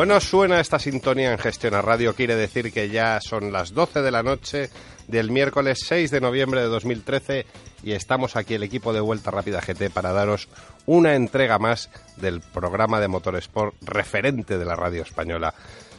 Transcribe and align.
Bueno, 0.00 0.18
suena 0.18 0.60
esta 0.60 0.78
sintonía 0.78 1.30
en 1.30 1.36
Gestión 1.36 1.74
a 1.74 1.82
Radio, 1.82 2.14
quiere 2.14 2.34
decir 2.34 2.72
que 2.72 2.88
ya 2.88 3.20
son 3.20 3.52
las 3.52 3.74
12 3.74 4.00
de 4.00 4.10
la 4.10 4.22
noche 4.22 4.70
del 5.08 5.30
miércoles 5.30 5.80
6 5.84 6.10
de 6.10 6.22
noviembre 6.22 6.62
de 6.62 6.68
2013 6.68 7.44
y 7.82 7.92
estamos 7.92 8.34
aquí 8.34 8.54
el 8.54 8.62
equipo 8.62 8.94
de 8.94 9.00
Vuelta 9.00 9.30
Rápida 9.30 9.60
GT 9.60 9.90
para 9.92 10.14
daros 10.14 10.48
una 10.86 11.16
entrega 11.16 11.58
más 11.58 11.90
del 12.16 12.40
programa 12.40 12.98
de 12.98 13.08
Motorsport 13.08 13.74
referente 13.82 14.56
de 14.56 14.64
la 14.64 14.74
radio 14.74 15.02
española. 15.02 15.52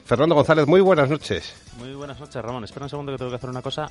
Fernando 0.04 0.34
González, 0.34 0.66
muy 0.66 0.82
buenas 0.82 1.08
noches. 1.08 1.54
Muy 1.78 1.94
buenas 1.94 2.20
noches, 2.20 2.42
Ramón. 2.42 2.64
Espera 2.64 2.88
un 2.88 2.90
segundo 2.90 3.12
que 3.12 3.20
tengo 3.20 3.30
que 3.30 3.38
hacer 3.38 3.52
una 3.52 3.62
cosa. 3.62 3.88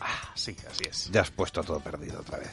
Ah, 0.00 0.30
sí, 0.34 0.56
así 0.66 0.84
es. 0.88 1.10
Ya 1.10 1.20
has 1.20 1.30
puesto 1.30 1.62
todo 1.62 1.78
perdido 1.80 2.20
otra 2.20 2.38
vez. 2.38 2.52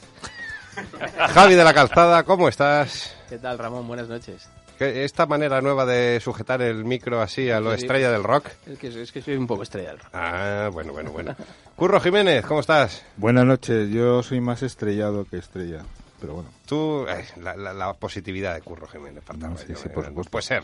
Javi 1.33 1.55
de 1.55 1.63
la 1.63 1.73
Calzada, 1.73 2.23
¿cómo 2.23 2.49
estás? 2.49 3.15
¿Qué 3.29 3.37
tal, 3.37 3.57
Ramón? 3.57 3.87
Buenas 3.87 4.09
noches. 4.09 4.49
Esta 4.79 5.25
manera 5.25 5.61
nueva 5.61 5.85
de 5.85 6.19
sujetar 6.19 6.61
el 6.61 6.85
micro 6.85 7.21
así 7.21 7.49
a 7.49 7.59
lo 7.59 7.73
estrella 7.73 8.11
del 8.11 8.23
rock. 8.23 8.47
Es 8.67 8.77
que, 8.77 9.01
es 9.01 9.11
que 9.11 9.21
soy 9.21 9.35
un 9.35 9.47
poco 9.47 9.63
estrella 9.63 9.89
del 9.89 9.99
rock. 9.99 10.09
Ah, 10.13 10.69
bueno, 10.71 10.93
bueno, 10.93 11.11
bueno. 11.11 11.35
Curro 11.75 11.99
Jiménez, 11.99 12.45
¿cómo 12.45 12.59
estás? 12.59 13.03
Buenas 13.17 13.45
noches, 13.45 13.89
yo 13.89 14.21
soy 14.23 14.39
más 14.41 14.61
estrellado 14.63 15.25
que 15.25 15.37
estrella, 15.37 15.83
pero 16.21 16.33
bueno. 16.35 16.49
Tú, 16.65 17.05
eh, 17.09 17.25
la, 17.41 17.55
la- 17.55 17.73
la 17.73 17.93
positividad 17.93 18.53
de 18.55 18.61
Curro 18.61 18.87
Jiménez, 18.87 19.23
faltaba 19.23 19.53
No, 19.53 19.59
sí, 19.59 19.65
yo, 19.69 19.75
sí, 19.75 19.87
eh, 19.87 19.91
por 19.91 20.05
supuesto. 20.05 20.31
Puede 20.31 20.43
ser. 20.43 20.63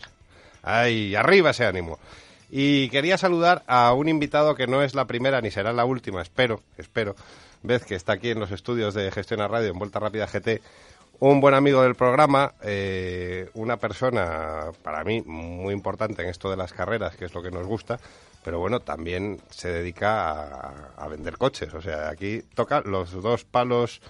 Ay, 0.62 1.14
arriba 1.14 1.50
ese 1.50 1.66
ánimo. 1.66 1.98
Y 2.50 2.88
quería 2.90 3.18
saludar 3.18 3.62
a 3.66 3.92
un 3.94 4.08
invitado 4.08 4.54
que 4.54 4.66
no 4.66 4.82
es 4.82 4.94
la 4.94 5.06
primera 5.06 5.40
ni 5.40 5.50
será 5.50 5.72
la 5.72 5.84
última, 5.84 6.22
espero, 6.22 6.62
espero, 6.78 7.16
vez 7.62 7.84
que 7.84 7.94
está 7.96 8.12
aquí 8.12 8.30
en 8.30 8.38
los 8.38 8.50
estudios 8.52 8.94
de 8.94 9.10
Gestión 9.10 9.40
a 9.40 9.48
Radio 9.48 9.70
en 9.70 9.78
Vuelta 9.78 9.98
Rápida 9.98 10.26
GT, 10.26 10.60
un 11.20 11.40
buen 11.40 11.54
amigo 11.54 11.82
del 11.82 11.94
programa, 11.94 12.54
eh, 12.62 13.48
una 13.54 13.76
persona 13.76 14.66
para 14.82 15.04
mí 15.04 15.22
muy 15.24 15.72
importante 15.72 16.22
en 16.22 16.28
esto 16.28 16.50
de 16.50 16.56
las 16.56 16.72
carreras, 16.72 17.16
que 17.16 17.24
es 17.24 17.34
lo 17.34 17.42
que 17.42 17.50
nos 17.50 17.66
gusta, 17.66 17.98
pero 18.44 18.58
bueno, 18.58 18.80
también 18.80 19.40
se 19.50 19.68
dedica 19.68 20.30
a, 20.30 20.72
a 20.96 21.08
vender 21.08 21.38
coches. 21.38 21.72
O 21.74 21.80
sea, 21.80 22.08
aquí 22.08 22.42
toca 22.54 22.82
los 22.82 23.12
dos 23.22 23.44
palos, 23.44 24.00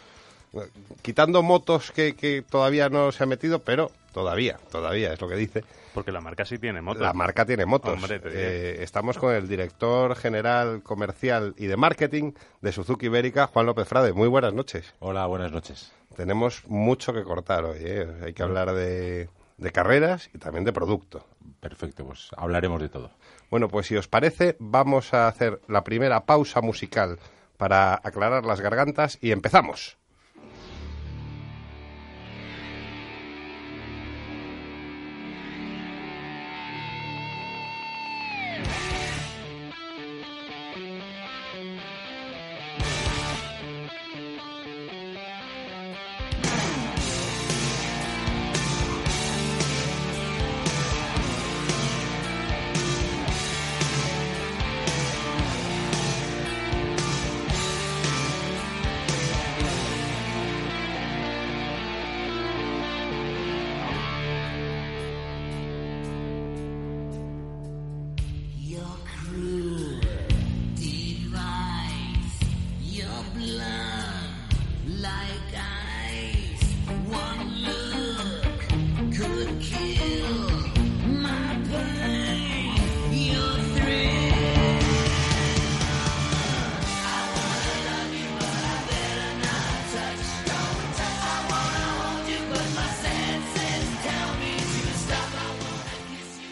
quitando 1.02 1.42
motos 1.42 1.92
que, 1.92 2.14
que 2.16 2.42
todavía 2.42 2.88
no 2.88 3.12
se 3.12 3.22
ha 3.22 3.26
metido, 3.26 3.60
pero 3.60 3.90
todavía, 4.12 4.58
todavía 4.70 5.12
es 5.12 5.20
lo 5.20 5.28
que 5.28 5.36
dice. 5.36 5.64
Porque 5.92 6.10
la 6.10 6.20
marca 6.20 6.44
sí 6.44 6.58
tiene 6.58 6.82
moto. 6.82 7.00
La 7.00 7.12
marca 7.12 7.46
tiene 7.46 7.66
motos. 7.66 7.94
Hombre, 7.94 8.18
te 8.18 8.28
diré. 8.28 8.42
Eh, 8.42 8.82
estamos 8.82 9.16
con 9.16 9.32
el 9.32 9.46
director 9.46 10.16
general 10.16 10.82
comercial 10.82 11.54
y 11.56 11.66
de 11.66 11.76
marketing 11.76 12.32
de 12.60 12.72
Suzuki 12.72 13.06
Ibérica, 13.06 13.46
Juan 13.46 13.66
López 13.66 13.86
Frade. 13.86 14.12
Muy 14.12 14.26
buenas 14.26 14.52
noches. 14.52 14.92
Hola, 14.98 15.26
buenas 15.26 15.52
noches. 15.52 15.92
Tenemos 16.16 16.66
mucho 16.66 17.12
que 17.12 17.22
cortar 17.22 17.64
hoy. 17.64 17.78
¿eh? 17.80 18.06
Hay 18.24 18.32
que 18.32 18.42
hablar 18.42 18.72
de, 18.72 19.28
de 19.56 19.72
carreras 19.72 20.30
y 20.34 20.38
también 20.38 20.64
de 20.64 20.72
producto. 20.72 21.26
Perfecto, 21.60 22.04
pues 22.06 22.30
hablaremos 22.36 22.80
de 22.80 22.88
todo. 22.88 23.10
Bueno, 23.50 23.68
pues 23.68 23.86
si 23.86 23.96
os 23.96 24.08
parece, 24.08 24.56
vamos 24.58 25.14
a 25.14 25.28
hacer 25.28 25.60
la 25.68 25.84
primera 25.84 26.24
pausa 26.26 26.60
musical 26.60 27.18
para 27.56 27.94
aclarar 27.94 28.44
las 28.44 28.60
gargantas 28.60 29.18
y 29.20 29.30
empezamos. 29.30 29.96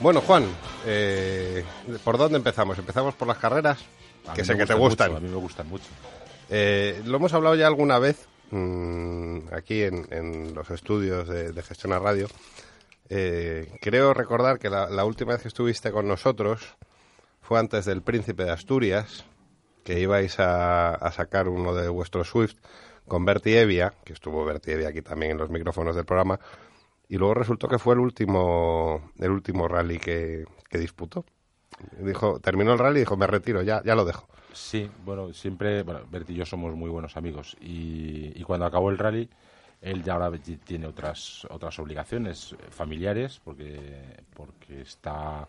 Bueno, 0.03 0.21
Juan, 0.21 0.45
eh, 0.85 1.65
¿por 2.03 2.19
dónde 2.19 2.37
empezamos? 2.37 2.77
¿Empezamos 2.77 3.15
por 3.15 3.29
las 3.29 3.39
carreras? 3.39 3.79
A 4.27 4.35
que 4.35 4.45
sé 4.45 4.57
que 4.57 4.67
te 4.67 4.75
gustan 4.75 5.13
mucho, 5.13 5.19
a 5.19 5.21
mí 5.21 5.29
me 5.29 5.37
gustan 5.37 5.69
mucho. 5.69 5.85
Eh, 6.51 7.01
lo 7.05 7.19
hemos 7.19 7.33
hablado 7.35 7.55
ya 7.55 7.69
alguna 7.69 8.01
vez 8.01 8.27
mm, 8.51 9.55
aquí 9.55 9.83
en, 9.85 10.09
en 10.11 10.55
los 10.55 10.69
estudios 10.71 11.29
de, 11.29 11.53
de 11.53 11.63
Gestión 11.63 11.93
a 11.93 12.01
Radio. 12.01 12.27
Eh, 13.11 13.71
creo 13.81 14.13
recordar 14.13 14.59
que 14.59 14.71
la, 14.71 14.91
la 14.91 15.05
última 15.05 15.35
vez 15.35 15.43
que 15.43 15.49
estuviste 15.49 15.93
con 15.93 16.09
nosotros 16.09 16.77
fue 17.41 17.61
antes 17.61 17.85
del 17.85 18.03
Príncipe 18.03 18.45
de 18.45 18.51
Asturias, 18.51 19.25
que 19.85 20.01
ibais 20.01 20.41
a, 20.41 20.95
a 20.95 21.13
sacar 21.13 21.47
uno 21.49 21.75
de 21.75 21.89
vuestros 21.89 22.29
Swift 22.29 22.57
con 23.07 23.25
Bertie 23.25 23.61
Evia, 23.61 23.95
que 24.05 24.15
estuvo 24.15 24.45
Bertie 24.45 24.75
Evia 24.75 24.89
aquí 24.89 25.03
también 25.03 25.33
en 25.33 25.39
los 25.39 25.51
micrófonos 25.51 25.95
del 25.95 26.05
programa, 26.05 26.41
y 27.13 27.19
luego 27.19 27.35
resultó 27.35 27.69
que 27.69 27.79
fue 27.79 27.93
el 27.93 28.01
último, 28.01 29.13
el 29.19 29.31
último 29.31 29.69
rally 29.69 29.99
que, 29.99 30.47
que 30.71 30.79
disputó. 30.79 31.27
Dijo, 32.03 32.41
terminó 32.41 32.73
el 32.73 32.79
rally 32.79 32.99
y 32.99 33.01
dijo, 33.01 33.17
me 33.19 33.27
retiro, 33.27 33.61
ya, 33.63 33.83
ya 33.85 33.95
lo 33.95 34.05
dejo. 34.07 34.27
Sí, 34.55 34.89
bueno, 35.05 35.33
siempre, 35.33 35.83
bueno, 35.83 36.01
Bert 36.11 36.29
y 36.31 36.35
yo 36.35 36.47
somos 36.47 36.75
muy 36.75 36.91
buenos 36.91 37.17
amigos 37.19 37.57
y, 37.61 38.33
y 38.35 38.43
cuando 38.45 38.65
acabó 38.67 38.91
el 38.91 38.99
rally, 38.99 39.29
él 39.83 40.03
ya 40.03 40.15
ahora 40.15 40.31
ti- 40.39 40.57
tiene 40.57 40.87
otras 40.87 41.47
otras 41.51 41.79
obligaciones 41.79 42.55
familiares 42.71 43.41
porque 43.45 43.79
porque 44.35 44.83
está 44.83 45.47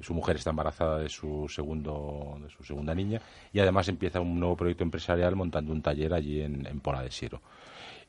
su 0.00 0.14
mujer 0.14 0.36
está 0.36 0.50
embarazada 0.50 0.98
de 0.98 1.08
su 1.08 1.48
segundo 1.48 2.38
de 2.42 2.48
su 2.50 2.64
segunda 2.64 2.94
niña 2.94 3.20
y 3.52 3.60
además 3.60 3.88
empieza 3.88 4.20
un 4.20 4.38
nuevo 4.38 4.56
proyecto 4.56 4.84
empresarial 4.84 5.36
montando 5.36 5.72
un 5.72 5.82
taller 5.82 6.14
allí 6.14 6.42
en, 6.42 6.66
en 6.66 6.80
Pola 6.80 7.02
de 7.02 7.10
Siero. 7.10 7.40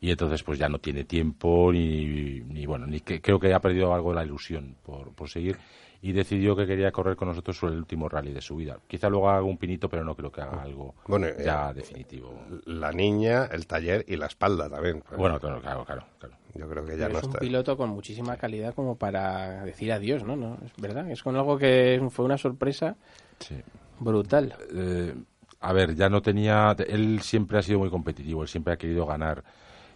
Y 0.03 0.11
entonces 0.11 0.43
pues 0.43 0.59
ya 0.59 0.67
no 0.67 0.79
tiene 0.79 1.05
tiempo 1.05 1.71
ni, 1.71 2.41
ni 2.41 2.65
bueno, 2.65 2.85
ni 2.85 2.99
que, 2.99 3.21
creo 3.21 3.39
que 3.39 3.53
ha 3.53 3.61
perdido 3.61 3.93
algo 3.93 4.09
de 4.09 4.17
la 4.17 4.25
ilusión 4.25 4.75
por, 4.83 5.13
por 5.13 5.29
seguir 5.29 5.55
y 6.01 6.11
decidió 6.11 6.57
que 6.57 6.67
quería 6.67 6.91
correr 6.91 7.15
con 7.15 7.29
nosotros 7.29 7.55
sobre 7.55 7.71
el 7.71 7.79
último 7.79 8.09
rally 8.09 8.33
de 8.33 8.41
su 8.41 8.57
vida. 8.57 8.77
Quizá 8.85 9.07
luego 9.07 9.29
haga 9.29 9.43
un 9.43 9.57
pinito, 9.57 9.87
pero 9.87 10.03
no 10.03 10.13
creo 10.13 10.29
que 10.29 10.41
haga 10.41 10.61
algo 10.61 10.93
Bueno, 11.07 11.27
ya 11.41 11.69
eh, 11.69 11.75
definitivo. 11.75 12.37
La 12.65 12.91
niña, 12.91 13.45
el 13.45 13.65
taller 13.65 14.03
y 14.05 14.17
la 14.17 14.25
espalda 14.25 14.69
también. 14.69 15.01
Bueno, 15.15 15.39
claro, 15.39 15.61
claro, 15.61 15.85
claro. 15.85 16.03
claro. 16.19 16.35
Yo 16.53 16.67
creo 16.67 16.83
que 16.85 16.97
ya 16.97 17.07
Pero 17.07 17.13
no 17.13 17.19
es 17.19 17.25
un 17.25 17.33
piloto 17.35 17.77
con 17.77 17.89
muchísima 17.91 18.35
calidad 18.35 18.75
como 18.75 18.97
para 18.97 19.63
decir 19.63 19.93
adiós, 19.93 20.25
¿no? 20.25 20.35
¿no? 20.35 20.57
Es 20.65 20.73
verdad, 20.81 21.09
es 21.09 21.23
con 21.23 21.37
algo 21.37 21.57
que 21.57 22.05
fue 22.09 22.25
una 22.25 22.37
sorpresa 22.37 22.97
Sí. 23.39 23.55
brutal. 24.01 24.53
Eh, 24.75 25.15
a 25.61 25.71
ver, 25.71 25.95
ya 25.95 26.09
no 26.09 26.21
tenía. 26.21 26.75
Él 26.89 27.21
siempre 27.21 27.57
ha 27.57 27.61
sido 27.61 27.79
muy 27.79 27.89
competitivo, 27.89 28.41
él 28.41 28.49
siempre 28.49 28.73
ha 28.73 28.77
querido 28.77 29.05
ganar. 29.05 29.41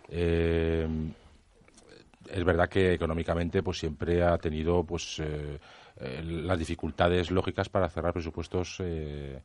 Eh, 0.09 0.88
es 2.30 2.44
verdad 2.44 2.69
que 2.69 2.94
económicamente, 2.94 3.63
pues 3.63 3.80
siempre 3.80 4.24
ha 4.24 4.38
tenido, 4.38 4.83
pues, 4.83 5.19
eh, 5.19 5.59
eh, 5.98 6.21
las 6.24 6.59
dificultades 6.59 7.31
lógicas 7.31 7.69
para 7.69 7.89
cerrar 7.89 8.13
presupuestos 8.13 8.77
eh, 8.81 9.42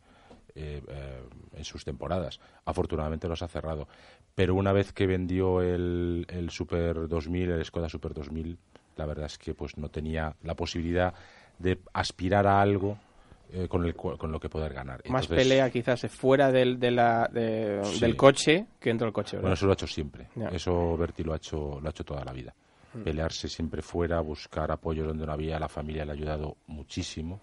en 0.55 1.65
sus 1.65 1.85
temporadas. 1.85 2.41
Afortunadamente 2.67 3.29
los 3.29 3.43
ha 3.43 3.49
cerrado. 3.49 3.89
Pero 4.35 4.55
una 4.55 4.73
vez 4.73 4.93
que 4.93 5.07
vendió 5.07 5.63
el, 5.63 6.27
el 6.29 6.51
Super 6.51 7.09
2000, 7.09 7.51
el 7.51 7.65
Skoda 7.65 7.89
Super 7.89 8.13
2000, 8.13 8.59
la 8.97 9.07
verdad 9.07 9.27
es 9.27 9.39
que 9.39 9.55
pues 9.55 9.79
no 9.79 9.89
tenía 9.89 10.37
la 10.43 10.55
posibilidad 10.55 11.15
de 11.59 11.79
aspirar 11.95 12.47
a 12.47 12.61
algo 12.61 12.99
eh, 13.53 13.69
con, 13.69 13.85
el, 13.85 13.95
con 13.95 14.33
lo 14.33 14.41
que 14.41 14.49
poder 14.49 14.73
ganar. 14.73 15.03
Más 15.09 15.25
Entonces, 15.25 15.47
pelea 15.49 15.71
quizás 15.71 16.07
fuera 16.11 16.51
del, 16.51 16.79
de 16.79 16.91
la, 16.91 17.29
de- 17.33 17.81
Sí. 17.85 18.01
del 18.01 18.17
coche 18.17 18.67
que 18.81 18.91
dentro 18.91 19.07
del 19.07 19.13
coche, 19.13 19.37
¿verdad? 19.37 19.43
Bueno, 19.43 19.55
eso 19.55 19.67
lo 19.67 19.73
ha 19.73 19.75
hecho 19.75 19.87
siempre. 19.87 20.29
Eso 20.53 20.97
Berti 20.97 21.23
lo 21.23 21.33
ha 21.33 21.37
hecho, 21.37 21.79
lo 21.81 21.87
ha 21.87 21.91
hecho 21.91 22.05
toda 22.05 22.25
la 22.25 22.33
vida. 22.33 22.55
Pelearse 23.05 23.49
siempre 23.49 23.81
fuera, 23.81 24.21
buscar 24.21 24.71
apoyo 24.71 25.05
donde 25.05 25.25
no 25.25 25.33
había. 25.33 25.59
La 25.59 25.69
familia 25.69 26.05
le 26.05 26.11
ha 26.11 26.15
ayudado 26.15 26.57
muchísimo, 26.67 27.41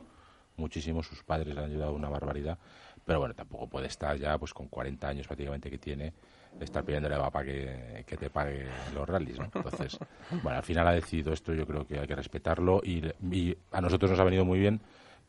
muchísimo, 0.58 1.02
sus 1.02 1.24
padres 1.24 1.54
le 1.56 1.60
han 1.62 1.72
ayudado 1.72 1.94
una 1.94 2.10
barbaridad, 2.10 2.58
pero 3.06 3.20
bueno, 3.20 3.34
tampoco 3.34 3.68
puede 3.68 3.88
estar 3.88 4.16
ya 4.18 4.38
pues 4.38 4.54
con 4.54 4.68
40 4.68 5.08
años 5.08 5.26
prácticamente 5.26 5.70
que 5.72 5.78
tiene, 5.80 6.14
estar 6.60 6.84
pidiéndole 6.84 7.16
a 7.16 7.20
papá 7.20 7.44
que, 7.44 8.04
que 8.06 8.18
te 8.18 8.30
pague 8.30 8.68
los 8.94 9.08
rallies, 9.10 9.40
¿no? 9.40 9.46
Entonces, 9.46 9.98
bueno, 10.44 10.58
al 10.58 10.64
final 10.64 10.88
ha 10.88 10.92
decidido 10.92 11.34
esto, 11.34 11.54
yo 11.54 11.66
creo 11.66 11.88
que 11.88 11.98
hay 12.00 12.06
que 12.08 12.16
respetarlo 12.16 12.82
y, 12.84 13.04
y 13.32 13.58
a 13.72 13.82
nosotros 13.82 14.12
nos 14.12 14.20
ha 14.20 14.24
venido 14.26 14.46
muy 14.46 14.60
bien 14.60 14.80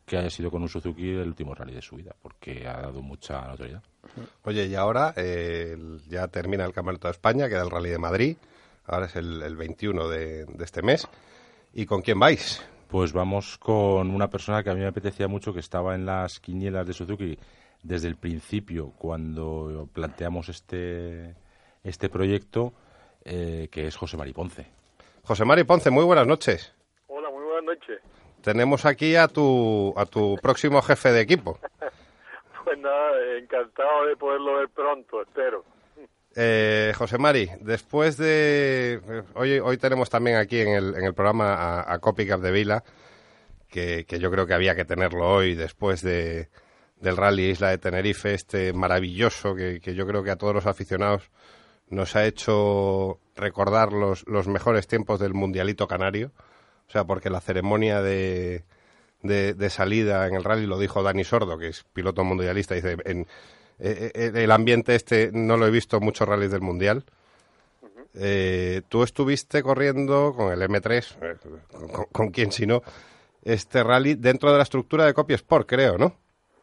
que 0.05 0.17
haya 0.17 0.29
sido 0.29 0.51
con 0.51 0.61
un 0.61 0.69
Suzuki 0.69 1.09
el 1.09 1.27
último 1.27 1.53
rally 1.55 1.73
de 1.73 1.81
su 1.81 1.95
vida, 1.95 2.15
porque 2.21 2.67
ha 2.67 2.81
dado 2.81 3.01
mucha 3.01 3.41
notoriedad. 3.47 3.83
Oye, 4.43 4.65
y 4.65 4.75
ahora 4.75 5.13
eh, 5.15 5.71
el- 5.73 6.01
ya 6.09 6.27
termina 6.27 6.65
el 6.65 6.73
Campeonato 6.73 7.07
de 7.07 7.11
España, 7.13 7.47
queda 7.47 7.61
el 7.63 7.69
Rally 7.69 7.89
de 7.89 7.97
Madrid, 7.97 8.37
ahora 8.85 9.05
es 9.05 9.15
el, 9.15 9.41
el 9.41 9.55
21 9.55 10.07
de, 10.09 10.45
de 10.45 10.63
este 10.63 10.81
mes. 10.81 11.07
¿Y 11.73 11.85
con 11.85 12.01
quién 12.01 12.19
vais? 12.19 12.61
Pues 12.89 13.13
vamos 13.13 13.57
con 13.57 14.09
una 14.09 14.29
persona 14.29 14.63
que 14.63 14.69
a 14.69 14.73
mí 14.73 14.81
me 14.81 14.87
apetecía 14.87 15.27
mucho, 15.29 15.53
que 15.53 15.61
estaba 15.61 15.95
en 15.95 16.05
las 16.05 16.39
quinielas 16.41 16.85
de 16.85 16.93
Suzuki 16.93 17.37
desde 17.83 18.09
el 18.09 18.17
principio, 18.17 18.91
cuando 18.97 19.87
planteamos 19.93 20.49
este, 20.49 21.35
este 21.83 22.09
proyecto, 22.09 22.73
eh, 23.23 23.69
que 23.71 23.87
es 23.87 23.95
José 23.95 24.17
Mari 24.17 24.33
Ponce. 24.33 24.67
José 25.23 25.45
Mari 25.45 25.63
Ponce, 25.63 25.89
muy 25.89 26.03
buenas 26.03 26.27
noches. 26.27 26.73
Hola, 27.07 27.29
muy 27.29 27.43
buenas 27.45 27.63
noches. 27.77 28.01
Tenemos 28.41 28.85
aquí 28.85 29.15
a 29.15 29.27
tu, 29.27 29.93
a 29.97 30.05
tu 30.05 30.35
próximo 30.41 30.81
jefe 30.81 31.11
de 31.11 31.21
equipo. 31.21 31.59
Pues 32.63 32.77
nada, 32.77 33.37
encantado 33.37 34.05
de 34.05 34.15
poderlo 34.15 34.57
ver 34.59 34.69
pronto, 34.69 35.23
espero. 35.23 35.65
Eh, 36.35 36.93
José 36.95 37.17
Mari, 37.17 37.49
después 37.59 38.15
de... 38.17 39.01
Hoy, 39.33 39.59
hoy 39.59 39.77
tenemos 39.77 40.09
también 40.09 40.37
aquí 40.37 40.61
en 40.61 40.69
el, 40.69 40.95
en 40.95 41.03
el 41.03 41.13
programa 41.13 41.53
a, 41.55 41.93
a 41.93 41.99
Copy 41.99 42.25
Capdevila, 42.25 42.83
que, 43.67 44.05
que 44.05 44.19
yo 44.19 44.31
creo 44.31 44.45
que 44.45 44.53
había 44.53 44.75
que 44.75 44.85
tenerlo 44.85 45.27
hoy 45.27 45.55
después 45.55 46.01
de, 46.01 46.49
del 47.01 47.17
Rally 47.17 47.49
Isla 47.49 47.69
de 47.71 47.77
Tenerife, 47.79 48.33
este 48.33 48.73
maravilloso 48.73 49.55
que, 49.55 49.81
que 49.81 49.95
yo 49.95 50.05
creo 50.07 50.23
que 50.23 50.31
a 50.31 50.37
todos 50.37 50.53
los 50.53 50.67
aficionados 50.67 51.29
nos 51.89 52.15
ha 52.15 52.25
hecho 52.25 53.19
recordar 53.35 53.91
los, 53.91 54.25
los 54.27 54.47
mejores 54.47 54.87
tiempos 54.87 55.19
del 55.19 55.33
Mundialito 55.33 55.87
Canario. 55.87 56.31
O 56.91 56.93
sea, 56.93 57.05
porque 57.05 57.29
la 57.29 57.39
ceremonia 57.39 58.01
de, 58.01 58.63
de, 59.21 59.53
de 59.53 59.69
salida 59.69 60.27
en 60.27 60.35
el 60.35 60.43
rally 60.43 60.65
lo 60.65 60.77
dijo 60.77 61.01
Dani 61.01 61.23
Sordo, 61.23 61.57
que 61.57 61.67
es 61.69 61.85
piloto 61.85 62.25
mundialista, 62.25 62.75
dice, 62.75 62.97
en, 63.05 63.21
eh, 63.79 64.11
eh, 64.13 64.31
el 64.35 64.51
ambiente 64.51 64.93
este 64.93 65.29
no 65.31 65.55
lo 65.55 65.65
he 65.67 65.71
visto 65.71 65.95
en 65.95 66.03
muchos 66.03 66.27
rallies 66.27 66.51
del 66.51 66.59
mundial. 66.59 67.05
Eh, 68.13 68.81
tú 68.89 69.03
estuviste 69.03 69.63
corriendo 69.63 70.33
con 70.35 70.51
el 70.51 70.61
M3, 70.61 71.17
eh, 71.21 71.35
con, 71.71 71.87
con- 71.87 72.05
con 72.11 72.29
quién 72.31 72.51
si 72.51 72.67
no, 72.67 72.81
este 73.41 73.83
rally 73.85 74.15
dentro 74.15 74.51
de 74.51 74.57
la 74.57 74.63
estructura 74.63 75.05
de 75.05 75.13
Copy 75.13 75.33
Sport, 75.35 75.69
creo, 75.69 75.97
¿no? 75.97 76.17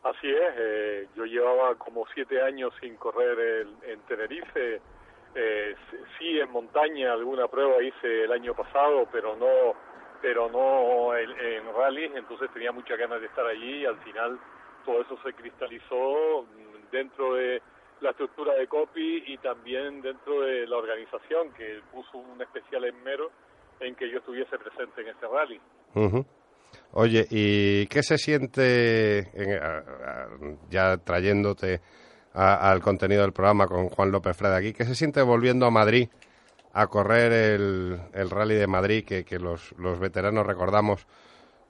Así 0.05 0.29
es, 0.29 0.55
eh, 0.59 1.07
yo 1.17 1.25
llevaba 1.25 1.75
como 1.77 2.05
siete 2.15 2.43
años 2.43 2.75
sin 2.83 2.97
correr 2.97 3.39
el- 3.39 3.91
en 3.91 4.01
Tenerife. 4.03 4.83
Eh, 5.35 5.75
sí, 6.19 6.39
en 6.41 6.51
montaña 6.51 7.13
alguna 7.13 7.47
prueba 7.49 7.83
hice 7.83 8.25
el 8.25 8.33
año 8.33 8.55
pasado, 8.55 9.07
pero 9.13 9.37
no, 9.37 9.47
pero 10.23 10.49
no 10.51 11.17
en, 11.17 11.31
rally. 11.77 12.05
Entonces 12.15 12.51
tenía 12.53 12.73
muchas 12.73 12.99
ganas 12.99 13.21
de 13.21 13.27
estar 13.27 13.47
allí 13.47 13.83
y 13.83 13.87
al 13.87 13.99
final 13.99 14.39
todo 14.85 15.03
eso 15.03 15.19
se 15.25 15.33
cristalizó 15.35 16.43
mm, 16.45 16.91
dentro 16.91 17.35
de 17.35 17.61
la 18.01 18.11
estructura 18.11 18.55
de 18.55 18.67
Copy 18.69 19.25
y 19.27 19.39
también 19.39 20.01
dentro 20.03 20.41
de 20.43 20.67
la 20.67 20.77
organización 20.77 21.53
que 21.55 21.81
puso 21.93 22.19
un 22.19 22.41
especial 22.41 22.85
esmero 22.85 23.31
en 23.81 23.95
que 23.97 24.11
yo 24.11 24.19
estuviese 24.19 24.57
presente 24.59 25.01
en 25.03 25.09
este 25.09 25.27
rally. 25.27 25.61
Oye, 26.93 27.27
¿y 27.31 27.87
qué 27.87 28.03
se 28.03 28.19
siente, 28.19 29.19
en- 29.35 30.59
ya 30.71 30.97
trayéndote 30.99 31.81
al 32.35 32.81
contenido 32.81 33.23
del 33.23 33.33
programa 33.33 33.67
con 33.67 33.89
Juan 33.89 34.11
López 34.13 34.37
Freda 34.37 34.57
aquí, 34.59 34.73
qué 34.73 34.85
se 34.85 34.95
siente 34.95 35.21
volviendo 35.23 35.67
a 35.67 35.71
Madrid 35.71 36.09
a 36.81 36.87
correr 36.87 37.33
el, 37.33 37.99
el 38.15 38.31
Rally 38.31 38.55
de 38.55 38.67
Madrid, 38.67 39.05
que, 39.05 39.25
que 39.25 39.39
los, 39.39 39.73
los 39.79 39.99
veteranos 39.99 40.47
recordamos 40.47 41.07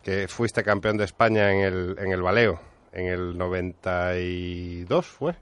que 0.03 0.29
fuiste 0.29 0.63
campeón 0.63 0.97
de 0.97 1.05
España 1.05 1.53
en 1.53 1.61
el, 1.61 1.97
en 1.99 2.13
el 2.13 2.23
Baleo, 2.23 2.61
en 2.93 3.07
el 3.07 3.37
92, 3.39 5.07
¿fue? 5.07 5.33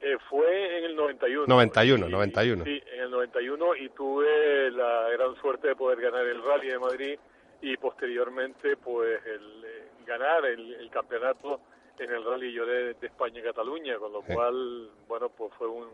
Eh, 0.00 0.16
fue 0.28 0.78
en 0.78 0.84
el 0.84 0.96
91. 0.96 1.46
91, 1.46 2.08
Y- 2.08 2.10
91. 2.10 2.64
Sí, 2.64 2.82
en 2.94 3.00
el 3.00 3.10
91 3.10 3.76
y 3.76 3.88
tuve 3.90 4.70
la 4.70 5.08
gran 5.10 5.34
suerte 5.40 5.68
de 5.68 5.76
poder 5.76 6.00
ganar 6.00 6.24
el 6.26 6.42
Rally 6.42 6.68
de 6.68 6.78
Madrid 6.78 7.18
y 7.62 7.76
posteriormente 7.76 8.76
pues 8.76 9.20
el 9.26 9.64
eh, 9.64 9.88
ganar 10.06 10.44
el, 10.46 10.74
el 10.74 10.90
campeonato 10.90 11.60
en 11.98 12.10
el 12.10 12.24
Rally 12.24 12.52
Lloré 12.52 12.94
de 12.94 13.06
España 13.06 13.40
y 13.40 13.42
Cataluña, 13.42 13.96
con 13.98 14.12
lo 14.12 14.22
Sí. 14.22 14.34
cual, 14.34 14.90
bueno, 15.08 15.30
pues 15.30 15.52
fue 15.56 15.66
un, 15.66 15.88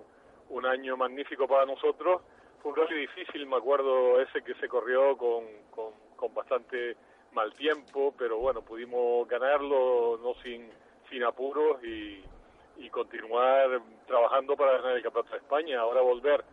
un 0.51 0.67
año 0.67 0.97
magnífico 0.97 1.47
para 1.47 1.65
nosotros. 1.65 2.23
Fue 2.63 2.71
un 2.71 2.77
rally 2.77 3.01
difícil, 3.01 3.47
me 3.47 3.57
acuerdo 3.57 4.21
ese 4.21 4.43
que 4.43 4.55
se 4.55 4.69
corrió 4.69 5.17
con, 5.17 5.45
con, 5.71 6.33
bastante 6.33 6.97
mal 7.33 7.53
tiempo, 7.57 8.15
pero 8.17 8.39
bueno, 8.39 8.63
pudimos 8.63 9.27
ganarlo 9.27 10.21
no 10.23 10.35
sin, 10.43 10.71
sin 11.11 11.25
apuros 11.25 11.83
y, 11.83 12.23
y 12.77 12.89
continuar 12.91 13.83
trabajando 14.07 14.57
para 14.57 14.79
ganar 14.79 14.97
el 14.97 15.03
Campeonato 15.03 15.33
de 15.33 15.41
España. 15.41 15.81
Ahora 15.81 16.03
volver 16.03 16.45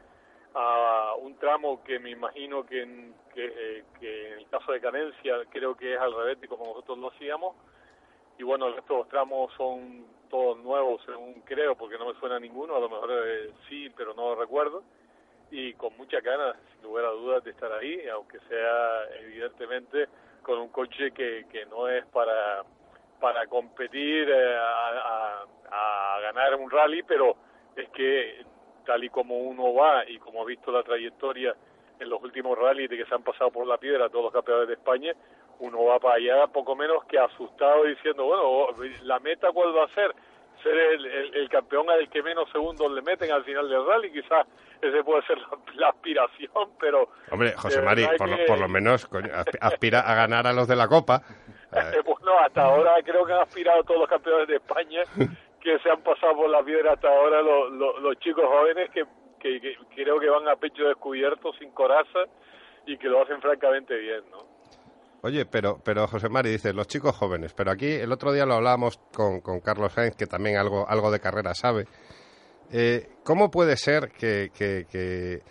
a 0.56 1.14
un 1.20 1.38
tramo 1.38 1.84
que 1.84 2.00
me 2.00 2.10
imagino 2.10 2.66
que 2.66 2.82
en, 2.82 3.14
que, 3.34 3.84
en 4.02 4.40
el 4.40 4.50
caso 4.50 4.72
de 4.72 4.82
Canencia 4.82 5.36
creo 5.52 5.76
que 5.76 5.94
es 5.94 6.00
al 6.00 6.16
revés 6.16 6.42
de 6.42 6.48
como 6.48 6.66
nosotros 6.66 6.98
lo 6.98 7.12
hacíamos. 7.12 7.56
Y 8.40 8.44
bueno, 8.44 8.70
los 8.70 9.10
tramos 9.10 9.54
son 9.56 10.06
todos 10.30 10.58
nuevos, 10.60 11.02
según 11.06 11.42
creo, 11.42 11.76
porque 11.76 11.98
no 11.98 12.12
me 12.12 12.20
suena 12.20 12.40
ninguno, 12.40 12.76
a 12.76 12.80
lo 12.80 12.90
mejor 12.90 13.12
eh, 13.12 13.52
sí, 13.68 13.90
pero 13.96 14.16
no 14.16 14.34
recuerdo. 14.34 14.84
Y 15.52 15.74
con 15.74 15.96
muchas 15.98 16.24
ganas, 16.24 16.56
sin 16.74 16.84
lugar 16.84 17.06
a 17.06 17.10
dudas, 17.10 17.44
de 17.44 17.52
estar 17.52 17.72
ahí, 17.74 18.08
aunque 18.08 18.40
sea 18.48 19.06
evidentemente 19.22 20.08
con 20.44 20.60
un 20.60 20.70
coche 20.70 21.12
que, 21.12 21.46
que 21.52 21.66
no 21.66 21.88
es 21.88 22.06
para, 22.08 22.64
para 23.20 23.48
competir 23.48 24.30
eh, 24.30 24.56
a, 24.58 25.44
a- 25.72 26.20
ganar 26.22 26.56
un 26.56 26.70
rally, 26.70 27.02
pero 27.04 27.36
es 27.76 27.90
que 27.90 28.46
tal 28.86 29.04
y 29.04 29.10
como 29.10 29.38
uno 29.38 29.74
va 29.74 30.08
y 30.08 30.18
como 30.20 30.42
ha 30.42 30.46
visto 30.46 30.72
la 30.72 30.84
trayectoria 30.84 31.56
en 32.00 32.10
los 32.10 32.22
últimos 32.24 32.58
rallies 32.58 32.90
de 32.90 32.98
que 32.98 33.06
se 33.06 33.16
han 33.16 33.24
pasado 33.24 33.52
por 33.52 33.66
la 33.68 33.78
piedra 33.78 34.10
todos 34.10 34.26
los 34.26 34.34
campeones 34.34 34.68
de 34.68 34.74
España, 34.76 35.14
uno 35.60 35.84
va 35.86 36.00
para 36.00 36.16
allá 36.16 36.48
poco 36.48 36.76
menos 36.76 37.04
que 37.06 37.20
asustado 37.20 37.84
diciendo, 37.84 38.26
bueno, 38.26 38.68
la 39.04 39.20
meta 39.20 39.52
cuál 39.52 39.76
va 39.76 39.84
a 39.86 39.94
ser, 39.96 40.14
ser 40.64 40.74
el, 40.78 41.06
el- 41.06 41.36
el 41.36 41.50
campeón 41.50 41.90
al 41.90 42.10
que 42.10 42.22
menos 42.24 42.50
segundos 42.52 42.92
le 42.92 43.02
meten 43.02 43.32
al 43.32 43.44
final 43.44 43.70
del 43.70 43.86
rally, 43.86 44.12
quizás 44.12 44.46
ese 44.82 45.04
puede 45.04 45.22
ser 45.26 45.38
la, 45.40 45.48
la 45.76 45.90
aspiración, 45.90 46.72
pero 46.80 47.10
Hombre, 47.32 47.54
José 47.54 47.82
Mari, 47.82 48.06
por, 48.18 48.30
lo- 48.30 48.38
que- 48.38 48.44
por 48.46 48.60
lo 48.60 48.68
menos 48.68 49.06
coño, 49.08 49.30
aspira 49.62 50.00
a 50.02 50.16
ganar 50.16 50.48
a 50.48 50.54
los 50.54 50.68
de 50.68 50.76
la 50.76 50.88
Copa. 50.88 51.22
Eh, 51.72 51.78
Eh, 52.00 52.02
pues 52.04 52.18
no, 52.24 52.36
hasta 52.40 52.64
ahora 52.64 52.96
creo 53.06 53.24
que 53.28 53.32
han 53.34 53.42
aspirado 53.42 53.84
todos 53.84 54.00
los 54.00 54.10
campeones 54.10 54.48
de 54.48 54.56
España 54.56 55.04
que 55.62 55.78
se 55.78 55.92
han 55.92 56.02
pasado 56.02 56.36
por 56.36 56.50
la 56.50 56.64
piedra 56.64 56.94
hasta 56.94 57.08
ahora 57.10 57.44
los, 57.44 57.72
los, 57.74 58.02
los 58.02 58.18
chicos 58.18 58.44
jóvenes 58.44 58.90
que, 58.90 59.06
que, 59.40 59.62
que 59.62 59.78
creo 59.94 60.20
que 60.20 60.30
van 60.32 60.48
a 60.48 60.56
pecho 60.56 60.86
descubierto, 60.88 61.54
sin 61.60 61.70
coraza 61.70 62.22
y 62.88 62.98
que 62.98 63.08
lo 63.08 63.22
hacen 63.22 63.40
francamente 63.40 63.96
bien, 64.00 64.24
¿no? 64.32 64.49
Oye, 65.22 65.46
pero, 65.46 65.82
pero 65.84 66.08
José 66.08 66.30
Mari 66.30 66.50
dice, 66.52 66.72
los 66.72 66.88
chicos 66.88 67.16
jóvenes, 67.16 67.54
pero 67.54 67.72
aquí 67.72 67.88
el 67.88 68.12
otro 68.12 68.32
día 68.32 68.46
lo 68.46 68.54
hablábamos 68.56 69.00
con, 69.14 69.42
con 69.42 69.60
Carlos 69.60 69.92
Sainz, 69.94 70.16
que 70.16 70.28
también 70.28 70.58
algo, 70.58 70.88
algo 70.90 71.12
de 71.12 71.20
carrera 71.20 71.54
sabe. 71.54 71.88
Eh, 72.72 73.10
¿Cómo 73.24 73.52
puede 73.52 73.76
ser 73.78 74.12
que, 74.12 74.52
que- 74.56 75.42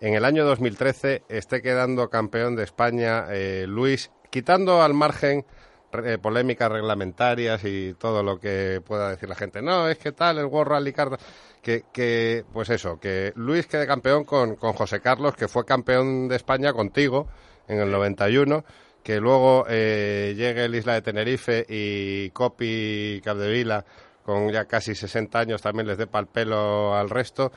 en 0.00 0.12
el 0.14 0.24
año 0.26 0.44
2013 0.44 1.22
esté 1.28 1.62
quedando 1.62 2.10
campeón 2.10 2.56
de 2.56 2.64
España 2.64 3.24
eh, 3.30 3.64
Luis, 3.66 4.10
quitando 4.28 4.82
al 4.82 4.92
margen 4.92 5.46
eh, 6.04 6.18
polémicas 6.20 6.70
reglamentarias 6.70 7.64
y 7.64 7.94
todo 7.94 8.22
lo 8.22 8.38
que 8.38 8.82
pueda 8.84 9.08
decir 9.10 9.28
la 9.30 9.36
gente? 9.36 9.62
No, 9.62 9.88
es 9.88 9.96
que 9.96 10.12
tal, 10.12 10.36
el 10.38 10.46
World 10.46 10.72
Rally 10.72 10.92
Car, 10.92 11.16
que, 11.62 11.84
que 11.92 12.44
pues 12.52 12.68
eso, 12.68 12.98
que 13.00 13.32
Luis 13.36 13.66
quede 13.66 13.86
campeón 13.86 14.24
con, 14.24 14.56
con 14.56 14.74
José 14.74 15.00
Carlos, 15.00 15.34
que 15.36 15.48
fue 15.48 15.64
campeón 15.64 16.28
de 16.28 16.36
España 16.36 16.74
contigo 16.74 17.28
en 17.68 17.78
el 17.80 17.90
91 17.90 18.62
que 19.04 19.20
luego 19.20 19.66
eh, 19.68 20.32
llegue 20.34 20.64
el 20.64 20.74
Isla 20.74 20.94
de 20.94 21.02
Tenerife 21.02 21.66
y 21.68 22.30
Copi 22.30 23.20
Capdevila 23.22 23.84
con 24.24 24.50
ya 24.50 24.64
casi 24.64 24.94
60 24.94 25.38
años 25.38 25.60
también 25.60 25.86
les 25.86 25.98
dé 25.98 26.06
pal 26.06 26.26
pelo 26.26 26.94
al 26.94 27.10
resto. 27.10 27.50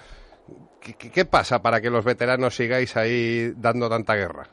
¿Qué, 0.82 1.26
pasa 1.26 1.62
para 1.62 1.80
que 1.82 1.90
los 1.90 2.04
veteranos 2.04 2.56
sigáis 2.56 2.96
ahí 2.98 3.52
dando 3.56 3.90
tanta 3.90 4.16
guerra? 4.16 4.48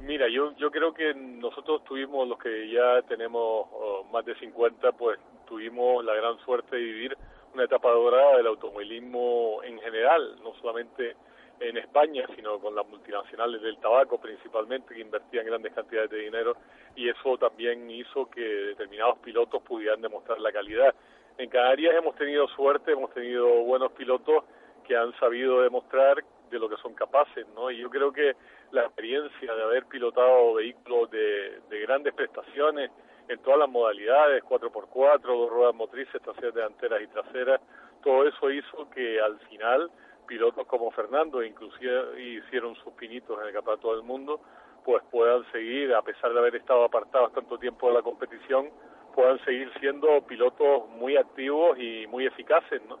Mira, 0.00 0.26
yo, 0.28 0.54
yo 0.56 0.70
creo 0.70 0.92
que 0.92 1.14
nosotros 1.14 1.84
tuvimos, 1.84 2.26
los 2.26 2.38
que 2.38 2.70
ya 2.70 3.02
tenemos 3.06 3.66
oh, 3.70 4.04
más 4.10 4.24
de 4.24 4.34
50, 4.36 4.92
pues 4.92 5.18
tuvimos 5.46 6.04
la 6.04 6.14
gran 6.14 6.38
suerte 6.44 6.76
de 6.76 6.82
vivir 6.82 7.16
una 7.54 7.64
etapa 7.64 7.90
dorada 7.90 8.38
del 8.38 8.46
automovilismo 8.46 9.62
en 9.64 9.78
general, 9.80 10.36
no 10.42 10.54
solamente 10.60 11.16
en 11.60 11.76
España, 11.76 12.24
sino 12.36 12.58
con 12.58 12.74
las 12.74 12.86
multinacionales 12.86 13.60
del 13.62 13.78
tabaco 13.78 14.20
principalmente, 14.20 14.94
que 14.94 15.00
invertían 15.00 15.46
grandes 15.46 15.72
cantidades 15.72 16.10
de 16.10 16.18
dinero, 16.18 16.56
y 16.94 17.08
eso 17.08 17.36
también 17.38 17.90
hizo 17.90 18.28
que 18.30 18.40
determinados 18.40 19.18
pilotos 19.18 19.62
pudieran 19.62 20.00
demostrar 20.00 20.40
la 20.40 20.52
calidad. 20.52 20.94
En 21.36 21.48
Canarias 21.50 21.94
hemos 21.96 22.16
tenido 22.16 22.48
suerte, 22.48 22.92
hemos 22.92 23.12
tenido 23.12 23.46
buenos 23.62 23.92
pilotos 23.92 24.44
que 24.86 24.96
han 24.96 25.12
sabido 25.18 25.62
demostrar 25.62 26.24
de 26.50 26.58
lo 26.58 26.68
que 26.68 26.76
son 26.76 26.94
capaces, 26.94 27.46
¿no? 27.54 27.70
Y 27.70 27.78
yo 27.78 27.90
creo 27.90 28.12
que 28.12 28.34
la 28.72 28.82
experiencia 28.82 29.54
de 29.54 29.62
haber 29.62 29.84
pilotado 29.86 30.54
vehículos 30.54 31.10
de, 31.10 31.60
de 31.68 31.80
grandes 31.80 32.14
prestaciones 32.14 32.90
en 33.28 33.38
todas 33.40 33.58
las 33.58 33.68
modalidades, 33.68 34.42
4x4, 34.44 35.20
dos 35.20 35.50
ruedas 35.50 35.74
motrices, 35.74 36.22
traseras 36.22 36.54
delanteras 36.54 37.02
y 37.02 37.06
traseras, 37.08 37.60
todo 38.02 38.26
eso 38.26 38.50
hizo 38.50 38.88
que 38.90 39.20
al 39.20 39.38
final 39.40 39.90
pilotos 40.28 40.66
como 40.66 40.92
Fernando, 40.92 41.42
inclusive 41.42 42.22
hicieron 42.22 42.76
sus 42.76 42.92
pinitos 42.92 43.40
en 43.40 43.48
el 43.48 43.52
Campeonato 43.52 43.94
del 43.94 44.04
Mundo, 44.04 44.40
pues 44.84 45.02
puedan 45.10 45.44
seguir, 45.50 45.92
a 45.94 46.02
pesar 46.02 46.32
de 46.32 46.38
haber 46.38 46.54
estado 46.54 46.84
apartados 46.84 47.32
tanto 47.32 47.58
tiempo 47.58 47.88
de 47.88 47.94
la 47.94 48.02
competición, 48.02 48.70
puedan 49.14 49.42
seguir 49.44 49.72
siendo 49.80 50.20
pilotos 50.26 50.88
muy 50.90 51.16
activos 51.16 51.76
y 51.78 52.06
muy 52.06 52.26
eficaces, 52.26 52.80
¿no? 52.86 53.00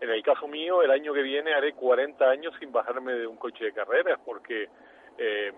En 0.00 0.10
el 0.10 0.22
caso 0.22 0.46
mío, 0.46 0.82
el 0.82 0.90
año 0.92 1.12
que 1.12 1.22
viene 1.22 1.52
haré 1.52 1.74
40 1.74 2.24
años 2.24 2.54
sin 2.60 2.70
bajarme 2.70 3.12
de 3.14 3.26
un 3.26 3.36
coche 3.36 3.64
de 3.64 3.72
carreras, 3.72 4.18
porque 4.24 4.68
eh, 5.18 5.52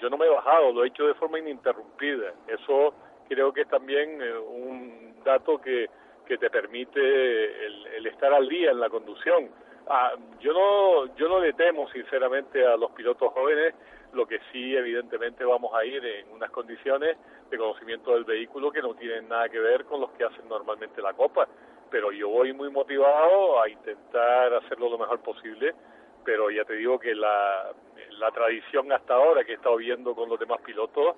yo 0.00 0.08
no 0.08 0.16
me 0.16 0.26
he 0.26 0.30
bajado, 0.30 0.72
lo 0.72 0.82
he 0.82 0.88
hecho 0.88 1.06
de 1.06 1.14
forma 1.14 1.38
ininterrumpida. 1.38 2.32
Eso 2.48 2.94
creo 3.28 3.52
que 3.52 3.62
es 3.62 3.68
también 3.68 4.20
eh, 4.22 4.36
un 4.36 5.14
dato 5.24 5.60
que, 5.60 5.90
que 6.26 6.38
te 6.38 6.48
permite 6.48 7.66
el, 7.66 7.86
el 7.98 8.06
estar 8.06 8.32
al 8.32 8.48
día 8.48 8.70
en 8.70 8.80
la 8.80 8.88
conducción. 8.88 9.50
Ah, 9.88 10.12
yo 10.40 10.52
no 10.52 11.14
yo 11.16 11.28
no 11.28 11.40
le 11.40 11.52
temo 11.54 11.88
sinceramente 11.90 12.64
a 12.66 12.76
los 12.76 12.92
pilotos 12.92 13.32
jóvenes 13.32 13.74
lo 14.12 14.26
que 14.26 14.38
sí 14.52 14.76
evidentemente 14.76 15.44
vamos 15.44 15.72
a 15.74 15.84
ir 15.84 16.04
en 16.04 16.30
unas 16.30 16.50
condiciones 16.50 17.16
de 17.50 17.58
conocimiento 17.58 18.12
del 18.14 18.24
vehículo 18.24 18.70
que 18.70 18.80
no 18.80 18.94
tienen 18.94 19.28
nada 19.28 19.48
que 19.48 19.58
ver 19.58 19.84
con 19.86 20.00
los 20.00 20.10
que 20.12 20.24
hacen 20.24 20.48
normalmente 20.48 21.02
la 21.02 21.14
copa 21.14 21.48
pero 21.90 22.12
yo 22.12 22.28
voy 22.28 22.52
muy 22.52 22.70
motivado 22.70 23.60
a 23.60 23.68
intentar 23.68 24.54
hacerlo 24.54 24.88
lo 24.88 24.98
mejor 24.98 25.20
posible 25.20 25.74
pero 26.24 26.50
ya 26.50 26.64
te 26.64 26.74
digo 26.74 26.98
que 26.98 27.14
la, 27.14 27.72
la 28.10 28.30
tradición 28.30 28.92
hasta 28.92 29.14
ahora 29.14 29.44
que 29.44 29.52
he 29.52 29.54
estado 29.56 29.76
viendo 29.76 30.14
con 30.14 30.28
los 30.28 30.38
demás 30.38 30.60
pilotos 30.62 31.16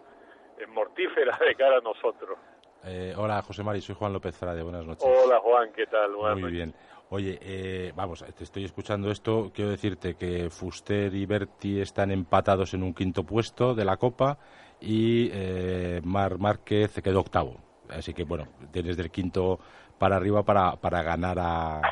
es 0.58 0.68
mortífera 0.68 1.36
de 1.46 1.54
cara 1.54 1.78
a 1.78 1.80
nosotros 1.80 2.38
Eh, 2.86 3.14
hola, 3.16 3.42
José 3.42 3.62
Mari, 3.62 3.80
soy 3.82 3.94
Juan 3.94 4.12
López 4.12 4.36
Frade, 4.38 4.62
buenas 4.62 4.86
noches. 4.86 5.04
hola 5.04 5.38
Juan 5.40 5.72
¿qué 5.72 5.86
tal? 5.86 6.12
Buenas 6.14 6.34
Muy 6.36 6.42
noches. 6.44 6.56
bien. 6.56 6.74
Oye, 7.10 7.38
eh, 7.42 7.92
vamos, 7.94 8.24
te 8.36 8.44
estoy 8.44 8.64
escuchando 8.64 9.10
esto. 9.10 9.52
Quiero 9.54 9.70
decirte 9.70 10.14
que 10.14 10.48
Fuster 10.50 11.14
y 11.14 11.26
Berti 11.26 11.80
están 11.80 12.10
empatados 12.10 12.74
en 12.74 12.82
un 12.82 12.92
quinto 12.94 13.24
puesto 13.24 13.74
de 13.74 13.84
la 13.84 13.96
Copa 13.98 14.38
y 14.80 15.30
eh, 15.32 16.00
Mar 16.04 16.38
Márquez 16.38 17.00
quedó 17.02 17.20
octavo. 17.20 17.56
Así 17.88 18.14
que, 18.14 18.24
bueno, 18.24 18.48
tienes 18.72 18.96
del 18.96 19.10
quinto 19.10 19.60
para 19.98 20.16
arriba 20.16 20.42
para, 20.42 20.76
para 20.76 21.02
ganar 21.02 21.38
a 21.38 21.82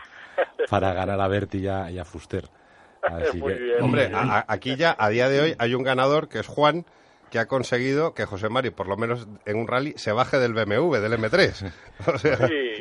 para 0.70 0.92
ganar 0.94 1.20
a 1.20 1.28
Berti 1.28 1.58
y 1.58 1.68
a, 1.68 1.90
y 1.90 1.98
a 1.98 2.04
Fuster. 2.04 2.48
Así 3.02 3.40
que, 3.40 3.54
bien. 3.54 3.82
Hombre, 3.82 4.10
a- 4.14 4.44
aquí 4.48 4.76
ya, 4.76 4.96
a 4.98 5.08
día 5.10 5.28
de 5.28 5.40
hoy, 5.40 5.54
hay 5.58 5.74
un 5.74 5.82
ganador 5.82 6.28
que 6.28 6.38
es 6.40 6.46
Juan, 6.46 6.86
que 7.30 7.38
ha 7.38 7.46
conseguido 7.46 8.14
que 8.14 8.24
José 8.26 8.48
Mari, 8.48 8.70
por 8.70 8.88
lo 8.88 8.96
menos 8.96 9.26
en 9.44 9.56
un 9.56 9.66
rally, 9.68 9.92
se 9.96 10.12
baje 10.12 10.38
del 10.38 10.54
BMW, 10.54 10.96
del 10.98 11.12
M3. 11.18 11.72
O 12.14 12.18
sea, 12.18 12.48
Sí, 12.48 12.71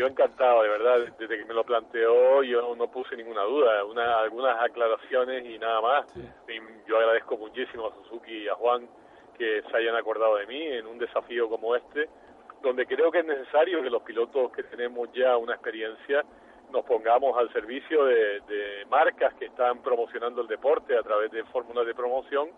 yo 0.00 0.06
encantado, 0.06 0.62
de 0.62 0.70
verdad, 0.70 1.12
desde 1.18 1.36
que 1.36 1.44
me 1.44 1.52
lo 1.52 1.62
planteó 1.62 2.42
yo 2.42 2.74
no 2.74 2.90
puse 2.90 3.14
ninguna 3.18 3.42
duda, 3.42 3.84
una, 3.84 4.20
algunas 4.20 4.58
aclaraciones 4.58 5.44
y 5.44 5.58
nada 5.58 5.82
más. 5.82 6.06
Y 6.16 6.88
yo 6.88 6.96
agradezco 6.96 7.36
muchísimo 7.36 7.88
a 7.88 7.94
Suzuki 7.96 8.32
y 8.32 8.48
a 8.48 8.54
Juan 8.54 8.88
que 9.36 9.62
se 9.70 9.76
hayan 9.76 9.94
acordado 9.96 10.36
de 10.36 10.46
mí 10.46 10.62
en 10.62 10.86
un 10.86 10.98
desafío 10.98 11.50
como 11.50 11.76
este, 11.76 12.08
donde 12.62 12.86
creo 12.86 13.10
que 13.10 13.18
es 13.18 13.26
necesario 13.26 13.82
que 13.82 13.90
los 13.90 14.02
pilotos 14.02 14.50
que 14.52 14.62
tenemos 14.62 15.12
ya 15.12 15.36
una 15.36 15.52
experiencia 15.52 16.24
nos 16.72 16.86
pongamos 16.86 17.36
al 17.36 17.52
servicio 17.52 18.06
de, 18.06 18.40
de 18.40 18.86
marcas 18.88 19.34
que 19.34 19.46
están 19.46 19.82
promocionando 19.82 20.40
el 20.40 20.48
deporte 20.48 20.96
a 20.96 21.02
través 21.02 21.30
de 21.30 21.44
fórmulas 21.44 21.84
de 21.84 21.94
promoción 21.94 22.48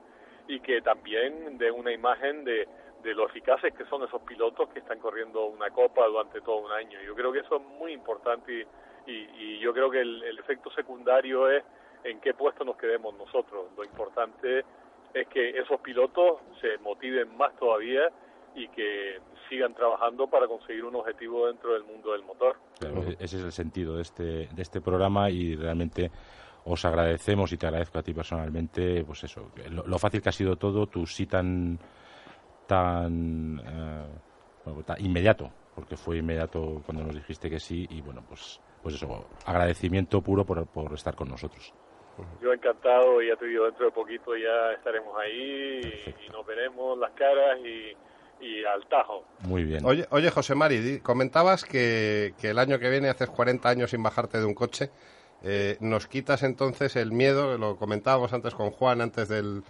y 0.46 0.60
que 0.60 0.80
también 0.80 1.58
den 1.58 1.74
una 1.74 1.90
imagen 1.90 2.44
de, 2.44 2.68
de 3.02 3.14
lo 3.14 3.26
eficaces 3.26 3.74
que 3.74 3.84
son 3.86 4.04
esos 4.04 4.22
pilotos 4.22 4.68
que 4.70 4.78
están 4.78 4.98
corriendo 4.98 5.46
una 5.46 5.70
copa 5.70 6.06
durante 6.06 6.40
todo 6.40 6.58
un 6.58 6.72
año. 6.72 6.98
Yo 7.04 7.14
creo 7.14 7.32
que 7.32 7.40
eso 7.40 7.56
es 7.56 7.62
muy 7.78 7.92
importante 7.92 8.66
y, 9.06 9.12
y, 9.12 9.58
yo 9.58 9.72
creo 9.72 9.90
que 9.90 10.00
el, 10.00 10.38
efecto 10.38 10.70
secundario 10.70 11.50
es 11.50 11.64
en 12.04 12.20
qué 12.20 12.34
puesto 12.34 12.64
nos 12.64 12.76
quedemos 12.76 13.14
nosotros. 13.14 13.66
Lo 13.76 13.84
importante 13.84 14.64
es 15.12 15.28
que 15.28 15.50
esos 15.50 15.80
pilotos 15.80 16.40
se 16.60 16.78
motiven 16.78 17.36
más 17.36 17.54
todavía 17.56 18.08
y 18.54 18.68
que 18.68 19.20
sigan 19.48 19.74
trabajando 19.74 20.28
para 20.28 20.46
conseguir 20.46 20.84
un 20.84 20.94
objetivo 20.96 21.46
dentro 21.46 21.72
del 21.74 21.84
mundo 21.84 22.12
del 22.12 22.22
motor. 22.22 22.56
Claro, 22.78 23.02
e- 23.02 23.16
ese 23.18 23.38
es 23.38 23.44
el 23.44 23.52
sentido 23.52 23.96
de 23.96 24.02
este, 24.02 24.22
de 24.22 24.62
este 24.62 24.80
programa 24.80 25.30
y 25.30 25.56
realmente 25.56 26.10
os 26.64 26.84
agradecemos 26.84 27.52
y 27.52 27.56
te 27.56 27.66
agradezco 27.66 27.98
a 27.98 28.02
ti 28.02 28.14
personalmente, 28.14 29.04
pues 29.04 29.24
eso, 29.24 29.50
lo, 29.70 29.84
lo 29.86 29.98
fácil 29.98 30.22
que 30.22 30.28
ha 30.28 30.32
sido 30.32 30.56
todo, 30.56 30.86
tu 30.86 31.06
sí 31.06 31.26
tan, 31.26 31.78
tan, 32.66 33.58
eh, 33.58 34.06
bueno, 34.64 34.82
tan 34.82 35.04
inmediato, 35.04 35.50
porque 35.74 35.96
fue 35.96 36.18
inmediato 36.18 36.82
cuando 36.84 37.04
nos 37.04 37.14
dijiste 37.14 37.50
que 37.50 37.58
sí 37.58 37.86
y 37.90 38.00
bueno, 38.00 38.22
pues, 38.28 38.60
pues 38.82 38.94
eso, 38.94 39.26
agradecimiento 39.46 40.20
puro 40.20 40.44
por, 40.44 40.66
por 40.66 40.92
estar 40.94 41.14
con 41.14 41.28
nosotros. 41.28 41.72
Yo 42.42 42.52
encantado, 42.52 43.22
ya 43.22 43.36
te 43.36 43.46
digo, 43.46 43.64
dentro 43.64 43.86
de 43.86 43.92
poquito 43.92 44.36
ya 44.36 44.72
estaremos 44.76 45.16
ahí 45.18 45.80
y, 45.82 46.26
y 46.26 46.28
nos 46.30 46.46
veremos 46.46 46.98
las 46.98 47.12
caras 47.12 47.58
y, 47.64 47.96
y 48.42 48.64
al 48.64 48.86
tajo. 48.86 49.24
Muy 49.46 49.64
bien. 49.64 49.84
oye, 49.84 50.06
oye, 50.10 50.30
José 50.30 50.54
Mari, 50.54 51.00
comentabas 51.00 51.64
que, 51.64 52.34
que 52.40 52.50
el 52.50 52.58
año 52.58 52.78
que 52.78 52.90
viene 52.90 53.08
haces 53.08 53.30
40 53.30 53.68
años 53.68 53.90
sin 53.90 54.02
bajarte 54.02 54.38
de 54.38 54.44
un 54.44 54.54
coche. 54.54 54.90
Eh, 55.44 55.76
¿Nos 55.80 56.06
quitas 56.06 56.42
entonces 56.42 56.96
el 56.96 57.12
miedo? 57.12 57.56
Lo 57.58 57.76
comentábamos 57.76 58.32
antes 58.32 58.54
con 58.54 58.70
Juan, 58.70 59.00
antes 59.00 59.28
del, 59.28 59.62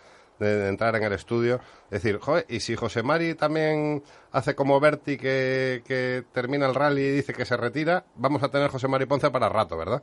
de, 0.42 0.68
entrar 0.68 0.94
en 0.96 1.04
el 1.04 1.12
estudio. 1.12 1.60
Es 1.90 2.02
decir, 2.02 2.18
joder, 2.18 2.44
¿y 2.48 2.60
si 2.60 2.76
José 2.76 3.02
Mari 3.02 3.34
también 3.34 4.02
hace 4.32 4.54
como 4.54 4.80
Berti 4.80 5.16
que, 5.16 5.82
que 5.86 6.24
termina 6.32 6.66
el 6.66 6.74
rally 6.74 7.02
y 7.02 7.10
dice 7.10 7.32
que 7.32 7.44
se 7.44 7.56
retira? 7.56 8.04
Vamos 8.16 8.42
a 8.42 8.50
tener 8.50 8.70
José 8.70 8.88
Mari 8.88 9.06
Ponce 9.06 9.30
para 9.30 9.48
rato, 9.48 9.76
¿verdad? 9.78 10.02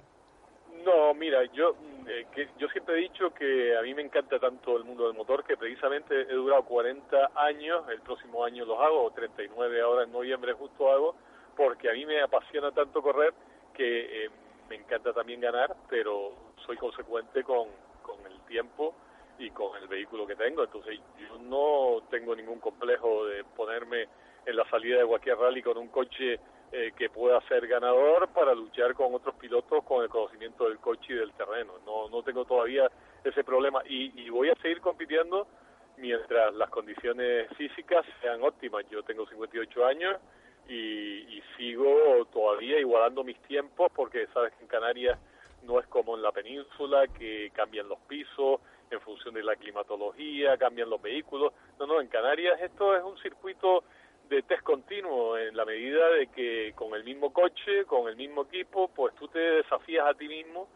No, 0.85 1.13
mira, 1.13 1.43
yo 1.53 1.75
eh, 2.09 2.25
que 2.33 2.49
yo 2.57 2.67
siempre 2.69 2.95
he 2.95 3.01
dicho 3.01 3.31
que 3.35 3.77
a 3.77 3.83
mí 3.83 3.93
me 3.93 4.01
encanta 4.01 4.39
tanto 4.39 4.75
el 4.75 4.83
mundo 4.83 5.05
del 5.05 5.15
motor 5.15 5.43
que 5.43 5.55
precisamente 5.55 6.21
he 6.21 6.33
durado 6.33 6.63
40 6.63 7.31
años, 7.35 7.87
el 7.87 8.01
próximo 8.01 8.43
año 8.43 8.65
los 8.65 8.79
hago, 8.79 9.03
o 9.03 9.11
39 9.11 9.81
ahora 9.81 10.05
en 10.05 10.11
noviembre 10.11 10.53
justo 10.53 10.91
hago, 10.91 11.15
porque 11.55 11.87
a 11.87 11.93
mí 11.93 12.07
me 12.07 12.19
apasiona 12.19 12.71
tanto 12.71 13.03
correr 13.03 13.31
que 13.75 14.25
eh, 14.25 14.29
me 14.69 14.77
encanta 14.77 15.13
también 15.13 15.39
ganar, 15.39 15.75
pero 15.87 16.33
soy 16.65 16.77
consecuente 16.77 17.43
con, 17.43 17.67
con 18.01 18.19
el 18.25 18.39
tiempo 18.47 18.95
y 19.39 19.49
con 19.51 19.75
el 19.81 19.87
vehículo 19.87 20.27
que 20.27 20.35
tengo, 20.35 20.63
entonces 20.63 20.99
yo 21.17 21.37
no 21.39 22.03
tengo 22.09 22.35
ningún 22.35 22.59
complejo 22.59 23.25
de 23.25 23.43
ponerme 23.43 24.07
en 24.45 24.55
la 24.55 24.69
salida 24.69 24.99
de 24.99 25.05
cualquier 25.05 25.37
rally 25.37 25.61
con 25.61 25.77
un 25.77 25.87
coche 25.87 26.39
eh, 26.71 26.91
que 26.95 27.09
pueda 27.09 27.41
ser 27.47 27.65
ganador 27.67 28.27
para 28.29 28.53
luchar 28.53 28.93
con 28.93 29.13
otros 29.13 29.35
pilotos 29.35 29.83
con 29.85 30.03
el 30.03 30.09
conocimiento 30.09 30.65
del 30.65 30.77
coche 30.79 31.13
y 31.13 31.15
del 31.15 31.33
terreno. 31.33 31.73
No, 31.85 32.09
no 32.09 32.21
tengo 32.21 32.45
todavía 32.45 32.89
ese 33.23 33.43
problema 33.43 33.81
y, 33.85 34.21
y 34.21 34.29
voy 34.29 34.49
a 34.49 34.55
seguir 34.61 34.81
compitiendo 34.81 35.47
mientras 35.97 36.53
las 36.53 36.69
condiciones 36.69 37.49
físicas 37.57 38.05
sean 38.21 38.43
óptimas. 38.43 38.85
Yo 38.89 39.03
tengo 39.03 39.25
58 39.27 39.85
años 39.85 40.17
y, 40.67 41.37
y 41.37 41.43
sigo 41.57 42.25
todavía 42.31 42.79
igualando 42.79 43.23
mis 43.23 43.39
tiempos 43.43 43.91
porque 43.95 44.27
sabes 44.27 44.53
que 44.53 44.63
en 44.63 44.67
Canarias 44.67 45.19
no 45.63 45.79
es 45.79 45.87
como 45.87 46.15
en 46.15 46.21
la 46.21 46.31
península 46.31 47.07
que 47.07 47.51
cambian 47.53 47.89
los 47.89 47.99
pisos 48.01 48.61
en 48.91 49.01
función 49.01 49.33
de 49.33 49.43
la 49.43 49.55
climatología, 49.55 50.57
cambian 50.57 50.89
los 50.89 51.01
vehículos. 51.01 51.53
No, 51.79 51.85
no, 51.87 52.01
en 52.01 52.07
Canarias 52.07 52.59
esto 52.61 52.95
es 52.95 53.03
un 53.03 53.17
circuito 53.19 53.83
de 54.29 54.43
test 54.43 54.61
continuo 54.61 55.37
en 55.37 55.57
la 55.57 55.65
medida 55.65 56.09
de 56.11 56.27
que 56.27 56.73
con 56.75 56.93
el 56.93 57.03
mismo 57.03 57.33
coche, 57.33 57.85
con 57.85 58.07
el 58.07 58.15
mismo 58.15 58.43
equipo, 58.43 58.87
pues 58.89 59.15
tú 59.15 59.27
te 59.27 59.39
desafías 59.39 60.05
a 60.05 60.13
ti 60.13 60.27
mismo 60.27 60.67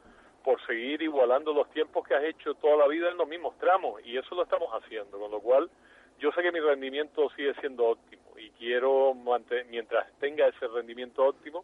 por 0.44 0.60
seguir 0.66 1.02
igualando 1.02 1.54
los 1.54 1.70
tiempos 1.70 2.06
que 2.06 2.16
has 2.16 2.24
hecho 2.24 2.56
toda 2.56 2.78
la 2.78 2.88
vida 2.88 3.10
en 3.10 3.18
los 3.18 3.28
mismos 3.28 3.58
tramos 3.60 4.02
y 4.04 4.18
eso 4.18 4.36
lo 4.36 4.44
estamos 4.44 4.70
haciendo, 4.74 5.20
con 5.20 5.32
lo 5.32 5.40
cual 5.40 5.70
yo 6.20 6.32
sé 6.32 6.42
que 6.42 6.52
mi 6.52 6.60
rendimiento 6.60 7.30
sigue 7.36 7.54
siendo 7.56 7.86
óptimo 7.86 8.24
y 8.38 8.50
quiero 8.52 9.14
mantener, 9.14 9.68
mientras 9.68 10.12
tenga 10.20 10.48
ese 10.48 10.68
rendimiento 10.68 11.24
óptimo, 11.26 11.64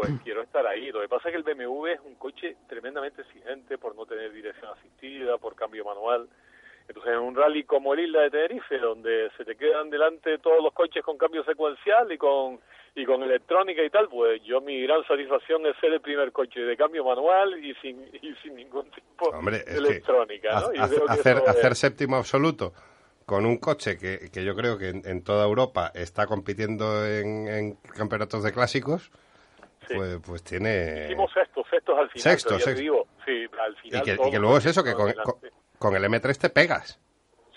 pues 0.00 0.12
quiero 0.24 0.42
estar 0.42 0.66
ahí. 0.66 0.90
Lo 0.92 1.00
que 1.00 1.08
pasa 1.08 1.28
es 1.28 1.32
que 1.34 1.38
el 1.50 1.54
BMW 1.56 1.86
es 1.86 2.00
un 2.04 2.14
coche 2.16 2.56
tremendamente 2.68 3.22
exigente 3.22 3.78
por 3.78 3.94
no 3.96 4.06
tener 4.06 4.32
dirección 4.32 4.70
asistida, 4.72 5.38
por 5.38 5.54
cambio 5.54 5.84
manual 5.84 6.28
Entonces, 6.88 7.12
en 7.12 7.18
un 7.18 7.34
rally 7.36 7.64
como 7.64 7.94
el 7.94 8.00
Isla 8.00 8.22
de 8.22 8.30
Tenerife, 8.30 8.78
donde 8.78 9.30
se 9.36 9.44
te 9.44 9.56
quedan 9.56 9.90
delante 9.90 10.38
todos 10.38 10.62
los 10.62 10.72
coches 10.72 11.02
con 11.04 11.18
cambio 11.18 11.44
secuencial 11.44 12.10
y 12.12 12.18
con 12.18 12.60
y 12.94 13.04
con 13.04 13.22
electrónica 13.22 13.84
y 13.84 13.90
tal, 13.90 14.08
pues 14.08 14.42
yo 14.42 14.60
mi 14.60 14.80
gran 14.82 15.04
satisfacción 15.06 15.64
es 15.66 15.76
ser 15.80 15.92
el 15.92 16.00
primer 16.00 16.32
coche 16.32 16.60
de 16.60 16.76
cambio 16.76 17.04
manual 17.04 17.62
y 17.64 17.74
sin 17.76 18.00
y 18.22 18.34
sin 18.42 18.54
ningún 18.56 18.90
tipo 18.90 19.28
Hombre, 19.30 19.58
de 19.64 19.76
electrónica, 19.78 20.52
¿no? 20.60 20.68
hace- 20.82 21.02
hacer, 21.06 21.72
es- 21.72 21.78
séptimo 21.78 22.16
absoluto 22.16 22.72
con 23.26 23.44
un 23.44 23.58
coche 23.58 23.98
que, 23.98 24.30
que 24.32 24.42
yo 24.42 24.54
creo 24.56 24.78
que 24.78 24.88
en, 24.88 25.02
en 25.04 25.22
toda 25.22 25.44
Europa 25.44 25.92
está 25.94 26.26
compitiendo 26.26 27.06
en, 27.06 27.46
en 27.46 27.74
campeonatos 27.96 28.42
de 28.42 28.52
clásicos, 28.52 29.12
Sí. 29.88 29.94
pues, 29.94 30.20
pues 30.26 30.42
tiene... 30.44 31.06
Hicimos 31.06 31.32
sextos, 31.32 31.66
sextos 31.70 31.98
al 31.98 32.08
final. 32.10 32.22
Sexto, 32.22 32.48
pero 32.50 32.58
ya 32.58 32.64
te 32.64 32.70
sexto. 32.70 32.80
digo, 32.82 33.06
sí, 33.24 33.46
al 33.58 33.76
Y 33.82 34.02
que, 34.02 34.36
y 34.36 34.38
luego 34.38 34.58
es 34.58 34.66
eso, 34.66 34.84
que 34.84 34.94
con, 34.94 35.08
el 35.94 36.04
M3 36.04 36.38
te 36.38 36.50
pegas. 36.50 37.00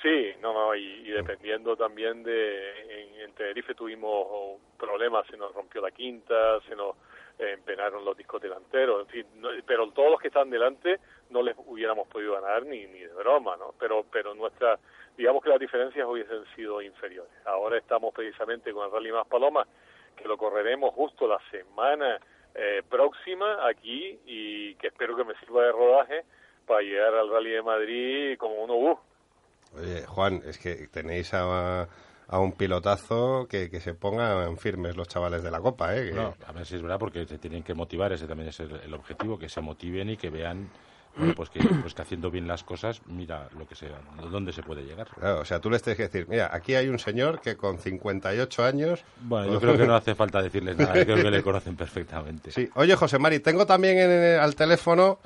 Sí, 0.01 0.31
no, 0.41 0.51
no, 0.53 0.73
y, 0.75 0.81
y 1.07 1.11
dependiendo 1.11 1.75
también 1.77 2.23
de. 2.23 3.03
En, 3.03 3.19
en 3.21 3.33
Tenerife 3.33 3.75
tuvimos 3.75 4.59
problemas, 4.77 5.27
se 5.27 5.37
nos 5.37 5.53
rompió 5.53 5.79
la 5.81 5.91
quinta, 5.91 6.59
se 6.67 6.75
nos 6.75 6.95
eh, 7.37 7.51
empenaron 7.53 8.03
los 8.03 8.17
discos 8.17 8.41
delanteros, 8.41 9.01
en 9.01 9.07
fin, 9.07 9.25
no- 9.35 9.49
pero 9.65 9.91
todos 9.91 10.09
los 10.09 10.19
que 10.19 10.29
están 10.29 10.49
delante 10.49 10.99
no 11.29 11.43
les 11.43 11.55
hubiéramos 11.57 12.07
podido 12.07 12.33
ganar 12.33 12.65
ni, 12.65 12.87
ni 12.87 12.99
de 12.99 13.13
broma, 13.13 13.55
¿no? 13.57 13.75
Pero, 13.79 14.03
pero 14.11 14.33
nuestra. 14.33 14.79
Digamos 15.17 15.43
que 15.43 15.49
las 15.49 15.59
diferencias 15.59 16.07
hubiesen 16.07 16.45
sido 16.55 16.81
inferiores. 16.81 17.31
Ahora 17.45 17.77
estamos 17.77 18.11
precisamente 18.13 18.73
con 18.73 18.85
el 18.87 18.91
Rally 18.91 19.11
Más 19.11 19.27
Paloma, 19.27 19.67
que 20.15 20.27
lo 20.27 20.37
correremos 20.37 20.93
justo 20.93 21.27
la 21.27 21.39
semana 21.49 22.19
eh, 22.55 22.81
próxima 22.89 23.67
aquí 23.67 24.19
y 24.25 24.75
que 24.75 24.87
espero 24.87 25.15
que 25.15 25.23
me 25.23 25.33
sirva 25.39 25.63
de 25.63 25.71
rodaje 25.71 26.25
para 26.67 26.81
llegar 26.81 27.13
al 27.15 27.29
Rally 27.29 27.51
de 27.51 27.61
Madrid 27.63 28.37
como 28.37 28.55
uno 28.63 28.75
bus. 28.75 28.97
Oye, 29.77 30.05
Juan, 30.05 30.41
es 30.45 30.57
que 30.57 30.87
tenéis 30.87 31.33
a, 31.33 31.83
a 32.27 32.39
un 32.39 32.51
pilotazo 32.53 33.47
que, 33.49 33.69
que 33.69 33.79
se 33.79 33.93
pongan 33.93 34.57
firmes 34.57 34.97
los 34.97 35.07
chavales 35.07 35.43
de 35.43 35.51
la 35.51 35.59
Copa, 35.61 35.95
¿eh? 35.95 36.09
Que- 36.09 36.15
No, 36.15 36.35
a 36.45 36.51
ver 36.51 36.65
si 36.65 36.75
es 36.75 36.81
verdad, 36.81 36.99
porque 36.99 37.25
se 37.25 37.37
tienen 37.37 37.63
que 37.63 37.73
motivar, 37.73 38.11
ese 38.11 38.27
también 38.27 38.49
es 38.49 38.59
el, 38.59 38.75
el 38.81 38.93
objetivo, 38.93 39.39
que 39.39 39.47
se 39.49 39.61
motiven 39.61 40.09
y 40.09 40.17
que 40.17 40.29
vean 40.29 40.69
bueno, 41.15 41.33
pues, 41.35 41.49
que, 41.49 41.59
pues 41.59 41.93
que 41.93 42.01
haciendo 42.01 42.31
bien 42.31 42.47
las 42.47 42.63
cosas, 42.63 43.01
mira 43.05 43.47
lo 43.57 43.67
que 43.67 43.75
sea, 43.75 43.99
dónde 44.31 44.53
se 44.53 44.63
puede 44.63 44.83
llegar. 44.83 45.07
Claro, 45.09 45.41
o 45.41 45.45
sea, 45.45 45.59
tú 45.59 45.69
les 45.69 45.81
tienes 45.81 45.97
que 45.97 46.03
decir, 46.03 46.27
mira, 46.29 46.49
aquí 46.53 46.75
hay 46.75 46.87
un 46.87 46.99
señor 46.99 47.41
que 47.41 47.55
con 47.57 47.77
58 47.79 48.63
años... 48.65 49.03
Bueno, 49.21 49.51
yo 49.53 49.59
creo 49.59 49.77
que 49.77 49.85
no 49.85 49.95
hace 49.95 50.15
falta 50.15 50.41
decirles 50.41 50.77
nada, 50.77 50.95
yo 50.97 51.03
creo 51.05 51.17
que 51.23 51.31
le 51.31 51.43
conocen 51.43 51.75
perfectamente. 51.75 52.51
Sí. 52.51 52.69
Oye, 52.75 52.95
José 52.95 53.19
Mari, 53.19 53.39
tengo 53.39 53.65
también 53.65 53.97
en- 53.99 54.39
al 54.39 54.55
teléfono 54.55 55.19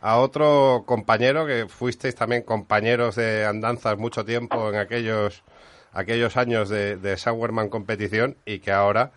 a 0.00 0.18
otro 0.18 0.84
compañero 0.86 1.46
que 1.46 1.66
fuisteis 1.68 2.14
también 2.14 2.42
compañeros 2.42 3.16
de 3.16 3.44
andanzas 3.46 3.96
mucho 3.98 4.24
tiempo 4.24 4.68
en 4.70 4.76
aquellos 4.76 5.42
aquellos 5.92 6.36
años 6.36 6.68
de, 6.68 6.96
de 6.98 7.16
Sauerman 7.16 7.70
competición 7.70 8.36
y 8.44 8.58
que 8.58 8.70
ahora 8.70 9.12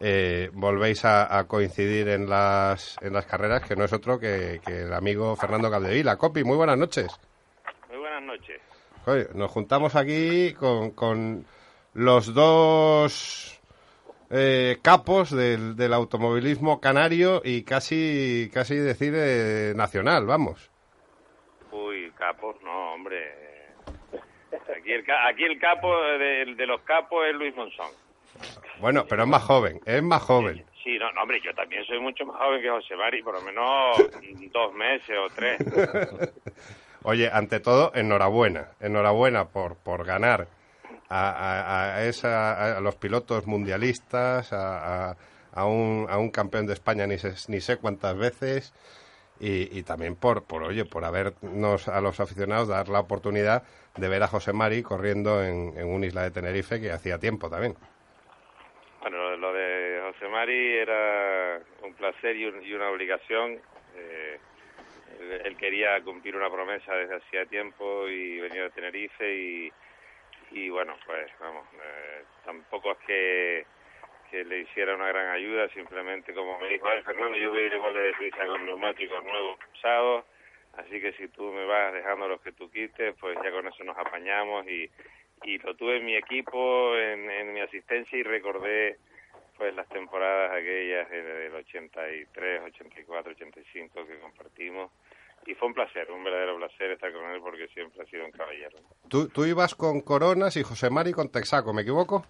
eh, 0.00 0.50
volvéis 0.52 1.04
a, 1.04 1.38
a 1.38 1.44
coincidir 1.46 2.08
en 2.08 2.28
las 2.28 2.96
en 3.02 3.12
las 3.12 3.26
carreras 3.26 3.62
que 3.62 3.76
no 3.76 3.84
es 3.84 3.92
otro 3.92 4.18
que, 4.18 4.60
que 4.64 4.82
el 4.82 4.92
amigo 4.92 5.36
Fernando 5.36 5.70
Capdevila. 5.70 6.16
Copi, 6.16 6.42
muy 6.42 6.56
buenas 6.56 6.78
noches. 6.78 7.08
Muy 7.88 7.98
buenas 7.98 8.22
noches. 8.22 8.60
Oye, 9.06 9.28
nos 9.34 9.50
juntamos 9.50 9.96
aquí 9.96 10.54
con, 10.54 10.90
con 10.92 11.44
los 11.94 12.32
dos 12.34 13.60
eh, 14.30 14.78
capos 14.82 15.30
del, 15.30 15.74
del 15.76 15.92
automovilismo 15.92 16.80
canario 16.80 17.40
y 17.44 17.62
casi, 17.64 18.50
casi 18.52 18.76
decir 18.76 19.12
eh, 19.16 19.72
nacional, 19.74 20.26
vamos. 20.26 20.70
Uy, 21.72 22.12
capos, 22.16 22.56
no, 22.62 22.94
hombre. 22.94 23.32
Aquí 24.76 24.92
el, 24.92 25.04
ca- 25.04 25.26
aquí 25.28 25.44
el 25.44 25.58
capo 25.58 25.94
de, 25.96 26.54
de 26.54 26.66
los 26.66 26.80
capos 26.82 27.26
es 27.28 27.34
Luis 27.34 27.54
Monzón. 27.56 27.90
Bueno, 28.80 29.04
pero 29.08 29.22
es 29.22 29.28
más 29.28 29.42
joven, 29.42 29.80
es 29.84 30.02
más 30.02 30.22
joven. 30.22 30.64
Sí, 30.82 30.98
no, 30.98 31.12
no, 31.12 31.22
hombre, 31.22 31.40
yo 31.44 31.54
también 31.54 31.84
soy 31.84 32.00
mucho 32.00 32.24
más 32.24 32.36
joven 32.38 32.62
que 32.62 32.70
José 32.70 32.96
Mari, 32.96 33.22
por 33.22 33.34
lo 33.34 33.42
menos 33.42 33.64
dos 34.52 34.72
meses 34.74 35.16
o 35.18 35.28
tres. 35.34 35.60
Oye, 37.02 37.30
ante 37.32 37.60
todo, 37.60 37.92
enhorabuena, 37.94 38.68
enhorabuena 38.80 39.46
por, 39.48 39.76
por 39.76 40.04
ganar 40.04 40.48
a, 41.08 41.30
a- 41.30 41.94
a 41.96 42.04
esa, 42.04 42.76
a 42.76 42.80
los 42.80 42.96
pilotos 42.96 43.46
mundialistas, 43.46 44.52
a, 44.52 45.10
a- 45.52 45.64
un, 45.66 46.06
a 46.08 46.18
un 46.18 46.30
campeón 46.30 46.66
de 46.66 46.74
España 46.74 47.06
ni 47.06 47.18
sé, 47.18 47.34
ni 47.48 47.60
sé 47.60 47.76
cuántas 47.78 48.16
veces 48.16 48.72
y, 49.40 49.76
y 49.78 49.82
también 49.82 50.14
por, 50.16 50.44
por, 50.44 50.62
oye, 50.62 50.84
por 50.84 51.04
habernos 51.04 51.88
a 51.88 52.00
los 52.00 52.20
aficionados 52.20 52.68
dar 52.68 52.88
la 52.88 53.00
oportunidad 53.00 53.62
de 53.96 54.08
ver 54.08 54.22
a 54.22 54.28
José 54.28 54.52
Mari 54.52 54.82
corriendo 54.82 55.42
en, 55.42 55.76
en 55.76 55.88
un 55.88 56.04
isla 56.04 56.22
de 56.22 56.30
Tenerife 56.30 56.80
que 56.80 56.92
hacía 56.92 57.18
tiempo 57.18 57.48
también. 57.50 57.76
José 60.20 60.32
Mari 60.32 60.76
era 60.76 61.62
un 61.82 61.94
placer 61.94 62.36
y, 62.36 62.44
un- 62.44 62.62
y 62.62 62.74
una 62.74 62.90
obligación. 62.90 63.58
Eh, 63.96 64.38
él, 65.44 65.56
quería 65.56 65.98
cumplir 66.02 66.36
una 66.36 66.50
promesa 66.50 66.94
desde 66.94 67.16
hacía 67.16 67.46
tiempo 67.46 68.06
y 68.06 68.38
venía 68.38 68.64
de 68.64 68.70
Tenerife 68.70 69.34
y, 69.34 69.72
y 70.50 70.68
bueno, 70.68 70.94
pues 71.06 71.26
vamos, 71.40 71.66
eh, 71.72 72.24
tampoco 72.44 72.92
es 72.92 72.98
que, 73.06 73.66
le 74.44 74.60
hiciera 74.60 74.94
una 74.94 75.08
gran 75.08 75.28
ayuda, 75.30 75.68
simplemente 75.70 76.32
como 76.34 76.58
me 76.60 76.68
dijo, 76.68 76.86
"Ay, 76.86 77.02
Fernando, 77.02 77.36
yo 77.38 77.50
voy 77.50 77.62
a 77.62 77.66
ir 77.66 77.72
igual 77.74 77.94
de 77.94 78.14
Suiza 78.14 78.46
con 78.46 78.64
neumáticos 78.66 79.24
nuevos 79.24 79.58
usados, 79.74 80.24
así 80.76 81.00
que 81.00 81.12
si 81.14 81.28
tú 81.28 81.50
me 81.50 81.64
vas 81.64 81.92
dejando 81.94 82.28
los 82.28 82.40
que 82.42 82.52
tú 82.52 82.70
quites, 82.70 83.14
pues 83.18 83.36
ya 83.42 83.50
con 83.50 83.66
eso 83.66 83.82
nos 83.84 83.96
apañamos 83.98 84.66
y, 84.68 84.88
y 85.44 85.58
lo 85.58 85.74
tuve 85.76 85.96
en 85.96 86.04
mi 86.04 86.14
equipo, 86.14 86.94
en, 86.96 87.28
en 87.30 87.52
mi 87.54 87.60
asistencia 87.60 88.16
y 88.18 88.22
recordé 88.22 88.98
pues 89.60 89.74
las 89.74 89.86
temporadas 89.90 90.52
aquellas 90.52 91.10
de- 91.10 91.22
del 91.22 91.54
83, 91.54 92.62
84, 92.64 93.32
85 93.32 94.06
que 94.06 94.18
compartimos 94.18 94.90
y 95.46 95.54
fue 95.54 95.68
un 95.68 95.74
placer, 95.74 96.10
un 96.10 96.24
verdadero 96.24 96.56
placer 96.56 96.92
estar 96.92 97.12
con 97.12 97.30
él 97.30 97.40
porque 97.42 97.68
siempre 97.68 98.02
ha 98.02 98.06
sido 98.06 98.24
un 98.24 98.30
caballero. 98.30 98.78
Tú, 99.10 99.28
tú 99.28 99.44
ibas 99.44 99.74
con 99.74 100.00
Coronas 100.00 100.56
y 100.56 100.62
José 100.62 100.88
Mari 100.88 101.12
con 101.12 101.30
Texaco, 101.30 101.74
¿me 101.74 101.82
equivoco? 101.82 102.24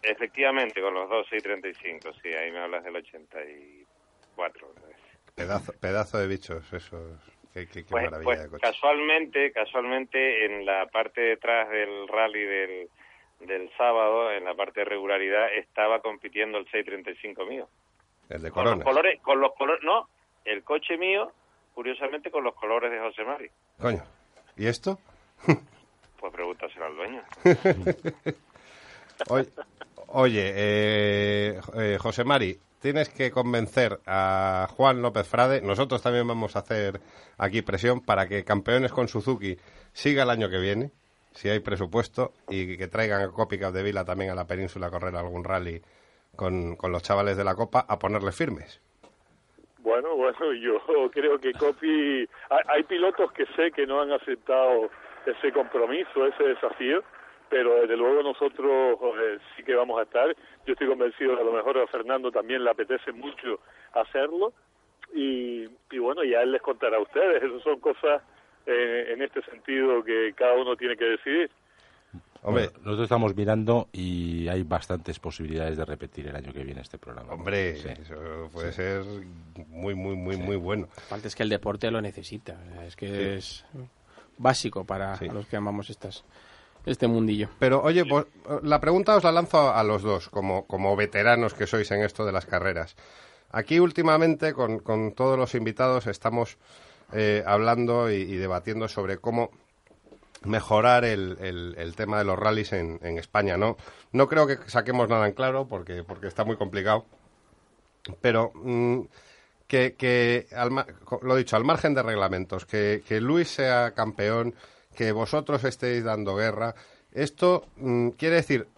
Efectivamente, 0.00 0.80
con 0.80 0.94
los 0.94 1.08
dos 1.10 1.26
635, 1.28 2.12
sí, 2.22 2.28
ahí 2.28 2.52
me 2.52 2.60
hablas 2.60 2.84
del 2.84 2.94
84. 2.94 4.68
¿sabes? 4.80 4.96
Pedazo, 5.34 5.72
pedazo 5.80 6.18
de 6.18 6.28
bichos, 6.28 6.72
esos. 6.72 7.18
Qué, 7.52 7.66
qué- 7.66 7.82
qué 7.84 7.90
Pues, 7.90 8.04
maravilla 8.04 8.24
pues 8.24 8.42
de 8.44 8.48
coche. 8.48 8.60
casualmente, 8.62 9.50
casualmente 9.52 10.44
en 10.44 10.64
la 10.66 10.86
parte 10.86 11.20
de 11.20 11.32
atrás 11.32 11.68
del 11.70 12.06
rally 12.08 12.44
del, 12.44 12.88
del 13.46 13.70
sábado, 13.76 14.32
en 14.32 14.44
la 14.44 14.54
parte 14.54 14.80
de 14.80 14.86
regularidad, 14.86 15.52
estaba 15.54 16.00
compitiendo 16.00 16.58
el 16.58 16.64
635 16.64 17.46
mío. 17.46 17.68
El 18.28 18.42
de 18.42 18.50
Con 18.50 18.64
los 18.64 18.82
colores, 18.82 19.20
con 19.20 19.40
los 19.40 19.54
colores, 19.54 19.82
no, 19.84 20.08
el 20.44 20.62
coche 20.62 20.96
mío, 20.96 21.32
curiosamente 21.74 22.30
con 22.30 22.44
los 22.44 22.54
colores 22.54 22.90
de 22.90 22.98
José 22.98 23.24
Mari. 23.24 23.50
Coño. 23.78 24.02
¿Y 24.56 24.66
esto? 24.66 24.98
Pues 26.24 26.32
pregúntaselo 26.32 26.86
al 26.86 26.96
dueño. 26.96 27.22
Oye, 29.28 29.48
oye 30.06 30.52
eh, 30.56 31.60
eh, 31.76 31.98
José 32.00 32.24
Mari, 32.24 32.58
tienes 32.80 33.08
que 33.08 33.30
convencer 33.30 34.00
a 34.06 34.68
Juan 34.70 35.02
López 35.02 35.28
Frade. 35.28 35.60
Nosotros 35.60 36.02
también 36.02 36.26
vamos 36.26 36.56
a 36.56 36.60
hacer 36.60 37.00
aquí 37.38 37.62
presión 37.62 38.00
para 38.00 38.26
que 38.26 38.44
Campeones 38.44 38.92
con 38.92 39.08
Suzuki 39.08 39.56
siga 39.92 40.22
el 40.22 40.30
año 40.30 40.50
que 40.50 40.58
viene, 40.58 40.90
si 41.34 41.48
hay 41.48 41.60
presupuesto, 41.60 42.32
y 42.48 42.76
que 42.76 42.88
traigan 42.88 43.22
a 43.22 43.28
Copi 43.28 43.56
de 43.56 43.82
Vila 43.82 44.04
también 44.04 44.30
a 44.30 44.34
la 44.34 44.46
península 44.46 44.86
a 44.86 44.90
correr 44.90 45.16
algún 45.16 45.44
rally 45.44 45.82
con, 46.36 46.76
con 46.76 46.92
los 46.92 47.02
chavales 47.02 47.36
de 47.36 47.44
la 47.44 47.54
Copa 47.54 47.84
a 47.88 47.98
ponerle 47.98 48.32
firmes. 48.32 48.80
Bueno, 49.78 50.16
bueno, 50.16 50.52
yo 50.54 50.80
creo 51.12 51.38
que 51.38 51.52
Copi... 51.52 52.28
Hay, 52.50 52.62
hay 52.68 52.82
pilotos 52.84 53.32
que 53.32 53.46
sé 53.56 53.72
que 53.72 53.86
no 53.86 54.00
han 54.00 54.12
aceptado 54.12 54.90
ese 55.26 55.52
compromiso, 55.52 56.26
ese 56.26 56.44
desafío, 56.44 57.02
pero 57.48 57.80
desde 57.80 57.96
luego 57.96 58.22
nosotros 58.22 58.98
eh, 59.20 59.38
sí 59.56 59.64
que 59.64 59.74
vamos 59.74 59.98
a 59.98 60.04
estar. 60.04 60.34
Yo 60.66 60.72
estoy 60.72 60.88
convencido 60.88 61.34
que 61.34 61.42
a 61.42 61.44
lo 61.44 61.52
mejor 61.52 61.78
a 61.78 61.86
Fernando 61.88 62.30
también 62.30 62.62
le 62.62 62.70
apetece 62.70 63.12
mucho 63.12 63.60
hacerlo 63.92 64.52
y, 65.12 65.68
y 65.90 65.98
bueno, 65.98 66.22
ya 66.24 66.42
él 66.42 66.52
les 66.52 66.62
contará 66.62 66.96
a 66.96 67.02
ustedes. 67.02 67.42
Esas 67.42 67.62
son 67.62 67.80
cosas 67.80 68.22
eh, 68.66 69.12
en 69.12 69.22
este 69.22 69.42
sentido 69.42 70.02
que 70.04 70.32
cada 70.36 70.54
uno 70.54 70.76
tiene 70.76 70.96
que 70.96 71.04
decidir. 71.04 71.50
Hombre, 72.42 72.64
Bueno, 72.64 72.78
nosotros 72.84 73.04
estamos 73.04 73.34
mirando 73.34 73.88
y 73.92 74.46
hay 74.48 74.62
bastantes 74.64 75.18
posibilidades 75.18 75.78
de 75.78 75.84
repetir 75.86 76.26
el 76.28 76.36
año 76.36 76.52
que 76.52 76.62
viene 76.62 76.82
este 76.82 76.98
programa. 76.98 77.32
hombre, 77.32 77.76
Sí. 77.76 77.88
eso 77.88 78.50
puede 78.52 78.70
ser 78.72 79.02
muy, 79.68 79.94
muy, 79.94 80.14
muy, 80.14 80.36
muy 80.36 80.56
bueno. 80.56 80.88
Aparte 81.06 81.28
es 81.28 81.34
que 81.34 81.42
el 81.42 81.48
deporte 81.48 81.90
lo 81.90 82.02
necesita. 82.02 82.56
Es 82.86 82.96
que 82.96 83.36
es 83.36 83.64
básico 84.36 84.84
para 84.84 85.16
Sí. 85.16 85.26
los 85.28 85.46
que 85.46 85.56
amamos 85.56 85.88
estas, 85.88 86.22
este 86.84 87.06
mundillo. 87.08 87.48
Pero 87.58 87.82
oye, 87.82 88.02
vos- 88.02 88.26
la 88.62 88.78
pregunta 88.78 89.16
os 89.16 89.24
la 89.24 89.32
lanzo 89.32 89.58
a, 89.70 89.80
a 89.80 89.82
los 89.84 90.02
dos, 90.02 90.28
como, 90.28 90.66
como 90.66 90.94
veteranos 90.96 91.54
que 91.54 91.66
sois 91.66 91.90
en 91.92 92.02
esto 92.02 92.26
de 92.26 92.32
las 92.32 92.44
carreras. 92.44 92.94
Aquí 93.52 93.78
últimamente, 93.80 94.52
con, 94.52 94.80
con 94.80 95.12
todos 95.14 95.38
los 95.38 95.54
invitados, 95.54 96.06
estamos 96.08 96.58
eh, 97.12 97.42
hablando 97.46 98.10
y, 98.10 98.24
debatiendo 98.36 98.88
sobre 98.88 99.18
cómo 99.18 99.50
mejorar 100.42 101.04
el, 101.04 101.38
el- 101.40 101.74
tema 101.96 102.18
de 102.18 102.24
los 102.24 102.38
rallies 102.38 102.72
en, 102.72 102.98
España. 103.18 103.56
No, 103.56 103.76
no 104.12 104.28
creo 104.28 104.46
que 104.46 104.56
saquemos 104.68 105.08
nada 105.08 105.26
en 105.26 105.32
claro 105.32 105.66
porque, 105.66 106.04
porque 106.04 106.26
está 106.28 106.44
muy 106.44 106.56
complicado. 106.56 107.06
Pero 108.20 108.52
mm, 108.54 109.00
que, 109.66 109.94
que 109.94 110.46
al 110.54 110.70
lo 111.22 111.36
dicho, 111.36 111.56
al 111.56 111.64
margen 111.64 111.94
de 111.94 112.02
reglamentos, 112.02 112.66
que, 112.66 113.02
que 113.08 113.20
Luis 113.22 113.48
sea 113.48 113.92
campeón, 113.92 114.54
que 114.94 115.12
vosotros 115.12 115.64
estéis 115.64 116.04
dando 116.04 116.36
guerra, 116.36 116.74
esto 117.12 117.64
mm, 117.76 118.10
quiere 118.10 118.36
decir 118.36 118.68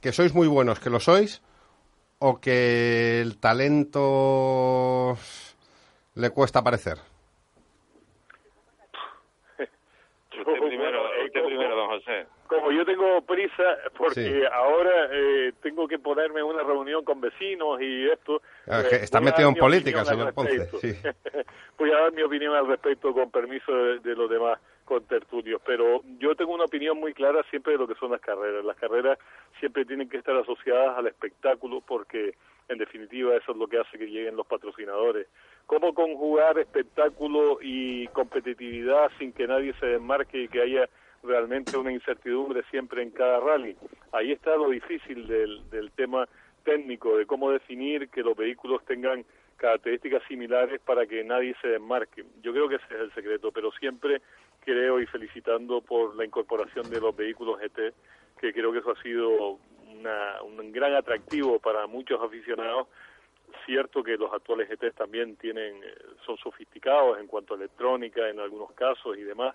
que 0.00 0.12
sois 0.12 0.32
muy 0.34 0.48
buenos, 0.48 0.80
que 0.80 0.88
lo 0.88 0.98
sois, 1.00 1.42
o 2.18 2.40
que 2.40 3.20
el 3.20 3.36
talento 3.38 5.18
le 6.14 6.30
cuesta 6.30 6.60
aparecer. 6.60 6.98
Usted 10.30 10.44
primero, 10.68 11.02
Bueno, 11.02 11.14
eh, 11.14 11.26
usted 11.26 11.40
como- 11.42 11.50
Como 12.46 12.72
yo 12.72 12.84
tengo 12.84 13.20
prisa, 13.22 13.76
porque 13.96 14.20
Sí. 14.22 14.42
ahora 14.52 15.08
eh, 15.12 15.52
tengo 15.62 15.86
que 15.86 15.98
ponerme 15.98 16.40
en 16.40 16.46
una 16.46 16.62
reunión 16.62 17.04
con 17.04 17.20
vecinos 17.20 17.80
y 17.80 18.08
esto. 18.10 18.42
Ah, 18.66 18.82
eh, 18.90 19.00
está 19.02 19.20
metido 19.20 19.48
en 19.48 19.54
política, 19.54 20.04
señor 20.04 20.34
Ponce, 20.34 20.66
sí. 20.80 20.92
voy 21.78 21.90
a 21.92 21.98
dar 22.00 22.12
mi 22.12 22.22
opinión 22.22 22.54
al 22.54 22.66
respecto 22.66 23.12
con 23.12 23.30
permiso 23.30 23.72
de, 23.72 23.98
de 24.00 24.14
los 24.16 24.28
demás 24.28 24.58
contertulios, 24.84 25.62
pero 25.64 26.02
yo 26.18 26.34
tengo 26.34 26.52
una 26.52 26.64
opinión 26.64 26.98
muy 26.98 27.14
clara 27.14 27.44
siempre 27.50 27.74
de 27.74 27.78
lo 27.78 27.86
que 27.86 27.94
son 27.94 28.10
las 28.10 28.20
carreras. 28.20 28.64
Las 28.64 28.76
carreras 28.76 29.18
siempre 29.60 29.84
tienen 29.84 30.08
que 30.08 30.16
estar 30.16 30.36
asociadas 30.36 30.98
al 30.98 31.06
espectáculo 31.06 31.80
porque 31.86 32.34
en 32.68 32.78
definitiva 32.78 33.36
eso 33.36 33.52
es 33.52 33.58
lo 33.58 33.68
que 33.68 33.78
hace 33.78 33.98
que 33.98 34.06
lleguen 34.06 34.34
los 34.36 34.46
patrocinadores. 34.48 35.28
¿Cómo 35.66 35.94
conjugar 35.94 36.58
espectáculo 36.58 37.58
y 37.62 38.08
competitividad 38.08 39.10
sin 39.18 39.32
que 39.32 39.46
nadie 39.46 39.72
se 39.78 39.86
desmarque 39.86 40.42
y 40.42 40.48
que 40.48 40.62
haya 40.62 40.88
realmente 41.22 41.76
una 41.76 41.92
incertidumbre 41.92 42.62
siempre 42.70 43.02
en 43.02 43.10
cada 43.10 43.40
rally? 43.40 43.76
Ahí 44.12 44.32
está 44.32 44.56
lo 44.56 44.70
difícil 44.70 45.26
del, 45.26 45.68
del 45.70 45.90
tema 45.92 46.28
técnico, 46.64 47.16
de 47.16 47.26
cómo 47.26 47.50
definir 47.50 48.08
que 48.08 48.22
los 48.22 48.36
vehículos 48.36 48.84
tengan 48.84 49.24
características 49.56 50.22
similares 50.26 50.80
para 50.80 51.06
que 51.06 51.22
nadie 51.24 51.54
se 51.60 51.68
desmarque. 51.68 52.24
Yo 52.42 52.52
creo 52.52 52.68
que 52.68 52.76
ese 52.76 52.86
es 52.94 53.00
el 53.00 53.12
secreto, 53.14 53.52
pero 53.52 53.70
siempre 53.72 54.22
creo 54.64 55.00
y 55.00 55.06
felicitando 55.06 55.80
por 55.80 56.14
la 56.16 56.24
incorporación 56.24 56.88
de 56.90 57.00
los 57.00 57.14
vehículos 57.14 57.58
GT, 57.60 57.92
que 58.40 58.52
creo 58.52 58.72
que 58.72 58.78
eso 58.78 58.92
ha 58.92 59.02
sido 59.02 59.58
una- 59.88 60.42
un 60.42 60.72
gran 60.72 60.94
atractivo 60.94 61.58
para 61.58 61.86
muchos 61.86 62.20
aficionados. 62.22 62.88
Cierto 63.66 64.02
que 64.02 64.16
los 64.16 64.32
actuales 64.32 64.68
GT 64.68 64.92
también 64.92 65.36
tienen, 65.36 65.82
eh, 65.82 65.94
son 66.24 66.36
sofisticados 66.38 67.18
en 67.18 67.26
cuanto 67.26 67.54
a 67.54 67.56
electrónica 67.58 68.28
en 68.30 68.38
algunos 68.40 68.72
casos 68.72 69.18
y 69.18 69.22
demás, 69.22 69.54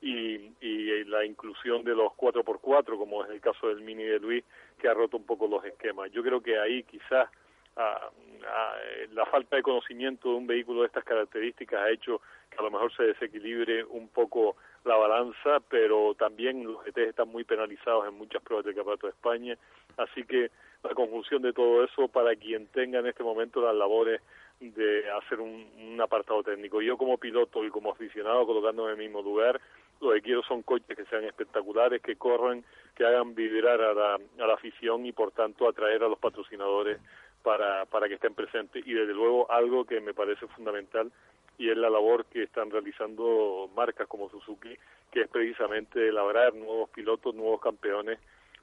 y, 0.00 0.52
y 0.60 1.04
la 1.04 1.24
inclusión 1.24 1.84
de 1.84 1.94
los 1.94 2.12
4x4, 2.12 2.98
como 2.98 3.24
es 3.24 3.30
el 3.30 3.40
caso 3.40 3.68
del 3.68 3.80
Mini 3.80 4.04
de 4.04 4.18
Luis, 4.18 4.44
que 4.78 4.88
ha 4.88 4.94
roto 4.94 5.16
un 5.16 5.24
poco 5.24 5.46
los 5.46 5.64
esquemas. 5.64 6.10
Yo 6.12 6.22
creo 6.22 6.40
que 6.40 6.58
ahí 6.58 6.82
quizás 6.84 7.28
ah, 7.76 8.10
ah, 8.46 8.74
eh, 8.84 9.08
la 9.12 9.26
falta 9.26 9.56
de 9.56 9.62
conocimiento 9.62 10.30
de 10.30 10.34
un 10.36 10.46
vehículo 10.46 10.80
de 10.80 10.88
estas 10.88 11.04
características 11.04 11.80
ha 11.80 11.90
hecho 11.90 12.20
que 12.50 12.58
a 12.58 12.62
lo 12.62 12.70
mejor 12.70 12.94
se 12.94 13.04
desequilibre 13.04 13.84
un 13.84 14.08
poco 14.08 14.56
la 14.84 14.96
balanza, 14.96 15.60
pero 15.68 16.14
también 16.14 16.64
los 16.64 16.84
GT 16.84 16.98
están 17.08 17.28
muy 17.28 17.44
penalizados 17.44 18.06
en 18.06 18.14
muchas 18.14 18.42
pruebas 18.42 18.64
del 18.66 18.74
Campeonato 18.74 19.06
de 19.06 19.12
España, 19.12 19.58
así 19.96 20.24
que 20.24 20.50
la 20.84 20.94
conjunción 20.94 21.42
de 21.42 21.52
todo 21.52 21.82
eso 21.84 22.06
para 22.06 22.36
quien 22.36 22.68
tenga 22.68 23.00
en 23.00 23.06
este 23.06 23.24
momento 23.24 23.60
las 23.60 23.74
labores 23.74 24.20
de 24.60 25.10
hacer 25.10 25.40
un, 25.40 25.66
un 25.76 26.00
apartado 26.00 26.42
técnico. 26.42 26.80
Yo 26.80 26.96
como 26.96 27.18
piloto 27.18 27.64
y 27.64 27.70
como 27.70 27.90
aficionado 27.90 28.46
colocándome 28.46 28.92
en 28.92 29.00
el 29.00 29.04
mismo 29.06 29.22
lugar, 29.22 29.60
lo 30.00 30.12
que 30.12 30.22
quiero 30.22 30.42
son 30.42 30.62
coches 30.62 30.96
que 30.96 31.04
sean 31.06 31.24
espectaculares, 31.24 32.02
que 32.02 32.16
corran, 32.16 32.64
que 32.94 33.04
hagan 33.06 33.34
vibrar 33.34 33.80
a 33.80 33.94
la, 33.94 34.54
afición 34.54 35.06
y 35.06 35.12
por 35.12 35.32
tanto 35.32 35.68
atraer 35.68 36.02
a 36.02 36.08
los 36.08 36.18
patrocinadores 36.18 36.98
para, 37.42 37.84
para 37.86 38.08
que 38.08 38.14
estén 38.14 38.34
presentes. 38.34 38.86
Y 38.86 38.92
desde 38.92 39.14
luego 39.14 39.50
algo 39.50 39.84
que 39.84 40.00
me 40.00 40.14
parece 40.14 40.46
fundamental 40.48 41.10
y 41.58 41.70
es 41.70 41.76
la 41.76 41.90
labor 41.90 42.26
que 42.26 42.42
están 42.42 42.70
realizando 42.70 43.70
marcas 43.74 44.06
como 44.08 44.28
Suzuki, 44.28 44.76
que 45.10 45.22
es 45.22 45.28
precisamente 45.28 46.12
labrar 46.12 46.54
nuevos 46.54 46.90
pilotos, 46.90 47.34
nuevos 47.34 47.60
campeones 47.60 48.18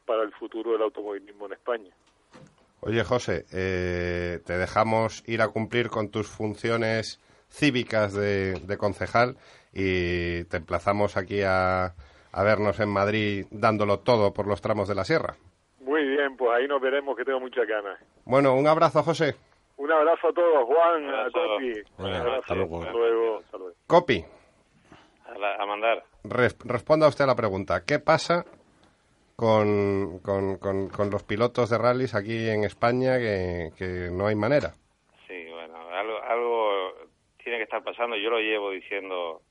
para 0.05 0.23
el 0.23 0.31
futuro 0.33 0.73
del 0.73 0.81
automovilismo 0.83 1.47
en 1.47 1.53
España. 1.53 1.91
Oye, 2.81 3.03
José, 3.03 3.45
eh, 3.53 4.39
te 4.45 4.57
dejamos 4.57 5.23
ir 5.27 5.41
a 5.41 5.47
cumplir 5.47 5.89
con 5.89 6.09
tus 6.09 6.27
funciones 6.27 7.19
cívicas 7.49 8.13
de, 8.13 8.59
de 8.59 8.77
concejal 8.77 9.37
y 9.73 10.43
te 10.45 10.57
emplazamos 10.57 11.17
aquí 11.17 11.41
a, 11.41 11.93
a 12.31 12.43
vernos 12.43 12.79
en 12.79 12.89
Madrid 12.89 13.45
dándolo 13.51 13.99
todo 13.99 14.33
por 14.33 14.47
los 14.47 14.61
tramos 14.61 14.87
de 14.87 14.95
la 14.95 15.03
sierra. 15.03 15.35
Muy 15.79 16.07
bien, 16.07 16.37
pues 16.37 16.51
ahí 16.51 16.67
nos 16.67 16.81
veremos 16.81 17.15
que 17.17 17.25
tengo 17.25 17.39
muchas 17.39 17.67
ganas. 17.67 17.99
Bueno, 18.25 18.53
un 18.55 18.67
abrazo, 18.67 19.03
José. 19.03 19.35
Un 19.77 19.91
abrazo 19.91 20.27
a 20.29 20.33
todos, 20.33 20.65
Juan, 20.65 21.09
a. 21.09 21.25
Copi. 21.31 21.73
Abrazo. 21.97 22.31
hasta 22.39 22.55
luego. 22.55 22.77
Hasta 22.83 22.91
luego. 22.93 23.37
Hasta 23.39 23.57
luego. 23.57 23.75
Copi, 23.87 24.25
A, 25.25 25.37
la- 25.39 25.55
a 25.55 25.65
mandar. 25.65 26.03
res- 26.23 26.57
responda 26.63 27.07
usted 27.07 27.23
a 27.23 27.27
la 27.27 27.35
pregunta. 27.35 27.83
¿Qué 27.85 27.99
pasa 27.99 28.45
con, 29.35 30.19
con, 30.19 30.57
con- 30.57 30.89
con 30.89 31.09
los 31.09 31.23
pilotos 31.23 31.69
de 31.69 31.77
rallies 31.77 32.15
aquí 32.15 32.47
en 32.49 32.63
España 32.63 33.17
que, 33.17 33.71
que 33.77 34.09
no 34.11 34.27
hay 34.27 34.35
manera? 34.35 34.73
Sí, 35.27 35.45
bueno, 35.51 35.75
algo, 35.89 36.21
algo 36.21 36.69
tiene 37.43 37.57
que 37.57 37.63
estar 37.63 37.83
pasando. 37.83 38.15
Yo 38.15 38.29
lo 38.29 38.39
llevo 38.39 38.69
diciendo 38.71 39.41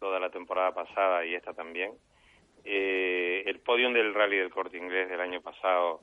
toda 0.00 0.18
la 0.18 0.30
temporada 0.30 0.72
pasada 0.72 1.24
y 1.24 1.34
esta 1.34 1.52
también. 1.54 1.92
Eh, 2.64 3.42
el 3.46 3.60
podium 3.60 3.92
del 3.92 4.12
Rally 4.14 4.38
del 4.38 4.50
Corte 4.50 4.76
Inglés 4.76 5.08
del 5.08 5.20
año 5.20 5.40
pasado 5.40 6.00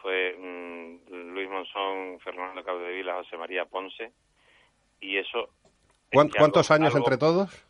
fue 0.00 0.34
mm, 0.38 1.32
Luis 1.34 1.48
Monzón, 1.50 2.18
Fernando 2.20 2.64
Caudevila, 2.64 3.14
José 3.16 3.36
María 3.36 3.64
Ponce. 3.66 4.12
Y 5.00 5.18
eso... 5.18 5.50
es 5.64 6.10
¿Cuán- 6.12 6.30
que 6.30 6.38
¿Cuántos 6.38 6.70
algo- 6.70 6.84
años 6.84 6.94
algo- 6.94 7.06
entre 7.06 7.18
todos? 7.18 7.62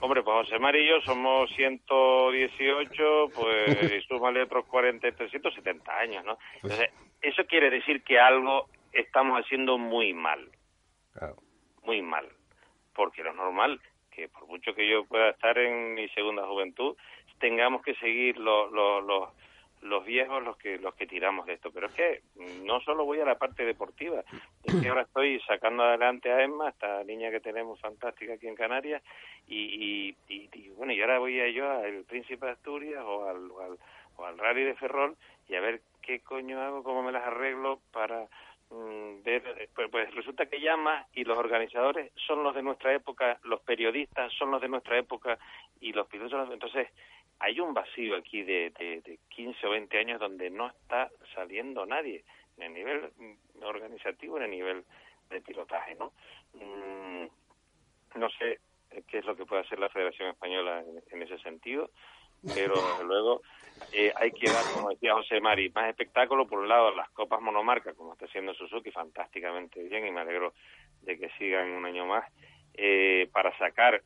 Hombre, 0.00 0.22
pues 0.22 0.46
José 0.48 0.58
María 0.58 0.82
y 0.82 0.88
yo 0.88 1.00
somos 1.02 1.50
118, 1.56 3.26
pues 3.34 4.04
súmale 4.08 4.42
otros 4.42 4.66
40, 4.66 5.12
370 5.12 5.98
años, 5.98 6.24
¿no? 6.24 6.38
Entonces, 6.56 6.90
eso 7.22 7.44
quiere 7.46 7.70
decir 7.70 8.02
que 8.04 8.18
algo 8.18 8.68
estamos 8.92 9.40
haciendo 9.40 9.78
muy 9.78 10.12
mal, 10.12 10.50
Claro. 11.14 11.36
muy 11.84 12.02
mal. 12.02 12.28
Porque 12.94 13.22
lo 13.22 13.32
normal, 13.32 13.80
que 14.14 14.28
por 14.28 14.46
mucho 14.46 14.74
que 14.74 14.88
yo 14.88 15.04
pueda 15.04 15.30
estar 15.30 15.58
en 15.58 15.94
mi 15.94 16.08
segunda 16.10 16.46
juventud, 16.46 16.96
tengamos 17.38 17.82
que 17.82 17.94
seguir 17.96 18.38
los, 18.38 18.70
los, 18.72 19.04
los, 19.82 20.04
viejos 20.04 20.42
los 20.42 20.56
que 20.56 20.78
los 20.78 20.94
que 20.94 21.06
tiramos 21.06 21.46
de 21.46 21.54
esto. 21.54 21.70
Pero 21.72 21.88
es 21.88 21.92
que 21.92 22.22
no 22.62 22.80
solo 22.80 23.04
voy 23.04 23.20
a 23.20 23.24
la 23.24 23.36
parte 23.38 23.64
deportiva, 23.64 24.22
es 24.62 24.74
que 24.80 24.88
ahora 24.88 25.02
estoy 25.02 25.40
sacando 25.40 25.82
adelante 25.82 26.32
a 26.32 26.42
Emma, 26.42 26.68
esta 26.70 27.02
niña 27.04 27.30
que 27.30 27.40
tenemos 27.40 27.80
fantástica 27.80 28.34
aquí 28.34 28.46
en 28.46 28.54
Canarias, 28.54 29.02
y, 29.46 30.14
y, 30.28 30.48
y- 30.52 30.68
bueno, 30.70 30.92
y 30.92 31.00
ahora 31.02 31.18
voy 31.18 31.40
a 31.40 31.48
yo 31.48 31.70
al 31.70 32.04
Príncipe 32.04 32.46
de 32.46 32.52
Asturias 32.52 33.02
o 33.04 33.28
al, 33.28 33.50
o 34.16 34.24
al 34.24 34.38
Rally 34.38 34.64
de 34.64 34.74
Ferrol 34.74 35.16
y 35.48 35.54
a 35.56 35.60
ver 35.60 35.80
qué 36.00 36.20
coño 36.20 36.60
hago, 36.60 36.82
cómo 36.82 37.02
me 37.02 37.12
las 37.12 37.24
arreglo 37.26 37.80
para 37.92 38.26
mm, 38.70 39.20
eh, 39.24 39.68
pues, 39.74 39.90
pues 39.90 40.14
resulta 40.14 40.46
que 40.46 40.60
llama 40.60 41.06
y 41.12 41.24
los 41.24 41.38
organizadores 41.38 42.12
son 42.26 42.42
los 42.42 42.54
de 42.54 42.62
nuestra 42.62 42.94
época, 42.94 43.38
los 43.44 43.60
periodistas 43.62 44.32
son 44.34 44.50
los 44.50 44.60
de 44.60 44.68
nuestra 44.68 44.98
época 44.98 45.38
y 45.80 45.92
los 45.92 46.06
pilotos 46.08 46.48
de- 46.48 46.54
entonces 46.54 46.88
hay 47.40 47.60
un 47.60 47.74
vacío 47.74 48.16
aquí 48.16 48.42
de, 48.42 48.70
de, 48.78 49.00
de 49.00 49.18
15 49.28 49.66
o 49.66 49.70
20 49.70 49.98
años 49.98 50.20
donde 50.20 50.50
no 50.50 50.68
está 50.68 51.10
saliendo 51.34 51.84
nadie, 51.86 52.24
en 52.56 52.62
el 52.64 52.74
nivel 52.74 53.10
mm, 53.16 53.62
organizativo, 53.64 54.36
en 54.36 54.44
el 54.44 54.50
nivel 54.50 54.84
de 55.30 55.40
pilotaje, 55.40 55.94
¿no? 55.96 56.12
Mm, 56.54 57.26
no 58.18 58.30
sé 58.30 58.60
qué 59.08 59.18
es 59.18 59.24
lo 59.24 59.34
que 59.34 59.44
puede 59.46 59.62
hacer 59.62 59.78
la 59.80 59.88
Federación 59.88 60.28
Española 60.28 60.84
en 61.10 61.22
ese 61.22 61.38
sentido, 61.38 61.90
pero 62.54 62.74
luego 63.04 63.42
eh, 63.92 64.12
hay 64.16 64.32
que 64.32 64.50
dar, 64.50 64.64
como 64.74 64.90
decía 64.90 65.14
José 65.14 65.40
Mari, 65.40 65.70
más 65.70 65.88
espectáculo. 65.88 66.46
Por 66.46 66.60
un 66.60 66.68
lado, 66.68 66.94
las 66.94 67.10
copas 67.10 67.40
monomarcas, 67.40 67.94
como 67.94 68.12
está 68.12 68.26
haciendo 68.26 68.54
Suzuki, 68.54 68.90
fantásticamente 68.90 69.82
bien, 69.82 70.06
y 70.06 70.10
me 70.10 70.20
alegro 70.20 70.54
de 71.02 71.18
que 71.18 71.30
sigan 71.38 71.70
un 71.70 71.86
año 71.86 72.06
más, 72.06 72.24
eh, 72.74 73.28
para 73.32 73.56
sacar 73.58 74.02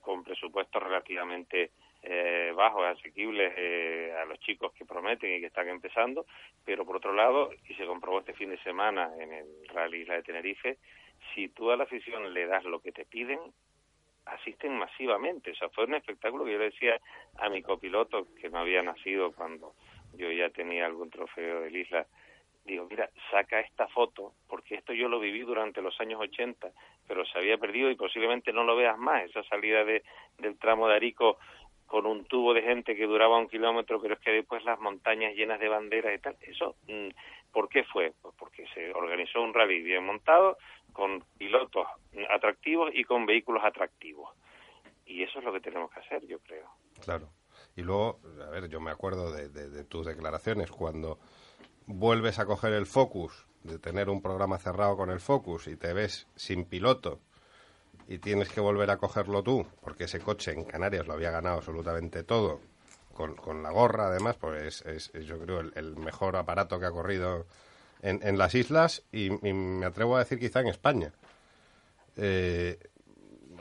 con 0.00 0.22
presupuestos 0.22 0.82
relativamente 0.82 1.70
eh, 2.02 2.52
bajos, 2.54 2.84
asequibles 2.84 3.52
eh, 3.56 4.12
a 4.20 4.24
los 4.24 4.38
chicos 4.40 4.72
que 4.72 4.84
prometen 4.84 5.34
y 5.34 5.40
que 5.40 5.46
están 5.46 5.68
empezando, 5.68 6.26
pero 6.64 6.84
por 6.84 6.96
otro 6.96 7.12
lado, 7.12 7.50
y 7.68 7.74
se 7.74 7.86
comprobó 7.86 8.18
este 8.18 8.34
fin 8.34 8.50
de 8.50 8.62
semana 8.62 9.10
en 9.20 9.32
el 9.32 9.46
Rally 9.68 10.02
Isla 10.02 10.14
de 10.14 10.22
Tenerife, 10.24 10.78
si 11.34 11.48
tú 11.48 11.70
a 11.70 11.76
la 11.76 11.84
afición 11.84 12.34
le 12.34 12.46
das 12.46 12.64
lo 12.64 12.80
que 12.80 12.90
te 12.90 13.04
piden, 13.04 13.38
asisten 14.26 14.76
masivamente. 14.78 15.50
O 15.52 15.54
sea, 15.54 15.68
fue 15.70 15.84
un 15.84 15.94
espectáculo 15.94 16.44
que 16.44 16.52
yo 16.52 16.58
le 16.58 16.70
decía 16.70 17.00
a 17.38 17.48
mi 17.48 17.62
copiloto, 17.62 18.26
que 18.40 18.50
no 18.50 18.58
había 18.58 18.82
nacido 18.82 19.32
cuando 19.32 19.74
yo 20.14 20.30
ya 20.30 20.50
tenía 20.50 20.86
algún 20.86 21.10
trofeo 21.10 21.60
del 21.60 21.76
Isla, 21.76 22.06
digo, 22.64 22.86
mira, 22.88 23.10
saca 23.30 23.60
esta 23.60 23.88
foto, 23.88 24.34
porque 24.48 24.76
esto 24.76 24.92
yo 24.92 25.08
lo 25.08 25.18
viví 25.18 25.40
durante 25.40 25.82
los 25.82 25.98
años 26.00 26.20
80, 26.20 26.70
pero 27.08 27.24
se 27.24 27.38
había 27.38 27.58
perdido 27.58 27.90
y 27.90 27.96
posiblemente 27.96 28.52
no 28.52 28.64
lo 28.64 28.76
veas 28.76 28.98
más, 28.98 29.24
esa 29.24 29.42
salida 29.44 29.84
de, 29.84 30.02
del 30.38 30.58
tramo 30.58 30.88
de 30.88 30.94
Arico 30.94 31.38
con 31.86 32.06
un 32.06 32.24
tubo 32.24 32.54
de 32.54 32.62
gente 32.62 32.96
que 32.96 33.06
duraba 33.06 33.36
un 33.36 33.48
kilómetro, 33.48 34.00
pero 34.00 34.14
es 34.14 34.20
que 34.20 34.30
después 34.30 34.64
las 34.64 34.80
montañas 34.80 35.34
llenas 35.34 35.60
de 35.60 35.68
banderas 35.68 36.14
y 36.14 36.18
tal. 36.20 36.36
Eso, 36.40 36.76
mm, 36.88 37.08
¿por 37.52 37.68
qué 37.68 37.84
fue? 37.84 38.14
Pues 38.22 38.34
porque 38.38 38.64
se 38.72 38.90
organizó 38.94 39.42
un 39.42 39.52
rally 39.52 39.82
bien 39.82 40.06
montado, 40.06 40.56
con 40.92 41.24
pilotos 41.38 41.86
atractivos 42.30 42.90
y 42.94 43.04
con 43.04 43.26
vehículos 43.26 43.62
atractivos. 43.64 44.30
Y 45.06 45.22
eso 45.22 45.38
es 45.38 45.44
lo 45.44 45.52
que 45.52 45.60
tenemos 45.60 45.90
que 45.92 46.00
hacer, 46.00 46.26
yo 46.26 46.38
creo. 46.40 46.68
Claro. 47.02 47.28
Y 47.76 47.82
luego, 47.82 48.20
a 48.46 48.50
ver, 48.50 48.68
yo 48.68 48.80
me 48.80 48.90
acuerdo 48.90 49.32
de, 49.32 49.48
de- 49.48 49.84
tus 49.84 50.06
declaraciones 50.06 50.70
cuando 50.70 51.18
vuelves 51.86 52.38
a 52.38 52.46
coger 52.46 52.72
el 52.74 52.86
Focus, 52.86 53.46
de 53.62 53.78
tener 53.78 54.08
un 54.10 54.20
programa 54.22 54.58
cerrado 54.58 54.96
con 54.96 55.10
el 55.10 55.20
Focus 55.20 55.68
y 55.68 55.76
te 55.76 55.92
ves 55.92 56.28
sin 56.36 56.64
piloto 56.64 57.20
y 58.08 58.18
tienes 58.18 58.48
que 58.50 58.60
volver 58.60 58.90
a 58.90 58.96
cogerlo 58.96 59.42
tú, 59.42 59.66
porque 59.80 60.04
ese 60.04 60.20
coche 60.20 60.52
en 60.52 60.64
Canarias 60.64 61.06
lo 61.06 61.14
había 61.14 61.30
ganado 61.30 61.56
absolutamente 61.56 62.24
todo, 62.24 62.60
con, 63.14 63.34
con 63.36 63.62
la 63.62 63.70
gorra 63.70 64.06
además, 64.08 64.36
pues 64.36 64.84
es, 64.84 65.10
es, 65.14 65.26
yo 65.26 65.38
creo 65.38 65.60
el 65.60 65.96
mejor 65.96 66.36
aparato 66.36 66.78
que 66.80 66.86
ha 66.86 66.90
corrido 66.90 67.46
en, 68.02 68.20
en 68.22 68.36
las 68.36 68.54
islas 68.54 69.06
y, 69.12 69.26
y 69.26 69.52
me 69.52 69.86
atrevo 69.86 70.16
a 70.16 70.20
decir 70.20 70.38
quizá 70.38 70.60
en 70.60 70.68
España. 70.68 71.12
Eh, 72.16 72.78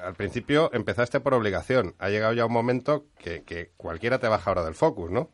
al 0.04 0.16
principio 0.16 0.72
empezaste 0.74 1.20
por 1.20 1.34
obligación. 1.34 1.94
Ha 2.00 2.10
llegado 2.10 2.34
ya 2.34 2.46
un 2.46 2.54
momento 2.54 3.06
que, 3.24 3.44
que 3.44 3.70
cualquiera 3.78 4.20
te 4.20 4.28
baja 4.28 4.50
ahora 4.50 4.64
del 4.64 4.74
Focus, 4.74 5.12
¿no? 5.12 5.30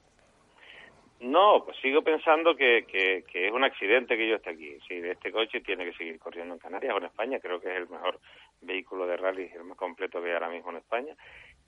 No, 1.19 1.63
pues 1.65 1.75
sigo 1.81 2.03
pensando 2.03 2.55
que, 2.55 2.85
que, 2.87 3.47
es 3.47 3.51
un 3.51 3.63
accidente 3.63 4.15
que 4.15 4.29
yo 4.29 4.35
esté 4.35 4.51
aquí. 4.51 4.77
Sí, 4.87 4.95
este 5.03 5.31
coche 5.31 5.61
tiene 5.61 5.85
que 5.85 5.97
seguir 5.97 6.19
corriendo 6.19 6.53
en 6.53 6.59
Canarias 6.59 6.93
o 6.93 6.99
en 6.99 7.05
España. 7.05 7.39
Creo 7.39 7.59
que 7.59 7.71
es 7.71 7.77
el 7.77 7.89
mejor 7.89 8.19
vehículo 8.61 9.07
de 9.07 9.17
rally, 9.17 9.49
el 9.55 9.63
más 9.63 9.77
completo 9.77 10.21
que 10.21 10.27
hay 10.27 10.33
ahora 10.33 10.49
mismo 10.49 10.69
en 10.69 10.77
España. 10.77 11.15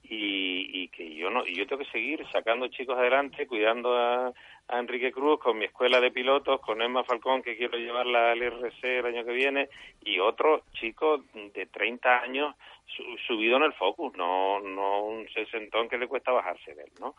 Y, 0.04 0.82
y 0.82 0.88
que 0.88 1.14
yo 1.16 1.30
no, 1.30 1.44
y 1.44 1.56
yo 1.56 1.66
tengo 1.66 1.82
que 1.82 1.90
seguir 1.90 2.24
sacando 2.30 2.68
chicos 2.68 2.96
adelante, 2.96 3.46
cuidando 3.48 3.96
a, 3.96 4.32
a 4.70 4.78
Enrique 4.78 5.10
Cruz 5.12 5.40
con 5.40 5.58
mi 5.58 5.64
escuela 5.64 6.00
de 6.00 6.10
pilotos, 6.10 6.60
con 6.60 6.80
Emma 6.80 7.02
Falcón, 7.04 7.42
que 7.42 7.56
quiero 7.56 7.76
llevarla 7.78 8.32
al 8.32 8.42
IRC 8.42 8.84
el 8.84 9.06
año 9.06 9.24
que 9.24 9.32
viene, 9.32 9.68
y 10.04 10.18
otro 10.20 10.62
chico 10.74 11.24
de 11.34 11.66
30 11.66 12.20
años 12.22 12.54
su- 12.86 13.16
subido 13.26 13.56
en 13.56 13.64
el 13.64 13.72
Focus, 13.74 14.16
no 14.16 14.60
no 14.60 15.04
un 15.04 15.28
sesentón 15.30 15.88
que 15.88 15.98
le 15.98 16.06
cuesta 16.08 16.32
bajarse 16.32 16.74
de 16.74 16.82
él, 16.84 16.90
¿no? 17.00 17.14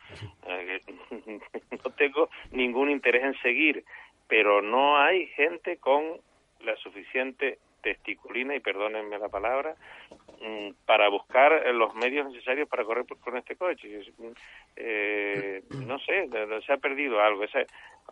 Eh, 0.47 0.81
no 1.83 1.91
tengo 1.95 2.29
ningún 2.51 2.89
interés 2.89 3.23
en 3.23 3.39
seguir, 3.41 3.83
pero 4.27 4.61
no 4.61 4.97
hay 4.97 5.27
gente 5.27 5.77
con 5.77 6.19
la 6.61 6.75
suficiente 6.77 7.59
testiculina, 7.81 8.55
y 8.55 8.59
perdónenme 8.59 9.17
la 9.17 9.29
palabra, 9.29 9.75
para 10.85 11.09
buscar 11.09 11.53
eh, 11.53 11.73
los 11.73 11.93
medios 11.95 12.27
necesarios 12.31 12.67
para 12.67 12.83
correr 12.83 13.05
por- 13.05 13.19
con 13.19 13.37
este 13.37 13.55
coche. 13.55 13.99
Mm, 14.17 14.27
eh, 14.75 15.63
no 15.85 15.99
sé, 15.99 16.29
se 16.65 16.73
ha 16.73 16.77
perdido 16.77 17.19
algo. 17.21 17.43
Ese- 17.43 17.67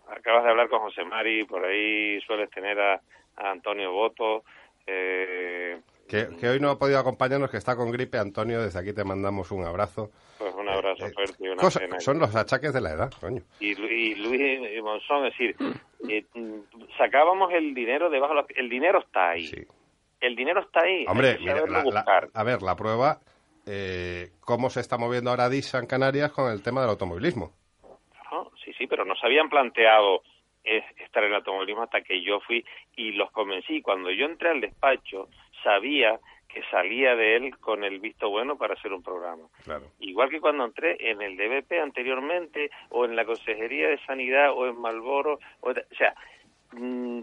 acabas 0.10 0.44
de 0.44 0.50
hablar 0.50 0.70
con 0.70 0.80
José 0.80 1.04
Mari, 1.04 1.44
por 1.46 1.66
ahí 1.66 2.20
sueles 2.22 2.50
tener 2.52 2.80
a, 2.80 2.94
a 3.38 3.52
Antonio 3.52 3.92
Boto. 3.92 4.44
Eh, 4.88 5.80
Que, 6.08 6.28
que 6.40 6.50
hoy 6.50 6.60
no 6.60 6.72
ha 6.72 6.80
podido 6.80 6.98
acompañarnos, 7.00 7.52
que 7.52 7.58
está 7.58 7.76
con 7.76 7.92
gripe. 7.92 8.18
Antonio, 8.18 8.62
desde 8.64 8.80
aquí 8.80 8.94
te 8.94 9.04
mandamos 9.04 9.52
un 9.52 9.64
abrazo. 9.66 10.10
pues 10.40 10.54
un 10.56 10.68
abrazo 10.68 11.06
Eh, 11.06 11.12
fuerte 11.14 11.36
y 11.40 11.48
una 11.50 11.62
Cosa- 11.62 11.80
pena. 11.82 12.00
son 12.00 12.18
los 12.18 12.36
achaques 12.36 12.74
de 12.74 12.82
la 12.82 12.92
edad, 12.94 13.12
coño. 13.20 13.44
y, 13.60 13.72
y 13.80 14.16
Luis 14.16 14.82
Monzón, 14.82 15.26
es 15.28 15.34
decir, 15.38 15.56
eh, 16.10 16.26
mm, 16.34 16.60
sacábamos 16.98 17.52
el 17.54 17.74
dinero 17.76 18.10
debajo. 18.10 18.34
El 18.56 18.70
dinero 18.70 19.00
está 19.00 19.32
ahí. 19.32 19.46
Sí. 19.48 19.64
El 20.22 20.36
dinero 20.36 20.62
está 20.62 20.82
ahí. 20.82 21.06
Hombre, 21.08 21.30
hay 21.30 21.34
que 21.36 21.40
mira, 21.42 21.56
saberlo 21.56 21.74
la- 21.78 21.80
la- 21.80 21.84
buscar. 21.86 22.30
a 22.34 22.44
ver, 22.44 22.62
la 22.62 22.76
prueba, 22.76 23.20
eh, 23.66 24.32
cómo 24.42 24.70
se 24.70 24.80
está 24.82 24.98
moviendo 24.98 25.30
ahora 25.30 25.50
DISA 25.50 25.80
en 25.80 25.88
Canarias 25.88 26.32
con 26.32 26.52
el 26.52 26.62
tema 26.64 26.82
del 26.82 26.90
automovilismo. 26.92 27.54
¿no? 28.32 28.52
Sí, 28.64 28.74
sí, 28.78 28.88
pero 28.88 29.06
no 29.06 29.16
se 29.16 29.26
habían 29.26 29.50
planteado 29.50 30.22
eh, 30.64 30.84
estar 30.98 31.24
en 31.24 31.30
el 31.30 31.36
automovilismo 31.38 31.84
hasta 31.84 32.02
que 32.02 32.22
yo 32.22 32.40
fui 32.42 32.66
y 32.96 33.14
los 33.14 33.32
convencí. 33.32 33.82
Cuando 33.82 34.12
yo 34.12 34.26
entré 34.26 34.50
al 34.50 34.62
despacho, 34.62 35.30
sabía 35.64 36.20
que 36.48 36.62
salía 36.72 37.16
de 37.16 37.36
él 37.38 37.58
con 37.60 37.84
el 37.84 38.00
visto 38.00 38.30
bueno 38.30 38.58
para 38.58 38.74
hacer 38.74 38.92
un 38.92 39.02
programa. 39.04 39.44
Claro. 39.64 39.86
Igual 40.00 40.30
que 40.30 40.42
cuando 40.42 40.66
entré 40.66 40.98
en 41.12 41.22
el 41.22 41.38
DBP 41.38 41.80
anteriormente, 41.80 42.72
o 42.90 43.06
en 43.06 43.16
la 43.16 43.24
Consejería 43.24 43.88
de 43.88 44.00
Sanidad, 44.06 44.52
o 44.54 44.68
en 44.68 44.80
Malboro, 44.82 45.40
o, 45.62 45.70
o 45.70 45.96
sea, 45.98 46.14
mm, 46.74 47.22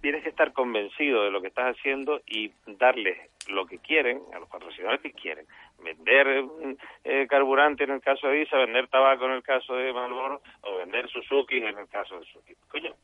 tienes 0.00 0.22
que 0.22 0.28
estar 0.30 0.52
convencido 0.52 1.24
de 1.24 1.30
lo 1.30 1.40
que 1.40 1.48
estás 1.48 1.76
haciendo 1.76 2.20
y 2.26 2.52
darles 2.66 3.16
lo 3.48 3.66
que 3.66 3.78
quieren, 3.78 4.20
a 4.34 4.38
los 4.38 4.48
patrocinadores 4.48 5.00
que 5.02 5.12
quieren. 5.12 5.46
Vender 5.82 6.42
mm, 6.42 6.76
eh, 7.04 7.26
carburante 7.28 7.84
en 7.84 7.90
el 7.90 8.00
caso 8.00 8.28
de 8.28 8.42
ISA, 8.42 8.56
vender 8.58 8.88
tabaco 8.88 9.24
en 9.26 9.32
el 9.32 9.42
caso 9.42 9.74
de 9.74 9.92
Malboro, 9.92 10.40
o 10.62 10.76
vender 10.78 11.08
Suzuki 11.08 11.56
en 11.58 11.78
el 11.78 11.88
caso 11.88 12.18
de 12.18 12.26
Suzuki. 12.26 12.54
Coño, 12.68 12.94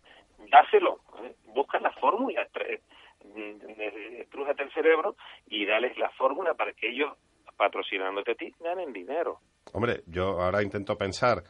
dáselo, 0.50 1.00
¿eh? 1.24 1.34
busca 1.54 1.78
la 1.80 1.92
fórmula, 1.92 2.46
tra- 2.52 2.80
mm, 3.24 3.80
eh, 3.80 4.18
estrújate 4.22 4.62
el 4.64 4.72
cerebro 4.72 5.16
y 5.46 5.64
dales 5.66 5.96
la 5.98 6.10
fórmula 6.10 6.54
para 6.54 6.72
que 6.72 6.88
ellos, 6.90 7.12
patrocinándote 7.56 8.32
a 8.32 8.34
ti, 8.34 8.52
ganen 8.60 8.92
dinero. 8.92 9.38
Hombre, 9.72 10.00
yo 10.06 10.40
ahora 10.40 10.62
intento 10.62 10.96
pensar 10.96 11.42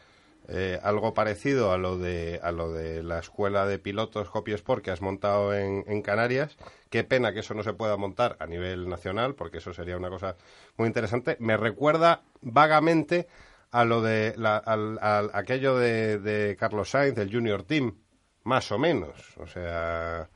eh, 0.48 0.78
algo 0.82 1.14
parecido 1.14 1.72
a 1.72 1.78
lo 1.78 1.98
de 1.98 2.40
a 2.42 2.50
lo 2.52 2.72
de 2.72 3.02
la 3.02 3.18
escuela 3.20 3.66
de 3.66 3.78
pilotos 3.78 4.28
Copy 4.30 4.52
Sport 4.52 4.84
que 4.84 4.90
has 4.90 5.00
montado 5.00 5.54
en, 5.54 5.84
en 5.86 6.02
Canarias. 6.02 6.56
Qué 6.90 7.04
pena 7.04 7.32
que 7.32 7.40
eso 7.40 7.54
no 7.54 7.62
se 7.62 7.72
pueda 7.72 7.96
montar 7.96 8.36
a 8.40 8.46
nivel 8.46 8.88
nacional, 8.88 9.34
porque 9.34 9.58
eso 9.58 9.72
sería 9.72 9.96
una 9.96 10.10
cosa 10.10 10.36
muy 10.76 10.86
interesante. 10.88 11.36
Me 11.40 11.56
recuerda 11.56 12.22
vagamente 12.40 13.28
a 13.70 13.84
lo 13.84 14.02
de 14.02 14.34
la- 14.36 14.58
al- 14.58 15.30
aquello 15.32 15.76
de, 15.78 16.18
de 16.18 16.56
Carlos 16.56 16.90
Sainz, 16.90 17.14
del 17.16 17.32
Junior 17.32 17.62
Team, 17.62 17.96
más 18.44 18.70
o 18.72 18.78
menos. 18.78 19.36
O 19.38 19.46
sea, 19.46 20.28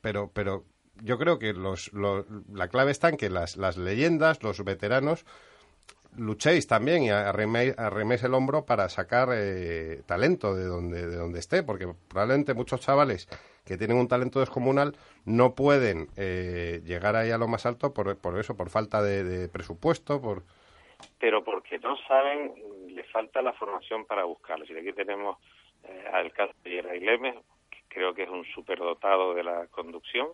pero 0.00 0.30
pero 0.32 0.64
yo 1.02 1.18
creo 1.18 1.38
que 1.38 1.52
los, 1.52 1.92
los- 1.92 2.24
la 2.52 2.68
clave 2.68 2.90
está 2.90 3.08
en 3.08 3.16
que 3.16 3.30
las, 3.30 3.56
las 3.56 3.76
leyendas, 3.76 4.42
los 4.42 4.62
veteranos, 4.64 5.24
luchéis 6.18 6.66
también 6.66 7.02
y 7.02 7.10
arreméis, 7.10 8.22
el 8.22 8.34
hombro 8.34 8.64
para 8.64 8.88
sacar 8.88 9.28
eh, 9.32 10.02
talento 10.06 10.54
de 10.54 10.64
donde, 10.64 11.06
de 11.06 11.16
donde 11.16 11.38
esté, 11.38 11.62
porque 11.62 11.88
probablemente 12.08 12.54
muchos 12.54 12.80
chavales 12.80 13.28
que 13.64 13.76
tienen 13.76 13.96
un 13.96 14.08
talento 14.08 14.40
descomunal 14.40 14.96
no 15.24 15.54
pueden 15.54 16.08
eh, 16.16 16.80
llegar 16.84 17.16
ahí 17.16 17.30
a 17.30 17.38
lo 17.38 17.48
más 17.48 17.66
alto 17.66 17.92
por, 17.92 18.16
por 18.18 18.38
eso, 18.38 18.56
por 18.56 18.70
falta 18.70 19.02
de, 19.02 19.24
de 19.24 19.48
presupuesto, 19.48 20.20
por... 20.20 20.44
pero 21.18 21.42
porque 21.42 21.78
no 21.78 21.96
saben, 22.06 22.54
le 22.88 23.04
falta 23.04 23.42
la 23.42 23.52
formación 23.54 24.06
para 24.06 24.24
buscarlo. 24.24 24.64
Si 24.66 24.76
aquí 24.76 24.92
tenemos 24.92 25.36
eh, 25.84 26.04
al 26.12 26.32
caso 26.32 26.52
de 26.64 26.70
Gerard 26.70 27.02
Lemes, 27.02 27.34
creo 27.88 28.14
que 28.14 28.22
es 28.24 28.30
un 28.30 28.44
superdotado 28.54 29.34
de 29.34 29.42
la 29.42 29.66
conducción, 29.68 30.28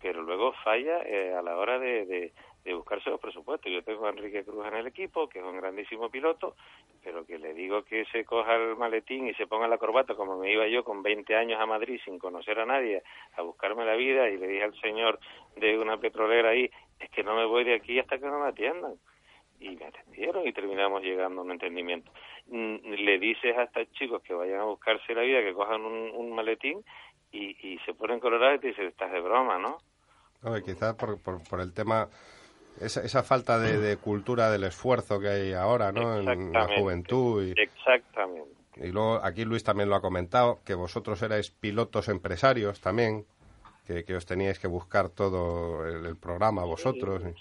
pero 0.00 0.22
luego 0.22 0.52
falla 0.64 1.02
eh, 1.04 1.34
a 1.34 1.42
la 1.42 1.56
hora 1.56 1.78
de, 1.78 2.32
de 2.64 2.74
buscarse 2.74 3.10
los 3.10 3.20
presupuestos. 3.20 3.70
Yo 3.70 3.82
tengo 3.82 4.06
a 4.06 4.10
Enrique 4.10 4.44
Cruz 4.44 4.66
en 4.66 4.74
el 4.74 4.86
equipo, 4.86 5.28
que 5.28 5.40
es 5.40 5.44
un 5.44 5.56
grandísimo 5.56 6.10
piloto, 6.10 6.54
pero 7.02 7.24
que 7.26 7.38
le 7.38 7.54
digo 7.54 7.82
que 7.84 8.04
se 8.06 8.24
coja 8.24 8.54
el 8.54 8.76
maletín 8.76 9.28
y 9.28 9.34
se 9.34 9.46
ponga 9.46 9.66
la 9.68 9.78
corbata, 9.78 10.14
como 10.14 10.38
me 10.38 10.52
iba 10.52 10.66
yo 10.68 10.84
con 10.84 11.02
20 11.02 11.34
años 11.34 11.60
a 11.60 11.66
Madrid 11.66 12.00
sin 12.04 12.18
conocer 12.18 12.58
a 12.60 12.66
nadie, 12.66 13.02
a 13.36 13.42
buscarme 13.42 13.84
la 13.84 13.94
vida, 13.94 14.28
y 14.28 14.36
le 14.36 14.46
dije 14.46 14.64
al 14.64 14.80
señor 14.80 15.18
de 15.56 15.78
una 15.78 15.98
petrolera 15.98 16.50
ahí, 16.50 16.70
es 16.98 17.10
que 17.10 17.24
no 17.24 17.34
me 17.34 17.44
voy 17.44 17.64
de 17.64 17.74
aquí 17.74 17.98
hasta 17.98 18.18
que 18.18 18.26
no 18.26 18.38
me 18.38 18.48
atiendan 18.48 18.94
y 19.58 19.76
me 19.76 19.86
atendieron 19.86 20.46
y 20.46 20.52
terminamos 20.52 21.02
llegando 21.02 21.40
a 21.40 21.44
un 21.44 21.52
entendimiento. 21.52 22.10
Mm, 22.46 22.76
Le 22.94 23.18
dices 23.18 23.56
a 23.56 23.64
estos 23.64 23.90
chicos 23.92 24.22
que 24.22 24.34
vayan 24.34 24.60
a 24.60 24.64
buscarse 24.64 25.14
la 25.14 25.22
vida, 25.22 25.40
que 25.40 25.54
cojan 25.54 25.82
un, 25.84 26.32
maletín 26.34 26.84
y, 27.30 27.56
y 27.68 27.78
se 27.84 27.94
ponen 27.94 28.20
colorados 28.20 28.56
y 28.56 28.60
te 28.60 28.66
dicen, 28.68 28.86
estás 28.86 29.12
de 29.12 29.20
broma, 29.20 29.58
¿no? 29.58 29.78
Hombre, 30.42 30.62
quizás 30.62 30.94
por, 30.94 31.22
por, 31.22 31.42
por 31.48 31.60
el 31.60 31.72
tema, 31.72 32.08
esa, 32.80 33.02
esa 33.02 33.22
falta 33.22 33.58
de, 33.58 33.78
de 33.78 33.96
cultura 33.96 34.50
del 34.50 34.64
esfuerzo 34.64 35.20
que 35.20 35.28
hay 35.28 35.52
ahora, 35.52 35.92
¿no? 35.92 36.18
En 36.18 36.52
la 36.52 36.68
juventud. 36.78 37.44
Y, 37.44 37.54
Exactamente. 37.60 38.50
y 38.76 38.88
luego 38.90 39.20
aquí 39.22 39.44
Luis 39.44 39.64
también 39.64 39.88
lo 39.88 39.96
ha 39.96 40.00
comentado, 40.00 40.60
que 40.64 40.74
vosotros 40.74 41.20
erais 41.22 41.50
pilotos 41.50 42.08
empresarios 42.08 42.80
también, 42.80 43.26
que, 43.86 44.04
que 44.04 44.16
os 44.16 44.26
teníais 44.26 44.58
que 44.58 44.68
buscar 44.68 45.08
todo 45.08 45.86
el, 45.86 46.06
el 46.06 46.16
programa 46.16 46.64
vosotros. 46.64 47.22
Me 47.22 47.34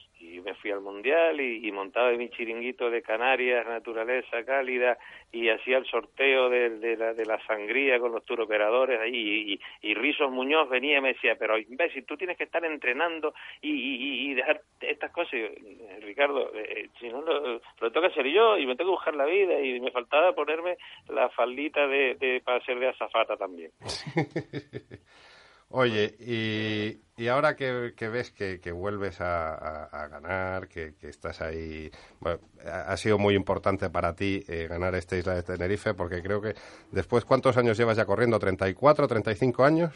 fui 0.61 0.71
al 0.71 0.81
mundial 0.81 1.39
y, 1.41 1.71
montaba 1.71 2.11
mi 2.11 2.29
chiringuito 2.29 2.89
de 2.89 3.01
Canarias, 3.01 3.65
naturaleza 3.67 4.43
cálida, 4.45 4.97
y 5.31 5.49
hacía 5.49 5.77
el 5.77 5.85
sorteo 5.85 6.49
de, 6.49 6.95
la, 6.97 7.13
de 7.13 7.25
la 7.25 7.39
sangría 7.45 7.99
con 7.99 8.11
los 8.11 8.23
turoperadores 8.25 8.99
ahí. 8.99 9.59
Y, 9.81 9.89
y, 9.89 9.93
Rizos 9.93 10.31
Muñoz 10.31 10.69
venía 10.69 10.97
y 10.97 11.01
me 11.01 11.13
decía, 11.13 11.35
pero 11.37 11.57
imbécil, 11.57 12.05
tú 12.05 12.17
tienes 12.17 12.37
que 12.37 12.43
estar 12.43 12.63
entrenando 12.65 13.33
y, 13.61 14.29
y, 14.29 14.33
dejar 14.33 14.61
estas 14.81 15.11
cosas. 15.11 15.31
Yo, 15.33 15.47
"Eh, 15.47 15.99
Ricardo, 16.01 16.51
eh, 16.55 16.89
si 16.99 17.09
no 17.09 17.21
lo, 17.21 17.61
lo 17.79 17.91
tengo 17.91 18.01
que 18.01 18.13
hacer 18.13 18.27
yo 18.27 18.57
y 18.57 18.65
me 18.65 18.75
tengo 18.75 18.91
que 18.91 18.95
buscar 18.97 19.15
la 19.15 19.25
vida. 19.25 19.59
Y 19.59 19.79
me 19.79 19.91
faltaba 19.91 20.33
ponerme 20.33 20.77
la 21.09 21.29
faldita 21.29 21.87
de, 21.87 22.15
de 22.15 22.41
para 22.43 22.63
ser 22.65 22.79
de 22.79 22.89
azafata 22.89 23.37
también. 23.37 23.71
Oye, 25.73 26.15
y, 26.19 26.99
y 27.21 27.27
ahora 27.29 27.55
que, 27.55 27.93
que 27.95 28.09
ves 28.09 28.31
que, 28.31 28.59
que 28.59 28.71
vuelves 28.71 29.21
a, 29.21 29.53
a- 29.55 29.85
a 30.03 30.07
ganar, 30.07 30.67
que, 30.67 30.95
que 30.99 31.07
estás 31.07 31.41
ahí, 31.41 31.89
bueno, 32.19 32.39
ha 32.65 32.91
ha 32.91 32.97
sido 32.97 33.17
muy 33.17 33.35
importante 33.35 33.89
para 33.89 34.13
ti 34.15 34.43
eh, 34.47 34.67
ganar 34.69 34.95
esta 34.95 35.15
isla 35.17 35.35
de 35.35 35.43
Tenerife, 35.43 35.93
porque 35.93 36.21
creo 36.21 36.41
que 36.41 36.53
después, 36.91 37.23
¿cuántos 37.25 37.55
años 37.57 37.77
llevas 37.77 37.97
ya 37.97 38.05
corriendo? 38.05 38.37
¿34, 38.39 39.07
35 39.07 39.63
años? 39.63 39.93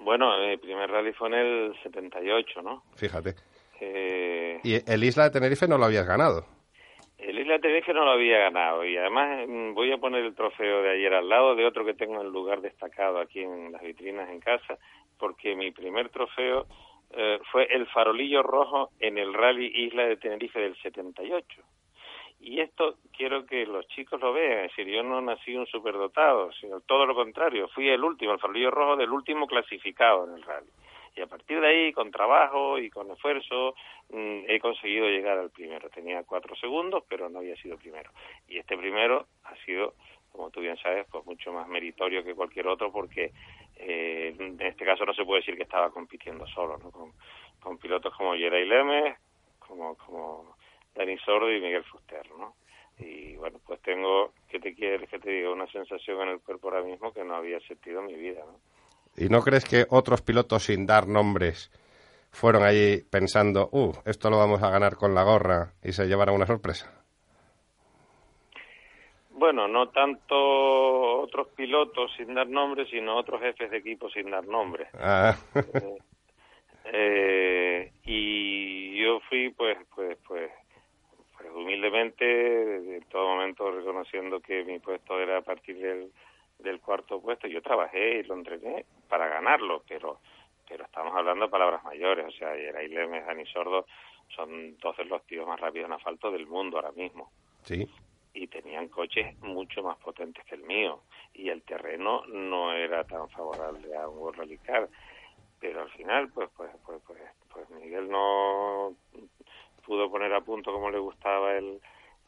Bueno, 0.00 0.26
mi 0.38 0.56
primer 0.56 0.90
rally 0.90 1.12
fue 1.12 1.28
en 1.28 1.34
el 1.34 1.74
78, 1.82 2.62
¿no? 2.62 2.82
Fíjate. 2.96 3.34
Eh, 3.80 4.60
Y 4.62 4.90
el 4.90 5.04
Isla 5.04 5.24
de 5.24 5.30
Tenerife 5.30 5.66
no 5.68 5.78
lo 5.78 5.84
habías 5.86 6.06
ganado. 6.06 6.44
El 7.22 7.38
Isla 7.38 7.58
Tenerife 7.58 7.92
no 7.92 8.04
lo 8.04 8.12
había 8.12 8.38
ganado 8.38 8.84
y 8.84 8.96
además 8.96 9.46
mm, 9.46 9.74
voy 9.74 9.92
a 9.92 9.98
poner 9.98 10.24
el 10.24 10.34
trofeo 10.34 10.82
de 10.82 10.90
ayer 10.90 11.12
al 11.14 11.28
lado 11.28 11.54
de 11.54 11.66
otro 11.66 11.84
que 11.84 11.94
tengo 11.94 12.20
en 12.20 12.28
lugar 12.28 12.60
destacado 12.60 13.18
aquí 13.18 13.40
en 13.40 13.72
las 13.72 13.82
vitrinas 13.82 14.28
en 14.30 14.40
casa, 14.40 14.78
porque 15.18 15.54
mi 15.54 15.70
primer 15.70 16.08
trofeo 16.08 16.66
eh, 17.12 17.40
fue 17.50 17.64
el 17.70 17.86
farolillo 17.88 18.42
rojo 18.42 18.90
en 19.00 19.18
el 19.18 19.34
rally 19.34 19.66
Isla 19.66 20.04
de 20.04 20.16
Tenerife 20.16 20.60
del 20.60 20.76
78. 20.80 21.62
Y 22.40 22.60
esto 22.60 22.96
quiero 23.14 23.44
que 23.44 23.66
los 23.66 23.86
chicos 23.88 24.18
lo 24.20 24.32
vean, 24.32 24.64
es 24.64 24.74
decir, 24.74 24.86
yo 24.86 25.02
no 25.02 25.20
nací 25.20 25.54
un 25.54 25.66
superdotado, 25.66 26.50
sino 26.52 26.80
todo 26.80 27.04
lo 27.04 27.14
contrario, 27.14 27.68
fui 27.68 27.88
el 27.88 28.02
último, 28.02 28.32
el 28.32 28.38
farolillo 28.38 28.70
rojo 28.70 28.96
del 28.96 29.10
último 29.10 29.46
clasificado 29.46 30.26
en 30.26 30.34
el 30.34 30.42
rally. 30.42 30.70
Y 31.16 31.20
a 31.20 31.26
partir 31.26 31.60
de 31.60 31.66
ahí, 31.66 31.92
con 31.92 32.10
trabajo 32.10 32.78
y 32.78 32.88
con 32.90 33.10
esfuerzo, 33.10 33.74
mm, 34.10 34.44
he 34.48 34.60
conseguido 34.60 35.08
llegar 35.08 35.38
al 35.38 35.50
primero. 35.50 35.88
Tenía 35.90 36.22
cuatro 36.24 36.54
segundos, 36.56 37.04
pero 37.08 37.28
no 37.28 37.40
había 37.40 37.56
sido 37.56 37.76
primero. 37.76 38.10
Y 38.48 38.58
este 38.58 38.76
primero 38.76 39.26
ha 39.44 39.56
sido, 39.64 39.94
como 40.32 40.50
tú 40.50 40.60
bien 40.60 40.76
sabes, 40.78 41.06
pues 41.10 41.24
mucho 41.26 41.52
más 41.52 41.68
meritorio 41.68 42.24
que 42.24 42.34
cualquier 42.34 42.68
otro, 42.68 42.92
porque 42.92 43.32
eh, 43.76 44.34
en 44.38 44.60
este 44.60 44.84
caso 44.84 45.04
no 45.04 45.14
se 45.14 45.24
puede 45.24 45.40
decir 45.40 45.56
que 45.56 45.64
estaba 45.64 45.90
compitiendo 45.90 46.46
solo, 46.46 46.78
¿no? 46.78 46.90
Con, 46.90 47.12
con 47.60 47.78
pilotos 47.78 48.14
como 48.16 48.34
Yeray 48.36 48.66
Lemes, 48.66 49.16
como, 49.58 49.96
como 49.96 50.56
Dani 50.94 51.18
Sordo 51.18 51.52
y 51.52 51.60
Miguel 51.60 51.84
Fuster, 51.84 52.28
¿no? 52.38 52.54
Y 52.98 53.36
bueno, 53.36 53.58
pues 53.66 53.80
tengo, 53.80 54.32
¿qué 54.48 54.60
te 54.60 54.74
quieres 54.74 55.08
que 55.08 55.18
te 55.18 55.30
diga? 55.30 55.50
Una 55.50 55.66
sensación 55.68 56.20
en 56.22 56.28
el 56.28 56.40
cuerpo 56.40 56.68
ahora 56.68 56.82
mismo 56.82 57.12
que 57.12 57.24
no 57.24 57.34
había 57.34 57.58
sentido 57.60 58.00
en 58.00 58.06
mi 58.06 58.14
vida, 58.14 58.44
¿no? 58.44 58.58
¿Y 59.20 59.28
no 59.28 59.42
crees 59.42 59.66
que 59.66 59.84
otros 59.90 60.22
pilotos 60.22 60.64
sin 60.64 60.86
dar 60.86 61.06
nombres 61.06 61.70
fueron 62.30 62.62
allí 62.62 63.02
pensando, 63.10 63.68
uh, 63.70 63.92
esto 64.06 64.30
lo 64.30 64.38
vamos 64.38 64.62
a 64.62 64.70
ganar 64.70 64.96
con 64.96 65.14
la 65.14 65.22
gorra 65.24 65.74
y 65.84 65.92
se 65.92 66.06
llevaron 66.06 66.36
una 66.36 66.46
sorpresa? 66.46 66.90
Bueno, 69.28 69.68
no 69.68 69.90
tanto 69.90 71.20
otros 71.20 71.48
pilotos 71.48 72.10
sin 72.16 72.34
dar 72.34 72.48
nombres, 72.48 72.88
sino 72.90 73.18
otros 73.18 73.42
jefes 73.42 73.70
de 73.70 73.76
equipo 73.76 74.08
sin 74.08 74.30
dar 74.30 74.46
nombres. 74.46 74.88
Ah, 74.94 75.36
Eh, 76.92 77.92
y 78.04 79.00
yo 79.00 79.20
fui, 79.28 79.50
pues, 79.50 79.78
pues, 79.94 80.18
pues, 80.26 80.50
pues 81.36 81.48
humildemente, 81.54 82.96
en 82.96 83.02
todo 83.02 83.28
momento 83.28 83.70
reconociendo 83.70 84.40
que 84.40 84.64
mi 84.64 84.78
puesto 84.80 85.20
era 85.20 85.38
a 85.38 85.42
partir 85.42 85.78
del, 85.78 86.10
del 86.62 86.80
cuarto 86.80 87.20
puesto. 87.20 87.46
Yo 87.46 87.62
trabajé 87.62 88.18
y 88.18 88.22
lo 88.24 88.34
entrené 88.34 88.84
para 89.08 89.28
ganarlo, 89.28 89.82
pero 89.88 90.20
pero 90.68 90.84
estamos 90.84 91.12
hablando 91.16 91.46
de 91.46 91.50
palabras 91.50 91.82
mayores. 91.82 92.26
O 92.26 92.30
sea, 92.30 92.54
Lemes, 92.54 93.26
Dani 93.26 93.44
Sordo 93.46 93.86
son 94.34 94.76
dos 94.78 94.96
de 94.96 95.04
los 95.04 95.24
tíos 95.26 95.46
más 95.46 95.60
rápidos 95.60 95.86
en 95.86 95.92
asfalto 95.92 96.30
del 96.30 96.46
mundo 96.46 96.76
ahora 96.76 96.92
mismo 96.92 97.30
sí. 97.62 97.88
y 98.32 98.46
tenían 98.46 98.88
coches 98.88 99.38
mucho 99.40 99.82
más 99.82 99.98
potentes 99.98 100.44
que 100.44 100.54
el 100.54 100.62
mío 100.62 101.00
y 101.34 101.48
el 101.48 101.62
terreno 101.62 102.22
no 102.26 102.72
era 102.72 103.04
tan 103.04 103.28
favorable 103.30 103.96
a 103.96 104.08
un 104.08 104.18
World 104.18 104.38
Rally 104.38 104.58
Car 104.58 104.88
pero 105.58 105.82
al 105.82 105.90
final 105.90 106.30
pues 106.32 106.48
pues 106.56 106.70
pues 106.86 107.00
pues, 107.06 107.20
pues 107.52 107.70
Miguel 107.70 108.08
no 108.08 108.94
pudo 109.84 110.10
poner 110.10 110.32
a 110.32 110.40
punto 110.40 110.72
como 110.72 110.90
le 110.90 110.98
gustaba 110.98 111.56
el 111.56 111.80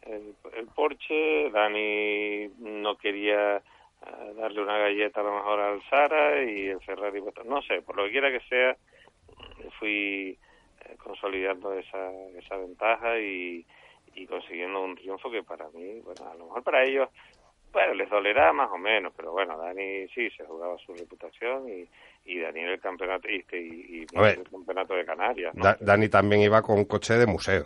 el, 0.03 0.35
el 0.55 0.67
Porsche 0.67 1.51
Dani 1.51 2.49
no 2.59 2.97
quería 2.97 3.63
darle 4.37 4.63
una 4.63 4.79
galleta 4.79 5.21
a 5.21 5.25
lo 5.25 5.35
mejor 5.35 5.61
al 5.61 5.83
Sara 5.89 6.43
y 6.43 6.69
el 6.69 6.81
Ferrari 6.81 7.21
pues, 7.21 7.35
no 7.47 7.63
sé 7.63 7.83
por 7.83 7.97
lo 7.97 8.05
que 8.05 8.11
quiera 8.13 8.31
que 8.31 8.41
sea 8.49 8.77
fui 9.79 10.39
eh, 10.85 10.97
consolidando 11.03 11.73
esa 11.75 12.11
esa 12.39 12.57
ventaja 12.57 13.19
y 13.19 13.65
y 14.15 14.27
consiguiendo 14.27 14.83
un 14.83 14.95
triunfo 14.95 15.31
que 15.31 15.43
para 15.43 15.71
mí, 15.71 16.01
bueno, 16.01 16.29
a 16.31 16.35
lo 16.35 16.45
mejor 16.45 16.63
para 16.63 16.85
ellos, 16.85 17.09
bueno, 17.73 17.95
les 17.95 18.11
dolerá 18.11 18.53
más 18.53 18.71
o 18.71 18.77
menos, 18.77 19.11
pero 19.17 19.33
bueno, 19.33 19.57
Dani 19.57 20.07
sí 20.09 20.29
se 20.37 20.45
jugaba 20.45 20.77
su 20.85 20.93
reputación 20.95 21.67
y, 21.67 21.89
y 22.31 22.39
Daniel 22.39 22.73
el 22.73 22.81
campeonato 22.81 23.27
y, 23.31 23.43
y, 23.53 24.03
y 24.03 24.07
A 24.15 24.21
ver. 24.21 24.39
el 24.41 24.51
campeonato 24.51 24.93
de 24.95 25.07
Canarias. 25.07 25.55
¿no? 25.55 25.65
Da- 25.65 25.79
Dani 25.81 26.11
también 26.11 26.43
iba 26.43 26.61
con 26.61 26.77
un 26.77 26.85
coche 26.85 27.15
de 27.15 27.25
museo. 27.27 27.65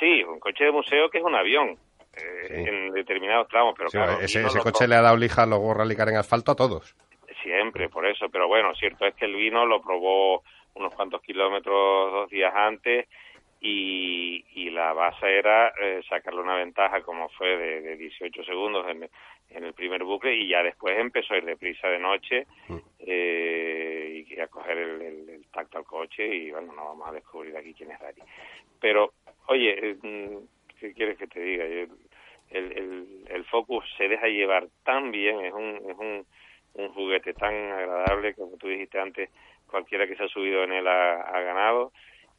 Sí, 0.00 0.24
un 0.24 0.40
coche 0.40 0.64
de 0.64 0.72
museo 0.72 1.08
que 1.10 1.18
es 1.18 1.24
un 1.24 1.36
avión 1.36 1.78
eh, 2.16 2.46
Sí. 2.48 2.54
en 2.68 2.92
determinados 2.92 3.48
tramos, 3.48 3.74
pero 3.76 3.90
Sí, 3.90 3.96
claro, 3.98 4.18
ese 4.20 4.42
coche 4.60 4.86
le 4.88 4.94
ha 4.96 5.02
dado 5.02 5.16
lija 5.16 5.42
a 5.42 5.46
los 5.46 5.58
World 5.58 5.80
Rally 5.80 5.96
Car 5.96 6.08
en 6.08 6.16
asfalto 6.16 6.52
a 6.52 6.56
todos. 6.56 6.94
siempre, 7.42 7.88
por 7.90 8.06
eso, 8.06 8.28
pero 8.30 8.48
bueno, 8.48 8.74
cierto 8.74 9.04
es 9.06 9.14
que 9.14 9.26
el 9.26 9.34
vino 9.36 9.66
lo 9.66 9.82
probó 9.82 10.42
unos 10.74 10.94
cuantos 10.94 11.20
kilómetros 11.22 12.12
dos 12.12 12.30
días 12.30 12.52
antes 12.54 13.06
y, 13.60 14.44
y 14.54 14.70
la 14.70 14.92
base 14.92 15.38
era 15.38 15.68
eh, 15.80 16.00
sacarle 16.08 16.40
una 16.40 16.56
ventaja 16.56 17.02
como 17.02 17.28
fue 17.30 17.48
de, 17.56 17.80
de 17.82 17.96
18 17.96 18.44
segundos 18.44 18.86
en, 18.88 19.08
en 19.50 19.64
el 19.64 19.72
primer 19.74 20.04
bucle 20.04 20.34
y 20.34 20.48
ya 20.48 20.62
después 20.62 20.98
empezó 20.98 21.34
a 21.34 21.38
ir 21.38 21.44
deprisa 21.44 21.88
de 21.88 21.98
noche 21.98 22.46
eh, 22.98 24.24
y 24.26 24.40
a 24.40 24.48
coger 24.48 24.78
el, 24.78 25.02
el- 25.02 25.28
el 25.30 25.46
tacto 25.48 25.78
al 25.78 25.84
coche 25.84 26.26
y 26.26 26.50
bueno, 26.50 26.72
no 26.72 26.84
vamos 26.84 27.08
a 27.08 27.12
descubrir 27.12 27.56
aquí 27.56 27.74
quién 27.74 27.90
es 27.92 28.00
Dani. 28.00 28.22
Pero, 28.80 29.12
oye, 29.46 29.90
eh, 29.90 29.96
mm, 30.02 30.38
¿qué 30.88 30.94
quieres 30.94 31.18
que 31.18 31.26
te 31.26 31.40
diga? 31.40 31.66
Yo- 31.66 31.94
el, 32.50 32.72
el, 32.72 33.24
el 33.28 33.44
Focus 33.46 33.84
se 33.96 34.08
deja 34.08 34.28
llevar 34.28 34.68
tan 34.84 35.10
bien, 35.10 35.40
es 35.44 35.52
un, 35.52 35.76
es 35.90 35.96
un, 35.98 36.26
un 36.74 36.88
juguete 36.94 37.34
tan 37.34 37.54
agradable, 37.54 38.34
como 38.34 38.56
tú 38.58 38.68
dijiste 38.68 39.00
antes, 39.00 39.30
cualquiera 39.66 40.06
que 40.06 40.14
se 40.16 40.24
ha 40.24 40.28
subido 40.28 40.62
en 40.64 40.72
él 40.72 40.86
ha, 40.86 41.22
ha 41.22 41.40
ganado. 41.40 41.92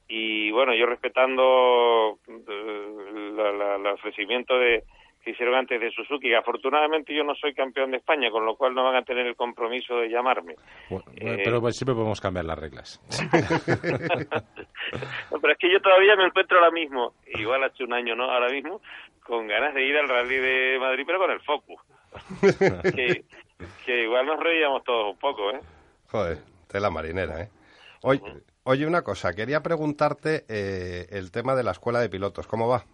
Y 0.08 0.52
bueno, 0.52 0.76
yo 0.76 0.86
respetando 0.86 2.20
eh, 2.28 3.32
el 3.78 3.88
ofrecimiento 3.88 4.58
de 4.60 4.84
que 5.26 5.32
hicieron 5.32 5.56
antes 5.56 5.82
de 5.82 5.90
Suzuki, 5.92 6.34
afortunadamente 6.36 7.14
yo 7.14 7.24
no 7.24 7.34
soy 7.36 7.54
campeón 7.56 7.90
de 7.92 7.98
España, 7.98 8.30
con 8.30 8.46
lo 8.46 8.56
cual 8.56 8.76
no 8.76 8.84
van 8.84 8.96
a 8.96 9.02
tener 9.04 9.26
el 9.26 9.36
compromiso 9.36 9.96
de 9.98 10.08
llamarme. 10.10 10.54
Bueno, 10.90 11.06
Eh, 11.16 11.42
pero 11.44 11.60
pues 11.60 11.76
siempre 11.76 11.96
podemos 11.96 12.22
cambiar 12.22 12.46
las 12.46 12.60
reglas. 12.60 13.02
No, 15.32 15.40
pero 15.42 15.54
es 15.54 15.60
que 15.60 15.72
yo 15.72 15.80
todavía 15.82 16.16
me 16.16 16.26
encuentro 16.26 16.60
ahora 16.60 16.70
mismo, 16.72 17.14
igual 17.34 17.64
hace 17.64 17.84
un 17.84 17.92
año, 17.94 18.16
¿no? 18.16 18.26
Ahora 18.32 18.50
mismo, 18.50 18.82
con 19.24 19.48
ganas 19.48 19.74
de 19.74 19.84
ir 19.84 19.98
al 19.98 20.08
Rally 20.08 20.38
de 20.38 20.78
Madrid, 20.80 21.04
pero 21.08 21.18
con 21.20 21.32
el 21.32 21.42
Focus. 21.42 21.82
que, 22.96 23.26
que 23.86 24.04
igual 24.04 24.28
nos 24.28 24.40
reíamos 24.40 24.84
todos 24.84 25.14
un 25.14 25.18
poco, 25.20 25.50
¿eh? 25.52 25.60
Joder, 26.12 26.38
tela 26.68 26.92
marinera, 26.92 27.42
¿eh? 27.42 27.50
Oye, 28.04 28.22
oye, 28.64 28.86
una 28.86 29.02
cosa, 29.02 29.34
quería 29.34 29.62
preguntarte 29.62 30.46
eh, 30.48 31.08
el 31.10 31.32
tema 31.32 31.56
de 31.56 31.64
la 31.64 31.72
escuela 31.72 32.00
de 32.00 32.10
pilotos, 32.10 32.46
¿cómo 32.46 32.68
va? 32.68 32.86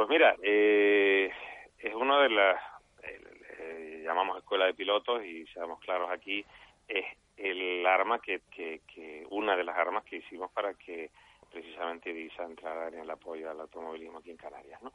Pues 0.00 0.08
mira, 0.08 0.34
eh, 0.42 1.30
es 1.78 1.94
una 1.94 2.22
de 2.22 2.30
las, 2.30 2.58
eh, 3.02 4.00
llamamos 4.02 4.38
escuela 4.38 4.64
de 4.64 4.72
pilotos 4.72 5.22
y 5.22 5.44
seamos 5.48 5.78
claros 5.80 6.10
aquí, 6.10 6.42
es 6.88 7.04
el 7.36 7.84
arma 7.84 8.18
que, 8.18 8.40
que, 8.50 8.80
que, 8.86 9.26
una 9.28 9.54
de 9.54 9.62
las 9.62 9.76
armas 9.76 10.02
que 10.04 10.16
hicimos 10.16 10.50
para 10.52 10.72
que 10.72 11.10
precisamente 11.52 12.14
DISA 12.14 12.44
entrara 12.44 12.88
en 12.88 13.00
el 13.00 13.10
apoyo 13.10 13.50
al 13.50 13.60
automovilismo 13.60 14.20
aquí 14.20 14.30
en 14.30 14.38
Canarias, 14.38 14.80
¿no? 14.82 14.90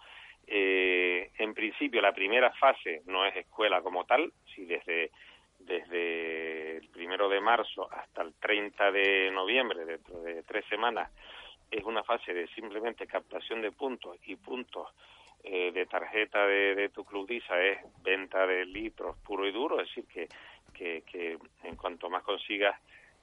Eh, 0.47 1.29
en 1.37 1.53
principio, 1.53 2.01
la 2.01 2.11
primera 2.11 2.51
fase 2.53 3.03
no 3.05 3.27
es 3.27 3.35
escuela 3.35 3.83
como 3.83 4.05
tal, 4.05 4.33
si 4.55 4.65
desde 4.65 5.11
desde 5.59 6.77
el 6.77 6.89
primero 6.89 7.29
de 7.29 7.41
marzo 7.41 7.87
hasta 7.91 8.23
el 8.23 8.33
30 8.39 8.91
de 8.91 9.29
noviembre, 9.31 9.85
dentro 9.85 10.19
de 10.21 10.41
tres 10.41 10.65
semanas, 10.65 11.11
es 11.71 11.83
una 11.83 12.03
fase 12.03 12.33
de 12.33 12.47
simplemente 12.47 13.07
captación 13.07 13.61
de 13.61 13.71
puntos 13.71 14.17
y 14.25 14.35
puntos 14.35 14.89
eh, 15.43 15.71
de 15.71 15.85
tarjeta 15.85 16.45
de, 16.47 16.75
de 16.75 16.89
tu 16.89 17.03
club 17.03 17.27
DISA 17.27 17.61
es 17.61 17.77
venta 18.03 18.47
de 18.47 18.65
litros 18.65 19.15
puro 19.17 19.47
y 19.47 19.51
duro, 19.51 19.79
es 19.79 19.87
decir, 19.89 20.05
que, 20.05 20.27
que, 20.73 21.03
que 21.03 21.37
en 21.63 21.75
cuanto 21.75 22.09
más 22.09 22.23
consigas 22.23 22.79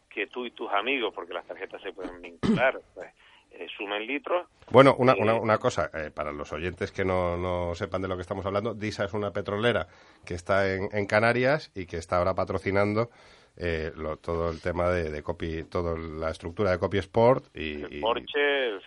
que 0.09 0.27
tú 0.27 0.47
y 0.47 0.51
tus 0.51 0.71
amigos, 0.71 1.13
porque 1.15 1.35
las 1.35 1.47
tarjetas 1.47 1.83
se 1.83 1.93
pueden 1.93 2.21
vincular, 2.21 2.81
pues 2.95 3.13
eh, 3.51 3.67
sumen 3.77 4.07
litros. 4.07 4.47
Bueno, 4.71 4.95
una, 4.99 5.15
una, 5.15 5.33
Eh, 5.35 5.41
una 5.41 5.59
cosa, 5.59 5.91
eh, 5.95 6.11
para 6.11 6.33
los 6.33 6.53
oyentes 6.53 6.93
que 6.93 7.05
no, 7.05 7.37
no 7.37 7.75
sepan 7.75 8.03
de 8.03 8.09
lo 8.09 8.17
que 8.17 8.23
estamos 8.23 8.47
hablando, 8.47 8.75
DISA 8.75 9.05
es 9.05 9.15
una 9.15 9.33
petrolera 9.33 9.89
que 10.25 10.35
está 10.35 10.73
en, 10.73 10.89
en 10.93 11.07
Canarias 11.07 11.71
y 11.75 11.87
que 11.87 11.97
está 11.97 12.19
ahora 12.19 12.35
patrocinando 12.35 13.11
eh, 13.57 13.93
lo- 13.97 14.17
todo 14.17 14.51
el 14.51 14.61
tema 14.61 14.89
de, 14.91 15.11
de 15.11 15.23
copy, 15.23 15.65
toda 15.65 15.97
la 15.99 16.31
estructura 16.31 16.71
de 16.71 16.79
copy 16.79 16.99
sport 16.99 17.45
y, 17.55 17.83
El 17.83 18.01
Porsche, 18.01 18.69
el, 18.69 18.79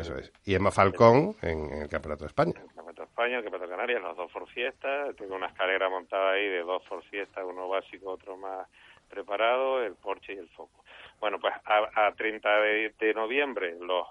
eso 0.00 0.16
es. 0.18 0.32
Y 0.44 0.54
Emma 0.54 0.70
Falcón 0.70 1.34
en, 1.42 1.72
en 1.72 1.82
el 1.82 1.88
Campeonato 1.88 2.24
de 2.24 2.28
España. 2.28 2.52
el 2.56 2.66
Campeonato 2.74 3.02
de 3.02 3.08
España, 3.08 3.36
el 3.38 3.42
Campeonato 3.42 3.70
de 3.70 3.76
Canarias, 3.76 4.02
los 4.02 4.16
dos 4.16 4.30
por 4.32 4.48
fiesta. 4.48 5.12
Tengo 5.16 5.34
una 5.36 5.46
escalera 5.46 5.88
montada 5.88 6.32
ahí 6.32 6.46
de 6.48 6.60
dos 6.60 6.82
por 6.88 7.02
fiesta, 7.04 7.44
uno 7.44 7.68
básico, 7.68 8.10
otro 8.10 8.36
más 8.36 8.68
preparado, 9.08 9.82
el 9.82 9.94
Porsche 9.94 10.34
y 10.34 10.38
el 10.38 10.48
Foco. 10.48 10.84
Bueno, 11.20 11.38
pues 11.40 11.54
a, 11.64 12.06
a 12.06 12.12
30 12.14 12.48
de, 12.60 12.94
de 12.98 13.14
noviembre 13.14 13.76
los 13.80 14.06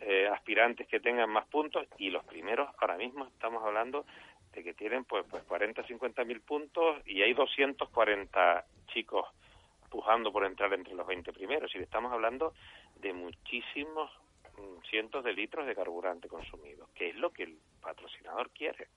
eh, 0.00 0.28
aspirantes 0.28 0.86
que 0.86 1.00
tengan 1.00 1.30
más 1.30 1.46
puntos 1.48 1.86
y 1.98 2.10
los 2.10 2.24
primeros, 2.24 2.68
ahora 2.78 2.96
mismo 2.96 3.26
estamos 3.26 3.62
hablando 3.64 4.04
que 4.62 4.74
tienen 4.74 5.04
pues, 5.04 5.24
pues 5.30 5.42
40, 5.44 5.86
50 5.86 6.24
mil 6.24 6.40
puntos 6.40 6.96
y 7.06 7.22
hay 7.22 7.34
240 7.34 8.64
chicos 8.88 9.26
pujando 9.90 10.32
por 10.32 10.44
entrar 10.44 10.72
entre 10.74 10.94
los 10.94 11.06
20 11.06 11.32
primeros. 11.32 11.74
Y 11.74 11.78
estamos 11.78 12.12
hablando 12.12 12.54
de 12.96 13.12
muchísimos 13.12 14.10
mm, 14.56 14.82
cientos 14.90 15.24
de 15.24 15.32
litros 15.32 15.66
de 15.66 15.74
carburante 15.74 16.28
consumido, 16.28 16.88
que 16.94 17.10
es 17.10 17.16
lo 17.16 17.30
que 17.30 17.44
el 17.44 17.58
patrocinador 17.80 18.50
quiere. 18.50 18.88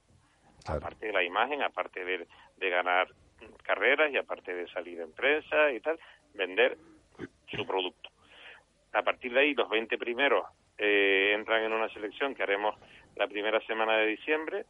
Claro. 0.64 0.80
Aparte 0.80 1.08
de 1.08 1.14
la 1.14 1.24
imagen, 1.24 1.64
aparte 1.64 2.06
de, 2.06 2.28
de 2.58 2.70
ganar 2.70 3.08
carreras 3.64 4.12
y 4.12 4.18
aparte 4.18 4.54
de 4.54 4.68
salir 4.70 5.00
en 5.00 5.12
prensa 5.12 5.72
y 5.72 5.80
tal, 5.80 6.00
vender 6.34 6.78
su 7.48 7.66
producto. 7.66 8.10
A 8.94 9.04
partir 9.04 9.34
de 9.34 9.40
ahí, 9.40 9.54
los 9.54 9.70
20 9.70 9.98
primeros 9.98 10.46
eh, 10.78 11.34
entran 11.36 11.64
en 11.64 11.74
una 11.74 11.90
selección 11.90 12.36
que 12.36 12.44
haremos 12.44 12.76
la 13.16 13.28
primera 13.28 13.60
semana 13.62 13.98
de 13.98 14.08
diciembre, 14.08 14.66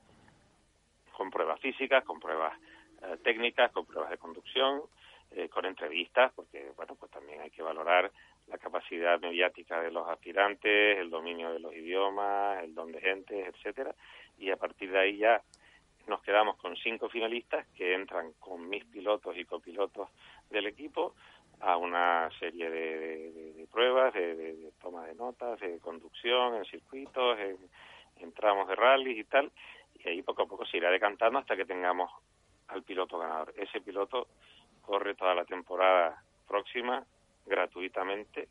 con 1.22 1.30
pruebas 1.30 1.60
físicas, 1.60 2.04
con 2.04 2.20
pruebas 2.20 2.52
eh, 3.04 3.16
técnicas, 3.24 3.72
con 3.72 3.86
pruebas 3.86 4.10
de 4.10 4.18
conducción, 4.18 4.82
eh, 5.30 5.50
con 5.50 5.66
entrevistas, 5.66 6.32
porque 6.36 6.72
bueno, 6.76 6.96
pues 6.96 7.12
también 7.12 7.42
hay 7.42 7.52
que 7.52 7.62
valorar 7.62 8.12
la 8.48 8.58
capacidad 8.58 9.20
mediática 9.20 9.80
de 9.82 9.92
los 9.92 10.10
aspirantes, 10.10 10.98
el 10.98 11.12
dominio 11.12 11.54
de 11.54 11.60
los 11.60 11.76
idiomas, 11.76 12.64
el 12.64 12.74
don 12.74 12.92
de 12.92 13.00
gente, 13.02 13.46
etcétera, 13.46 13.94
y 14.40 14.50
a 14.50 14.58
partir 14.58 14.92
de 14.92 14.98
ahí 14.98 15.18
ya 15.18 15.40
nos 16.08 16.24
quedamos 16.24 16.58
con 16.58 16.76
cinco 16.78 17.08
finalistas 17.08 17.68
que 17.78 17.94
entran 17.94 18.34
con 18.40 18.68
mis 18.68 18.84
pilotos 18.86 19.38
y 19.38 19.46
copilotos 19.46 20.10
del 20.50 20.66
equipo 20.66 21.14
a 21.60 21.78
una 21.78 22.32
serie 22.40 22.68
de, 22.72 23.32
de- 23.32 23.68
pruebas, 23.72 24.12
de, 24.16 24.72
toma 24.82 25.06
de 25.06 25.14
notas, 25.14 25.60
de 25.60 25.78
conducción 25.80 26.56
en 26.56 26.66
circuitos, 26.66 27.38
en, 27.40 27.58
en 28.22 28.34
tramos 28.34 28.68
de 28.68 28.76
rally 28.76 29.20
y 29.20 29.24
tal, 29.24 29.52
y 30.04 30.10
ahí 30.10 30.22
poco 30.22 30.44
a 30.44 30.48
poco 30.48 30.66
se 30.66 30.78
irá 30.78 30.90
decantando 30.90 31.40
hasta 31.40 31.56
que 31.56 31.66
tengamos 31.66 32.12
al 32.70 32.84
piloto 32.84 33.18
ganador. 33.18 33.54
Ese 33.58 33.82
piloto 33.82 34.28
corre 34.82 35.16
toda 35.16 35.36
la 35.36 35.46
temporada 35.46 36.24
próxima 36.48 37.06
gratuitamente 37.46 38.48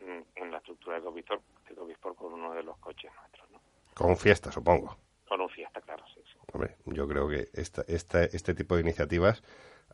mm, 0.00 0.20
en 0.42 0.50
la 0.50 0.58
estructura 0.58 0.96
de 0.96 1.02
Covisport, 1.02 1.42
de 1.68 1.74
Covisport 1.74 2.16
con 2.16 2.32
uno 2.34 2.52
de 2.54 2.62
los 2.62 2.76
coches 2.78 3.10
nuestros, 3.20 3.50
¿no? 3.50 3.60
Con 3.94 4.16
fiesta, 4.16 4.50
supongo. 4.52 4.96
Con 5.28 5.40
un 5.40 5.48
fiesta, 5.48 5.80
claro, 5.80 6.04
sí, 6.14 6.20
sí. 6.24 6.38
Hombre, 6.52 6.76
yo 6.86 7.08
creo 7.08 7.28
que 7.28 7.48
esta, 7.54 7.82
esta- 7.88 8.24
este 8.24 8.54
tipo 8.54 8.76
de 8.76 8.82
iniciativas 8.82 9.42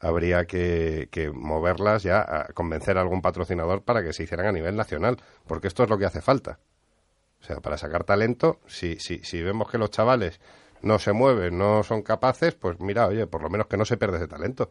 habría 0.01 0.45
que, 0.47 1.09
que 1.11 1.31
moverlas 1.31 2.03
ya 2.03 2.21
a 2.21 2.53
convencer 2.53 2.99
a 2.99 3.01
algún 3.01 3.23
patrocinador 3.23 3.83
para 3.85 4.03
que 4.03 4.13
se 4.13 4.25
hicieran 4.25 4.47
a 4.47 4.53
nivel 4.53 4.77
nacional, 4.77 5.17
porque 5.47 5.69
esto 5.69 5.85
es 5.85 5.91
lo 5.91 5.97
que 5.99 6.05
hace 6.07 6.21
falta. 6.21 6.59
O 7.41 7.45
sea, 7.45 7.57
para 7.61 7.77
sacar 7.79 8.05
talento, 8.05 8.61
si, 8.67 8.97
si, 8.97 9.19
si 9.25 9.43
vemos 9.43 9.71
que 9.71 9.79
los 9.79 9.91
chavales 9.91 10.41
no 10.83 10.99
se 10.99 11.13
mueven, 11.13 11.59
no 11.59 11.83
son 11.83 12.03
capaces, 12.03 12.55
pues 12.55 12.81
mira, 12.81 13.07
oye, 13.07 13.27
por 13.27 13.43
lo 13.43 13.51
menos 13.51 13.67
que 13.67 13.77
no 13.77 13.85
se 13.85 13.97
pierda 13.97 14.17
ese 14.19 14.29
talento. 14.29 14.71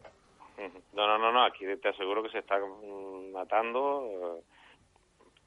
No, 0.92 1.06
no, 1.06 1.16
no, 1.18 1.32
no, 1.32 1.42
aquí 1.44 1.64
te 1.80 1.88
aseguro 1.88 2.22
que 2.22 2.28
se 2.28 2.40
está 2.40 2.58
mm, 2.58 3.32
matando, 3.32 4.04
eh, 4.38 4.42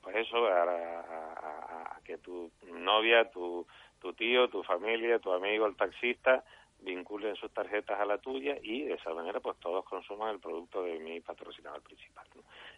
pues 0.01 0.16
eso, 0.16 0.43
a, 0.47 0.63
a- 0.63 1.99
que 2.03 2.18
tu 2.18 2.51
novia, 2.74 3.30
tu, 3.32 3.66
tu 3.99 4.13
tío, 4.13 4.49
tu 4.49 4.63
familia, 4.63 5.20
tu 5.20 5.32
amigo, 5.32 5.66
el 5.68 5.76
taxista, 5.76 6.43
vinculen 6.80 7.36
sus 7.36 7.51
tarjetas 7.51 7.99
a 7.99 8.05
la 8.05 8.18
tuya 8.18 8.57
y 8.61 8.84
de 8.84 8.93
esa 8.93 9.13
manera 9.13 9.39
pues 9.39 9.57
todos 9.59 9.86
consuman 9.86 10.32
el 10.36 10.39
producto 10.39 10.84
de 10.84 10.99
mi 10.99 11.20
patrocinador 11.22 11.82
principal. 11.82 12.28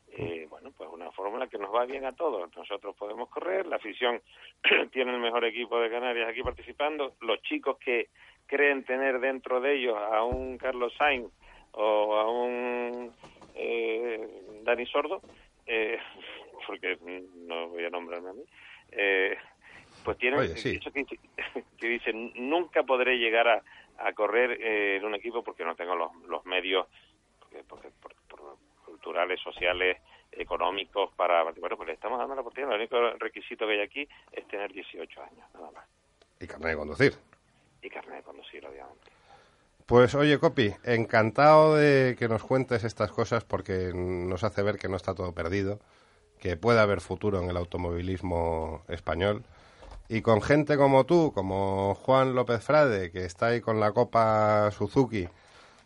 Eh, 0.09 0.47
bueno, 0.49 0.71
pues 0.75 0.89
una 0.91 1.11
fórmula 1.11 1.47
que 1.47 1.57
nos 1.57 1.73
va 1.73 1.85
bien 1.85 2.05
a 2.05 2.13
todos. 2.15 2.49
Nosotros 2.55 2.95
podemos 2.95 3.29
correr, 3.29 3.65
la 3.67 3.75
afición 3.75 4.21
tiene 4.91 5.13
el 5.13 5.19
mejor 5.19 5.45
equipo 5.45 5.79
de 5.79 5.89
Canarias 5.89 6.29
aquí 6.29 6.41
participando, 6.43 7.15
los 7.21 7.41
chicos 7.43 7.77
que 7.77 8.09
creen 8.47 8.83
tener 8.85 9.19
dentro 9.19 9.59
de 9.59 9.75
ellos 9.75 9.97
a 9.97 10.23
un 10.23 10.57
Carlos 10.57 10.93
Sainz 10.97 11.29
o 11.73 12.15
a 12.15 12.31
un 12.31 13.13
eh, 13.55 14.27
Dani 14.63 14.85
Sordo, 14.85 15.21
eh, 15.65 15.99
porque 16.67 16.97
no 17.35 17.67
voy 17.69 17.83
a 17.85 17.89
nombrarme 17.89 18.29
a 18.29 18.33
mí, 18.33 18.43
eh, 18.91 19.37
pues 20.03 20.17
tienen 20.17 20.39
Oye, 20.39 20.55
sí. 20.57 20.77
eso 20.79 20.91
que, 20.91 21.05
que 21.77 21.87
dicen, 21.87 22.31
nunca 22.35 22.83
podré 22.83 23.17
llegar 23.17 23.47
a, 23.49 23.61
a 23.99 24.13
correr 24.13 24.57
eh, 24.61 24.95
en 24.97 25.05
un 25.05 25.15
equipo 25.15 25.43
porque 25.43 25.65
no 25.65 25.75
tengo 25.75 25.95
los, 25.95 26.15
los 26.27 26.45
medios 26.45 26.87
porque, 27.39 27.63
porque- 27.67 27.89
por- 28.01 28.15
por 28.15 28.26
culturales, 28.97 29.39
sociales, 29.41 29.97
económicos 30.31 31.11
para... 31.15 31.43
Bueno, 31.43 31.77
pues 31.77 31.87
le 31.87 31.93
estamos 31.93 32.17
dando 32.19 32.35
la 32.35 32.41
oportunidad. 32.41 32.73
El 32.73 32.81
único 32.81 32.97
requisito 33.19 33.65
que 33.65 33.73
hay 33.73 33.81
aquí 33.81 34.07
es 34.31 34.47
tener 34.47 34.71
18 34.73 35.21
años, 35.21 35.45
nada 35.53 35.71
más. 35.71 35.85
Y 36.39 36.47
carnet 36.47 36.71
de 36.71 36.77
conducir. 36.77 37.13
Y 37.81 37.89
carnet 37.89 38.17
de 38.17 38.23
conducir, 38.23 38.65
obviamente. 38.65 39.11
Pues 39.85 40.15
oye, 40.15 40.37
Copi, 40.37 40.73
encantado 40.83 41.75
de 41.75 42.15
que 42.19 42.27
nos 42.27 42.43
cuentes 42.43 42.83
estas 42.83 43.11
cosas 43.11 43.45
porque 43.45 43.91
nos 43.93 44.43
hace 44.43 44.61
ver 44.61 44.77
que 44.77 44.89
no 44.89 44.97
está 44.97 45.15
todo 45.15 45.33
perdido, 45.33 45.79
que 46.39 46.57
puede 46.57 46.79
haber 46.79 46.99
futuro 46.99 47.41
en 47.41 47.49
el 47.49 47.55
automovilismo 47.55 48.83
español. 48.89 49.43
Y 50.09 50.21
con 50.21 50.41
gente 50.41 50.75
como 50.75 51.05
tú, 51.05 51.31
como 51.33 51.95
Juan 51.95 52.35
López 52.35 52.63
Frade, 52.63 53.11
que 53.11 53.25
está 53.25 53.47
ahí 53.47 53.61
con 53.61 53.79
la 53.79 53.91
Copa 53.93 54.71
Suzuki, 54.71 55.27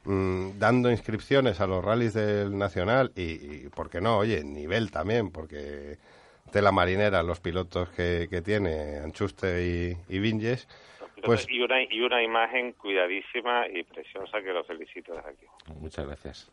mm, 0.05 0.59
dando 0.59 0.89
inscripciones 0.91 1.59
a 1.61 1.67
los 1.67 1.83
rallies 1.83 2.13
del 2.13 2.57
Nacional 2.57 3.11
y, 3.15 3.23
y, 3.23 3.69
¿por 3.69 3.89
qué 3.89 4.01
no? 4.01 4.17
Oye, 4.17 4.43
nivel 4.43 4.91
también, 4.91 5.31
porque 5.31 5.97
tela 6.51 6.71
marinera 6.71 7.23
los 7.23 7.39
pilotos 7.39 7.89
que, 7.89 8.27
que 8.29 8.41
tiene 8.41 8.97
Anchuste 8.97 9.65
y, 9.65 9.97
y 10.15 10.19
Vinges, 10.19 10.67
pues 11.23 11.45
y, 11.49 11.61
una, 11.61 11.81
y 11.83 12.01
una 12.01 12.23
imagen 12.23 12.73
cuidadísima 12.73 13.67
y 13.67 13.83
preciosa 13.83 14.41
que 14.41 14.51
lo 14.51 14.63
felicito 14.63 15.13
desde 15.13 15.29
aquí. 15.29 15.45
Muchas 15.79 16.05
gracias. 16.05 16.51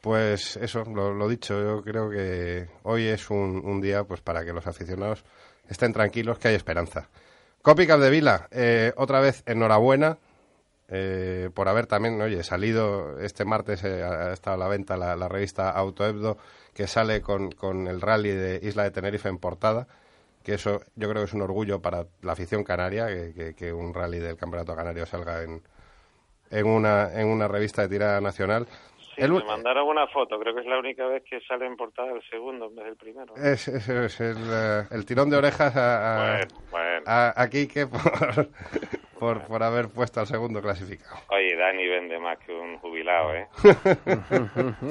Pues 0.00 0.56
eso, 0.56 0.84
lo, 0.84 1.12
lo 1.12 1.28
dicho, 1.28 1.60
yo 1.60 1.82
creo 1.82 2.10
que 2.10 2.66
hoy 2.84 3.04
es 3.04 3.28
un, 3.30 3.62
un 3.64 3.80
día 3.80 4.04
pues 4.04 4.20
para 4.20 4.44
que 4.44 4.52
los 4.52 4.66
aficionados 4.66 5.24
estén 5.68 5.92
tranquilos, 5.92 6.38
que 6.38 6.48
hay 6.48 6.54
esperanza. 6.54 7.08
Copi 7.62 7.86
Capdevila, 7.86 8.48
eh, 8.50 8.92
otra 8.96 9.20
vez 9.20 9.42
enhorabuena 9.46 10.16
eh, 10.90 11.50
por 11.54 11.68
haber 11.68 11.86
también, 11.86 12.20
oye, 12.20 12.42
salido 12.42 13.18
este 13.20 13.44
martes, 13.44 13.84
eh, 13.84 14.02
ha 14.02 14.32
estado 14.32 14.54
a 14.54 14.58
la 14.58 14.68
venta 14.68 14.96
la, 14.96 15.16
la 15.16 15.28
revista 15.28 15.70
Autoebdo, 15.70 16.36
que 16.74 16.86
sale 16.86 17.22
con, 17.22 17.52
con 17.52 17.86
el 17.86 18.00
rally 18.00 18.30
de 18.30 18.60
Isla 18.62 18.82
de 18.84 18.90
Tenerife 18.90 19.28
en 19.28 19.38
portada, 19.38 19.86
que 20.42 20.54
eso 20.54 20.80
yo 20.96 21.08
creo 21.08 21.22
que 21.22 21.28
es 21.28 21.34
un 21.34 21.42
orgullo 21.42 21.80
para 21.82 22.06
la 22.22 22.32
afición 22.32 22.64
canaria, 22.64 23.06
que, 23.08 23.32
que- 23.34 23.54
que 23.54 23.72
un 23.72 23.94
rally 23.94 24.18
del 24.18 24.36
Campeonato 24.36 24.74
Canario 24.74 25.06
salga 25.06 25.42
en, 25.42 25.62
en, 26.50 26.66
una, 26.66 27.12
en 27.12 27.28
una 27.28 27.48
revista 27.48 27.82
de 27.82 27.88
tirada 27.88 28.20
nacional. 28.20 28.66
Sí, 29.20 29.26
El 29.26 29.32
me 29.32 29.44
mandaron 29.44 29.86
una 29.88 30.06
foto, 30.08 30.38
creo 30.38 30.54
que 30.54 30.60
es 30.62 30.66
la 30.66 30.78
única 30.78 31.06
vez 31.06 31.22
que 31.28 31.40
sale 31.42 31.66
en 31.66 31.76
portada 31.76 32.12
el 32.12 32.22
segundo 32.30 32.66
en 32.66 32.74
vez 32.76 32.84
del 32.86 32.96
primero. 32.96 33.34
Es, 33.36 33.68
es- 33.68 33.88
es 33.88 34.20
el, 34.20 34.36
eh, 34.50 34.82
el 34.90 35.04
tirón 35.04 35.28
de 35.30 35.36
orejas 35.36 35.76
a, 35.76 36.14
a, 36.14 36.36
Bueno, 36.38 36.54
bueno. 36.70 37.02
a- 37.06 37.34
a 37.42 37.48
Quique 37.50 37.86
por, 37.86 38.00
por, 39.18 39.46
por 39.46 39.62
haber 39.62 39.90
puesto 39.90 40.20
al 40.20 40.26
segundo 40.26 40.62
clasificado. 40.62 41.16
Oye, 41.28 41.54
Dani 41.56 41.86
vende 41.86 42.18
más 42.18 42.38
que 42.38 42.52
un 42.52 42.78
jubilado, 42.78 43.34
¿eh? 43.34 43.46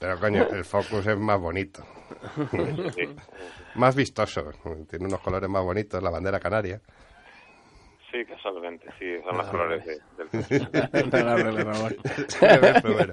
Pero 0.00 0.20
coño, 0.20 0.42
el 0.50 0.64
Focus 0.64 1.06
es 1.06 1.18
más 1.18 1.38
bonito, 1.40 1.82
Sí, 2.94 3.08
más 3.74 3.94
vistoso, 3.94 4.50
tiene 4.88 5.06
unos 5.06 5.20
colores 5.20 5.48
más 5.48 5.62
bonitos, 5.62 6.02
la 6.02 6.10
bandera 6.10 6.40
canaria. 6.40 6.80
Sí 8.10 8.24
casualmente, 8.24 8.86
sí, 8.98 9.20
son 9.24 9.36
los 9.36 9.46
colores 9.48 9.84
de- 9.84 10.00
del... 10.16 11.10
No, 11.10 11.24
no, 11.24 11.38
no, 11.38 11.52
no, 11.52 11.64
no. 11.64 11.88
Sí, 12.28 12.38
me 12.44 12.58
ves 12.58 12.82
primero. 12.82 13.12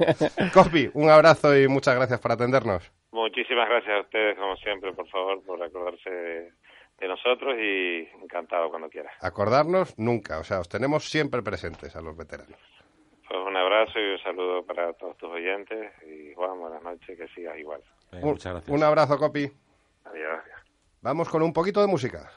Cospi, 0.53 0.89
un 0.93 1.09
abrazo 1.09 1.57
y 1.57 1.67
muchas 1.67 1.95
gracias 1.95 2.19
por 2.19 2.31
atendernos. 2.31 2.91
Muchísimas 3.11 3.67
gracias 3.69 3.97
a 3.97 4.01
ustedes, 4.01 4.37
como 4.37 4.55
siempre, 4.57 4.93
por 4.93 5.07
favor, 5.09 5.41
por 5.43 5.61
acordarse 5.63 6.09
de, 6.09 6.51
de 6.99 7.07
nosotros 7.07 7.55
y 7.57 8.07
encantado 8.23 8.69
cuando 8.69 8.89
quieras. 8.89 9.13
Acordarnos 9.21 9.97
nunca, 9.97 10.39
o 10.39 10.43
sea, 10.43 10.59
os 10.59 10.69
tenemos 10.69 11.09
siempre 11.09 11.41
presentes 11.41 11.95
a 11.95 12.01
los 12.01 12.15
veteranos. 12.17 12.57
Pues 13.27 13.39
un 13.45 13.55
abrazo 13.57 13.99
y 13.99 14.11
un 14.13 14.19
saludo 14.19 14.63
para 14.65 14.93
todos 14.93 15.17
tus 15.17 15.29
oyentes 15.29 15.91
y 16.07 16.33
Juan, 16.35 16.59
buenas 16.59 16.83
noches, 16.83 17.17
que 17.17 17.27
sigas 17.29 17.57
igual. 17.57 17.81
Un, 18.11 18.21
muchas 18.21 18.53
gracias. 18.53 18.75
un 18.75 18.83
abrazo, 18.83 19.17
Copi. 19.17 19.51
Adiós. 20.05 20.39
Vamos 21.01 21.27
con 21.29 21.41
un 21.41 21.51
poquito 21.53 21.81
de 21.81 21.87
música. 21.87 22.29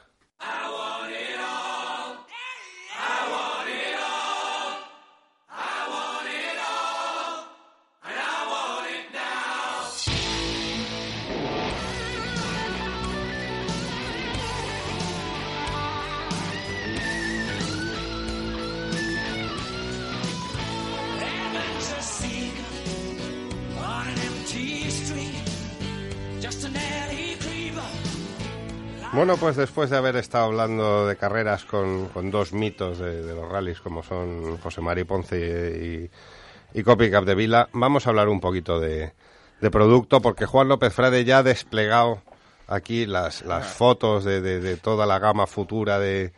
Bueno, 29.19 29.35
pues 29.35 29.57
después 29.57 29.89
de 29.89 29.97
haber 29.97 30.15
estado 30.15 30.45
hablando 30.45 31.05
de 31.05 31.17
carreras 31.17 31.65
con, 31.65 32.07
con 32.07 32.31
dos 32.31 32.53
mitos 32.53 32.99
de, 32.99 33.21
de 33.21 33.35
los 33.35 33.51
rallies 33.51 33.81
como 33.81 34.01
son 34.01 34.57
José 34.59 34.79
Mari 34.79 35.03
Ponce 35.03 36.09
y, 36.73 36.79
y 36.79 36.83
Copy 36.83 37.11
Cap 37.11 37.25
de 37.25 37.35
Vila, 37.35 37.67
vamos 37.73 38.07
a 38.07 38.11
hablar 38.11 38.29
un 38.29 38.39
poquito 38.39 38.79
de, 38.79 39.11
de 39.59 39.69
producto 39.71 40.21
porque 40.21 40.45
Juan 40.45 40.69
López 40.69 40.93
Frade 40.93 41.25
ya 41.25 41.39
ha 41.39 41.43
desplegado 41.43 42.21
aquí 42.67 43.05
las, 43.05 43.41
las 43.43 43.67
fotos 43.67 44.23
de, 44.23 44.39
de- 44.39 44.61
de 44.61 44.77
toda 44.77 45.05
la 45.05 45.19
gama 45.19 45.47
futura 45.47 45.99
de, 45.99 46.31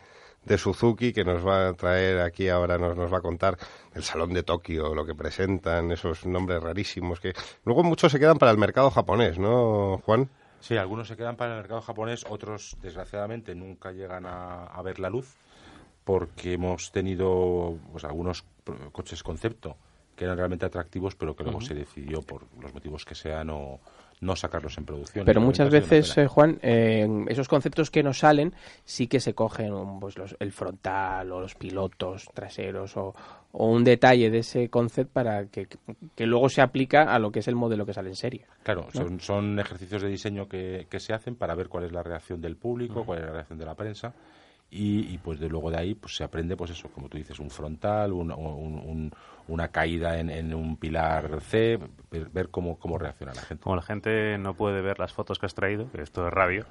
de 0.44 0.58
Suzuki 0.58 1.12
que 1.12 1.22
nos 1.24 1.46
va 1.46 1.68
a 1.68 1.74
traer 1.74 2.18
aquí 2.20 2.48
ahora, 2.48 2.78
nos, 2.78 2.96
nos 2.96 3.12
va 3.12 3.18
a 3.18 3.22
contar 3.22 3.58
el 3.94 4.02
Salón 4.02 4.34
de 4.34 4.42
Tokio, 4.42 4.92
lo 4.92 5.06
que 5.06 5.14
presentan, 5.14 5.92
esos 5.92 6.26
nombres 6.26 6.60
rarísimos 6.60 7.20
que 7.20 7.32
luego 7.64 7.84
muchos 7.84 8.10
se 8.10 8.18
quedan 8.18 8.38
para 8.38 8.50
el 8.50 8.58
mercado 8.58 8.90
japonés, 8.90 9.38
¿no, 9.38 10.00
Juan? 10.04 10.28
Sí, 10.62 10.76
algunos 10.76 11.08
se 11.08 11.16
quedan 11.16 11.36
para 11.36 11.50
el 11.52 11.56
mercado 11.58 11.80
japonés, 11.82 12.24
otros 12.28 12.76
desgraciadamente 12.80 13.54
nunca 13.54 13.90
llegan 13.92 14.24
a, 14.26 14.64
a 14.66 14.80
ver 14.82 14.98
la 15.00 15.10
luz 15.10 15.34
porque 16.04 16.54
hemos 16.54 16.90
tenido 16.92 17.76
pues, 17.90 18.04
algunos 18.04 18.44
coches 18.92 19.22
concepto 19.22 19.76
que 20.16 20.24
eran 20.24 20.36
realmente 20.36 20.64
atractivos 20.66 21.14
pero 21.16 21.34
que 21.34 21.42
luego 21.42 21.60
se 21.60 21.74
decidió 21.74 22.22
por 22.22 22.42
los 22.60 22.72
motivos 22.72 23.04
que 23.04 23.14
sean 23.14 23.48
no, 23.48 23.80
no 24.20 24.36
sacarlos 24.36 24.76
en 24.78 24.84
producción. 24.84 25.24
Pero 25.24 25.40
muchas 25.40 25.68
veces, 25.70 26.16
eh, 26.16 26.26
Juan, 26.28 26.58
eh, 26.62 27.08
esos 27.28 27.48
conceptos 27.48 27.90
que 27.90 28.02
nos 28.04 28.18
salen 28.18 28.54
sí 28.84 29.08
que 29.08 29.18
se 29.20 29.34
cogen 29.34 29.98
pues, 30.00 30.16
los- 30.18 30.36
el 30.38 30.52
frontal 30.52 31.32
o 31.32 31.40
los 31.40 31.54
pilotos 31.56 32.28
traseros 32.34 32.96
o, 32.96 33.14
o 33.52 33.66
un 33.70 33.84
detalle 33.84 34.30
de 34.30 34.38
ese 34.38 34.68
concepto 34.70 35.12
para 35.12 35.46
que, 35.46 35.68
que 36.14 36.26
luego 36.26 36.48
se 36.48 36.62
aplica 36.62 37.02
a 37.02 37.18
lo 37.18 37.30
que 37.30 37.40
es 37.40 37.48
el 37.48 37.54
modelo 37.54 37.84
que 37.84 37.92
sale 37.92 38.08
en 38.08 38.16
serie. 38.16 38.46
Claro, 38.62 38.86
son, 38.92 39.20
son 39.20 39.58
ejercicios 39.60 40.00
de 40.02 40.08
diseño 40.08 40.48
que, 40.48 40.86
que 40.90 40.98
se 41.00 41.12
hacen 41.12 41.34
para 41.36 41.54
ver 41.54 41.68
cuál 41.68 41.84
es 41.84 41.92
la 41.92 42.02
reacción 42.02 42.40
del 42.40 42.56
público, 42.56 43.04
cuál 43.04 43.18
es 43.20 43.26
la 43.26 43.32
reacción 43.32 43.58
de 43.58 43.66
la 43.66 43.74
prensa 43.74 44.14
y, 44.70 45.12
y, 45.12 45.18
pues 45.18 45.38
de 45.38 45.50
luego 45.50 45.70
de 45.70 45.76
ahí 45.78 45.94
pues 45.94 46.16
se 46.16 46.24
aprende 46.24 46.56
pues 46.56 46.70
eso 46.70 46.88
como 46.88 47.10
tú 47.10 47.18
dices 47.18 47.38
un 47.38 47.50
frontal 47.50 48.10
un- 48.10 48.32
un- 48.32 48.78
un- 48.78 49.12
una 49.48 49.68
caída 49.68 50.18
en, 50.18 50.30
en 50.30 50.54
un 50.54 50.78
pilar 50.78 51.42
C 51.42 51.78
ver, 52.10 52.30
ver 52.30 52.48
cómo, 52.48 52.78
cómo 52.78 52.96
reacciona 52.96 53.34
la 53.34 53.42
gente 53.42 53.62
Como 53.64 53.76
la 53.76 53.82
gente 53.82 54.38
no 54.38 54.54
puede 54.54 54.80
ver 54.80 54.98
las 54.98 55.12
fotos 55.12 55.38
que 55.38 55.44
has 55.44 55.54
traído, 55.54 55.90
que 55.92 56.00
esto 56.00 56.26
es 56.26 56.32
radio, 56.32 56.64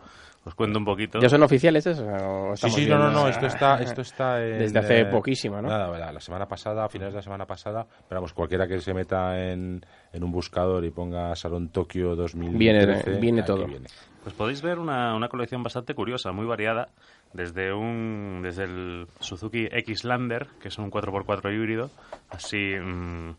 os 0.44 0.56
cuento 0.56 0.80
un 0.80 0.86
poquito. 0.86 1.20
¿Ya 1.20 1.30
son 1.30 1.44
oficiales 1.44 1.86
esos? 1.86 2.06
o 2.08 2.56
Sí, 2.56 2.70
sí, 2.72 2.86
no, 2.88 2.98
no, 2.98 3.12
no, 3.12 3.28
esto 3.28 3.46
está, 3.46 3.82
esto 3.82 4.02
está 4.02 4.44
en, 4.46 4.60
Desde 4.60 4.80
hace 4.80 5.00
eh, 5.02 5.06
poquísimo, 5.06 5.62
¿no? 5.62 5.68
Nada, 5.70 5.98
la, 5.98 6.12
la 6.12 6.20
semana 6.20 6.48
pasada, 6.48 6.86
a 6.86 6.90
finales 6.90 7.14
de 7.14 7.18
la 7.20 7.24
semana 7.24 7.46
pasada, 7.46 7.86
pero 8.08 8.22
vamos, 8.22 8.34
cualquiera 8.34 8.68
que 8.68 8.80
se 8.80 8.94
meta 8.94 9.40
en, 9.52 9.86
en 10.12 10.24
un 10.24 10.32
buscador 10.32 10.84
y 10.86 10.90
ponga 10.92 11.36
Salón 11.36 11.70
Tokio 11.70 12.16
2013, 12.16 13.10
Viene- 13.10 13.20
viene 13.20 13.44
todo. 13.44 13.66
viene. 13.68 13.88
Pues 14.24 14.36
podéis 14.36 14.62
ver 14.62 14.78
una, 14.78 15.16
una 15.16 15.30
colección 15.30 15.64
bastante 15.64 15.96
curiosa, 15.96 16.32
muy 16.32 16.46
variada, 16.46 16.90
desde 17.34 17.74
un 17.74 18.42
desde 18.44 18.66
el 18.66 19.08
Suzuki 19.20 19.68
X-Lander, 19.72 20.48
que 20.62 20.68
es 20.68 20.78
un 20.78 20.92
4x4 20.92 21.52
híbrido, 21.54 21.90
así 22.30 22.76
mm, 22.80 23.32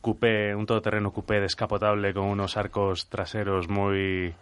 coupé, 0.00 0.54
un 0.54 0.66
todoterreno 0.66 1.12
coupé 1.12 1.40
descapotable 1.40 2.12
con 2.12 2.24
unos 2.24 2.56
arcos 2.56 3.08
traseros 3.08 3.68
muy 3.68 4.34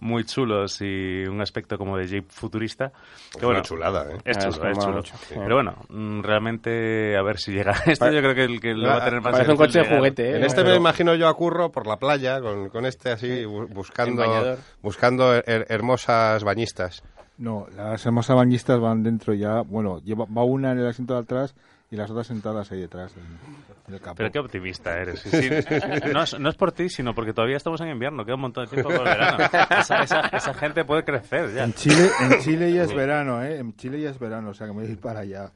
muy 0.00 0.24
chulos 0.24 0.80
y 0.80 1.24
un 1.26 1.40
aspecto 1.40 1.76
como 1.78 1.96
de 1.96 2.06
Jeep 2.06 2.30
futurista. 2.30 2.92
Que 3.32 3.38
Es 3.38 3.44
una 3.44 3.62
chulada, 3.62 4.10
¿eh? 4.12 4.18
Es 4.24 4.38
chulo, 4.38 4.68
es 4.70 4.78
chulo. 4.78 4.96
mucho, 4.96 5.14
sí. 5.28 5.34
Pero 5.36 5.54
bueno, 5.56 5.74
mm, 5.88 6.22
realmente 6.22 7.16
a 7.16 7.22
ver 7.22 7.38
si 7.38 7.52
llega. 7.52 7.72
Esto 7.86 8.10
yo 8.10 8.20
creo 8.20 8.34
que 8.34 8.44
el 8.44 8.60
que 8.60 8.74
lo 8.74 8.88
va 8.88 8.96
a 8.96 9.04
tener 9.04 9.20
más 9.20 9.32
Parece 9.32 9.50
un 9.52 9.56
coche 9.56 9.80
de 9.80 9.96
juguete, 9.96 10.30
¿eh? 10.30 10.36
En 10.36 10.44
este 10.44 10.62
Pero- 10.62 10.70
me 10.70 10.76
imagino 10.76 11.14
yo 11.14 11.28
a 11.28 11.34
Curro 11.34 11.70
por 11.72 11.86
la 11.86 11.96
playa, 11.98 12.40
con, 12.40 12.68
con 12.68 12.86
este 12.86 13.10
así, 13.10 13.28
bu- 13.44 13.68
buscando, 13.68 14.56
buscando 14.82 15.34
her- 15.36 15.66
hermosas 15.68 16.44
bañistas. 16.44 17.02
No, 17.36 17.66
las 17.76 18.04
hermosas 18.04 18.36
bañistas 18.36 18.80
van 18.80 19.02
dentro 19.02 19.32
ya. 19.34 19.60
Bueno, 19.62 20.00
lleva, 20.00 20.24
va 20.26 20.44
una 20.44 20.72
en 20.72 20.78
el 20.80 20.88
asiento 20.88 21.14
de 21.14 21.20
atrás 21.20 21.54
y 21.90 21.96
las 21.96 22.10
otras 22.10 22.26
sentadas 22.26 22.70
ahí 22.70 22.80
detrás 22.80 23.14
en, 23.16 23.94
el 23.94 24.00
capó. 24.00 24.16
Pero 24.16 24.30
qué 24.30 24.38
optimista 24.40 24.96
eres. 24.98 25.20
Sí, 25.20 25.30
sí. 25.30 25.48
No, 26.12 26.22
es, 26.22 26.38
no 26.38 26.48
es 26.50 26.54
por 26.56 26.72
ti, 26.72 26.88
sino 26.90 27.14
porque 27.14 27.32
todavía 27.32 27.56
estamos 27.56 27.80
en 27.80 27.88
invierno. 27.88 28.24
Queda 28.24 28.34
un 28.34 28.42
montón 28.42 28.64
de 28.66 28.70
tiempo 28.70 28.90
por 28.90 28.98
el 29.00 29.04
verano. 29.04 29.38
Esa, 29.78 30.02
esa- 30.02 30.20
esa 30.28 30.54
gente 30.54 30.84
puede 30.84 31.04
crecer 31.04 31.54
ya. 31.54 31.64
En 31.64 31.72
Chile, 31.74 32.08
en 32.20 32.40
Chile 32.40 32.72
ya 32.72 32.82
es 32.82 32.94
verano, 32.94 33.42
¿eh? 33.42 33.58
En 33.58 33.74
Chile 33.76 34.00
ya 34.00 34.10
es 34.10 34.18
verano, 34.18 34.50
o 34.50 34.54
sea 34.54 34.66
que 34.66 34.72
me 34.74 34.80
voy 34.80 34.88
a 34.88 34.92
ir 34.92 35.00
para 35.00 35.20
allá. 35.20 35.50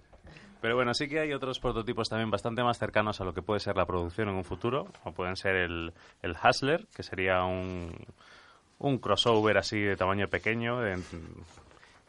Pero 0.62 0.76
bueno, 0.76 0.94
sí 0.94 1.08
que 1.08 1.18
hay 1.18 1.32
otros 1.32 1.58
prototipos 1.58 2.08
también 2.08 2.30
bastante 2.30 2.62
más 2.62 2.78
cercanos 2.78 3.20
a 3.20 3.24
lo 3.24 3.34
que 3.34 3.42
puede 3.42 3.58
ser 3.60 3.76
la 3.76 3.84
producción 3.84 4.28
en 4.28 4.36
un 4.36 4.44
futuro. 4.44 4.86
Como 5.02 5.14
pueden 5.14 5.36
ser 5.36 5.56
el, 5.56 5.92
el 6.22 6.36
Hustler, 6.42 6.86
que 6.94 7.02
sería 7.02 7.42
un, 7.44 7.92
un 8.78 8.98
crossover 8.98 9.58
así 9.58 9.80
de 9.80 9.96
tamaño 9.96 10.28
pequeño. 10.28 10.86
en- 10.86 11.04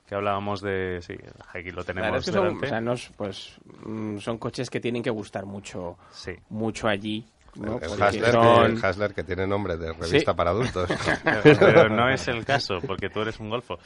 que 0.07 0.15
hablábamos 0.15 0.61
de... 0.61 0.99
Sí, 1.01 1.15
aquí 1.53 1.71
lo 1.71 1.83
tenemos 1.83 2.19
es 2.19 2.25
que 2.25 2.31
son, 2.31 2.57
o 2.63 2.67
sea, 2.67 2.81
no 2.81 2.93
es, 2.93 3.09
pues, 3.15 3.57
mm, 3.85 4.17
son 4.17 4.37
coches 4.37 4.69
que 4.69 4.79
tienen 4.79 5.01
que 5.03 5.09
gustar 5.09 5.45
mucho, 5.45 5.97
Sí. 6.11 6.31
mucho 6.49 6.87
allí. 6.87 7.25
¿no? 7.55 7.77
El, 7.79 8.01
Hasler, 8.01 8.31
son- 8.31 8.81
que, 8.81 8.87
Hasler 8.87 9.13
que 9.13 9.23
tiene 9.23 9.45
nombre 9.45 9.77
de 9.77 9.93
revista 9.93 10.31
Sí. 10.31 10.35
para 10.37 10.49
adultos. 10.49 10.89
pero 11.43 11.87
no 11.87 12.09
es 12.09 12.27
el 12.27 12.43
caso, 12.45 12.79
porque 12.85 13.09
tú 13.11 13.21
eres 13.21 13.39
un 13.39 13.51
golfo. 13.51 13.77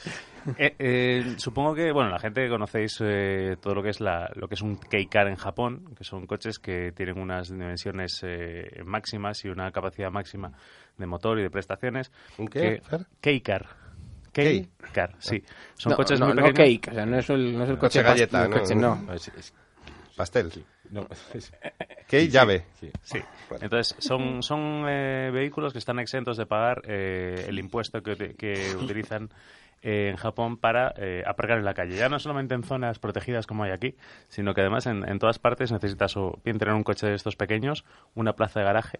Eh, 0.57 0.73
eh, 0.79 1.33
supongo 1.35 1.75
que, 1.75 1.91
bueno, 1.91 2.09
la 2.09 2.17
gente 2.19 2.43
que 2.43 2.49
conocéis 2.49 2.97
eh, 3.03 3.57
todo 3.61 3.75
lo 3.75 3.83
que 3.83 3.89
es 3.89 3.99
la, 3.99 4.31
lo 4.35 4.47
que 4.47 4.55
es 4.55 4.61
un 4.61 4.77
K-Car 4.77 5.27
en 5.27 5.35
Japón, 5.35 5.93
que 5.97 6.05
son 6.05 6.25
coches 6.27 6.59
que 6.59 6.93
tienen 6.93 7.19
unas 7.19 7.49
dimensiones 7.49 8.21
eh, 8.25 8.81
máximas 8.85 9.43
y 9.43 9.49
una 9.49 9.69
capacidad 9.71 10.11
máxima 10.11 10.53
de 10.97 11.05
motor 11.05 11.37
y 11.37 11.43
de 11.43 11.49
prestaciones. 11.49 12.09
¿Un 12.37 12.47
qué? 12.47 12.81
K-Car. 13.19 13.65
K. 14.43 14.67
K-Car, 14.79 15.15
sí. 15.19 15.43
Son 15.75 15.91
no, 15.91 15.95
coches 15.97 16.19
no, 16.19 16.27
muy 16.27 16.35
no 16.35 16.43
pequeños. 16.43 16.79
cake, 16.81 16.91
o 16.91 16.93
sea, 16.95 17.05
no 17.05 17.17
es 17.17 17.29
el, 17.29 17.57
no 17.57 17.63
es 17.63 17.69
el 17.69 17.77
Coche 17.77 18.01
galleta, 18.01 18.43
el 18.43 18.49
¿no? 18.49 18.59
coche, 18.59 18.75
no. 18.75 18.95
No, 18.95 19.13
es- 19.13 19.27
es- 19.29 19.53
Pastel. 20.15 20.51
no, 20.89 21.07
es- 21.33 21.51
¿Qué 22.07 22.27
llave? 22.29 22.65
sí. 22.79 22.91
Sí. 23.03 23.19
Bueno. 23.49 23.63
Entonces, 23.65 23.95
son, 23.99 24.41
son 24.43 24.85
eh, 24.87 25.29
vehículos 25.31 25.73
que 25.73 25.79
están 25.79 25.99
exentos 25.99 26.37
de 26.37 26.45
pagar 26.45 26.81
eh, 26.85 27.45
el 27.47 27.59
impuesto 27.59 28.01
que 28.01 28.75
utilizan 28.81 29.29
eh, 29.83 30.09
en 30.09 30.15
Japón 30.17 30.57
para 30.57 30.93
eh, 30.97 31.23
aparcar 31.25 31.59
en 31.59 31.65
la 31.65 31.73
calle. 31.75 31.95
Ya 31.95 32.09
no 32.09 32.17
solamente 32.19 32.55
en 32.55 32.63
zonas 32.63 32.97
protegidas 32.97 33.45
como 33.45 33.63
hay 33.63 33.71
aquí, 33.71 33.95
sino 34.27 34.53
que 34.55 34.61
además 34.61 34.87
en, 34.87 35.07
en 35.07 35.19
todas 35.19 35.37
partes 35.37 35.71
necesitas 35.71 36.17
o 36.17 36.39
bien 36.43 36.57
tener 36.57 36.73
un 36.73 36.83
coche 36.83 37.05
de 37.07 37.13
estos 37.13 37.35
pequeños, 37.35 37.85
una 38.15 38.33
plaza 38.33 38.59
de 38.59 38.65
garaje, 38.65 38.99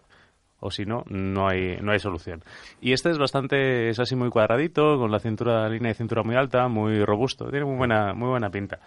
o 0.59 0.71
si 0.71 0.85
no, 0.85 1.03
no 1.07 1.47
hay, 1.47 1.77
no 1.81 1.91
hay 1.91 1.99
solución. 1.99 2.43
Y 2.81 2.93
este 2.93 3.11
es 3.11 3.17
bastante, 3.17 3.89
es 3.89 3.99
así 3.99 4.15
muy 4.15 4.29
cuadradito, 4.29 4.97
con 4.97 5.11
la 5.11 5.19
cintura, 5.19 5.69
línea 5.69 5.89
de 5.89 5.95
cintura 5.95 6.23
muy 6.23 6.35
alta, 6.35 6.67
muy 6.67 7.03
robusto, 7.03 7.49
tiene 7.49 7.65
muy 7.65 7.77
buena, 7.77 8.13
muy 8.13 8.29
buena 8.29 8.49
pinta. 8.49 8.79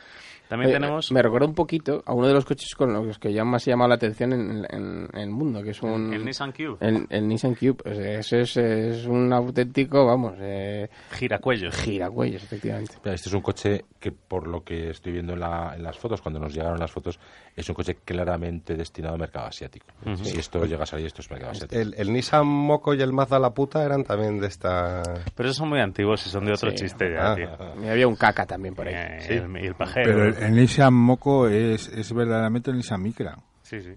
También 0.50 0.70
Eh, 0.70 0.74
tenemos... 0.74 1.12
Me 1.12 1.22
recuerda 1.22 1.46
un 1.46 1.54
poquito 1.54 2.02
a 2.04 2.12
uno 2.12 2.26
de 2.26 2.34
los 2.34 2.44
coches 2.44 2.74
con 2.74 2.92
los 2.92 3.20
que 3.20 3.32
ya 3.32 3.44
más 3.44 3.66
ha 3.68 3.70
llamado 3.70 3.88
la 3.90 3.94
atención 3.94 4.32
en, 4.32 4.66
en- 4.68 5.08
en 5.12 5.18
el 5.20 5.30
mundo, 5.30 5.62
que 5.62 5.70
es 5.70 5.80
un... 5.80 6.12
el 6.12 6.24
Nissan 6.24 6.50
Cube. 6.50 6.76
El, 6.80 7.06
el 7.08 7.28
Nissan 7.28 7.54
Cube. 7.54 7.76
O 7.88 7.94
sea, 7.94 8.18
ese 8.18 8.40
es, 8.40 8.56
es 8.56 9.06
un 9.06 9.32
auténtico, 9.32 10.04
vamos, 10.04 10.34
eh, 10.40 10.88
Giracuellos. 11.12 11.72
giracuellos, 11.76 12.42
efectivamente. 12.42 12.94
Este 13.04 13.28
es 13.28 13.32
un 13.32 13.42
coche 13.42 13.84
que, 14.00 14.10
por 14.10 14.48
lo 14.48 14.64
que 14.64 14.90
estoy 14.90 15.12
viendo 15.12 15.34
en, 15.34 15.40
la- 15.40 15.74
en 15.76 15.84
las 15.84 15.96
fotos, 15.96 16.20
cuando 16.20 16.40
nos 16.40 16.52
llegaron 16.52 16.80
las 16.80 16.90
fotos, 16.90 17.20
es 17.54 17.68
un 17.68 17.76
coche 17.76 17.98
claramente 18.04 18.74
destinado 18.74 19.14
al 19.14 19.20
mercado 19.20 19.46
asiático. 19.46 19.86
Si 20.24 20.36
esto 20.36 20.64
llega 20.64 20.82
a 20.82 20.86
salir, 20.86 21.06
esto 21.06 21.20
es 21.22 21.30
mercado 21.30 21.52
asiático. 21.52 21.80
El, 21.80 21.94
el 21.96 22.12
Nissan 22.12 22.44
Moco 22.46 22.92
y 22.92 23.00
el 23.02 23.12
Mazda 23.12 23.38
la 23.38 23.50
puta 23.54 23.84
eran 23.84 24.02
también 24.02 24.40
de 24.40 24.48
esta... 24.48 25.02
Pero 25.36 25.48
esos 25.48 25.58
son 25.58 25.68
muy 25.68 25.78
antiguos 25.78 26.26
y 26.26 26.30
son 26.30 26.44
de 26.44 26.52
otro 26.52 26.70
Sí. 26.70 26.76
chiste 26.78 27.12
ya, 27.12 27.32
Ah, 27.32 27.36
tío. 27.36 27.48
Y 27.84 27.88
había 27.88 28.08
un 28.08 28.16
caca 28.16 28.46
también 28.46 28.74
por 28.74 28.88
ahí. 28.88 28.94
Eh, 28.96 29.18
y 29.28 29.32
el, 29.34 29.64
y 29.64 29.66
el 29.68 29.74
pajero. 29.74 30.04
Pero 30.10 30.39
el, 30.46 30.54
Nissan 30.54 30.94
Moco 30.94 31.48
es, 31.48 31.88
es 31.88 32.12
verdaderamente 32.12 32.70
el 32.70 32.76
Nissan 32.78 33.02
Micra. 33.02 33.36
Sí, 33.62 33.80
sí. 33.82 33.94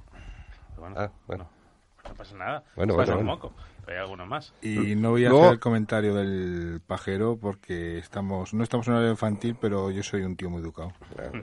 Pero 0.70 0.82
bueno, 0.82 0.96
Ah, 0.98 1.12
bueno. 1.28 1.50
no, 2.04 2.10
no 2.10 2.16
pasa 2.16 2.36
nada. 2.38 2.64
Bueno, 2.76 2.96
pasa 2.96 3.14
bueno, 3.16 3.32
un 3.32 3.38
bueno. 3.40 3.50
moco. 3.50 3.64
Pero 3.86 3.98
hay 3.98 4.04
alguno 4.04 4.26
más. 4.26 4.54
Y 4.62 4.96
no 4.96 5.10
voy 5.12 5.26
a 5.26 5.30
hacer 5.30 5.52
el 5.54 5.60
comentario 5.60 6.14
del 6.16 6.80
pajero 6.88 7.38
porque 7.38 7.98
estamos 7.98 8.54
no 8.54 8.64
estamos 8.64 8.88
en 8.88 8.94
hora 8.94 9.10
infantil, 9.10 9.58
pero 9.60 9.92
yo 9.92 10.02
soy 10.04 10.22
un 10.22 10.38
tío 10.38 10.50
muy 10.50 10.62
educado. 10.62 10.94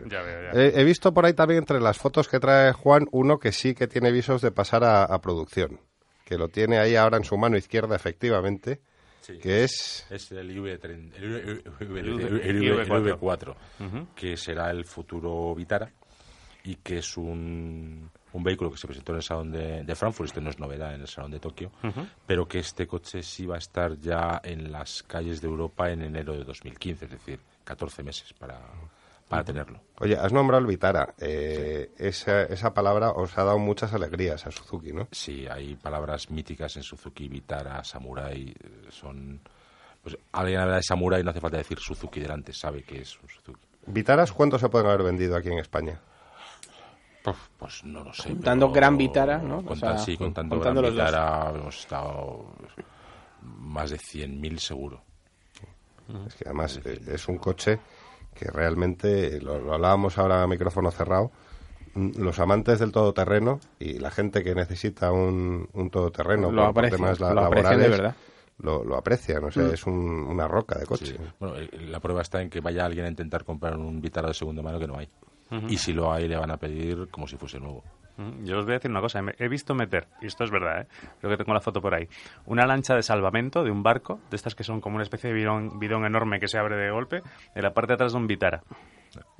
ya 0.09 0.22
veo, 0.22 0.53
ya. 0.55 0.59
He, 0.59 0.80
he 0.80 0.84
visto 0.84 1.12
por 1.12 1.26
ahí 1.26 1.34
también 1.34 1.59
entre 1.59 1.80
las 1.80 1.98
fotos 1.98 2.28
que 2.28 2.40
trae 2.40 2.72
Juan 2.72 3.07
uno 3.12 3.38
que 3.38 3.53
sí 3.53 3.74
que 3.74 3.88
tiene 3.88 4.11
visos 4.11 4.40
de 4.40 4.53
pasar 4.53 4.84
a, 4.84 5.05
a 5.05 5.20
producción. 5.20 5.80
Que 6.24 6.38
lo 6.38 6.48
tiene 6.48 6.78
ahí 6.78 6.96
ahora 6.96 7.18
en 7.18 7.24
su 7.24 7.36
mano 7.36 7.59
izquierda, 7.59 7.94
efectivamente. 7.96 8.80
Sí. 9.20 9.38
Que 9.38 9.64
es... 9.64 10.06
Es 10.10 10.32
el 10.32 10.50
IV3, 10.56 11.14
el, 11.16 11.30
V- 11.34 11.62
El 11.80 11.98
el 11.98 12.14
V- 12.14 12.24
V- 12.24 12.48
el 12.48 12.62
V4, 13.20 13.54
Ujú. 13.80 14.06
que 14.14 14.36
será 14.36 14.70
el 14.70 14.84
futuro 14.84 15.54
Vitara 15.54 15.90
y 16.64 16.76
que 16.76 16.98
es 16.98 17.16
un, 17.16 18.10
un 18.32 18.42
vehículo 18.42 18.70
que 18.70 18.76
se 18.78 18.86
presentó 18.86 19.12
en 19.12 19.16
el 19.16 19.22
Salón 19.22 19.50
de, 19.52 19.82
de 19.84 19.94
Frankfurt, 19.94 20.28
esto 20.28 20.40
no 20.40 20.50
es 20.50 20.58
novedad 20.58 20.94
en 20.94 21.00
el 21.02 21.08
Salón 21.08 21.30
de 21.30 21.40
Tokio, 21.40 21.70
pero 22.26 22.46
que 22.46 22.58
este 22.58 22.86
coche 22.86 23.22
sí 23.22 23.46
va 23.46 23.54
a 23.56 23.58
estar 23.58 23.98
ya 23.98 24.40
en 24.44 24.70
las 24.72 25.02
calles 25.02 25.40
de 25.40 25.48
Europa 25.48 25.90
en 25.90 26.02
enero 26.02 26.32
de 26.34 26.44
2015, 26.44 27.04
es 27.06 27.10
decir, 27.10 27.40
14 27.64 28.02
meses 28.02 28.32
para, 28.34 28.58
para 29.31 29.45
tenerlo. 29.45 29.81
Oye, 30.01 30.16
has 30.18 30.33
nombrado 30.33 30.61
el 30.61 30.66
Vitara. 30.66 31.14
Eh, 31.18 31.93
esa, 31.97 32.43
esa 32.43 32.74
palabra 32.74 33.12
os 33.12 33.39
ha 33.39 33.45
dado 33.45 33.59
muchas 33.59 33.95
alegrías 33.95 34.47
a 34.47 34.51
Suzuki, 34.51 34.93
¿no? 34.93 35.09
Sí, 35.12 35.47
hay 35.51 35.76
palabras 35.76 36.28
míticas 36.31 36.76
en 36.76 36.83
Suzuki, 36.83 37.28
Vitara, 37.28 37.83
Samurai, 37.85 38.49
eh, 38.51 38.87
son 38.91 39.41
Pues 40.03 40.18
alguien 40.33 40.61
habla 40.61 40.76
de 40.76 40.83
Samurai 40.83 41.20
y 41.20 41.24
no 41.24 41.31
hace 41.31 41.41
falta 41.41 41.57
decir 41.59 41.78
Suzuki 41.78 42.20
delante, 42.20 42.53
sabe 42.53 42.83
que 42.83 43.01
es 43.03 43.18
un 43.22 43.28
Suzuki. 43.28 43.61
¿Vitaras 43.87 44.33
cuántos 44.33 44.61
se 44.61 44.68
pueden 44.68 44.89
haber 44.89 45.03
vendido 45.05 45.37
aquí 45.37 45.49
en 45.49 45.59
España? 45.59 46.01
Pues, 47.22 47.37
pues 47.59 47.85
no 47.85 48.03
lo 48.03 48.12
sé. 48.12 48.31
Contando 48.31 48.66
pero- 48.66 48.74
Gran 48.74 48.97
Vitara, 48.99 49.39
¿no? 49.39 49.59
O 49.59 49.62
contan- 49.62 49.97
sea, 49.97 49.99
sí, 49.99 50.16
contando, 50.16 50.57
contando 50.57 50.81
Gran 50.83 50.95
dos. 50.97 51.05
Vitara 51.07 51.51
hemos 51.55 51.78
estado 51.78 52.47
más 53.43 53.91
de 53.91 53.99
100.000 53.99 54.59
seguro. 54.59 55.03
Es 56.26 56.35
que 56.35 56.45
además 56.47 56.81
eh, 56.85 57.01
es 57.07 57.28
un 57.28 57.39
coche 57.39 57.78
que 58.35 58.47
realmente, 58.51 59.41
lo, 59.41 59.59
lo 59.59 59.74
hablábamos 59.74 60.16
ahora 60.18 60.43
a 60.43 60.47
micrófono 60.47 60.91
cerrado, 60.91 61.31
mm, 61.95 62.18
los 62.20 62.39
amantes 62.39 62.78
del 62.78 62.93
todoterreno 62.93 63.61
y 63.78 63.99
la 63.99 64.11
gente 64.11 64.43
que 64.43 64.55
necesita 64.55 65.12
un, 65.12 65.68
un 65.72 65.91
todoterreno 65.91 66.51
Lo 66.51 66.72
por- 66.72 66.89
temas 66.89 67.20
la- 67.20 67.35
lo 67.35 67.41
aprecian 67.43 67.78
de 67.78 67.89
laborales, 67.89 67.91
verdad. 67.91 68.16
Lo, 68.59 68.85
lo 68.85 68.97
aprecian, 68.97 69.45
o 69.45 69.51
sea, 69.51 69.62
Mm. 69.64 69.72
es 69.74 69.87
un- 69.87 70.24
una 70.28 70.47
roca 70.47 70.78
de 70.78 70.87
coche. 70.87 71.07
Sí. 71.07 71.16
Bueno, 71.39 71.55
la 71.89 71.99
prueba 72.01 72.20
está 72.22 72.43
en 72.43 72.51
que 72.51 72.61
vaya 72.61 72.85
alguien 72.85 73.07
a 73.07 73.09
intentar 73.09 73.43
comprar 73.45 73.76
un 73.76 74.01
Vitara 74.03 74.28
de 74.28 74.35
segunda 74.35 74.62
mano 74.62 74.78
que 74.78 74.87
no 74.87 74.99
hay. 74.99 75.09
Y 75.68 75.78
si 75.78 75.93
lo 75.93 76.12
hay, 76.12 76.28
le 76.28 76.37
van 76.37 76.51
a 76.53 76.57
pedir 76.59 77.09
como 77.11 77.26
si 77.26 77.37
fuese 77.37 77.59
nuevo. 77.59 77.83
Yo 78.44 78.58
os 78.58 78.64
voy 78.64 78.72
a 78.72 78.78
decir 78.78 78.90
una 78.90 79.00
cosa. 79.00 79.20
He 79.38 79.48
visto 79.48 79.74
meter, 79.74 80.06
y 80.20 80.26
esto 80.26 80.44
es 80.44 80.50
verdad, 80.50 80.82
¿eh? 80.82 80.86
creo 81.20 81.30
que 81.30 81.36
tengo 81.36 81.54
la 81.54 81.60
foto 81.60 81.80
por 81.80 81.94
ahí, 81.94 82.08
una 82.46 82.66
lancha 82.66 82.94
de 82.94 83.02
salvamento 83.02 83.62
de 83.64 83.70
un 83.70 83.82
barco, 83.82 84.20
de 84.30 84.36
estas 84.36 84.54
que 84.54 84.64
son 84.64 84.80
como 84.80 84.96
una 84.96 85.02
especie 85.04 85.28
de 85.30 85.34
bidón, 85.34 85.78
bidón 85.78 86.04
enorme 86.04 86.40
que 86.40 86.48
se 86.48 86.58
abre 86.58 86.76
de 86.76 86.90
golpe, 86.90 87.22
en 87.54 87.62
la 87.62 87.72
parte 87.72 87.88
de 87.92 87.94
atrás 87.94 88.12
de 88.12 88.18
un 88.18 88.26
Vitara. 88.26 88.62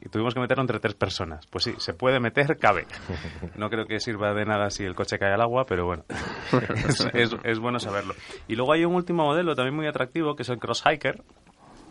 Y 0.00 0.08
tuvimos 0.08 0.34
que 0.34 0.40
meterlo 0.40 0.62
entre 0.62 0.80
tres 0.80 0.94
personas. 0.94 1.46
Pues 1.46 1.62
sí, 1.62 1.74
se 1.78 1.94
puede 1.94 2.18
meter, 2.18 2.58
cabe. 2.58 2.86
No 3.54 3.70
creo 3.70 3.86
que 3.86 4.00
sirva 4.00 4.34
de 4.34 4.44
nada 4.44 4.68
si 4.70 4.82
el 4.84 4.96
coche 4.96 5.16
cae 5.16 5.32
al 5.32 5.40
agua, 5.40 5.64
pero 5.64 5.86
bueno, 5.86 6.04
es, 6.88 7.06
es- 7.14 7.36
es 7.44 7.58
bueno 7.60 7.78
saberlo. 7.78 8.14
Y 8.48 8.56
luego 8.56 8.72
hay 8.72 8.84
un 8.84 8.94
último 8.96 9.24
modelo 9.24 9.54
también 9.54 9.76
muy 9.76 9.86
atractivo, 9.86 10.34
que 10.34 10.42
es 10.42 10.48
el 10.48 10.58
Cross 10.58 10.82
Hiker, 10.86 11.22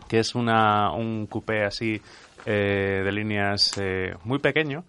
que 0.09 0.19
es 0.19 0.35
una, 0.35 0.91
un 0.91 1.25
coupé 1.27 1.63
así 1.63 2.01
eh, 2.45 3.01
de 3.05 3.11
líneas 3.13 3.77
eh, 3.77 4.13
muy 4.25 4.39
pequeño, 4.39 4.83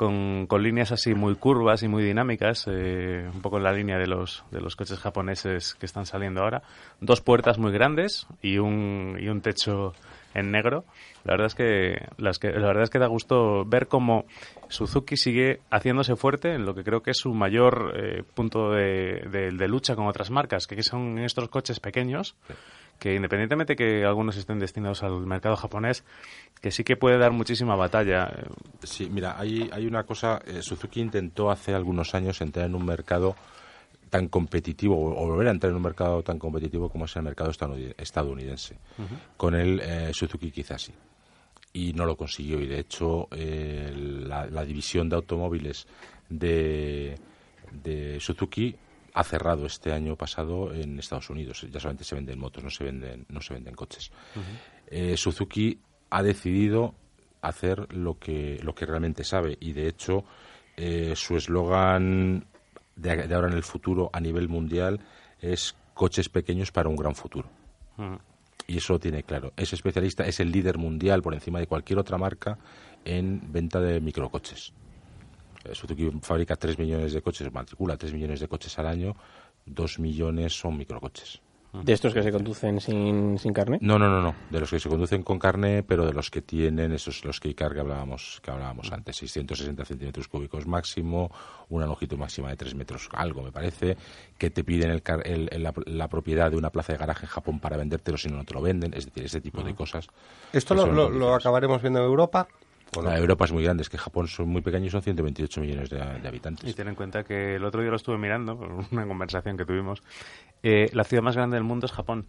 con, 0.00 0.46
con 0.46 0.62
líneas 0.62 0.92
así 0.92 1.14
muy 1.14 1.34
curvas 1.34 1.82
y 1.82 1.88
muy 1.88 2.02
dinámicas, 2.02 2.64
eh, 2.70 3.28
un 3.34 3.42
poco 3.42 3.58
en 3.58 3.64
la 3.64 3.72
línea 3.72 3.98
de 3.98 4.06
los, 4.06 4.42
de 4.50 4.62
los 4.62 4.74
coches 4.74 4.98
japoneses 4.98 5.74
que 5.74 5.84
están 5.84 6.06
saliendo 6.06 6.40
ahora. 6.40 6.62
Dos 7.02 7.20
puertas 7.20 7.58
muy 7.58 7.70
grandes 7.70 8.26
y 8.40 8.56
un, 8.56 9.18
y 9.20 9.28
un 9.28 9.42
techo 9.42 9.92
en 10.32 10.52
negro. 10.52 10.84
La 11.24 11.32
verdad 11.34 11.48
es 11.48 11.54
que, 11.54 12.06
las 12.16 12.38
que 12.38 12.50
la 12.50 12.68
verdad 12.68 12.84
es 12.84 12.88
que 12.90 12.98
da 12.98 13.08
gusto 13.08 13.66
ver 13.66 13.88
cómo 13.88 14.24
Suzuki 14.68 15.18
sigue 15.18 15.60
haciéndose 15.70 16.16
fuerte 16.16 16.54
en 16.54 16.64
lo 16.64 16.74
que 16.74 16.82
creo 16.82 17.02
que 17.02 17.10
es 17.10 17.18
su 17.18 17.34
mayor 17.34 17.92
eh, 17.94 18.22
punto 18.34 18.70
de, 18.70 19.26
de- 19.30 19.50
de 19.50 19.68
lucha 19.68 19.96
con 19.96 20.06
otras 20.06 20.30
marcas, 20.30 20.66
que 20.66 20.82
son 20.82 21.18
estos 21.18 21.50
coches 21.50 21.78
pequeños 21.78 22.36
que 23.00 23.16
independientemente 23.16 23.74
que 23.74 24.04
algunos 24.04 24.36
estén 24.36 24.60
destinados 24.60 25.02
al 25.02 25.26
mercado 25.26 25.56
japonés, 25.56 26.04
que 26.60 26.70
sí 26.70 26.84
que 26.84 26.96
puede 26.96 27.18
dar 27.18 27.32
muchísima 27.32 27.74
batalla. 27.74 28.30
Sí, 28.84 29.08
mira, 29.10 29.36
hay, 29.40 29.68
hay 29.72 29.86
una 29.86 30.04
cosa. 30.04 30.40
eh, 30.46 30.62
Suzuki 30.62 31.00
intentó 31.00 31.50
hace 31.50 31.74
algunos 31.74 32.14
años 32.14 32.40
entrar 32.42 32.66
en 32.66 32.74
un 32.76 32.84
mercado 32.84 33.34
tan 34.10 34.28
competitivo 34.28 34.96
o, 34.96 35.26
volver 35.26 35.48
a 35.48 35.50
entrar 35.52 35.70
en 35.70 35.76
un 35.76 35.82
mercado 35.82 36.22
tan 36.22 36.38
competitivo 36.38 36.88
como 36.90 37.06
es 37.06 37.16
el 37.16 37.22
mercado 37.22 37.50
estadounid- 37.50 37.94
estadounidense. 37.96 38.76
Con 39.36 39.54
el 39.54 39.80
eh, 39.80 40.10
Suzuki 40.12 40.50
quizás 40.50 40.82
sí. 40.82 40.92
Y 41.72 41.92
no 41.94 42.04
lo 42.04 42.16
consiguió. 42.16 42.60
Y 42.60 42.66
de 42.66 42.80
hecho, 42.80 43.28
eh, 43.30 43.92
la, 44.26 44.46
la 44.46 44.64
división 44.64 45.08
de 45.08 45.16
automóviles 45.16 45.86
de, 46.28 47.16
de 47.70 48.18
Suzuki 48.20 48.74
ha 49.14 49.24
cerrado 49.24 49.66
este 49.66 49.92
año 49.92 50.16
pasado 50.16 50.72
en 50.74 50.98
Estados 50.98 51.30
Unidos. 51.30 51.66
Ya 51.70 51.80
solamente 51.80 52.04
se 52.04 52.14
venden 52.14 52.38
motos, 52.38 52.62
no 52.62 52.70
se 52.70 52.84
venden, 52.84 53.26
no 53.28 53.40
se 53.40 53.54
venden 53.54 53.74
coches. 53.74 54.10
Eh, 54.86 55.16
Suzuki 55.16 55.78
ha 56.10 56.22
decidido 56.22 56.94
hacer 57.42 57.92
lo 57.94 58.18
que, 58.18 58.60
lo 58.62 58.74
que 58.74 58.86
realmente 58.86 59.24
sabe 59.24 59.56
y 59.60 59.72
de 59.72 59.88
hecho 59.88 60.24
eh, 60.76 61.14
su 61.16 61.36
eslogan 61.36 62.46
de, 62.96 63.28
de 63.28 63.34
ahora 63.34 63.48
en 63.48 63.54
el 63.54 63.62
futuro 63.62 64.10
a 64.12 64.20
nivel 64.20 64.48
mundial 64.48 65.00
es 65.40 65.74
coches 65.94 66.28
pequeños 66.28 66.72
para 66.72 66.88
un 66.88 66.96
gran 66.96 67.14
futuro. 67.14 67.48
Y 68.66 68.78
eso 68.78 68.94
lo 68.94 69.00
tiene 69.00 69.22
claro. 69.22 69.52
Es 69.56 69.72
especialista, 69.72 70.24
es 70.24 70.40
el 70.40 70.50
líder 70.50 70.78
mundial 70.78 71.22
por 71.22 71.34
encima 71.34 71.58
de 71.58 71.66
cualquier 71.66 71.98
otra 71.98 72.16
marca 72.18 72.58
en 73.04 73.52
venta 73.52 73.80
de 73.80 74.00
microcoches. 74.00 74.72
Eh, 75.64 75.74
Suzuki 75.74 76.10
fabrica 76.22 76.56
3 76.56 76.78
millones 76.78 77.12
de 77.12 77.22
coches, 77.22 77.52
matricula 77.52 77.96
3 77.96 78.12
millones 78.12 78.40
de 78.40 78.48
coches 78.48 78.78
al 78.78 78.86
año, 78.86 79.14
2 79.66 79.98
millones 79.98 80.58
son 80.58 80.76
microcoches. 80.76 81.40
De 81.72 81.92
estos 81.92 82.12
que 82.12 82.20
se 82.24 82.32
conducen 82.32 82.80
sin, 82.80 83.38
sin 83.38 83.52
carnet. 83.52 83.80
No, 83.80 83.96
no, 83.96 84.08
no, 84.10 84.20
no. 84.20 84.34
De 84.50 84.58
los 84.58 84.68
que 84.70 84.80
se 84.80 84.88
conducen 84.88 85.22
con 85.22 85.38
carne, 85.38 85.84
pero 85.84 86.04
de 86.04 86.12
los 86.12 86.28
que 86.28 86.42
tienen 86.42 86.90
esos 86.90 87.24
los 87.24 87.38
que 87.38 87.54
que 87.54 87.62
hablábamos 87.62 88.40
que 88.42 88.50
hablábamos 88.50 88.90
antes, 88.90 89.14
660 89.18 89.84
centímetros 89.84 90.26
cúbicos 90.26 90.66
máximo, 90.66 91.30
una 91.68 91.86
longitud 91.86 92.16
máxima 92.18 92.48
de 92.48 92.56
3 92.56 92.74
metros, 92.74 93.08
algo 93.12 93.42
me 93.42 93.52
parece, 93.52 93.96
que 94.36 94.50
te 94.50 94.64
piden 94.64 94.90
el 94.90 95.02
el- 95.24 95.48
el- 95.52 95.62
la, 95.62 95.72
la 95.86 96.08
propiedad 96.08 96.50
de 96.50 96.56
una 96.56 96.70
plaza 96.70 96.92
de 96.92 96.98
garaje 96.98 97.26
en 97.26 97.30
Japón 97.30 97.60
para 97.60 97.76
vendértelo 97.76 98.18
si 98.18 98.28
no, 98.28 98.38
no 98.38 98.44
te 98.44 98.54
lo 98.54 98.62
venden, 98.62 98.92
es 98.92 99.04
decir, 99.04 99.22
ese 99.22 99.40
tipo 99.40 99.62
de 99.62 99.72
cosas. 99.76 100.08
¿Esto 100.52 100.74
lo, 100.74 100.86
lo- 100.90 101.08
lo 101.08 101.34
acabaremos 101.36 101.80
viendo 101.82 102.00
en 102.00 102.06
Europa? 102.06 102.48
¿O 102.96 103.02
no? 103.02 103.10
La 103.10 103.18
Europa 103.18 103.44
es 103.44 103.52
muy 103.52 103.64
grande, 103.64 103.82
es 103.82 103.88
que 103.88 103.98
Japón 103.98 104.28
son 104.28 104.48
muy 104.48 104.62
pequeños 104.62 104.92
son 104.92 105.02
128 105.02 105.60
millones 105.60 105.90
de, 105.90 105.98
de 105.98 106.28
habitantes. 106.28 106.68
Y 106.68 106.74
ten 106.74 106.88
en 106.88 106.94
cuenta 106.94 107.24
que 107.24 107.56
el 107.56 107.64
otro 107.64 107.80
día 107.80 107.90
lo 107.90 107.96
estuve 107.96 108.18
mirando, 108.18 108.56
por 108.56 108.70
una 108.90 109.06
conversación 109.06 109.56
que 109.56 109.64
tuvimos. 109.64 110.02
Eh, 110.62 110.90
la 110.92 111.04
ciudad 111.04 111.22
más 111.22 111.36
grande 111.36 111.56
del 111.56 111.64
mundo 111.64 111.86
es 111.86 111.92
Japón. 111.92 112.26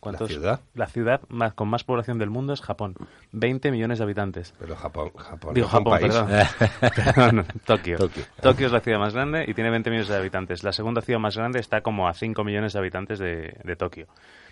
¿Cuántos? 0.00 0.28
ciudad? 0.28 0.60
La 0.74 0.86
ciudad 0.86 1.20
más, 1.28 1.54
con 1.54 1.68
más 1.68 1.82
población 1.82 2.18
del 2.18 2.30
mundo 2.30 2.52
es 2.52 2.60
Japón. 2.60 2.94
20 3.32 3.72
millones 3.72 3.98
de 3.98 4.04
habitantes. 4.04 4.54
Pero 4.58 4.76
Japón, 4.76 5.10
Japón 5.16 5.54
Digo 5.54 5.66
Japón, 5.66 5.98
perdón. 6.00 6.28
Perdón, 7.14 7.46
Tokio. 7.64 7.98
Tokio. 7.98 8.24
Tokio 8.40 8.66
es 8.66 8.72
la 8.72 8.80
ciudad 8.80 9.00
más 9.00 9.12
grande 9.12 9.44
y 9.48 9.54
tiene 9.54 9.70
20 9.70 9.90
millones 9.90 10.08
de 10.08 10.16
habitantes. 10.16 10.62
La 10.62 10.72
segunda 10.72 11.00
ciudad 11.00 11.18
más 11.18 11.36
grande 11.36 11.58
está 11.58 11.80
como 11.80 12.06
a 12.06 12.14
5 12.14 12.44
millones 12.44 12.74
de 12.74 12.78
habitantes 12.78 13.18
de, 13.18 13.56
de 13.64 13.76
Tokio. 13.76 14.06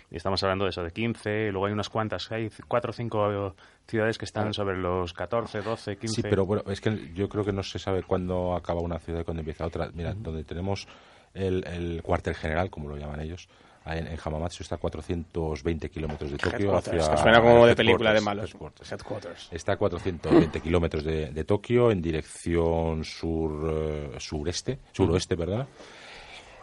Y 0.09 0.15
estamos 0.15 0.41
hablando 0.43 0.63
de 0.63 0.69
eso, 0.69 0.83
de 0.83 0.91
15, 0.91 1.47
y 1.47 1.51
luego 1.51 1.65
hay 1.65 1.73
unas 1.73 1.89
cuantas, 1.89 2.31
hay 2.31 2.49
4 2.67 2.89
o 2.89 2.93
5 2.93 3.55
ciudades 3.87 4.17
que 4.17 4.25
están 4.25 4.53
sobre 4.53 4.77
los 4.77 5.13
14, 5.13 5.61
12, 5.61 5.97
15. 5.97 6.15
Sí, 6.15 6.21
pero 6.21 6.45
bueno, 6.45 6.63
es 6.67 6.79
que 6.79 7.11
yo 7.13 7.27
creo 7.27 7.43
que 7.43 7.51
no 7.51 7.61
se 7.61 7.77
sabe 7.77 8.03
cuándo 8.03 8.55
acaba 8.55 8.79
una 8.79 8.99
ciudad 8.99 9.21
y 9.21 9.23
cuándo 9.25 9.41
empieza 9.41 9.65
otra. 9.65 9.89
Mira, 9.93 10.13
donde 10.13 10.45
tenemos 10.45 10.87
el, 11.33 11.65
el 11.67 12.01
cuartel 12.03 12.35
general, 12.35 12.69
como 12.69 12.87
lo 12.87 12.95
llaman 12.95 13.19
ellos, 13.19 13.49
ahí 13.83 13.99
en, 13.99 14.07
en 14.07 14.17
Hamamatsu 14.23 14.63
está 14.63 14.75
a 14.75 14.77
420 14.77 15.89
kilómetros 15.89 16.31
de 16.31 16.37
Tokio. 16.37 16.57
Headquarters, 16.57 17.03
hacia 17.03 17.15
que 17.15 17.21
suena 17.21 17.41
como 17.41 17.67
de 17.67 17.75
película 17.75 18.13
de 18.13 18.21
malos. 18.21 18.51
headquarters. 18.51 18.91
Headquarters. 18.91 19.49
Está 19.51 19.73
a 19.73 19.77
420 19.77 20.61
kilómetros 20.61 21.03
de, 21.03 21.31
de 21.31 21.43
Tokio 21.43 21.91
en 21.91 22.01
dirección 22.01 23.03
sur 23.03 23.69
eh, 23.69 24.15
sureste, 24.19 24.79
suroeste, 24.93 25.35
¿verdad? 25.35 25.67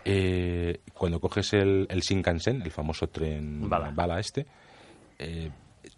Eh, 0.05 0.81
cuando 0.93 1.21
coges 1.21 1.53
el, 1.55 1.87
el 1.89 2.01
Shinkansen, 2.01 2.63
el 2.63 2.71
famoso 2.71 3.09
tren 3.09 3.69
Bala. 3.69 4.21
este, 4.21 4.47
eh, 5.19 5.51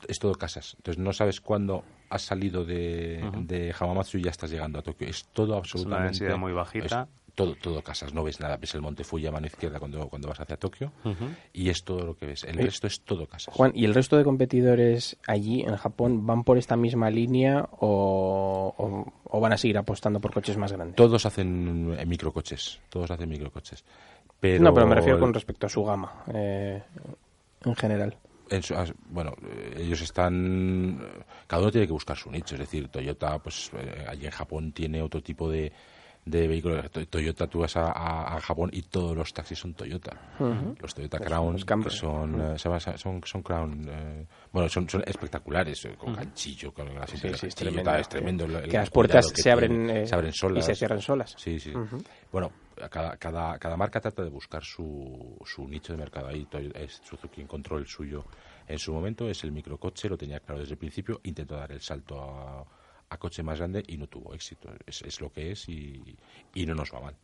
es 0.07 0.18
todo 0.18 0.34
casas. 0.34 0.74
Entonces 0.76 1.02
no 1.02 1.12
sabes 1.12 1.40
cuándo 1.40 1.84
has 2.09 2.22
salido 2.22 2.64
de, 2.64 3.28
de 3.40 3.74
Hamamatsu 3.78 4.18
y 4.18 4.22
ya 4.22 4.30
estás 4.30 4.50
llegando 4.50 4.78
a 4.78 4.82
Tokio. 4.82 5.09
Es 5.09 5.26
todo 5.32 5.57
absolutamente... 5.57 6.18
densidad 6.20 6.38
muy 6.38 6.52
bajita. 6.52 7.02
es 7.02 7.25
todo, 7.37 7.55
todo 7.55 7.80
casas, 7.82 8.12
no 8.12 8.24
ves 8.24 8.41
nada. 8.41 8.57
Ves 8.57 8.74
el 8.74 8.80
monte 8.82 9.05
Fuji 9.05 9.26
a 9.28 9.30
mano 9.30 9.47
izquierda 9.47 9.78
cuando, 9.78 10.09
cuando 10.09 10.26
vas 10.26 10.41
hacia 10.41 10.57
Tokio 10.57 10.91
y 11.53 11.68
es 11.68 11.84
todo 11.84 12.05
lo 12.05 12.16
que 12.16 12.26
ves. 12.26 12.43
El 12.43 12.57
resto 12.57 12.89
es 12.89 13.03
todo 13.03 13.26
casas. 13.28 13.55
Juan, 13.55 13.70
¿y 13.74 13.84
el 13.84 13.95
resto 13.95 14.16
de 14.16 14.24
competidores 14.24 15.16
allí 15.28 15.61
en 15.62 15.76
Japón 15.76 16.26
van 16.26 16.43
por 16.43 16.59
esta 16.59 16.76
misma 16.76 17.11
línea 17.11 17.68
o, 17.78 18.74
o- 18.76 19.12
o 19.24 19.41
van 19.41 19.53
a 19.53 19.59
seguir 19.59 19.78
apostando 19.78 20.18
por 20.20 20.32
coches 20.32 20.57
más 20.57 20.72
grandes? 20.72 20.97
Todos 20.97 21.24
hacen 21.26 21.95
eh, 21.99 22.07
microcoches, 22.07 22.80
todos 22.89 23.11
hacen 23.11 23.28
microcoches. 23.28 23.84
Pero 24.41 24.64
No, 24.64 24.74
pero 24.74 24.87
me 24.87 24.95
refiero 24.97 25.20
con 25.20 25.32
respecto 25.32 25.66
a 25.66 25.68
su 25.68 25.84
gama 25.84 26.24
eh, 26.32 26.82
en 27.64 27.74
general. 27.76 28.16
en 28.51 28.62
su- 28.62 28.74
as- 28.74 28.93
bueno, 29.11 29.34
eh, 29.43 29.82
ellos 29.82 30.01
están. 30.01 31.01
eh, 31.03 31.22
Cada 31.47 31.62
uno 31.62 31.70
tiene 31.72 31.87
que 31.87 31.93
buscar 31.93 32.16
su 32.16 32.30
nicho. 32.30 32.55
Es 32.55 32.61
decir, 32.61 32.89
Toyota, 32.89 33.39
pues 33.41 33.70
allí 34.09 34.24
en 34.26 34.30
Japón 34.32 34.72
tiene 34.72 35.03
otro 35.03 35.22
tipo 35.22 35.51
de, 35.51 35.72
de 36.26 36.46
vehículos. 36.48 36.90
To- 36.90 37.06
Toyota, 37.06 37.46
tú 37.46 37.60
vas 37.60 37.76
a, 37.76 37.92
a- 37.92 38.36
a 38.36 38.40
Japón 38.40 38.68
y 38.72 38.82
todos 38.82 39.16
los 39.16 39.32
taxis 39.32 39.58
son 39.58 39.72
Toyota. 39.74 40.10
Los 40.80 40.92
Toyota 40.94 41.18
Crown, 41.20 41.52
los 41.54 41.64
Camry. 41.64 41.84
que 41.88 41.90
son, 41.96 42.40
eh, 42.40 42.56
llama- 42.58 42.80
son, 42.80 43.22
son 43.24 43.42
Crown. 43.42 43.86
eh, 43.88 44.26
bueno, 44.52 44.68
son, 44.68 44.88
son 44.88 45.02
espectaculares, 45.06 45.84
eh, 45.86 45.94
con 45.96 46.12
ganchillo, 46.14 46.74
con 46.74 46.88
el 46.88 47.06
Sí, 47.06 47.28
es 47.28 47.54
tremendo. 47.54 47.84
tal, 47.90 48.00
es 48.00 48.08
tremendo. 48.08 48.44
el- 48.44 48.56
el 48.56 48.68
Que 48.68 48.76
las 48.76 48.90
puertas 48.90 49.32
que 49.32 49.40
se 49.40 49.50
abren, 49.50 49.88
eh, 49.88 50.06
se 50.06 50.14
abren 50.14 50.32
solas. 50.32 50.64
y 50.64 50.66
se 50.66 50.74
cierran 50.74 51.00
solas. 51.00 51.34
Sí, 51.38 51.58
sí. 51.60 51.72
Bueno, 52.32 52.50
cada, 52.90 53.16
cada, 53.16 53.56
cada 53.58 53.76
marca 53.76 54.00
trata 54.00 54.22
de 54.24 54.28
buscar 54.28 54.62
su, 54.64 55.38
su 55.46 55.66
nicho 55.68 55.92
de 55.92 55.98
mercado. 55.98 56.26
Ahí 56.28 56.46
es 56.74 57.00
Suzuki 57.04 57.40
encontró 57.40 57.78
el 57.78 57.86
suyo 57.86 58.24
en 58.66 58.78
su 58.80 58.92
momento, 58.92 59.30
es 59.30 59.44
el 59.44 59.52
microcoche, 59.52 60.08
lo 60.08 60.18
tenía 60.18 60.40
claro 60.40 60.60
desde 60.60 60.72
el 60.74 60.78
principio, 60.78 61.20
intentó 61.22 61.54
dar 61.54 61.70
el 61.70 61.80
salto 61.80 62.20
a, 62.20 62.64
a 63.09 63.18
coche 63.18 63.42
más 63.42 63.59
grande 63.59 63.84
y 63.86 63.96
no 63.98 64.07
tuvo 64.09 64.34
éxito. 64.34 64.68
Es, 64.86 65.02
es 65.02 65.20
lo 65.20 65.30
que 65.32 65.52
es 65.52 65.68
y, 65.68 66.16
y 66.54 66.66
no 66.66 66.74
nos 66.74 66.92
va 66.92 67.00
mal. 67.00 67.14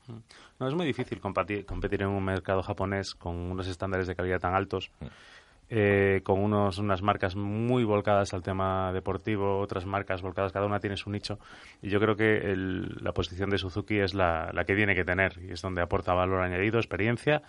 No, 0.61 0.69
es 0.69 0.75
muy 0.75 0.87
difícil 0.87 1.21
competir, 1.21 1.67
competir 1.67 2.03
en 2.03 2.09
un 2.09 2.25
mercado 2.25 2.63
japonés 2.63 3.15
con 3.15 3.35
unos 3.37 3.67
estándares 3.67 4.07
de 4.07 4.15
calidad 4.15 4.41
tan 4.41 4.55
altos. 4.55 4.91
eh, 5.75 6.21
con 6.25 6.39
unos, 6.39 6.77
unas 6.77 7.01
marcas 7.01 7.35
muy 7.35 7.85
volcadas 7.85 8.35
al 8.35 8.43
tema 8.43 8.93
deportivo, 8.93 9.59
otras 9.59 9.87
marcas 9.87 10.21
volcadas, 10.21 10.53
cada 10.53 10.67
una 10.67 10.81
tiene 10.81 10.99
su 10.99 11.09
nicho. 11.09 11.39
Y 11.81 11.89
yo 11.89 11.99
creo 11.99 12.15
que 12.15 12.53
el- 12.53 12.97
la 13.01 13.13
posición 13.13 13.49
de 13.49 13.57
Suzuki 13.57 13.99
es 13.99 14.13
la, 14.13 14.51
la 14.53 14.65
que 14.67 14.75
tiene 14.77 14.95
que 14.95 15.05
tener 15.05 15.39
y 15.43 15.53
es 15.53 15.63
donde 15.63 15.81
aporta 15.81 16.13
valor 16.13 16.43
añadido, 16.43 16.79
experiencia. 16.79 17.43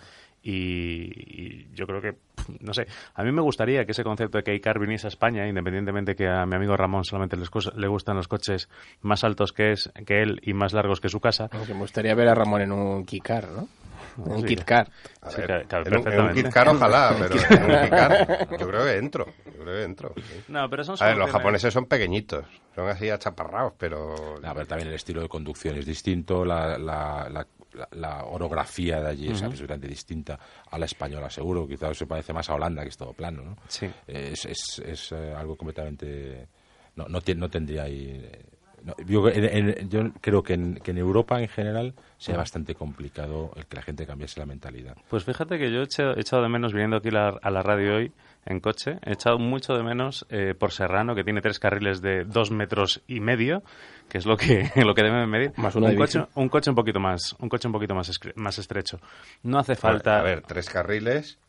Y, 0.43 1.09
y 1.15 1.67
yo 1.73 1.87
creo 1.87 2.01
que, 2.01 2.15
no 2.59 2.73
sé, 2.73 2.85
a 3.15 3.23
mí 3.23 3.31
me 3.31 3.41
gustaría 3.41 3.85
que 3.85 3.93
ese 3.93 4.03
concepto 4.03 4.37
de 4.37 4.43
K-Car 4.43 4.77
viniese 4.79 5.07
a 5.07 5.09
España, 5.09 5.47
independientemente 5.47 6.15
que 6.15 6.27
a 6.27 6.45
mi 6.45 6.55
amigo 6.55 6.75
Ramón 6.75 7.05
solamente 7.05 7.37
les 7.37 7.49
le 7.75 7.87
gustan 7.87 8.17
los 8.17 8.27
coches 8.27 8.69
más 9.01 9.23
altos 9.23 9.53
que, 9.53 9.71
es, 9.71 9.89
que 10.05 10.21
él 10.21 10.41
y 10.43 10.53
más 10.53 10.73
largos 10.73 10.99
que 10.99 11.07
su 11.09 11.19
casa. 11.21 11.47
Aunque 11.53 11.73
me 11.73 11.79
gustaría 11.79 12.13
ver 12.13 12.27
a 12.27 12.35
Ramón 12.35 12.61
en 12.61 12.71
un 12.73 13.05
Kikar, 13.05 13.47
¿no? 13.49 13.67
En 14.17 14.31
un 14.31 14.41
Sí. 14.41 14.47
Kit 14.47 14.63
Car. 14.63 14.91
A 15.21 15.31
Sí, 15.31 15.41
cabe 15.67 15.87
en 15.87 15.95
un- 15.97 16.75
ojalá, 16.75 17.15
pero 17.17 17.35
en 17.35 17.71
un 17.71 17.81
Kit 17.83 17.89
Car 17.89 18.47
yo 18.59 18.67
creo 18.67 18.83
que 18.83 18.97
entro. 18.97 19.25
Yo 19.45 19.51
creo 19.63 19.65
que 19.77 19.83
entro. 19.83 20.13
sí. 20.17 20.43
No, 20.49 20.69
pero 20.69 20.83
son 20.83 20.97
A 20.99 21.05
ver, 21.07 21.17
los 21.17 21.31
japoneses 21.31 21.73
son 21.73 21.85
pequeñitos, 21.85 22.45
son 22.75 22.89
así 22.89 23.09
achaparrados, 23.09 23.73
pero... 23.77 24.35
A 24.43 24.53
ver, 24.53 24.67
también 24.67 24.89
el 24.89 24.95
estilo 24.95 25.21
de 25.21 25.29
conducción 25.29 25.77
es 25.77 25.85
distinto, 25.85 26.43
la, 26.45 26.77
la, 26.77 27.27
la, 27.31 27.47
la- 27.73 27.87
la 27.91 28.25
orografía 28.25 28.99
de 29.01 29.09
allí 29.09 29.29
es 29.29 29.41
absolutamente 29.47 29.87
distinta 29.87 30.39
a 30.69 30.77
la 30.77 30.85
española, 30.85 31.29
seguro. 31.29 31.67
Quizás 31.67 31.97
se 31.97 32.05
parece 32.05 32.33
más 32.33 32.49
a 32.49 32.55
Holanda, 32.55 32.83
que 32.83 32.89
es 32.89 32.97
todo 32.97 33.13
plano, 33.13 33.41
¿no? 33.43 33.57
Sí. 33.67 33.89
Es, 34.07 34.45
es, 34.45 34.79
es 34.85 35.11
eh, 35.11 35.33
algo 35.35 35.55
completamente... 35.57 36.47
No, 36.95 37.07
no, 37.07 37.19
no 37.35 37.49
tendría 37.49 37.83
ahí... 37.83 38.29
no, 38.83 38.93
yo, 39.05 39.29
en- 39.29 39.45
en- 39.69 39.89
yo 39.89 40.11
creo 40.21 40.43
que 40.43 40.53
en, 40.53 40.75
que 40.75 40.91
en 40.91 40.97
Europa 40.97 41.41
en 41.41 41.47
general 41.47 41.93
sea 42.17 42.37
bastante 42.37 42.75
complicado 42.75 43.51
el 43.55 43.65
que 43.65 43.75
la 43.77 43.81
gente 43.81 44.05
cambiase 44.05 44.39
la 44.39 44.45
mentalidad. 44.45 44.95
Pues 45.09 45.23
fíjate 45.23 45.57
que 45.57 45.71
yo 45.71 45.79
he 45.81 45.83
echado, 45.83 46.15
he 46.15 46.21
echado 46.21 46.43
de 46.43 46.49
menos, 46.49 46.73
viniendo 46.73 46.97
aquí 46.97 47.09
la- 47.11 47.37
a 47.41 47.49
la 47.49 47.61
radio 47.63 47.95
hoy, 47.95 48.11
en 48.45 48.59
coche, 48.59 48.99
he 49.05 49.13
echado 49.13 49.39
mucho 49.39 49.73
de 49.73 49.83
menos 49.83 50.25
eh, 50.29 50.53
por 50.53 50.71
Serrano, 50.73 51.15
que 51.15 51.23
tiene 51.23 51.39
tres 51.41 51.59
carriles 51.59 52.01
de 52.01 52.25
dos 52.25 52.51
metros 52.51 53.01
y 53.07 53.21
medio, 53.21 53.63
que 54.09 54.17
es 54.17 54.25
lo 54.25 54.35
que, 54.35 54.69
lo 54.85 54.93
que 54.93 55.01
debe 55.03 55.25
medir. 55.27 55.53
Más 55.55 55.75
una 55.75 55.87
un 55.89 55.95
coche, 55.95 56.19
un 56.35 56.49
coche 56.49 56.69
un 56.69 56.75
poquito 56.75 56.99
más, 56.99 57.35
un 57.39 57.47
coche 57.47 57.67
un 57.69 57.71
poquito 57.73 57.95
más, 57.95 58.11
más 58.35 58.57
estrecho. 58.59 58.99
No 59.43 59.59
hace 59.59 59.73
A 59.73 59.75
falta... 59.77 60.21
ver, 60.21 60.41
tres 60.41 60.69
carriles 60.69 61.39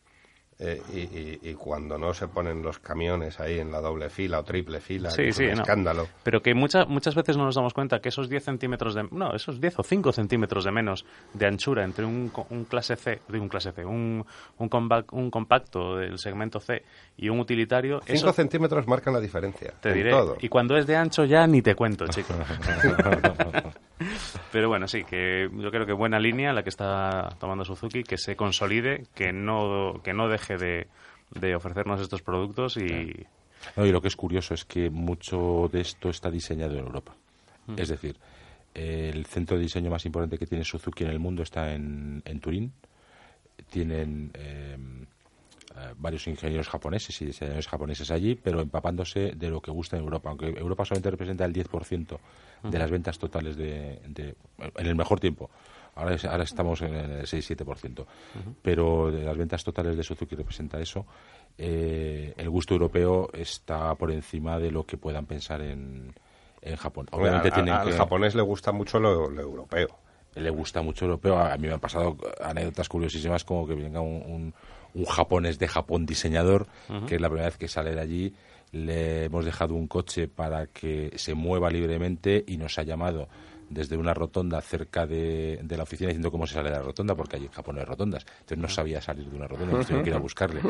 eh, 0.57 0.81
y, 0.93 0.99
y- 0.99 1.39
y 1.51 1.53
cuando 1.55 1.97
no 1.97 2.13
se 2.13 2.29
ponen 2.29 2.61
los 2.61 2.79
camiones 2.79 3.39
ahí 3.41 3.59
en 3.59 3.71
la 3.73 3.81
doble 3.81 4.09
fila 4.09 4.39
o 4.39 4.43
triple 4.43 4.79
fila, 4.79 5.09
Sí, 5.11 5.23
es 5.23 5.35
sí, 5.35 5.43
un 5.43 5.49
no. 5.55 5.61
escándalo. 5.63 6.07
Pero 6.23 6.41
que 6.41 6.53
muchas 6.53 6.87
muchas 6.87 7.13
veces 7.13 7.35
no 7.35 7.43
nos 7.43 7.55
damos 7.55 7.73
cuenta 7.73 7.99
que 7.99 8.07
esos 8.09 8.29
10 8.29 8.43
centímetros 8.45 8.95
de... 8.95 9.03
No, 9.11 9.35
esos 9.35 9.59
10 9.59 9.79
o 9.79 9.83
5 9.83 10.13
centímetros 10.13 10.63
de 10.63 10.71
menos 10.71 11.05
de 11.33 11.45
anchura 11.45 11.83
entre 11.83 12.05
un, 12.05 12.31
un 12.49 12.63
clase 12.65 12.95
C, 12.95 13.19
digo 13.27 13.43
un 13.43 13.49
clase 13.49 13.73
C, 13.73 13.83
un, 13.83 14.25
un, 14.57 14.69
compa- 14.69 15.05
un 15.11 15.29
compacto 15.29 15.97
del 15.97 16.17
segmento 16.19 16.59
C 16.61 16.83
y 17.17 17.27
un 17.27 17.39
utilitario... 17.41 17.99
Cinco 18.05 18.13
eso 18.29 18.33
centímetros 18.33 18.87
marcan 18.87 19.13
la 19.13 19.19
diferencia. 19.19 19.73
te 19.81 19.93
diré. 19.93 20.11
todo. 20.11 20.37
Y 20.39 20.47
cuando 20.47 20.77
es 20.77 20.87
de 20.87 20.95
ancho 20.95 21.25
ya 21.25 21.45
ni 21.47 21.61
te 21.61 21.75
cuento, 21.75 22.07
chico. 22.07 22.33
Pero 24.51 24.67
bueno, 24.67 24.87
sí, 24.87 25.03
que 25.03 25.49
yo 25.53 25.71
creo 25.71 25.85
que 25.85 25.93
buena 25.93 26.19
línea 26.19 26.53
la 26.53 26.63
que 26.63 26.69
está 26.69 27.35
tomando 27.39 27.63
Suzuki, 27.63 28.03
que 28.03 28.17
se 28.17 28.35
consolide, 28.35 29.05
que 29.15 29.31
no, 29.31 30.01
que 30.03 30.13
no 30.13 30.27
deje 30.27 30.57
de, 30.57 30.87
de 31.31 31.55
ofrecernos 31.55 32.01
estos 32.01 32.21
productos 32.21 32.77
y... 32.77 33.25
No, 33.75 33.85
y 33.85 33.91
lo 33.91 34.01
que 34.01 34.09
es 34.09 34.15
curioso 34.15 34.53
es 34.53 34.65
que 34.65 34.89
mucho 34.89 35.69
de 35.71 35.81
esto 35.81 36.09
está 36.09 36.29
diseñado 36.29 36.73
en 36.73 36.85
Europa. 36.85 37.15
Es 37.77 37.89
decir, 37.89 38.15
el 38.75 39.25
centro 39.25 39.57
de 39.57 39.63
diseño 39.63 39.89
más 39.89 40.05
importante 40.05 40.37
que 40.37 40.45
tiene 40.45 40.63
Suzuki 40.63 41.03
en 41.03 41.09
el 41.09 41.19
mundo 41.19 41.41
está 41.41 41.73
en, 41.73 42.21
en 42.25 42.39
Turín. 42.39 42.73
Tienen 43.69 44.29
eh, 44.35 44.77
varios 45.97 46.27
ingenieros 46.27 46.69
japoneses 46.69 47.21
y 47.21 47.25
diseñadores 47.25 47.67
japoneses 47.67 48.09
allí, 48.11 48.35
pero 48.35 48.61
empapándose 48.61 49.33
de 49.35 49.49
lo 49.49 49.61
que 49.61 49.71
gusta 49.71 49.97
en 49.97 50.03
Europa. 50.03 50.29
Aunque 50.29 50.47
Europa 50.47 50.85
solamente 50.85 51.11
representa 51.11 51.45
el 51.45 51.53
10% 51.53 52.17
de 52.63 52.79
las 52.79 52.89
ventas 52.89 53.19
totales 53.19 53.55
de, 53.57 53.99
de- 54.07 54.35
en 54.77 54.85
el 54.87 54.95
mejor 54.95 55.19
tiempo. 55.19 55.49
Ahora, 55.95 56.17
ahora 56.29 56.43
estamos 56.43 56.81
en 56.81 56.93
el 56.95 57.21
6-7%. 57.25 58.05
Pero 58.61 59.11
de 59.11 59.23
las 59.23 59.37
ventas 59.37 59.63
totales 59.63 59.95
de 59.95 60.03
Suzuki 60.03 60.35
representa 60.35 60.79
eso. 60.79 61.05
Eh, 61.57 62.33
el 62.37 62.49
gusto 62.49 62.73
europeo 62.73 63.29
está 63.33 63.95
por 63.95 64.11
encima 64.11 64.59
de 64.59 64.71
lo 64.71 64.85
que 64.85 64.97
puedan 64.97 65.25
pensar 65.25 65.61
en, 65.61 66.13
en 66.61 66.75
Japón. 66.75 67.07
Obviamente 67.11 67.49
a- 67.49 67.81
al 67.81 67.87
que- 67.91 67.97
japonés 67.97 68.35
le 68.35 68.41
gusta 68.41 68.71
mucho 68.71 68.99
lo, 68.99 69.29
lo 69.29 69.41
europeo. 69.41 69.87
le 70.35 70.49
gusta 70.49 70.81
mucho 70.81 71.05
europeo. 71.05 71.37
A 71.39 71.55
mí 71.57 71.67
me 71.67 71.73
han 71.73 71.79
pasado 71.79 72.17
anécdotas 72.43 72.89
curiosísimas 72.89 73.45
como 73.45 73.65
que 73.65 73.75
venga 73.75 74.01
un, 74.01 74.21
un- 74.25 74.53
un 74.95 75.05
japonés 75.05 75.59
de 75.59 75.67
Japón 75.67 76.05
diseñador, 76.07 76.67
que 77.07 77.15
es 77.15 77.21
la 77.21 77.27
primera 77.29 77.47
vez 77.49 77.57
que 77.57 77.67
sale 77.67 77.93
de 77.93 78.01
allí. 78.01 78.33
Le 78.71 79.25
hemos 79.25 79.45
dejado 79.45 79.73
un 79.75 79.87
coche 79.87 80.27
para 80.27 80.65
que 80.67 81.11
se 81.17 81.33
mueva 81.35 81.69
libremente 81.69 82.43
y 82.47 82.57
nos 82.57 82.77
ha 82.79 82.83
llamado 82.83 83.29
desde 83.69 83.97
una 83.97 84.13
rotonda 84.13 84.61
cerca 84.61 85.07
de, 85.07 85.59
de 85.63 85.77
la 85.77 85.83
oficina 85.83 86.09
diciendo 86.09 86.29
cómo 86.29 86.45
se 86.45 86.53
sale 86.55 86.69
de 86.69 86.75
la 86.75 86.81
rotonda, 86.83 87.15
porque 87.15 87.35
allí 87.37 87.45
en 87.45 87.51
Japón 87.51 87.75
no 87.75 87.81
hay 87.81 87.87
rotondas. 87.87 88.23
Entonces 88.41 88.57
no 88.57 88.67
sabía 88.69 89.01
salir 89.01 89.27
de 89.29 89.35
una 89.35 89.47
rotonda, 89.47 89.73
hemos 89.73 89.87
tenido 89.87 90.03
que 90.03 90.09
ir 90.11 90.15
a 90.15 90.19
buscarle. 90.19 90.61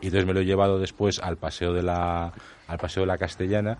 Y 0.00 0.06
entonces 0.06 0.26
me 0.26 0.34
lo 0.34 0.40
he 0.40 0.44
llevado 0.44 0.78
después 0.78 1.18
al 1.20 1.36
paseo 1.36 1.72
de 1.72 1.82
la, 1.82 2.32
al 2.68 2.78
paseo 2.78 3.02
de 3.02 3.06
la 3.08 3.18
Castellana 3.18 3.78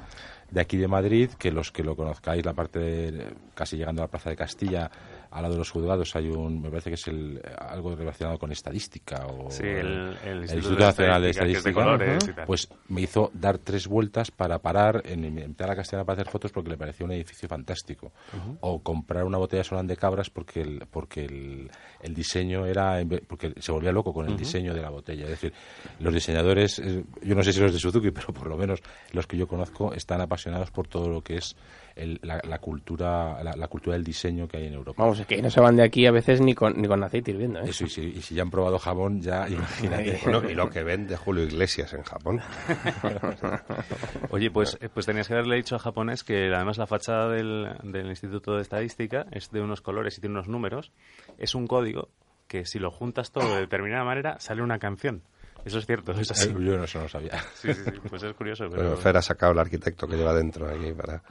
de 0.51 0.61
aquí 0.61 0.77
de 0.77 0.89
Madrid, 0.89 1.31
que 1.39 1.51
los 1.53 1.71
que 1.73 1.83
lo 1.85 1.95
conozcáis, 1.97 2.45
la 2.45 2.53
parte 2.53 2.79
de- 2.79 3.35
casi 3.55 3.77
llegando 3.77 4.03
a 4.03 4.07
la 4.07 4.11
Plaza 4.11 4.31
de 4.31 4.37
Castilla, 4.37 4.91
al 5.35 5.43
lado 5.43 5.55
de 5.55 5.59
los 5.59 5.71
juzgados 5.71 6.15
hay 6.17 6.29
un, 6.31 6.63
me 6.63 6.71
parece 6.71 6.91
que 6.91 6.95
es 6.95 7.07
el, 7.09 7.41
algo 7.59 7.95
relacionado 7.95 8.39
con 8.39 8.53
estadística 8.53 9.27
o 9.27 9.51
Sí, 9.51 9.65
el- 9.65 10.17
el 10.25 10.43
Instituto 10.43 10.55
Instituto 10.55 10.77
de 10.77 10.85
Nacional 10.87 11.23
de 11.23 11.31
Estadística, 11.31 11.69
de 11.69 11.75
colores 11.75 12.25
pues 12.47 12.69
me 12.89 13.01
hizo 13.03 13.31
dar 13.35 13.59
tres 13.59 13.87
vueltas 13.89 14.31
para 14.31 14.59
parar 14.61 15.03
en, 15.05 15.25
en 15.25 15.35
mitad 15.35 15.65
de 15.65 15.69
la 15.69 15.77
Castellana 15.77 16.05
para 16.07 16.21
hacer 16.23 16.31
fotos 16.33 16.53
porque 16.53 16.71
le 16.71 16.77
pareció 16.79 17.05
un 17.05 17.13
edificio 17.13 17.49
fantástico. 17.49 18.13
O 18.61 18.81
comprar 18.83 19.25
una 19.25 19.39
botella 19.39 19.59
de 19.63 19.65
Solán 19.69 19.87
de 19.87 19.97
Cabras 19.97 20.31
porque 20.31 20.61
el, 20.63 20.87
porque 20.91 21.25
el, 21.25 21.71
el 22.01 22.15
diseño 22.15 22.65
era, 22.67 23.03
porque 23.27 23.55
se 23.59 23.73
volvía 23.73 23.93
loco 23.93 24.13
con 24.15 24.27
el 24.29 24.37
diseño 24.37 24.73
de 24.73 24.83
la 24.83 24.91
botella. 24.91 25.25
Es 25.25 25.31
decir, 25.31 25.53
los 25.99 26.15
diseñadores, 26.15 26.79
eh, 26.79 27.05
yo 27.23 27.35
no 27.35 27.43
sé 27.43 27.53
si 27.53 27.61
los 27.61 27.73
de 27.73 27.79
Suzuki, 27.81 28.11
pero 28.13 28.29
por 28.33 28.47
lo 28.47 28.57
menos 28.57 28.81
los 29.13 29.27
que 29.27 29.37
yo 29.37 29.49
conozco 29.49 29.93
están 29.93 30.21
apasionados 30.21 30.71
por 30.71 30.87
todo 30.87 31.09
lo 31.09 31.23
que 31.23 31.39
es 31.39 31.57
el- 31.97 32.19
la, 32.23 32.41
la 32.49 32.59
cultura 32.59 33.43
la, 33.43 33.53
la 33.57 33.69
cultura 33.69 33.95
del 33.95 34.05
diseño 34.05 34.49
que 34.49 34.57
hay 34.57 34.67
en 34.67 34.75
Europa. 34.75 35.03
Vamos, 35.03 35.21
es 35.21 35.27
que 35.27 35.41
no 35.41 35.51
se 35.51 35.61
van 35.61 35.77
de 35.77 35.83
aquí 35.83 36.07
a 36.07 36.11
veces 36.11 36.41
ni 36.41 36.55
con, 36.55 36.81
ni 36.81 36.89
con 36.89 37.03
aceite 37.05 37.31
hirviendo, 37.31 37.61
¿eh? 37.61 37.65
Eso, 37.69 37.85
y, 37.85 37.89
si, 37.91 38.03
y 38.03 38.23
si 38.23 38.35
ya 38.35 38.43
han 38.43 38.51
probado 38.51 38.79
jabón, 38.79 39.21
ya 39.23 39.49
imagínate. 39.49 40.21
Bueno, 40.25 40.51
y 40.51 40.55
lo 40.55 40.71
que 40.71 40.83
vende 40.83 41.17
Julio 41.17 41.45
Iglesias 41.45 41.93
en 41.95 42.03
Japón. 42.03 42.41
Oye, 44.31 44.51
pues, 44.51 44.79
eh, 44.81 44.89
pues 44.93 45.07
tenías 45.07 45.29
que 45.29 45.35
haberle 45.35 45.57
dicho 45.57 45.77
a 45.77 45.79
japonés 45.79 46.25
que 46.25 46.53
además 46.55 46.79
la 46.79 46.87
fachada 46.87 47.29
del, 47.29 47.69
del 47.83 48.07
Instituto 48.09 48.57
de 48.57 48.63
Estadística 48.63 49.27
es 49.31 49.51
de 49.51 49.61
unos 49.61 49.81
colores 49.81 50.19
y 50.19 50.21
tiene 50.21 50.35
unos 50.35 50.49
números. 50.49 50.93
Es 51.39 51.55
un 51.55 51.67
código 51.67 52.09
que 52.49 52.67
si 52.67 52.79
lo 52.79 52.91
juntas 52.91 53.31
todo 53.33 53.53
de 53.55 53.61
determinada 53.61 54.05
manera 54.05 54.39
sale 54.41 54.63
una 54.63 54.79
canción. 54.79 55.23
Eso 55.65 55.79
es 55.79 55.87
cierto, 55.87 56.13
es 56.13 56.31
así. 56.31 56.51
Yo 56.53 56.77
no, 56.77 56.85
eso 56.85 57.01
no 57.01 57.09
sabía. 57.09 57.43
Sí, 57.55 57.73
sí, 57.73 57.81
sí, 57.85 57.91
pues 58.09 58.23
es 58.23 58.35
curioso. 58.35 58.67
Pero... 58.71 58.97
Fer 58.97 59.17
ha 59.17 59.23
sacado 59.23 59.53
el 59.53 59.59
arquitecto 59.59 60.07
que 60.07 60.17
lleva 60.17 60.35
dentro 60.35 60.69
aquí 60.69 60.93
para 60.93 61.23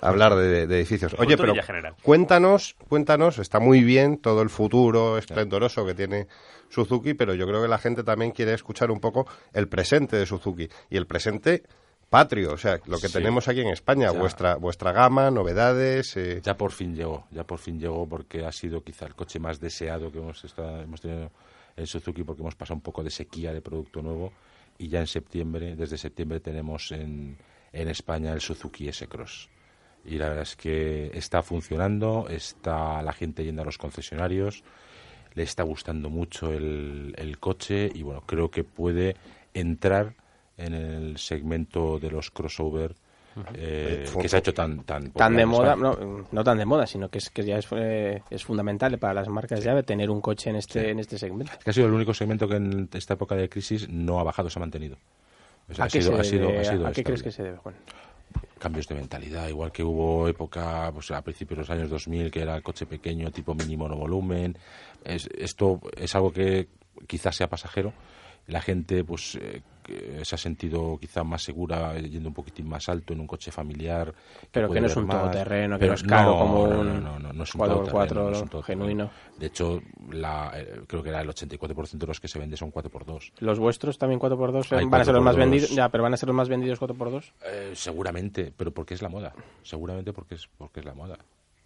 hablar 0.00 0.34
de, 0.34 0.66
de 0.66 0.76
edificios. 0.78 1.14
Oye, 1.18 1.36
pero 1.36 1.54
cuéntanos, 2.02 2.74
cuéntanos, 2.88 3.38
está 3.38 3.60
muy 3.60 3.82
bien 3.84 4.18
todo 4.18 4.42
el 4.42 4.50
futuro 4.50 5.18
esplendoroso 5.18 5.84
que 5.84 5.94
tiene 5.94 6.26
Suzuki, 6.68 7.14
pero 7.14 7.34
yo 7.34 7.46
creo 7.46 7.60
que 7.62 7.68
la 7.68 7.78
gente 7.78 8.02
también 8.02 8.30
quiere 8.32 8.54
escuchar 8.54 8.90
un 8.90 9.00
poco 9.00 9.26
el 9.52 9.68
presente 9.68 10.16
de 10.16 10.24
Suzuki 10.26 10.68
y 10.88 10.96
el 10.96 11.06
presente 11.06 11.62
patrio, 12.08 12.52
o 12.52 12.58
sea, 12.58 12.78
lo 12.86 12.98
que 12.98 13.08
Sí. 13.08 13.14
tenemos 13.14 13.48
aquí 13.48 13.60
en 13.60 13.68
España, 13.68 14.12
Ya. 14.12 14.18
vuestra 14.18 14.56
vuestra 14.56 14.92
gama, 14.92 15.30
novedades, 15.30 16.14
eh, 16.16 16.40
Ya 16.42 16.54
por 16.56 16.72
fin 16.72 16.94
llegó, 16.94 17.26
ya 17.30 17.44
por 17.44 17.58
fin 17.58 17.78
llegó 17.80 18.06
porque 18.06 18.44
ha 18.44 18.52
sido 18.52 18.82
quizá 18.82 19.06
el 19.06 19.14
coche 19.14 19.38
más 19.38 19.60
deseado 19.60 20.10
que 20.12 20.18
hemos, 20.18 20.44
estado, 20.44 20.82
hemos 20.82 21.00
tenido 21.00 21.30
en 21.76 21.86
Suzuki 21.86 22.24
porque 22.24 22.42
hemos 22.42 22.54
pasado 22.54 22.76
un 22.76 22.82
poco 22.82 23.02
de 23.02 23.10
sequía 23.10 23.52
de 23.52 23.60
producto 23.60 24.02
nuevo 24.02 24.32
y 24.78 24.88
ya 24.88 25.00
en 25.00 25.06
septiembre, 25.06 25.76
desde 25.76 25.98
septiembre 25.98 26.40
tenemos 26.40 26.92
en, 26.92 27.36
en 27.72 27.88
España 27.88 28.32
el 28.32 28.40
Suzuki 28.40 28.88
S-Cross. 28.88 29.48
Y 30.04 30.18
la 30.18 30.28
verdad 30.28 30.42
es 30.42 30.56
que 30.56 31.10
está 31.14 31.42
funcionando, 31.42 32.26
está 32.28 33.02
la 33.02 33.12
gente 33.12 33.44
yendo 33.44 33.62
a 33.62 33.64
los 33.64 33.78
concesionarios, 33.78 34.64
le 35.34 35.44
está 35.44 35.62
gustando 35.62 36.10
mucho 36.10 36.52
el, 36.52 37.14
el 37.16 37.38
coche 37.38 37.90
y 37.94 38.02
bueno, 38.02 38.22
creo 38.26 38.50
que 38.50 38.64
puede 38.64 39.16
entrar 39.54 40.14
en 40.56 40.74
el 40.74 41.18
segmento 41.18 41.98
de 41.98 42.10
los 42.10 42.30
crossover 42.30 42.94
eh, 43.54 44.04
Oye, 44.14 44.22
que 44.22 44.28
se 44.28 44.36
ha 44.36 44.38
hecho 44.38 44.54
tan 44.54 44.84
tan, 44.84 45.10
tan 45.12 45.36
de 45.36 45.46
moda, 45.46 45.76
no, 45.76 45.96
no 46.30 46.44
tan 46.44 46.58
de 46.58 46.64
moda, 46.64 46.86
sino 46.86 47.08
que 47.08 47.18
es 47.18 47.30
que 47.30 47.42
ya 47.44 47.56
es, 47.56 47.66
eh, 47.72 48.22
es 48.30 48.44
fundamental 48.44 48.98
para 48.98 49.14
las 49.14 49.28
marcas 49.28 49.62
ya 49.62 49.82
tener 49.82 50.10
un 50.10 50.20
coche 50.20 50.50
en 50.50 50.56
este 50.56 50.90
en 50.90 50.98
este 50.98 51.18
segmento. 51.18 51.52
que 51.62 51.70
ha 51.70 51.72
sido 51.72 51.86
el 51.86 51.92
único 51.92 52.14
segmento 52.14 52.48
que 52.48 52.56
en 52.56 52.88
esta 52.92 53.14
época 53.14 53.34
de 53.34 53.48
crisis 53.48 53.88
no 53.88 54.20
ha 54.20 54.22
bajado, 54.22 54.50
se 54.50 54.58
ha 54.58 54.60
mantenido. 54.60 54.96
O 55.70 55.74
sea, 55.74 55.84
¿A 55.84 55.86
ha 55.86 55.90
qué, 55.90 56.02
sido, 56.02 56.14
se 56.14 56.20
ha 56.20 56.24
sido, 56.24 56.48
ha 56.48 56.64
sido 56.64 56.86
a 56.86 56.92
qué 56.92 57.04
crees 57.04 57.22
que 57.22 57.30
se 57.30 57.42
debe, 57.42 57.56
Juan? 57.58 57.74
Cambios 58.58 58.86
de 58.88 58.94
mentalidad, 58.94 59.48
igual 59.48 59.72
que 59.72 59.82
hubo 59.82 60.28
época 60.28 60.90
pues, 60.92 61.10
a 61.10 61.22
principios 61.22 61.58
de 61.58 61.62
los 61.62 61.70
años 61.70 61.90
2000 61.90 62.30
que 62.30 62.42
era 62.42 62.56
el 62.56 62.62
coche 62.62 62.86
pequeño, 62.86 63.30
tipo 63.30 63.54
mini 63.54 63.76
monovolumen. 63.76 64.56
Es, 65.04 65.28
esto 65.36 65.80
es 65.96 66.14
algo 66.14 66.32
que 66.32 66.68
quizás 67.06 67.36
sea 67.36 67.48
pasajero. 67.48 67.92
La 68.52 68.60
gente 68.60 69.02
pues 69.04 69.36
eh, 69.36 69.62
que 69.82 70.24
se 70.24 70.34
ha 70.34 70.38
sentido 70.38 70.96
quizá 71.00 71.24
más 71.24 71.42
segura 71.42 71.98
yendo 71.98 72.28
un 72.28 72.34
poquitín 72.34 72.68
más 72.68 72.88
alto 72.88 73.12
en 73.12 73.20
un 73.20 73.26
coche 73.26 73.50
familiar. 73.50 74.14
Pero 74.50 74.70
que 74.70 74.80
no 74.80 74.86
es 74.86 74.96
un 74.96 75.08
todoterreno, 75.08 75.76
que 75.76 75.80
Pero 75.80 75.92
no 75.92 75.96
es 75.96 76.02
caro 76.04 76.30
no, 76.32 76.38
como 76.38 76.68
no, 76.68 76.80
un 76.80 76.86
no, 76.86 77.00
no, 77.00 77.18
no, 77.18 77.32
no 77.32 77.42
es 77.42 77.54
un 77.54 77.60
4x4 77.60 77.66
todoterreno, 77.66 78.22
no 78.22 78.30
es 78.30 78.42
un 78.42 78.48
todoterreno. 78.48 78.84
genuino. 78.84 79.10
De 79.38 79.46
hecho, 79.46 79.82
la, 80.10 80.52
eh, 80.54 80.82
creo 80.86 81.02
que 81.02 81.08
era 81.08 81.20
el 81.20 81.28
84% 81.28 81.90
de 81.98 82.06
los 82.06 82.20
que 82.20 82.28
se 82.28 82.38
vende 82.38 82.56
son 82.56 82.72
4x2. 82.72 83.32
¿Los 83.40 83.58
vuestros 83.58 83.98
también 83.98 84.20
4x2 84.20 84.78
Hay 84.78 84.84
van 84.86 85.00
a 85.00 85.04
ser 85.04 85.14
los 85.14 85.24
más 85.24 85.34
4x2. 85.34 85.38
vendidos? 85.38 85.70
Ya, 85.70 85.88
pero 85.88 86.04
van 86.04 86.14
a 86.14 86.16
ser 86.16 86.28
los 86.28 86.36
más 86.36 86.48
vendidos 86.48 86.80
4x2. 86.80 87.32
Eh, 87.44 87.72
seguramente, 87.74 88.52
pero 88.56 88.70
porque 88.70 88.94
es 88.94 89.02
la 89.02 89.08
moda. 89.08 89.34
Seguramente 89.62 90.12
porque 90.12 90.36
es 90.36 90.48
porque 90.58 90.80
es 90.80 90.86
la 90.86 90.94
moda. 90.94 91.18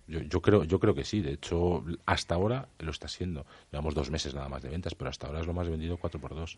Yo, 0.09 0.21
yo 0.21 0.41
creo 0.41 0.65
yo 0.65 0.79
creo 0.79 0.95
que 0.95 1.05
sí. 1.05 1.21
De 1.21 1.33
hecho, 1.33 1.85
hasta 2.07 2.35
ahora 2.37 2.69
lo 2.79 2.91
está 2.91 3.09
siendo. 3.09 3.45
Llevamos 3.73 3.95
dos 3.95 4.11
meses 4.11 4.35
nada 4.35 4.49
más 4.49 4.63
de 4.63 4.69
ventas, 4.69 4.95
pero 4.95 5.11
hasta 5.11 5.27
ahora 5.27 5.41
es 5.41 5.47
lo 5.47 5.53
más 5.53 5.69
vendido 5.69 5.97
4x2. 5.99 6.57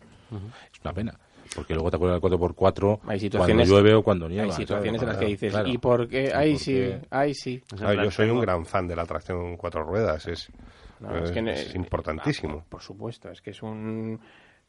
Es 0.72 0.80
una 0.84 0.92
pena. 0.92 1.18
Porque 1.54 1.72
luego 1.72 1.90
te 1.90 1.96
acuerdas 1.96 2.20
del 2.20 2.30
4x4 2.30 3.00
Hay 3.06 3.30
cuando 3.30 3.64
llueve 3.64 3.94
o 3.94 4.02
cuando 4.02 4.28
nieva. 4.28 4.44
hay 4.44 4.52
situaciones 4.52 5.00
en 5.00 5.08
las 5.08 5.16
que 5.16 5.24
dices, 5.26 5.50
claro. 5.52 5.68
¿y 5.68 5.78
por 5.78 6.06
qué? 6.08 6.24
¿Y 6.26 6.30
Ay, 6.32 6.52
por 6.52 6.60
sí, 6.60 6.72
qué? 6.72 7.00
ay, 7.10 7.34
sí. 7.34 7.62
En 7.72 7.84
Ah, 7.86 7.94
yo 8.04 8.10
soy 8.10 8.28
un 8.28 8.40
gran 8.40 8.66
fan 8.66 8.86
de 8.86 8.94
la 8.94 9.06
tracción 9.06 9.56
cuatro 9.56 9.82
ruedas, 9.82 10.26
es, 10.26 10.48
No, 11.00 11.16
es 11.16 11.24
es- 11.24 11.30
que 11.30 11.40
no- 11.42 11.50
es 11.50 11.74
importantísimo. 11.74 12.64
Por 12.68 12.82
supuesto, 12.82 13.30
es 13.30 13.40
que 13.40 13.50
es 13.50 13.62
un 13.62 14.20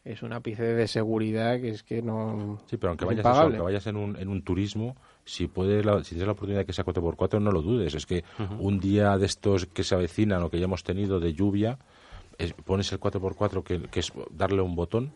es 0.06 0.24
un 0.24 0.32
ápice 0.32 0.64
de 0.64 0.88
seguridad 0.88 1.60
que 1.60 1.72
es 1.72 1.84
que 1.84 2.02
no 2.02 2.62
Sí, 2.68 2.78
pero 2.78 2.92
aunque 2.92 3.04
vayas, 3.04 3.26
eso, 3.26 3.42
aunque 3.42 3.60
vayas 3.60 3.86
en 3.88 3.98
un, 3.98 4.16
en 4.16 4.30
un 4.30 4.42
turismo, 4.44 4.96
si 5.26 5.48
puedes 5.48 5.86
la- 5.86 6.04
si 6.04 6.10
tienes 6.12 6.26
la 6.28 6.34
oportunidad 6.34 6.60
de 6.62 6.66
que 6.66 6.74
sea 6.74 6.84
4x4, 6.86 7.40
no 7.40 7.52
lo 7.52 7.62
dudes. 7.62 7.94
Es 7.96 8.06
que 8.06 8.24
un 8.60 8.80
día 8.80 9.18
de 9.18 9.26
estos 9.26 9.66
que 9.68 9.84
se 9.84 9.96
avecinan 9.96 10.42
o 10.44 10.50
que 10.50 10.58
ya 10.60 10.66
hemos 10.66 10.84
tenido 10.84 11.20
de 11.20 11.34
lluvia, 11.34 11.78
es- 12.38 12.54
pones 12.54 12.92
el 12.94 13.00
4x4, 13.00 13.64
que, 13.64 13.82
que 13.84 14.00
es 14.00 14.12
darle 14.32 14.62
un 14.62 14.76
botón, 14.76 15.12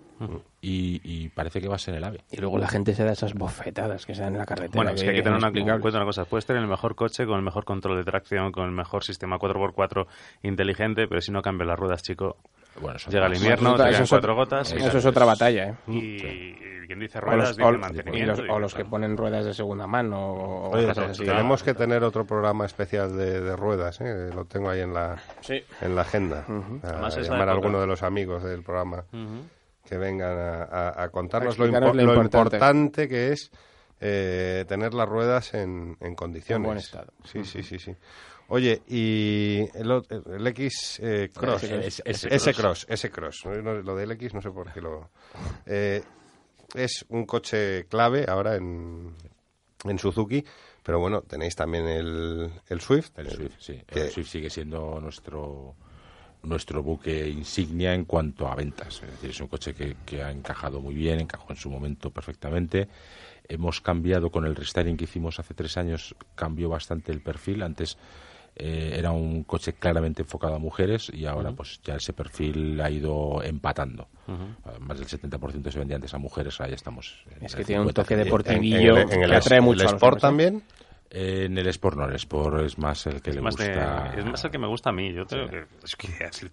y, 0.62 1.02
y 1.04 1.30
parece 1.30 1.60
que 1.60 1.68
vas 1.68 1.86
en 1.90 1.96
el 1.96 2.04
ave. 2.06 2.22
Y 2.32 2.38
luego 2.38 2.58
la 2.58 2.68
gente 2.68 2.94
se 2.94 3.04
da 3.04 3.12
esas 3.12 3.34
bofetadas 3.34 4.06
que 4.06 4.16
se 4.16 4.22
dan 4.22 4.34
en 4.34 4.40
la 4.40 4.46
carretera. 4.46 4.76
Bueno, 4.76 4.92
es 4.92 5.04
que 5.04 5.10
hay 5.10 5.16
que 5.18 5.22
tener 5.24 5.38
una, 5.38 5.48
en 5.76 5.82
cuenta 5.82 5.98
una 6.00 6.06
cosa. 6.06 6.24
Puedes 6.26 6.46
tener 6.46 6.62
el 6.62 6.68
mejor 6.70 6.96
coche 6.96 7.26
con 7.26 7.36
el 7.38 7.42
mejor 7.44 7.66
control 7.66 7.98
de 7.98 8.04
tracción, 8.06 8.52
con 8.54 8.66
el 8.66 8.72
mejor 8.72 9.04
sistema 9.04 9.38
4x4 9.38 10.06
inteligente, 10.44 11.08
pero 11.10 11.20
si 11.22 11.32
no 11.32 11.42
cambias 11.42 11.68
las 11.68 11.78
ruedas, 11.80 12.04
chico, 12.04 12.38
Bueno, 12.80 12.98
eso 12.98 13.10
llega 13.12 13.28
el 13.28 13.36
invierno, 13.36 13.76
Eso 13.76 13.84
te 13.84 13.90
es 13.90 13.96
caen 13.96 14.04
otra- 14.04 14.10
cuatro 14.18 14.36
gotas 14.36 14.74
y, 14.74 14.78
Eso 14.78 14.98
es 14.98 15.06
otra 15.06 15.26
batalla, 15.26 15.70
¿eh? 15.70 15.76
y, 15.88 15.98
y 16.18 16.88
quien 16.88 17.00
dice 17.00 17.20
O 17.20 17.22
ruedas 17.22 17.50
los, 17.50 17.58
dice 17.58 17.64
o- 18.10 18.16
y 18.16 18.22
los- 18.24 18.40
o 18.50 18.60
los 18.60 18.74
que 18.74 18.84
ponen 18.86 19.16
ruedas 19.16 19.46
de 19.46 19.54
segunda 19.54 19.86
mano 19.88 20.20
o 20.34 20.70
Oye, 20.72 20.88
cosas 20.88 21.12
así. 21.12 21.24
tenemos 21.24 21.62
que 21.64 21.74
tener 21.74 22.04
otro 22.04 22.26
programa 22.26 22.66
especial 22.66 23.16
de, 23.16 23.42
de 23.42 23.56
ruedas, 23.56 24.02
¿eh? 24.02 24.32
lo 24.34 24.46
tengo 24.46 24.70
ahí 24.70 24.82
en 24.82 24.94
la, 24.94 25.18
Sí. 25.42 25.64
en 25.82 25.96
la 25.96 26.02
agenda. 26.02 26.46
A 26.84 26.88
Además, 26.90 27.16
esa 27.18 27.32
llamar 27.32 27.50
a 27.50 27.52
alguno 27.54 27.80
de 27.80 27.88
los 27.88 28.02
amigos 28.04 28.44
del 28.44 28.64
programa 28.64 29.06
que 29.86 29.98
vengan 29.98 30.38
a, 30.38 30.64
a- 30.64 31.04
a 31.04 31.10
contarnos 31.10 31.60
A 31.60 31.64
lo, 31.64 31.68
impo- 31.70 31.94
lo 31.94 32.02
importante. 32.02 32.56
importante 32.58 33.08
que 33.08 33.32
es 33.34 33.52
eh, 34.06 34.66
tener 34.68 34.94
las 34.94 35.08
ruedas 35.08 35.54
en, 35.54 35.96
en 36.02 36.16
condiciones. 36.16 36.58
En 36.58 36.64
buen 36.66 36.78
estado. 36.78 37.14
Sí, 37.24 37.46
sí, 37.46 37.64
sí, 37.64 37.80
sí. 37.80 37.96
Oye, 38.50 38.82
y 38.88 39.60
el, 39.74 40.04
el 40.32 40.48
X 40.48 41.00
eh, 41.02 41.30
Cross, 41.34 41.64
Ese- 41.64 42.54
Cross, 42.54 42.86
ese 42.90 43.10
Cross, 43.10 43.46
no, 43.46 43.74
lo 43.82 43.96
del 43.96 44.12
X 44.12 44.34
no 44.34 44.42
sé 44.42 44.52
por 44.52 44.72
qué 44.72 44.82
lo... 44.82 45.10
eh, 45.66 46.04
es 46.76 47.06
un 47.10 47.26
coche 47.26 47.86
clave 47.88 48.26
ahora 48.28 48.56
en, 48.56 49.14
en 49.86 50.00
Suzuki, 50.00 50.44
pero 50.84 51.00
bueno, 51.00 51.22
tenéis 51.22 51.56
también 51.56 51.88
el, 51.88 52.52
el 52.68 52.82
Swift. 52.82 53.12
El 53.18 53.30
Swift, 53.30 53.56
sí. 53.60 53.82
que- 53.88 54.02
El 54.02 54.12
Swift 54.12 54.30
sigue 54.30 54.50
siendo 54.50 55.00
nuestro 55.00 55.76
nuestro 56.44 56.84
buque 56.84 57.30
insignia 57.30 57.94
en 57.94 58.04
cuanto 58.04 58.50
a 58.50 58.56
ventas. 58.56 59.02
Es 59.02 59.12
decir, 59.12 59.30
es 59.30 59.40
un 59.40 59.48
coche 59.48 59.74
que, 59.74 59.96
que 60.06 60.22
ha 60.22 60.30
encajado 60.30 60.82
muy 60.82 60.94
bien, 60.94 61.22
encajó 61.22 61.46
en 61.52 61.56
su 61.56 61.70
momento 61.70 62.12
perfectamente. 62.12 62.90
Hemos 63.48 63.80
cambiado 63.80 64.30
con 64.30 64.46
el 64.46 64.54
restyling 64.54 64.98
que 64.98 65.06
hicimos 65.06 65.40
hace 65.40 65.54
tres 65.54 65.78
años, 65.78 66.14
cambió 66.36 66.68
bastante 66.68 67.14
el 67.14 67.22
perfil. 67.22 67.64
Antes 67.64 67.98
eh, 68.56 68.96
era 68.98 69.12
un 69.12 69.44
coche 69.44 69.74
claramente 69.74 70.22
enfocado 70.22 70.56
a 70.56 70.60
mujeres 70.60 71.10
y 71.14 71.26
ahora 71.26 71.52
pues 71.52 71.80
ya 71.84 71.96
ese 71.96 72.14
perfil 72.14 72.80
ha 72.82 72.90
ido 72.90 73.42
empatando. 73.44 74.08
Eh, 74.28 74.80
Más 74.80 74.98
del 75.00 75.08
70% 75.08 75.72
se 75.72 75.80
vendía 75.80 75.96
antes 75.96 76.14
a 76.14 76.18
mujeres, 76.18 76.60
ahora 76.60 76.70
ya 76.70 76.76
estamos... 76.76 77.26
en 77.38 77.46
Es 77.46 77.54
el 77.54 77.58
que 77.60 77.66
tiene 77.66 77.82
un 77.82 77.88
50%. 77.90 77.94
toque 77.94 78.14
en- 78.14 78.24
deportivillo 78.24 78.98
en, 78.98 79.12
en 79.12 79.24
el, 79.24 79.30
que 79.30 79.36
atrae 79.36 79.58
el 79.60 79.64
mucho 79.66 79.84
los 79.84 79.94
Sport 79.94 80.20
también. 80.22 80.64
Eh, 81.10 81.46
en 81.46 81.58
el 81.58 81.68
Sport 81.68 81.98
no, 81.98 82.06
el 82.06 82.16
Sport 82.16 82.62
es 82.62 82.78
más 82.78 83.06
el 83.08 83.22
que 83.22 83.30
Es 83.32 83.36
le 83.36 83.42
más, 83.42 83.56
de- 83.56 83.68
gusta... 83.68 84.14
es 84.18 84.26
más 84.26 84.44
el 84.46 84.52
que 84.52 84.58
me 84.58 84.68
gusta 84.68 84.90
a 84.90 84.94
mí. 84.94 85.14
Yo 85.14 85.26
creo 85.26 85.48
que 85.50 85.66
es 85.84 85.96
que 85.96 86.08
así 86.26 86.48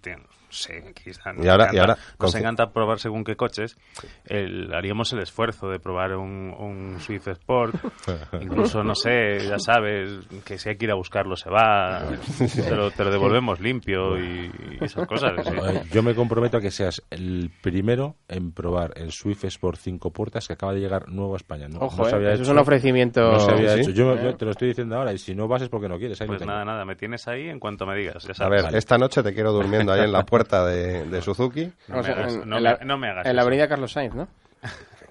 sé, 0.51 0.93
quizá 0.95 1.33
nos 1.33 1.45
Y 1.45 1.49
ahora- 1.49 1.65
y 1.73 1.77
encanta, 1.77 1.81
ahora, 1.93 1.97
nos 2.19 2.35
encanta 2.35 2.73
probar 2.73 2.99
según 2.99 3.25
qué 3.25 3.37
coches. 3.37 3.77
El- 4.25 4.73
haríamos 4.75 5.13
el 5.13 5.21
esfuerzo 5.21 5.69
de 5.69 5.79
probar 5.79 6.17
un, 6.17 6.55
un 6.59 7.01
Swift 7.01 7.29
Sport. 7.29 7.75
Incluso, 8.41 8.83
no 8.83 8.95
sé, 8.95 9.39
ya 9.49 9.59
sabes, 9.59 10.11
que 10.45 10.59
si 10.59 10.69
hay 10.71 10.77
que 10.77 10.85
ir 10.87 10.91
a 10.91 10.95
buscarlo 10.95 11.37
se 11.37 11.51
va. 11.51 12.09
Te 12.55 12.75
lo, 12.75 12.91
te 12.91 13.05
lo 13.05 13.11
devolvemos 13.11 13.61
limpio 13.61 14.19
y, 14.19 14.51
y 14.81 14.85
esas 14.85 15.07
cosas. 15.07 15.33
sí. 15.45 15.53
Yo 15.93 16.03
me 16.03 16.15
comprometo 16.15 16.57
a 16.57 16.61
que 16.61 16.71
seas 16.71 17.03
el 17.11 17.51
primero 17.61 18.17
en 18.29 18.53
probar 18.53 18.93
el 18.97 19.13
Swift 19.13 19.45
Sport 19.45 19.79
5 19.79 20.11
puertas 20.13 20.47
que 20.47 20.55
acaba 20.55 20.73
de 20.75 20.81
llegar 20.81 21.09
nuevo 21.09 21.35
a 21.35 21.37
España. 21.37 21.69
No, 21.69 21.79
Ojo, 21.81 22.03
no 22.03 22.05
¿eh? 22.09 22.09
eso 22.09 22.29
es 22.33 22.41
hecho- 22.41 22.51
un 22.53 22.59
ofrecimiento. 22.59 23.21
No 23.33 23.41
se 23.41 23.51
había 23.53 23.75
¿Sí? 23.75 23.81
hecho. 23.83 23.91
Yo, 23.91 24.21
yo 24.21 24.35
te 24.37 24.45
lo 24.45 24.51
estoy 24.53 24.69
diciendo 24.69 24.97
ahora 24.97 25.13
y 25.13 25.19
si 25.19 25.35
no 25.35 25.49
vas 25.49 25.63
es 25.63 25.69
porque 25.69 25.89
no 25.89 25.99
quieres. 25.99 26.21
ahí 26.21 26.27
Pues 26.27 26.39
tengo. 26.41 26.51
nada, 26.53 26.65
nada, 26.65 26.85
me 26.85 26.97
tienes 26.97 27.27
ahí 27.29 27.49
en 27.49 27.59
cuanto 27.61 27.87
me 27.87 27.97
digas. 27.97 28.25
Ya 28.25 28.33
A 28.33 28.35
sabes. 28.35 28.65
ver, 28.65 28.75
esta 28.75 28.99
noche 28.99 29.23
te 29.23 29.33
quiero 29.35 29.53
durmiendo 29.53 29.93
ahí 29.93 30.01
en 30.03 30.13
la 30.13 30.25
puerta 30.25 30.40
de, 30.67 31.05
de 31.07 31.23
Suzuki. 31.23 31.73
No 31.89 32.03
me 32.03 32.09
hagas- 32.09 32.35
en, 32.35 32.49
no 32.49 32.59
la, 32.61 32.79
no 32.85 32.99
me 32.99 33.09
hagas 33.09 33.27
en 33.27 33.37
la 33.37 33.43
eso. 33.43 33.47
avenida 33.49 33.69
Carlos 33.69 33.93
Sainz, 33.93 34.15
¿no? 34.15 34.29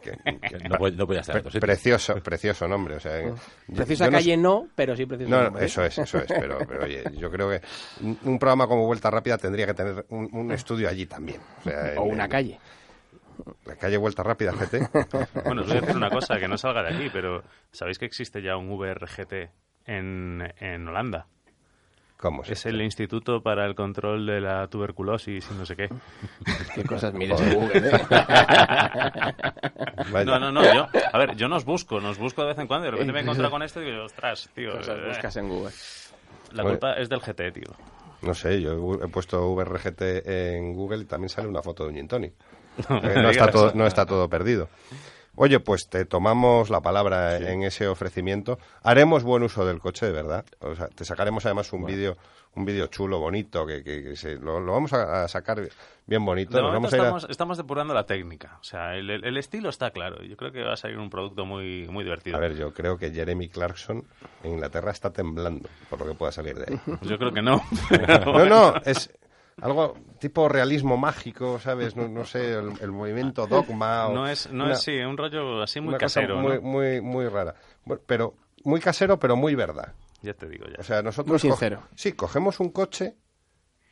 Que- 0.02 0.12
Que 0.40 0.70
No, 0.70 0.78
puede- 0.80 0.96
no 0.96 1.06
estar 1.22 1.44
sitio. 1.44 1.60
precioso, 1.60 2.16
precioso 2.24 2.68
nombre. 2.68 2.96
O 2.96 3.00
sea, 3.00 3.22
yo- 3.22 3.36
Preciosa 3.76 4.06
yo 4.06 4.12
no 4.12 4.18
calle 4.18 4.38
no, 4.38 4.68
pero 4.76 4.96
sí 4.96 5.06
precioso 5.06 5.30
No, 5.36 5.44
nombre, 5.44 5.64
¿eh? 5.64 5.66
eso 5.66 5.84
es, 5.84 5.98
eso 5.98 6.18
es, 6.20 6.26
pero, 6.28 6.60
pero 6.68 6.84
oye, 6.86 7.04
yo 7.18 7.30
creo 7.30 7.50
que 7.50 7.62
un, 8.24 8.40
programa 8.40 8.68
como 8.68 8.86
Vuelta 8.86 9.10
Rápida 9.12 9.38
tendría 9.38 9.66
que 9.66 9.74
tener 9.74 10.06
un, 10.10 10.30
un 10.32 10.52
estudio 10.52 10.88
allí 10.90 11.06
también. 11.06 11.40
O, 11.60 11.64
sea, 11.64 11.94
O 11.98 12.06
en- 12.06 12.14
una 12.14 12.26
en 12.26 12.30
calle. 12.30 12.60
La 13.66 13.76
calle 13.76 13.98
Vuelta 13.98 14.24
Rápida 14.24 14.52
GT. 14.54 14.90
Bueno, 15.46 15.62
os 15.62 15.68
voy 15.68 15.78
a 15.78 15.82
decir 15.82 15.96
una 15.96 16.10
cosa 16.10 16.38
que 16.40 16.48
no 16.48 16.58
salga 16.58 16.84
de 16.84 16.96
aquí, 16.96 17.10
pero 17.12 17.44
¿sabéis 17.72 17.98
que 18.00 18.06
existe 18.06 18.42
ya 18.42 18.56
un 18.58 18.70
VRGT 18.78 19.34
en, 19.86 20.54
en 20.60 20.88
Holanda? 20.88 21.26
¿Cómo 22.20 22.44
se 22.44 22.52
Es 22.54 22.66
el 22.66 22.82
Instituto 22.82 23.42
para 23.42 23.66
el 23.66 23.76
Control 23.76 24.26
de 24.26 24.42
la 24.42 24.68
Tuberculosis 24.68 25.48
y 25.50 25.54
no 25.54 25.66
sé 25.66 25.76
qué. 25.78 25.88
Qué 26.76 26.84
cosas 26.84 27.14
mires 27.14 27.40
en 27.40 27.54
Google, 27.54 27.78
¿eh? 27.78 27.92
No, 30.26 30.40
no, 30.40 30.52
no, 30.52 30.62
yo, 30.64 30.88
a 31.14 31.18
ver, 31.18 31.36
yo 31.36 31.48
nos 31.48 31.64
busco, 31.66 32.00
nos 32.00 32.18
busco 32.18 32.42
de 32.42 32.50
vez 32.50 32.60
en 32.60 32.68
cuando, 32.68 32.88
y 32.88 32.88
de 32.88 32.92
repente 32.92 33.14
me 33.14 33.20
he 33.20 33.22
encontrado 33.24 33.52
con 33.52 33.64
esto 33.64 33.82
y 33.82 33.86
digo, 33.92 34.04
ostras, 34.04 34.50
tío, 34.54 34.74
Cosas 34.74 34.98
eh, 34.98 35.08
buscas 35.08 35.38
en 35.38 35.48
Google. 35.50 35.72
la 36.52 36.64
culpa 36.64 36.94
es 36.94 37.08
del 37.10 37.20
GT, 37.22 37.52
tío. 37.54 37.74
No 38.22 38.34
sé, 38.34 38.62
yo 38.62 38.96
he 39.02 39.08
puesto 39.08 39.54
VRGT 39.54 40.02
en 40.26 40.74
Google 40.74 41.04
y 41.04 41.06
también 41.06 41.30
sale 41.30 41.48
una 41.48 41.62
foto 41.62 41.84
de 41.84 41.90
un 41.90 41.96
gin 41.96 42.08
tonic. 42.08 42.34
No, 42.90 42.98
Eh, 42.98 43.22
no, 43.22 43.30
está 43.30 43.50
todo, 43.52 43.72
no 43.76 43.86
está 43.88 44.06
todo 44.06 44.30
perdido. 44.30 44.70
Oye, 45.36 45.60
pues 45.60 45.88
te 45.90 46.06
tomamos 46.06 46.70
la 46.70 46.82
palabra 46.82 47.38
en 47.38 47.64
ese 47.64 47.88
ofrecimiento. 47.88 48.60
Haremos 48.84 49.24
buen 49.24 49.44
uso 49.44 49.66
del 49.66 49.80
coche, 49.80 50.06
de 50.06 50.12
verdad. 50.12 50.46
O 50.60 50.76
sea, 50.76 50.88
te 50.88 51.06
sacaremos 51.06 51.46
además 51.46 51.72
un 51.74 51.86
vídeo 51.86 52.18
un 52.56 52.66
vídeo 52.66 52.88
chulo, 52.88 53.20
bonito, 53.20 53.64
que, 53.66 53.84
que- 53.84 54.04
que 54.04 54.16
se- 54.16 54.36
lo, 54.38 54.60
lo 54.60 54.74
vamos 54.74 54.92
a, 54.92 55.28
sacar 55.28 55.62
bien 56.08 56.26
bonito. 56.26 56.58
De 56.58 56.64
Nos 56.64 56.74
momento 56.74 56.90
vamos 56.90 56.94
a 56.94 56.96
ir 56.98 57.02
a- 57.02 57.06
estamos, 57.06 57.28
estamos 57.30 57.58
depurando 57.58 57.94
la 57.94 58.08
técnica. 58.08 58.58
O 58.60 58.64
sea, 58.64 58.96
el, 58.96 59.38
estilo 59.38 59.70
está 59.70 59.92
claro. 59.92 60.24
Yo 60.24 60.36
creo 60.36 60.52
que 60.52 60.64
va 60.64 60.74
a 60.74 60.76
salir 60.76 60.98
un 60.98 61.12
producto 61.12 61.46
muy, 61.46 61.88
muy 61.90 62.04
divertido. 62.04 62.36
A 62.36 62.40
ver, 62.40 62.56
yo 62.58 62.74
creo 62.74 62.98
que 62.98 63.12
Jeremy 63.12 63.50
Clarkson 63.50 64.04
en 64.44 64.52
Inglaterra 64.54 64.92
está 64.92 65.12
temblando 65.12 65.70
por 65.92 66.00
lo 66.00 66.08
que 66.08 66.16
pueda 66.16 66.32
salir 66.32 66.56
de 66.58 66.74
ahí. 66.74 66.80
Yo 67.04 67.20
creo 67.20 67.32
que 67.32 67.44
no. 67.44 67.62
No, 68.26 68.46
no, 68.46 68.74
es 68.84 69.12
algo 69.62 69.96
tipo 70.20 70.48
realismo 70.50 70.98
mágico, 70.98 71.60
¿sabes? 71.60 71.96
No, 71.96 72.08
no 72.08 72.26
sé, 72.26 72.54
el, 72.54 72.72
el 72.82 72.92
movimiento 72.92 73.48
dogma. 73.48 74.08
o 74.08 74.14
No 74.14 74.28
es, 74.28 74.52
no 74.52 74.66
una- 74.66 74.74
es, 74.74 74.82
sí, 74.82 74.98
un 75.00 75.18
rollo 75.18 75.62
así 75.62 75.80
muy 75.80 75.90
una 75.90 75.98
cosa 75.98 76.22
casero, 76.22 76.38
muy, 76.38 76.56
¿no? 76.56 76.62
muy, 76.62 77.02
muy 77.02 77.28
rara. 77.28 77.56
Bueno, 77.86 78.02
pero 78.06 78.34
muy 78.64 78.80
casero, 78.80 79.18
pero 79.20 79.36
muy 79.36 79.56
verdad. 79.56 79.94
Ya 80.22 80.34
te 80.34 80.48
digo, 80.50 80.66
ya. 80.68 80.76
O 80.80 80.84
sea, 80.84 81.02
nosotros... 81.02 81.32
Muy 81.44 81.52
sincero. 81.52 81.82
sí, 81.96 82.12
cogemos 82.14 82.60
un 82.60 82.70
coche 82.72 83.16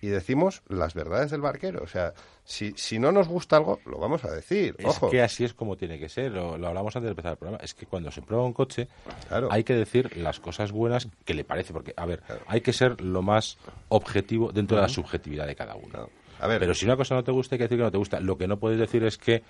y 0.02 0.08
decimos 0.08 0.62
las 0.68 0.94
verdades 0.94 1.32
del 1.32 1.42
barquero. 1.42 1.82
O 1.84 1.88
sea, 1.88 2.14
si, 2.44 2.74
si 2.78 3.00
no 3.00 3.12
nos 3.12 3.28
gusta 3.28 3.58
algo, 3.58 3.80
lo 3.86 3.98
vamos 3.98 4.24
a 4.26 4.32
decir. 4.32 4.76
Es 4.78 4.86
Ojo. 4.86 5.10
que 5.10 5.22
así 5.22 5.44
es 5.44 5.54
como 5.54 5.76
tiene 5.76 5.98
que 6.00 6.08
ser, 6.10 6.32
lo, 6.32 6.58
lo 6.58 6.68
hablamos 6.68 6.96
antes 6.96 7.08
de 7.08 7.12
empezar 7.12 7.32
el 7.34 7.38
programa, 7.38 7.64
es 7.64 7.74
que 7.74 7.86
cuando 7.86 8.12
se 8.12 8.22
prueba 8.22 8.46
un 8.46 8.54
coche 8.54 8.88
Claro. 9.28 9.48
hay 9.52 9.64
que 9.64 9.74
decir 9.74 10.16
las 10.18 10.40
cosas 10.40 10.72
buenas 10.72 11.08
que 11.26 11.34
le 11.34 11.44
parece, 11.44 11.74
porque, 11.74 11.94
a 11.98 12.06
ver, 12.06 12.22
hay 12.48 12.62
que 12.62 12.74
ser 12.74 13.02
lo 13.02 13.22
más 13.22 13.58
objetivo 13.90 14.52
dentro 14.52 14.78
de 14.78 14.84
la 14.84 14.90
subjetividad 14.90 15.48
de 15.48 15.56
cada 15.56 15.76
uno. 15.76 15.88
No. 15.94 16.10
A 16.40 16.46
ver, 16.48 16.60
Pero 16.60 16.76
si 16.76 16.86
una 16.86 16.96
cosa 16.96 17.16
no 17.16 17.24
te 17.24 17.32
gusta, 17.32 17.56
hay 17.56 17.58
que 17.58 17.64
decir 17.64 17.78
que 17.80 17.84
no 17.84 17.92
te 17.92 17.98
gusta. 17.98 18.20
Lo 18.20 18.38
que 18.38 18.48
no 18.48 18.58
puedes 18.58 18.78
decir 18.78 19.04
es 19.04 19.18
que 19.18 19.42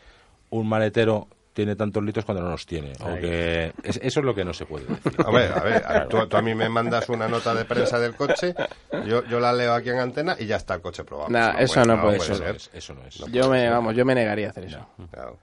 un 0.50 0.70
maletero 0.70 1.28
tiene 1.58 1.76
tantos 1.76 2.04
litros 2.04 2.24
cuando 2.24 2.44
no 2.44 2.52
los 2.52 2.68
tiene. 2.68 2.94
O 3.02 3.16
que 3.20 3.74
es- 3.82 3.98
eso 4.04 4.20
es 4.20 4.26
lo 4.28 4.36
que 4.36 4.46
no 4.46 4.54
se 4.54 4.68
puede 4.68 4.86
decir. 4.86 5.12
A 5.26 5.32
ver, 5.32 5.52
a- 5.84 6.08
tú, 6.08 6.28
tú 6.28 6.38
a 6.38 6.42
mí 6.44 6.54
me 6.54 6.70
mandas 6.70 7.10
una 7.10 7.28
nota 7.28 7.56
de 7.56 7.66
prensa 7.66 8.00
del 8.00 8.16
coche, 8.16 8.54
yo, 9.08 9.24
yo 9.26 9.40
la 9.40 9.52
leo 9.54 9.74
aquí 9.74 9.90
en 9.90 9.98
antena 9.98 10.36
y 10.38 10.46
ya 10.46 10.58
está 10.58 10.76
el 10.76 10.82
coche 10.82 11.04
probado. 11.04 11.30
Nah, 11.32 11.58
eso 11.58 11.84
no 11.84 12.00
puede 12.00 12.18
Eso 12.18 12.36
ser. 12.36 12.50
no 12.52 12.56
es. 12.58 12.70
Eso 12.76 12.94
no 12.94 13.04
es. 13.06 13.18
Yo 13.32 13.50
me, 13.50 13.68
vamos, 13.70 13.96
yo 13.96 14.06
me 14.06 14.14
negaría 14.14 14.46
a 14.48 14.50
hacer 14.52 14.66
eso. 14.66 14.88
Claro. 15.12 15.40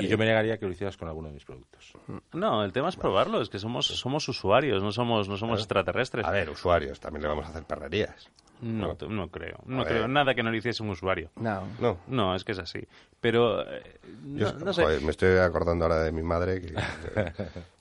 Y- 0.00 0.06
yo 0.06 0.16
me 0.16 0.24
negaría 0.26 0.58
que 0.58 0.64
lo 0.66 0.70
hicieras 0.72 0.96
con 0.96 1.08
alguno 1.08 1.26
de 1.26 1.34
mis 1.34 1.44
productos. 1.44 1.92
No, 2.32 2.64
el 2.64 2.72
tema 2.72 2.88
es 2.88 2.96
probarlo, 2.96 3.42
es 3.42 3.48
que 3.48 3.58
somos, 3.58 3.86
somos 3.88 4.28
usuarios, 4.28 4.80
no 4.80 4.92
somos, 4.92 5.28
no 5.28 5.36
somos 5.36 5.58
extraterrestres. 5.58 6.24
A 6.24 6.30
ver, 6.30 6.48
usuarios, 6.50 7.00
también 7.00 7.22
le 7.22 7.28
vamos 7.28 7.46
a 7.46 7.48
hacer 7.48 7.64
perrerías. 7.64 8.30
No, 8.60 8.96
no 9.08 9.28
creo, 9.28 9.58
no 9.66 9.78
ver. 9.84 9.86
creo 9.86 10.08
nada 10.08 10.34
que 10.34 10.42
no 10.42 10.50
lo 10.50 10.56
hiciese 10.56 10.82
un 10.82 10.90
usuario. 10.90 11.30
No. 11.36 11.62
No. 11.80 11.98
No, 12.08 12.34
es 12.34 12.42
que 12.44 12.52
es 12.52 12.58
así. 12.58 12.80
Pero, 13.20 13.62
eh, 13.68 13.98
Yo, 14.34 14.52
no, 14.54 14.72
sé. 14.72 14.82
joder, 14.82 15.00
me 15.02 15.10
estoy 15.10 15.38
acordando 15.38 15.84
ahora 15.84 16.02
de 16.02 16.12
mi 16.12 16.22
madre 16.22 16.60
que... 16.60 16.74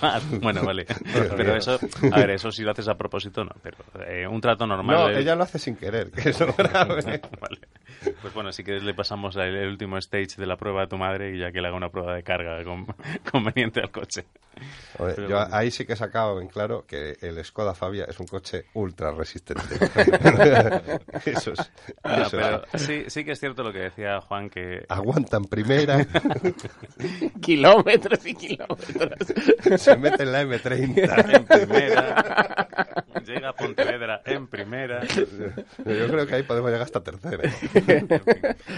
Ah, 0.00 0.20
bueno, 0.40 0.62
vale. 0.64 0.86
Pero 1.36 1.56
eso, 1.56 1.80
a 2.12 2.16
ver, 2.20 2.30
eso 2.30 2.52
si 2.52 2.62
lo 2.62 2.70
haces 2.70 2.86
a 2.86 2.96
propósito, 2.96 3.42
no. 3.44 3.50
Pero 3.60 3.76
eh, 4.06 4.24
un 4.26 4.40
trato 4.40 4.68
normal. 4.68 4.96
No, 4.96 5.08
de- 5.08 5.18
ella 5.18 5.34
lo 5.34 5.42
hace 5.42 5.58
sin 5.58 5.74
querer, 5.74 6.12
que 6.12 6.30
eso 6.30 6.44
es 6.44 6.56
grave. 6.56 7.02
Vale. 7.40 7.58
Pues 8.22 8.32
bueno, 8.32 8.52
si 8.52 8.62
quieres 8.62 8.84
le 8.84 8.94
pasamos 8.94 9.34
el, 9.34 9.56
el 9.56 9.68
último 9.68 9.98
stage 9.98 10.36
de 10.36 10.46
la 10.46 10.56
prueba 10.56 10.84
a 10.84 10.86
tu 10.86 10.96
madre 10.96 11.34
y 11.34 11.40
ya 11.40 11.50
que 11.50 11.60
le 11.60 11.66
haga 11.66 11.76
una 11.76 11.90
prueba 11.90 12.14
de 12.14 12.22
carga 12.22 12.62
con- 12.62 12.86
conveniente 13.32 13.80
al 13.80 13.90
coche. 13.90 14.26
Pero 14.96 15.28
yo 15.28 15.36
bueno. 15.36 15.48
ahí 15.52 15.72
sí 15.72 15.84
que 15.84 15.94
he 15.94 15.96
sacado 15.96 16.40
en 16.40 16.46
claro 16.48 16.84
que 16.86 17.16
el 17.20 17.44
Skoda 17.44 17.74
Fabia 17.74 18.04
es 18.08 18.18
un 18.20 18.26
coche 18.28 18.66
ultra 18.74 19.10
resistente. 19.10 19.62
eso 21.26 21.52
es, 21.52 21.70
No, 22.04 22.62
sí, 22.78 23.04
sí 23.08 23.24
que 23.24 23.32
es 23.32 23.40
cierto 23.40 23.64
lo 23.64 23.72
que 23.72 23.80
decía 23.80 24.20
Juan, 24.20 24.48
que 24.50 24.77
Aguantan 24.88 25.44
primera, 25.44 26.04
Kilómetros 27.40 28.24
y 28.26 28.34
kilómetros. 28.34 29.34
se 29.80 29.96
mete 29.96 30.22
en 30.24 30.32
la 30.32 30.42
M30. 30.44 31.34
en 31.34 31.44
primera 31.46 32.68
llega 33.26 33.50
a 33.50 33.52
Pontevedra 33.52 34.22
en 34.24 34.46
primera. 34.46 35.02
Yo 35.04 36.08
creo 36.08 36.26
que 36.26 36.34
ahí 36.36 36.42
podemos 36.44 36.70
llegar 36.70 36.82
hasta 36.82 37.02
tercera. 37.02 37.42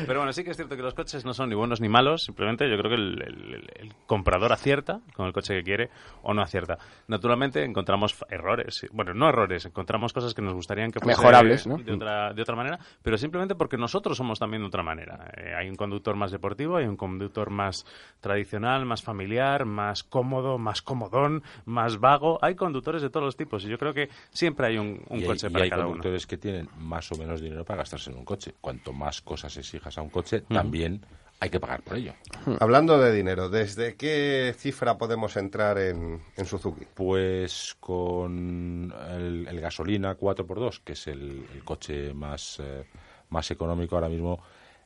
Pero 0.07 0.19
bueno, 0.21 0.33
sí 0.33 0.43
que 0.45 0.51
es 0.51 0.57
cierto 0.57 0.77
que 0.77 0.83
los 0.83 0.95
coches 0.95 1.25
no 1.25 1.35
son 1.35 1.49
ni 1.51 1.55
buenos 1.55 1.81
ni 1.81 1.89
malos, 1.89 2.25
simplemente 2.25 2.69
yo 2.69 2.77
creo 2.79 2.91
que 2.91 2.97
el, 2.97 3.23
el- 3.23 3.71
el 3.81 3.95
comprador 4.07 4.53
acierta 4.53 5.01
con 5.15 5.27
el 5.27 5.33
coche 5.33 5.55
que 5.55 5.63
quiere 5.63 5.91
o 6.23 6.35
no 6.35 6.43
acierta. 6.43 6.79
Naturalmente 7.07 7.63
encontramos 7.65 8.17
errores, 8.29 8.87
bueno, 8.93 9.15
no 9.15 9.29
errores, 9.29 9.67
encontramos 9.67 10.13
cosas 10.13 10.35
que 10.35 10.43
nos 10.43 10.55
gustarían 10.55 10.91
que 10.91 11.01
fuese 11.01 11.17
Mejorables, 11.21 11.67
¿no? 11.67 11.77
de, 11.79 11.93
otra, 11.93 12.33
de 12.33 12.43
otra 12.43 12.57
manera, 12.57 12.79
pero 13.03 13.17
simplemente 13.19 13.55
porque 13.55 13.77
nosotros 13.77 14.17
somos 14.17 14.39
también 14.39 14.63
de 14.63 14.69
otra 14.69 14.83
manera. 14.83 15.31
Eh, 15.37 15.55
hay 15.57 15.69
un 15.69 15.77
conductor 15.91 16.15
más 16.15 16.31
deportivo, 16.31 16.77
hay 16.77 16.87
un 16.87 16.97
conductor 16.97 17.51
más 17.51 17.85
tradicional, 18.21 18.87
más 18.87 19.03
familiar, 19.03 19.65
más 19.65 20.05
cómodo, 20.05 20.57
más 20.57 20.83
comodón, 20.83 21.43
más 21.65 21.99
vago. 21.99 22.39
Hay 22.43 22.55
conductores 22.55 23.03
de 23.03 23.11
todos 23.11 23.27
los 23.27 23.37
tipos 23.37 23.65
y 23.65 23.69
yo 23.69 23.77
creo 23.77 23.93
que 23.93 24.09
siempre 24.31 24.69
hay 24.69 24.79
un, 24.79 25.03
un 25.09 25.19
y 25.19 25.23
hay, 25.23 25.27
coche 25.27 25.49
y 25.49 25.51
para 25.51 25.65
hay 25.65 25.71
cada 25.71 25.83
uno. 25.83 25.91
conductores 25.95 26.27
que 26.29 26.39
tienen 26.39 26.69
más 26.79 27.11
o 27.11 27.17
menos 27.17 27.41
dinero 27.41 27.65
para 27.65 27.79
gastarse 27.79 28.11
en 28.11 28.19
un 28.19 28.25
coche. 28.25 28.55
Cuanto 28.61 28.93
más 28.93 29.21
cosas 29.21 29.57
exijas 29.57 29.99
a 29.99 30.03
un 30.03 30.11
coche, 30.11 30.43
también 30.43 31.05
hay 31.41 31.51
que 31.51 31.59
pagar 31.59 31.83
por 31.83 31.97
ello. 31.97 32.15
Hablando 32.61 32.97
de 32.99 33.13
dinero, 33.13 33.49
¿desde 33.49 33.97
qué 33.97 34.55
cifra 34.57 34.97
podemos 34.97 35.37
entrar 35.37 35.77
en, 35.79 36.23
en 36.37 36.47
Suzuki? 36.47 36.87
Pues 36.95 37.77
con 37.81 38.95
el, 39.11 39.49
el 39.49 39.61
gasolina 39.61 40.17
4x2, 40.17 40.83
que 40.85 40.93
es 40.93 41.09
el, 41.09 41.47
el 41.53 41.65
coche 41.65 42.15
más, 42.15 42.61
eh, 42.61 42.85
más 43.31 43.51
económico 43.51 43.97
ahora 43.97 44.09
mismo, 44.09 44.41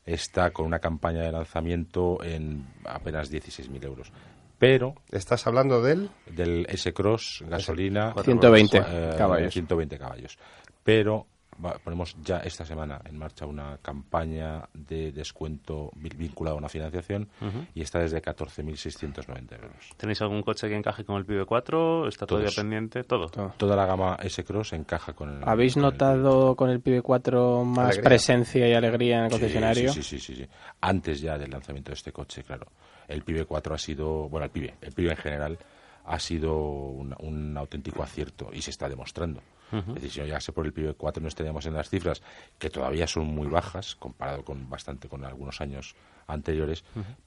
está 0.05 0.51
con 0.51 0.67
una 0.67 0.79
campaña 0.79 1.23
de 1.23 1.33
lanzamiento 1.33 2.23
en 2.23 2.67
apenas 2.85 3.33
16.000 3.33 3.85
euros. 3.85 4.13
Pero 4.59 4.95
¿Estás 5.11 5.47
hablando 5.47 5.83
del? 5.83 6.11
del 6.27 6.67
S-Cross 6.69 7.45
gasolina 7.49 8.15
120 8.23 8.79
eh, 8.79 9.15
caballos. 9.19 9.53
120 9.53 9.99
caballos. 9.99 10.39
Pero 10.85 11.27
va- 11.63 11.79
ponemos 11.79 12.17
ya 12.23 12.39
esta 12.39 12.65
semana 12.65 13.01
en 13.05 13.19
marcha 13.19 13.47
una 13.47 13.79
campaña 13.83 14.69
de 14.73 15.13
descuento 15.13 15.91
vi- 15.97 16.11
vinculada 16.17 16.55
a 16.55 16.59
una 16.59 16.69
financiación 16.69 17.29
y 17.75 17.83
está 17.83 17.99
desde 18.01 18.23
14.690 18.23 19.55
euros. 19.57 19.91
¿Tenéis 19.97 20.21
algún 20.23 20.43
coche 20.43 20.69
que 20.69 20.77
encaje 20.77 21.05
con 21.05 21.17
el 21.17 21.25
Pibe 21.25 21.45
4? 21.45 22.09
¿Está 22.09 22.27
todavía 22.27 22.47
Todos. 22.49 22.57
pendiente? 22.57 23.05
Todo. 23.05 23.27
Toda 23.57 23.77
la 23.77 23.87
gama 23.87 24.17
S-Cross 24.23 24.73
encaja 24.75 25.13
con 25.13 25.31
el. 25.37 25.49
¿Habéis 25.49 25.75
con 25.75 25.85
el- 25.85 25.91
notado 25.93 26.55
con 26.57 26.71
el 26.71 26.81
Pibe 26.81 27.03
4 27.03 27.65
más 27.65 27.87
Alegría. 27.87 28.05
presencia 28.05 28.69
y 28.69 28.73
alegría 28.75 29.19
en 29.19 29.25
el 29.25 29.31
concesionario? 29.31 29.93
Sí, 29.93 30.03
sí, 30.03 30.19
sí, 30.19 30.35
sí, 30.35 30.43
sí. 30.45 30.49
Antes 30.81 31.21
ya 31.21 31.39
del 31.39 31.51
lanzamiento 31.51 31.91
de 31.91 31.95
este 31.95 32.13
coche, 32.13 32.43
claro. 32.45 32.67
El 33.09 33.23
Pibe 33.23 33.45
4 33.45 33.75
ha 33.75 33.79
sido, 33.79 34.29
bueno, 34.29 34.45
el 34.47 34.51
Pibe, 34.51 34.75
el 34.81 34.93
Pibe 34.93 35.11
en 35.11 35.17
general 35.17 35.59
ha 36.07 36.19
sido 36.19 36.57
un, 36.59 37.15
un 37.21 37.57
auténtico 37.57 38.03
acierto 38.03 38.51
y 38.53 38.61
se 38.63 38.71
está 38.71 38.89
demostrando. 38.89 39.41
Ujú. 39.79 39.91
Es 39.91 39.95
decir, 39.95 40.11
si 40.11 40.21
no 40.21 40.27
llegase 40.27 40.53
por 40.53 40.67
el 40.67 40.73
Pibe 40.73 40.95
4 40.95 41.21
no 41.23 41.29
estaríamos 41.29 41.67
en 41.67 41.75
las 41.75 41.89
cifras 41.89 42.23
que 42.59 42.71
todavía 42.71 43.07
son 43.07 43.27
muy 43.27 43.49
bajas 43.49 43.97
comparado 43.97 44.45
con 44.45 44.69
bastante 44.69 45.09
con 45.09 45.25
algunos 45.25 45.61
años 45.61 45.95
anteriores, 46.27 46.85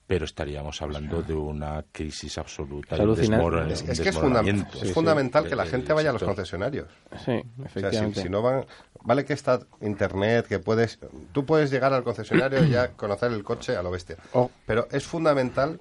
pero 0.07 0.25
estaríamos 0.25 0.81
hablando 0.81 1.21
de 1.21 1.33
una 1.35 1.83
crisis 1.91 2.37
absoluta, 2.39 2.95
Es 2.95 3.01
desmoron- 3.01 3.69
Es, 3.71 3.83
que 3.83 3.91
es, 3.91 3.97
funda- 3.99 4.41
desmoronamiento 4.41 4.81
es 4.83 4.91
fundamental 4.93 5.47
que 5.47 5.55
la 5.55 5.63
del 5.63 5.71
gente 5.71 5.93
vaya 5.93 6.09
a 6.09 6.13
los 6.13 6.23
concesionarios. 6.23 6.87
Sí, 7.11 7.15
O 7.15 7.23
sea, 7.23 7.33
si, 7.33 7.63
efectivamente. 7.65 8.21
si 8.23 8.29
no 8.29 8.41
van, 8.41 8.65
vale 9.03 9.23
que 9.23 9.33
está 9.33 9.59
internet, 9.81 10.47
que 10.47 10.57
puedes, 10.57 10.97
tú 11.31 11.45
puedes 11.45 11.69
llegar 11.69 11.93
al 11.93 12.03
concesionario 12.03 12.63
y 12.63 12.69
ya 12.71 12.93
conocer 12.93 13.31
el 13.31 13.43
coche 13.43 13.75
a 13.75 13.83
lo 13.83 13.91
bestia. 13.91 14.17
Oh. 14.33 14.49
Pero 14.65 14.87
es 14.91 15.05
fundamental 15.05 15.79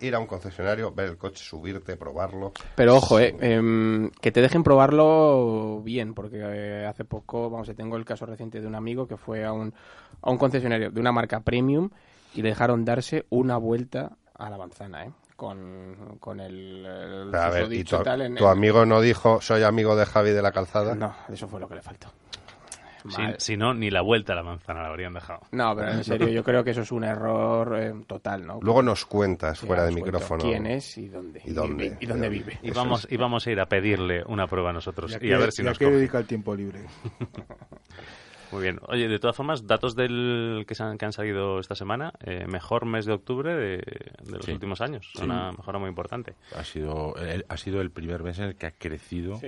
ir 0.00 0.14
a 0.14 0.18
un 0.18 0.26
concesionario, 0.26 0.92
ver 0.92 1.10
el 1.10 1.16
coche, 1.18 1.42
subirte, 1.44 1.96
probarlo. 1.96 2.52
Pero 2.74 2.96
ojo, 2.96 3.18
eh, 3.20 3.34
em, 3.40 4.10
que 4.20 4.32
te 4.32 4.40
dejen 4.40 4.62
probarlo 4.62 5.80
bien, 5.82 6.14
porque 6.14 6.38
eh, 6.42 6.86
hace 6.86 7.04
poco, 7.04 7.50
vamos, 7.50 7.70
tengo 7.76 7.96
el 7.96 8.04
caso 8.04 8.26
reciente 8.26 8.60
de 8.60 8.66
un 8.66 8.74
amigo 8.74 9.06
que 9.06 9.16
fue 9.16 9.44
a 9.44 9.52
un, 9.52 9.72
a 10.22 10.30
un 10.30 10.38
concesionario 10.38 10.90
de 10.90 11.00
una 11.00 11.12
marca 11.12 11.40
premium 11.40 11.90
y 12.34 12.42
le 12.42 12.48
dejaron 12.50 12.84
darse 12.84 13.26
una 13.30 13.56
vuelta 13.56 14.12
a 14.34 14.50
la 14.50 14.56
manzana, 14.58 15.04
¿eh? 15.06 15.10
Con, 15.36 16.16
con 16.20 16.38
el, 16.38 16.84
el 16.84 17.34
A 17.34 17.48
ver, 17.48 17.72
y 17.72 17.82
tal 17.82 18.20
en 18.22 18.34
tu 18.34 18.44
el- 18.44 18.50
amigo 18.50 18.84
no 18.84 19.00
dijo, 19.00 19.40
soy 19.40 19.62
amigo 19.62 19.96
de 19.96 20.04
Javi 20.04 20.30
de 20.32 20.42
la 20.42 20.52
calzada. 20.52 20.94
No, 20.94 21.14
eso 21.32 21.48
fue 21.48 21.58
lo 21.60 21.66
que 21.68 21.76
le 21.76 21.82
faltó. 21.82 22.08
Si, 23.38 23.56
no, 23.56 23.74
ni 23.74 23.90
la 23.90 24.00
vuelta 24.02 24.32
a 24.32 24.36
la 24.36 24.42
manzana 24.42 24.82
la 24.82 24.88
habrían 24.88 25.14
dejado. 25.14 25.40
No, 25.52 25.74
pero 25.74 25.90
en 25.92 26.04
serio, 26.04 26.28
yo 26.28 26.42
creo 26.44 26.62
que 26.64 26.70
eso 26.70 26.82
es 26.82 26.92
un 26.92 27.04
error 27.04 27.76
eh, 27.78 27.92
total, 28.06 28.46
¿no? 28.46 28.58
Luego 28.62 28.82
nos 28.82 29.06
cuentas 29.06 29.58
Sí, 29.58 29.66
fuera 29.66 29.84
de 29.84 29.92
micrófono. 29.92 30.42
¿Quién 30.42 30.66
es 30.66 30.98
y 30.98 31.08
dónde? 31.08 31.40
¿Y 31.44 31.52
dónde? 31.52 31.96
Y, 32.00 32.06
dónde 32.06 32.28
vive. 32.28 32.58
Y 32.62 32.70
vamos, 32.70 33.06
y 33.10 33.16
vamos 33.16 33.46
a 33.46 33.50
ir 33.50 33.60
a 33.60 33.66
pedirle 33.66 34.22
una 34.26 34.46
prueba 34.46 34.72
nosotros 34.72 35.12
Ya 35.12 35.18
y 35.20 35.32
a 35.32 35.38
ver 35.38 35.52
si 35.52 35.62
ya 35.62 35.70
nos 35.70 35.78
coge. 35.78 35.90
dedica 35.90 36.18
el 36.18 36.26
tiempo 36.26 36.54
libre. 36.54 36.80
Muy 38.52 38.62
bien. 38.62 38.80
Oye, 38.88 39.08
de 39.08 39.18
todas 39.18 39.36
formas, 39.36 39.66
datos 39.66 39.94
del 39.94 40.64
que, 40.66 40.74
se 40.74 40.82
han, 40.82 40.98
que 40.98 41.04
han 41.06 41.12
salido 41.12 41.60
esta 41.60 41.74
semana, 41.74 42.12
eh, 42.20 42.46
mejor 42.48 42.84
mes 42.86 43.06
de 43.06 43.12
octubre 43.12 43.54
de, 43.54 43.76
de 43.76 44.30
los 44.32 44.44
Sí. 44.44 44.52
últimos 44.52 44.80
años. 44.80 45.08
Sí. 45.14 45.22
Una 45.24 45.52
mejora 45.52 45.78
muy 45.78 45.88
importante. 45.88 46.34
Ha 46.56 46.64
sido, 46.64 47.14
el, 47.16 47.44
ha 47.48 47.56
sido 47.56 47.80
el 47.80 47.90
primer 47.90 48.22
mes 48.22 48.38
en 48.38 48.46
el 48.46 48.56
que 48.56 48.66
ha 48.66 48.70
crecido 48.72 49.40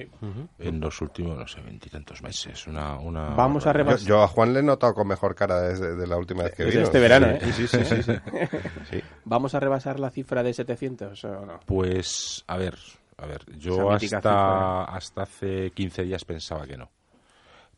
en 0.59 0.81
los 0.81 1.01
últimos, 1.01 1.37
no 1.37 1.47
sé, 1.49 1.61
veintitantos 1.63 2.23
meses. 2.23 2.67
Una, 2.67 2.97
una 2.99 3.31
Vamos 3.35 3.67
a 3.67 3.71
Yo, 3.71 3.79
repasar. 3.79 4.09
yo 4.09 4.23
a 4.23 4.29
Juan 4.29 4.53
le 4.53 4.61
he 4.61 4.63
notado 4.63 4.95
con 4.95 5.09
mejor 5.09 5.35
cara 5.35 5.61
desde 5.63 5.97
de 5.97 6.07
la 6.07 6.17
última 6.17 6.45
vez 6.45 6.55
que 6.55 6.65
Desde 6.65 6.79
vino. 6.79 6.85
este 6.87 7.01
verano, 7.01 7.27
¿eh? 7.29 7.41
Sí, 7.53 7.67
sí, 7.67 7.85
sí. 7.85 8.03
sí, 8.03 8.13
sí. 8.91 9.03
¿Vamos 9.25 9.55
a 9.55 9.61
rebasar 9.61 9.99
la 9.99 10.11
cifra 10.11 10.43
de 10.43 10.53
700 10.53 11.25
o 11.25 11.47
no? 11.47 11.61
Pues, 11.67 12.45
a 12.47 12.57
ver, 12.57 12.77
a 13.19 13.27
ver, 13.27 13.41
yo 13.59 13.91
hasta, 13.91 13.99
cifra. 14.07 14.85
hasta 14.85 15.23
hace 15.23 15.71
15 15.73 16.03
días 16.05 16.25
pensaba 16.25 16.67
que 16.67 16.77
no. 16.77 16.91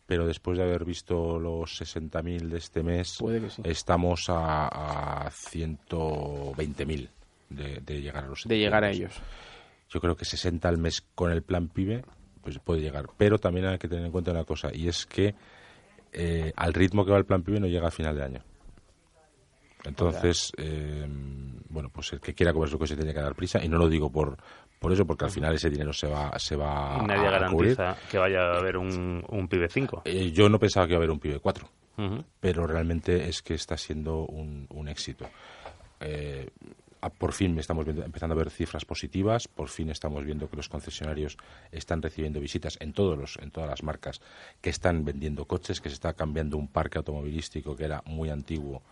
Pero 0.06 0.26
después 0.26 0.58
de 0.58 0.64
haber 0.64 0.84
visto 0.84 1.38
los 1.38 1.80
60.000 1.80 2.48
de 2.48 2.58
este 2.58 2.82
mes, 2.82 3.18
sí. 3.18 3.62
estamos 3.64 4.28
a, 4.28 5.26
a 5.26 5.30
120.000 5.30 7.08
de, 7.48 7.80
de 7.80 8.02
llegar 8.02 8.24
a 8.24 8.28
los 8.28 8.44
De 8.44 8.58
llegar 8.58 8.84
a 8.84 8.92
700. 8.92 9.16
ellos. 9.16 9.28
Yo 9.88 10.00
creo 10.00 10.16
que 10.16 10.24
60 10.24 10.68
al 10.68 10.78
mes 10.78 11.02
con 11.14 11.30
el 11.30 11.42
plan 11.42 11.68
PIBE 11.68 12.02
pues 12.44 12.58
puede 12.58 12.82
llegar. 12.82 13.06
Pero 13.16 13.38
también 13.38 13.66
hay 13.66 13.78
que 13.78 13.88
tener 13.88 14.04
en 14.04 14.12
cuenta 14.12 14.30
una 14.30 14.44
cosa, 14.44 14.68
y 14.72 14.86
es 14.86 15.06
que 15.06 15.34
eh, 16.12 16.52
al 16.54 16.74
ritmo 16.74 17.04
que 17.04 17.10
va 17.10 17.18
el 17.18 17.24
plan 17.24 17.42
PIBE 17.42 17.60
no 17.60 17.66
llega 17.66 17.88
a 17.88 17.90
final 17.90 18.16
de 18.16 18.22
año. 18.22 18.40
Entonces, 19.84 20.52
eh, 20.56 21.06
bueno, 21.68 21.90
pues 21.90 22.12
el 22.12 22.20
que 22.20 22.34
quiera 22.34 22.52
comer 22.52 22.68
su 22.68 22.78
coche 22.78 22.96
tiene 22.96 23.12
que 23.12 23.20
dar 23.20 23.34
prisa, 23.34 23.64
y 23.64 23.68
no 23.68 23.78
lo 23.78 23.88
digo 23.88 24.10
por, 24.10 24.36
por 24.78 24.92
eso, 24.92 25.06
porque 25.06 25.24
al 25.24 25.30
final 25.30 25.54
ese 25.54 25.70
dinero 25.70 25.92
se 25.92 26.06
va, 26.06 26.38
se 26.38 26.56
va 26.56 26.98
Y 27.02 27.06
nadie 27.06 27.26
a 27.28 27.46
cubrir. 27.48 27.74
garantiza 27.76 28.08
que 28.10 28.18
vaya 28.18 28.40
a 28.52 28.58
haber 28.58 28.76
un, 28.76 29.24
un 29.28 29.48
Pibe 29.48 29.68
5. 29.68 30.02
Eh, 30.04 30.30
yo 30.32 30.48
no 30.48 30.58
pensaba 30.58 30.86
que 30.86 30.92
iba 30.92 30.98
a 30.98 31.00
haber 31.00 31.10
un 31.10 31.18
PIBE 31.20 31.38
4 31.40 31.68
Ujú. 31.96 32.24
pero 32.40 32.66
realmente 32.66 33.28
es 33.28 33.40
que 33.40 33.54
está 33.54 33.76
siendo 33.76 34.26
un, 34.26 34.66
un 34.70 34.88
éxito. 34.88 35.26
Eh, 36.00 36.50
por 37.18 37.32
fin 37.32 37.58
estamos 37.58 37.84
viendo- 37.84 38.02
empezando 38.04 38.34
a 38.34 38.38
ver 38.38 38.50
cifras 38.50 38.84
positivas, 38.86 39.46
por 39.46 39.68
fin 39.68 39.90
estamos 39.90 40.24
viendo 40.24 40.48
que 40.48 40.56
los 40.56 40.68
concesionarios 40.70 41.36
están 41.70 42.00
recibiendo 42.02 42.40
visitas 42.40 42.78
en 42.80 42.92
todos 42.94 43.18
los, 43.18 43.36
en 43.42 43.50
todas 43.50 43.68
las 43.68 43.82
marcas 43.82 44.20
que 44.62 44.70
están 44.70 45.04
vendiendo 45.04 45.44
coches, 45.44 45.80
que 45.82 45.90
se 45.90 45.94
está 45.94 46.14
cambiando 46.14 46.56
un 46.56 46.66
parque 46.68 46.96
automovilístico 46.98 47.76
que 47.76 47.84
era 47.84 48.02
muy 48.06 48.30
antiguo 48.30 48.82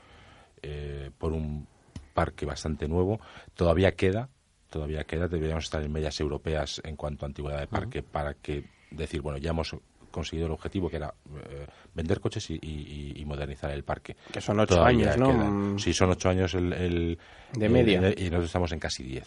eh, 0.62 1.10
por 1.18 1.32
un 1.32 1.66
parque 2.14 2.44
bastante 2.46 2.86
nuevo. 2.86 3.18
Todavía 3.54 3.92
queda, 3.92 4.28
todavía 4.72 5.04
queda. 5.04 5.28
Deberíamos 5.28 5.64
estar 5.64 5.82
en 5.82 5.92
medias 5.92 6.18
europeas 6.18 6.80
en 6.84 6.96
cuanto 6.96 7.24
a 7.24 7.28
antigüedad 7.28 7.60
de 7.60 7.66
parque 7.68 8.02
para 8.02 8.34
que 8.34 8.64
decir, 8.90 9.20
bueno, 9.20 9.38
ya 9.38 9.50
hemos 9.50 9.76
conseguido 10.10 10.46
el 10.46 10.52
objetivo 10.52 10.90
que 10.90 10.96
era 10.96 11.14
eh, 11.48 11.66
vender 11.94 12.20
coches 12.20 12.50
y, 12.50 12.54
y- 12.60 13.14
y 13.16 13.24
modernizar 13.24 13.70
el 13.70 13.82
parque. 13.84 14.16
Que 14.32 14.40
son 14.42 14.60
ocho 14.60 14.74
Todavía 14.76 15.12
años, 15.12 15.18
¿no? 15.18 15.78
Sí, 15.78 15.94
son 15.94 16.10
ocho 16.10 16.28
años 16.28 16.52
el, 16.54 16.72
el- 16.72 17.18
De 17.54 17.66
el- 17.66 17.72
media. 17.72 17.98
y 18.10 18.24
nosotros 18.24 18.44
estamos 18.46 18.72
en 18.72 18.78
casi 18.80 19.02
diez 19.04 19.26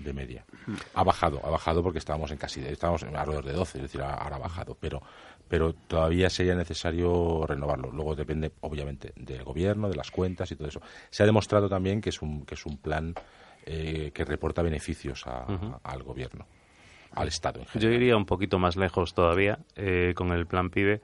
de 0.00 0.12
media. 0.12 0.44
Ha 0.94 1.02
bajado, 1.04 1.40
ha 1.44 1.50
bajado 1.50 1.82
porque 1.82 1.98
estábamos 1.98 2.30
en 2.30 2.38
casi, 2.38 2.60
estábamos 2.60 3.02
en 3.02 3.14
alrededor 3.16 3.44
de 3.44 3.52
12, 3.52 3.78
es 3.78 3.82
decir, 3.82 4.00
ahora 4.00 4.36
ha 4.36 4.38
bajado, 4.38 4.76
pero 4.80 5.02
pero 5.48 5.72
todavía 5.72 6.28
sería 6.28 6.54
necesario 6.54 7.46
renovarlo. 7.46 7.90
Luego 7.90 8.14
depende, 8.14 8.52
obviamente, 8.60 9.14
del 9.16 9.44
gobierno, 9.44 9.88
de 9.88 9.96
las 9.96 10.10
cuentas 10.10 10.50
y 10.52 10.56
todo 10.56 10.68
eso. 10.68 10.82
Se 11.08 11.22
ha 11.22 11.26
demostrado 11.26 11.70
también 11.70 12.02
que 12.02 12.10
es 12.10 12.20
un, 12.20 12.44
que 12.44 12.54
es 12.54 12.66
un 12.66 12.76
plan 12.76 13.14
eh, 13.70 14.10
que 14.14 14.24
reporta 14.24 14.62
beneficios 14.62 15.26
a- 15.26 15.44
al 15.82 16.02
gobierno, 16.02 16.46
al 17.14 17.28
Estado 17.28 17.60
en 17.60 17.66
Yo 17.66 17.72
general. 17.72 17.94
iría 17.94 18.16
un 18.16 18.24
poquito 18.26 18.58
más 18.58 18.76
lejos 18.76 19.12
todavía 19.14 19.58
eh, 19.76 20.12
con 20.16 20.32
el 20.32 20.46
plan 20.46 20.70
PIBE. 20.70 21.00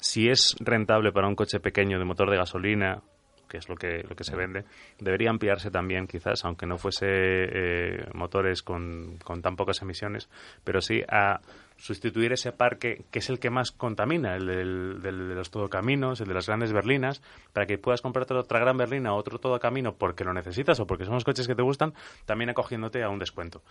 Si 0.00 0.28
es 0.28 0.56
rentable 0.60 1.12
para 1.12 1.28
un 1.28 1.34
coche 1.34 1.60
pequeño 1.60 1.98
de 1.98 2.04
motor 2.04 2.30
de 2.30 2.36
gasolina, 2.36 3.02
que 3.48 3.56
es 3.58 3.68
lo 3.68 3.76
que, 3.76 4.04
lo 4.08 4.14
que 4.14 4.24
se 4.24 4.36
vende, 4.36 4.64
debería 5.00 5.30
ampliarse 5.30 5.70
también 5.70 6.06
quizás, 6.06 6.44
aunque 6.44 6.66
no 6.66 6.78
fuese 6.78 7.06
eh, 7.08 8.06
motores 8.14 8.62
con, 8.62 9.18
con 9.24 9.40
tan 9.42 9.56
pocas 9.56 9.80
emisiones, 9.82 10.28
pero 10.64 10.80
sí 10.80 11.02
a 11.08 11.40
sustituir 11.78 12.32
ese 12.32 12.52
parque 12.52 13.04
que 13.10 13.20
es 13.20 13.30
el 13.30 13.38
que 13.38 13.50
más 13.50 13.72
contamina, 13.72 14.36
el 14.36 14.46
del, 14.46 15.00
de 15.00 15.34
los 15.34 15.50
todocaminos, 15.50 16.20
el 16.20 16.28
de 16.28 16.34
las 16.34 16.46
grandes 16.46 16.72
berlinas, 16.72 17.22
para 17.52 17.66
que 17.66 17.78
puedas 17.78 18.02
comprarte 18.02 18.34
otra 18.34 18.58
gran 18.58 18.76
berlina 18.76 19.14
o 19.14 19.16
otro 19.16 19.38
todocamino 19.38 19.94
porque 19.94 20.24
lo 20.24 20.34
necesitas 20.34 20.80
o 20.80 20.86
porque 20.86 21.04
son 21.04 21.14
los 21.14 21.24
coches 21.24 21.46
que 21.46 21.54
te 21.54 21.62
gustan, 21.62 21.94
también 22.26 22.50
acogiéndote 22.50 23.02
a 23.02 23.08
un 23.08 23.18
descuento 23.18 23.62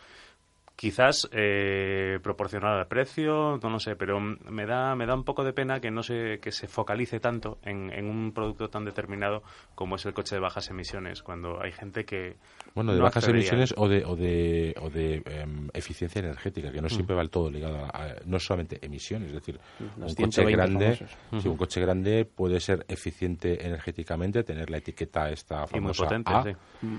quizás 0.77 1.27
eh, 1.33 2.19
proporcional 2.23 2.79
al 2.79 2.87
precio, 2.87 3.59
no 3.61 3.69
lo 3.69 3.79
sé, 3.79 3.95
pero 3.97 4.19
mm, 4.21 4.37
me 4.49 4.65
da 4.65 4.95
me 4.95 5.05
da 5.05 5.15
un 5.15 5.25
poco 5.25 5.43
de 5.43 5.51
pena 5.51 5.81
que 5.81 5.91
no 5.91 6.03
se 6.03 6.39
que 6.39 6.51
se 6.53 6.67
focalice 6.67 7.19
tanto 7.19 7.57
en, 7.63 7.91
en 7.91 8.05
un 8.05 8.31
producto 8.31 8.69
tan 8.69 8.85
determinado 8.85 9.43
como 9.75 9.95
es 9.97 10.05
el 10.05 10.13
coche 10.13 10.35
de 10.35 10.41
bajas 10.41 10.69
emisiones, 10.69 11.23
cuando 11.23 11.61
hay 11.61 11.71
gente 11.73 12.05
que 12.05 12.37
Bueno, 12.75 12.91
de 12.93 12.99
no 12.99 13.03
bajas 13.05 13.23
accedería 13.23 13.41
emisiones 13.53 13.73
o 13.75 13.87
de, 13.89 14.05
o 14.05 14.15
de, 14.15 14.75
o 14.81 14.89
de 14.89 15.15
em, 15.25 15.67
eficiencia 15.73 16.19
energética, 16.19 16.71
que 16.71 16.81
no 16.81 16.89
siempre 16.89 17.15
va 17.15 17.23
el 17.23 17.29
todo 17.31 17.49
ligado 17.49 17.83
a, 17.83 17.89
a- 17.89 18.15
no 18.25 18.39
solamente 18.39 18.77
emisiones, 18.85 19.29
es 19.29 19.33
decir, 19.35 19.59
Los 19.79 20.11
un 20.11 20.15
coche 20.15 20.45
120 20.45 20.51
grande, 20.55 20.95
sí, 21.41 21.47
un 21.47 21.57
coche 21.57 21.81
grande 21.81 22.25
puede 22.25 22.59
ser 22.59 22.85
eficiente 22.87 23.65
energéticamente, 23.65 24.43
tener 24.43 24.69
la 24.69 24.77
etiqueta 24.77 25.29
esta 25.31 25.63
Y 25.63 25.79
muy 25.79 25.93
famosa 25.93 26.03
potente, 26.03 26.33
A, 26.33 26.43
sí. 26.43 26.51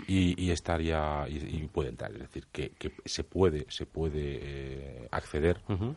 y, 0.09 0.45
y 0.47 0.51
estaría 0.51 1.26
y, 1.29 1.37
y 1.37 1.68
puede 1.68 1.91
entrar, 1.91 2.11
es 2.12 2.18
decir, 2.20 2.47
que, 2.51 2.70
que 2.70 2.91
se 3.05 3.22
puede 3.24 3.66
se 3.69 3.87
puede 3.87 4.39
eh, 5.05 5.09
acceder. 5.11 5.61
Ujú. 5.69 5.95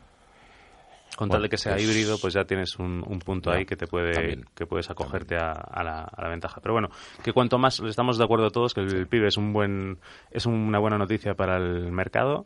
Con 1.17 1.27
Bueno, 1.27 1.33
tal 1.33 1.41
de 1.43 1.49
que 1.49 1.57
sea 1.57 1.73
pues- 1.73 1.83
híbrido, 1.85 2.17
pues 2.21 2.33
ya 2.33 2.45
tienes 2.45 2.77
un, 2.79 3.03
un 3.05 3.19
punto 3.19 3.51
Ya, 3.51 3.57
ahí 3.57 3.65
que 3.65 3.75
te 3.75 3.85
puede 3.85 4.13
también. 4.13 4.45
que 4.55 4.65
puedes 4.65 4.89
acogerte 4.89 5.35
a, 5.35 5.51
a 5.51 5.83
la, 5.83 6.03
a 6.03 6.21
la 6.21 6.29
ventaja. 6.29 6.61
Pero 6.61 6.73
bueno, 6.73 6.87
que 7.21 7.33
cuanto 7.33 7.57
más 7.57 7.81
estamos 7.81 8.17
de 8.17 8.23
acuerdo 8.23 8.49
todos 8.49 8.73
que 8.73 8.79
el 8.79 9.07
PIB 9.07 9.25
es 9.25 9.35
un 9.37 9.51
buen 9.51 9.99
es 10.31 10.45
una 10.45 10.79
buena 10.79 10.97
noticia 10.97 11.33
para 11.33 11.57
el 11.57 11.91
mercado, 11.91 12.45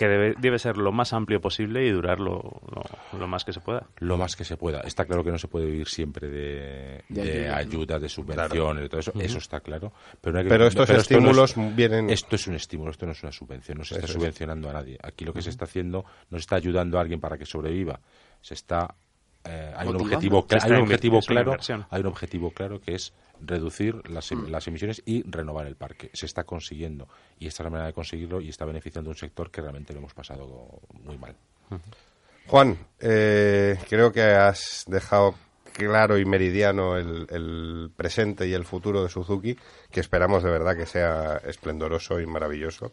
que 0.00 0.08
debe, 0.08 0.34
debe 0.38 0.58
ser 0.58 0.78
lo 0.78 0.92
más 0.92 1.12
amplio 1.12 1.42
posible 1.42 1.84
y 1.86 1.90
durar 1.90 2.20
lo, 2.20 2.62
lo, 2.74 3.18
lo 3.18 3.26
más 3.28 3.44
que 3.44 3.52
se 3.52 3.60
pueda. 3.60 3.86
lo 3.98 4.16
más 4.16 4.34
que 4.34 4.44
se 4.44 4.56
pueda. 4.56 4.80
Está 4.80 5.04
claro 5.04 5.22
que 5.22 5.30
no 5.30 5.36
se 5.36 5.46
puede 5.46 5.66
vivir 5.66 5.86
siempre 5.88 6.28
de, 6.30 7.04
De 7.10 7.22
de 7.22 7.48
ayuda. 7.50 7.56
ayudas, 7.58 8.00
de 8.02 8.08
subvenciones, 8.08 8.82
de 8.82 8.88
todo 8.88 9.00
eso. 9.00 9.12
Eso 9.20 9.36
está 9.36 9.60
claro. 9.60 9.92
Pero, 10.22 10.32
no 10.32 10.38
hay 10.38 10.44
que- 10.46 10.48
Pero 10.48 10.66
estos 10.66 10.88
esto 10.88 10.92
no 10.94 10.98
es- 11.00 11.02
estímulos 11.52 11.76
vienen... 11.76 12.08
Esto 12.08 12.36
es 12.36 12.46
un 12.46 12.54
estímulo, 12.54 12.90
esto 12.92 13.04
no 13.04 13.12
es 13.12 13.22
una 13.22 13.32
subvención, 13.32 13.76
no 13.76 13.84
se 13.84 13.94
está 13.94 14.06
Eso 14.06 14.14
es. 14.16 14.20
subvencionando 14.22 14.70
a 14.70 14.72
nadie. 14.72 14.98
Aquí 15.02 15.26
lo 15.26 15.34
que 15.34 15.42
se 15.42 15.50
está 15.50 15.66
haciendo 15.66 16.04
no 16.30 16.38
se 16.38 16.40
está 16.40 16.56
ayudando 16.56 16.96
a 16.96 17.02
alguien 17.02 17.20
para 17.20 17.36
que 17.36 17.44
sobreviva, 17.44 18.00
se 18.40 18.54
está 18.54 18.94
eh, 19.44 19.72
hay 19.76 19.88
un 19.88 19.96
objetivo, 19.96 20.46
hay 20.50 20.72
un 20.72 21.20
claro, 21.22 21.56
hay 21.90 22.00
un 22.00 22.06
objetivo 22.06 22.50
claro 22.50 22.80
que 22.80 22.94
es 22.94 23.12
reducir 23.40 24.08
las, 24.10 24.30
em- 24.32 24.50
las 24.50 24.66
emisiones 24.68 25.02
y 25.06 25.22
renovar 25.22 25.66
el 25.66 25.76
parque. 25.76 26.10
Se 26.12 26.26
está 26.26 26.44
consiguiendo 26.44 27.08
y 27.38 27.46
esta 27.46 27.62
es 27.62 27.64
la 27.64 27.70
manera 27.70 27.86
de 27.86 27.92
conseguirlo 27.94 28.40
y 28.40 28.50
está 28.50 28.64
beneficiando 28.66 29.10
un 29.10 29.16
sector 29.16 29.50
que 29.50 29.62
realmente 29.62 29.92
lo 29.94 30.00
hemos 30.00 30.12
pasado 30.14 30.80
muy 30.92 31.16
mal. 31.16 31.34
Juan, 32.46 32.76
eh, 32.98 33.78
creo 33.88 34.12
que 34.12 34.22
has 34.22 34.84
dejado 34.86 35.34
claro 35.72 36.18
y 36.18 36.24
meridiano 36.24 36.96
el, 36.96 37.26
el 37.30 37.90
presente 37.96 38.46
y 38.46 38.52
el 38.52 38.64
futuro 38.64 39.02
de 39.02 39.08
Suzuki, 39.08 39.56
que 39.90 40.00
esperamos 40.00 40.42
de 40.42 40.50
verdad 40.50 40.76
que 40.76 40.84
sea 40.84 41.40
esplendoroso 41.46 42.20
y 42.20 42.26
maravilloso, 42.26 42.92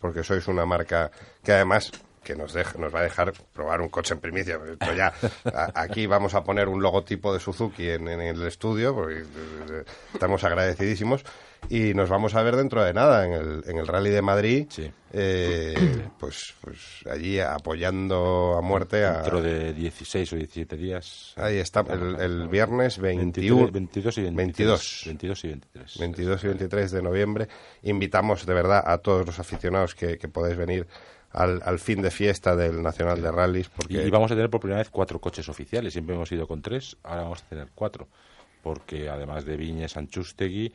porque 0.00 0.24
sois 0.24 0.46
una 0.48 0.66
marca 0.66 1.10
que 1.42 1.52
además 1.52 1.92
que 2.26 2.34
nos, 2.34 2.52
deja, 2.52 2.76
nos 2.78 2.92
va 2.92 2.98
a 2.98 3.02
dejar 3.04 3.32
probar 3.54 3.80
un 3.80 3.88
coche 3.88 4.14
en 4.14 4.20
primicia. 4.20 4.58
Esto 4.72 4.92
ya, 4.94 5.12
a- 5.54 5.70
aquí 5.80 6.06
vamos 6.06 6.34
a 6.34 6.42
poner 6.42 6.68
un 6.68 6.82
logotipo 6.82 7.32
de 7.32 7.38
Suzuki 7.38 7.88
en, 7.88 8.08
en 8.08 8.20
el 8.20 8.42
estudio, 8.46 8.92
porque 8.94 9.20
eh, 9.20 9.84
estamos 10.12 10.42
agradecidísimos, 10.42 11.24
y 11.68 11.94
nos 11.94 12.08
vamos 12.08 12.34
a 12.34 12.42
ver 12.42 12.56
dentro 12.56 12.82
de 12.84 12.92
nada 12.92 13.24
en 13.26 13.32
el, 13.32 13.64
en 13.66 13.78
el 13.78 13.86
Rally 13.86 14.10
de 14.10 14.22
Madrid, 14.22 14.66
Sí. 14.68 14.90
eh, 15.12 16.08
pues, 16.18 16.54
pues 16.60 16.78
allí 17.10 17.38
apoyando 17.40 18.56
a 18.58 18.60
muerte 18.60 19.04
a... 19.04 19.18
Dentro 19.18 19.40
de 19.42 19.72
16 19.72 20.32
o 20.32 20.36
17 20.36 20.76
días. 20.76 21.32
Ahí 21.36 21.58
está, 21.58 21.80
el, 21.88 22.16
el 22.20 22.48
viernes 22.48 22.98
21, 22.98 23.70
22 23.70 24.18
y 24.18 24.22
23. 24.22 24.36
22. 24.36 25.02
22 25.06 25.44
y 25.44 25.48
23. 25.48 25.98
22 25.98 26.44
y 26.44 26.46
23 26.48 26.90
de 26.90 27.02
noviembre. 27.02 27.48
Invitamos 27.82 28.44
de 28.46 28.54
verdad 28.54 28.82
a 28.84 28.98
todos 28.98 29.24
los 29.26 29.38
aficionados 29.38 29.94
que, 29.94 30.18
que 30.18 30.28
podéis 30.28 30.56
venir 30.56 30.86
al, 31.32 31.62
al 31.64 31.78
fin 31.78 32.02
de 32.02 32.10
fiesta 32.10 32.56
del 32.56 32.82
Nacional 32.82 33.20
de 33.20 33.30
Rallys. 33.30 33.66
Y, 33.66 33.70
Porque 33.70 34.06
y 34.06 34.10
vamos 34.10 34.30
a 34.30 34.34
tener 34.34 34.50
por 34.50 34.60
primera 34.60 34.78
vez 34.78 34.90
cuatro 34.90 35.20
coches 35.20 35.48
oficiales. 35.48 35.92
Siempre 35.92 36.14
hemos 36.14 36.30
ido 36.32 36.46
con 36.46 36.62
tres, 36.62 36.96
ahora 37.02 37.22
vamos 37.22 37.42
a 37.42 37.48
tener 37.48 37.68
cuatro. 37.74 38.08
Porque 38.62 39.08
además 39.08 39.44
de 39.44 39.56
Viñes 39.56 39.96
Anchustegui, 39.96 40.72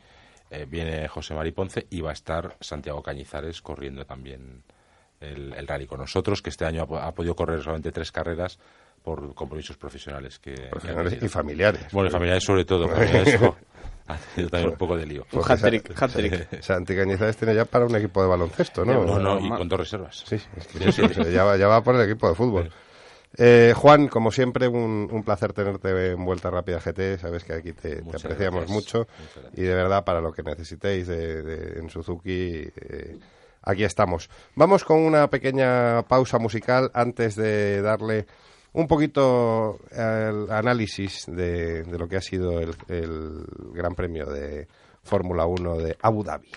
eh, 0.50 0.66
viene 0.68 1.08
José 1.08 1.34
Mari 1.34 1.52
Ponce 1.52 1.86
y 1.90 2.00
va 2.00 2.10
a 2.10 2.14
estar 2.14 2.56
Santiago 2.60 3.02
Cañizares 3.02 3.60
corriendo 3.62 4.04
también 4.04 4.62
el, 5.20 5.52
el 5.54 5.66
rally 5.66 5.86
con 5.86 6.00
nosotros, 6.00 6.42
que 6.42 6.50
este 6.50 6.64
año 6.64 6.86
ha, 6.90 7.06
ha 7.06 7.12
podido 7.12 7.34
correr 7.34 7.62
solamente 7.62 7.92
tres 7.92 8.12
carreras 8.12 8.58
por 9.02 9.34
compromisos 9.34 9.76
profesionales 9.76 10.38
que 10.38 10.54
profesionales 10.70 11.18
y 11.22 11.28
familiares. 11.28 11.86
Bueno, 11.92 12.08
y 12.08 12.12
familiares 12.12 12.44
sobre 12.44 12.64
todo, 12.64 12.94
eso 13.02 13.56
tenido 14.34 14.50
también 14.50 14.70
un 14.70 14.76
poco 14.78 14.96
de 14.96 15.06
lío. 15.06 15.22
Un 15.22 15.28
Porque 15.30 15.52
hat-trick, 15.52 15.96
Sa- 15.96 16.04
hat-trick. 16.06 16.60
Santi 16.62 16.96
Cañizares 16.96 17.36
tiene 17.36 17.54
ya 17.54 17.64
para 17.64 17.86
un 17.86 17.94
equipo 17.96 18.22
de 18.22 18.28
baloncesto, 18.28 18.84
¿no? 18.84 19.04
No, 19.04 19.18
no, 19.18 19.40
y 19.40 19.48
con 19.48 19.68
dos 19.68 19.80
reservas. 19.80 20.24
Sí, 20.26 20.36
es 20.56 20.66
que 20.66 20.92
sí, 20.92 21.02
sí, 21.14 21.32
ya, 21.32 21.44
va, 21.44 21.56
ya 21.56 21.68
va 21.68 21.82
por 21.82 21.94
el 21.96 22.02
equipo 22.10 22.28
de 22.28 22.34
fútbol. 22.34 22.70
Eh, 23.38 23.72
Juan, 23.74 24.08
como 24.08 24.30
siempre, 24.30 24.68
un, 24.68 25.08
un 25.10 25.22
placer 25.24 25.54
tenerte 25.54 26.10
en 26.12 26.22
Vuelta 26.24 26.50
Rápida 26.50 26.80
GT. 26.80 27.18
Sabes 27.18 27.44
que 27.44 27.54
aquí 27.54 27.72
te, 27.72 28.00
apreciamos 28.00 28.60
gracias. 28.66 28.68
mucho. 28.70 29.06
Y 29.54 29.62
de 29.62 29.74
verdad, 29.74 30.04
para 30.04 30.20
lo 30.20 30.32
que 30.32 30.42
necesitéis 30.42 31.06
de, 31.06 31.42
de- 31.42 31.78
en 31.80 31.88
Suzuki, 31.88 32.68
eh, 32.76 33.18
aquí 33.62 33.84
estamos. 33.84 34.28
Vamos 34.54 34.84
con 34.84 34.98
una 34.98 35.28
pequeña 35.30 36.02
pausa 36.02 36.38
musical 36.38 36.90
antes 36.92 37.34
de 37.36 37.80
darle 37.80 38.26
un 38.74 38.86
poquito 38.86 39.78
el 39.90 40.50
análisis 40.50 41.26
de, 41.26 41.84
lo 41.86 42.08
que 42.08 42.16
ha 42.16 42.20
sido 42.20 42.60
el, 42.60 43.44
Gran 43.72 43.94
Premio 43.94 44.26
de 44.26 44.68
Fórmula 45.02 45.46
1 45.46 45.76
de 45.78 45.96
Abu 46.00 46.24
Dhabi. 46.24 46.50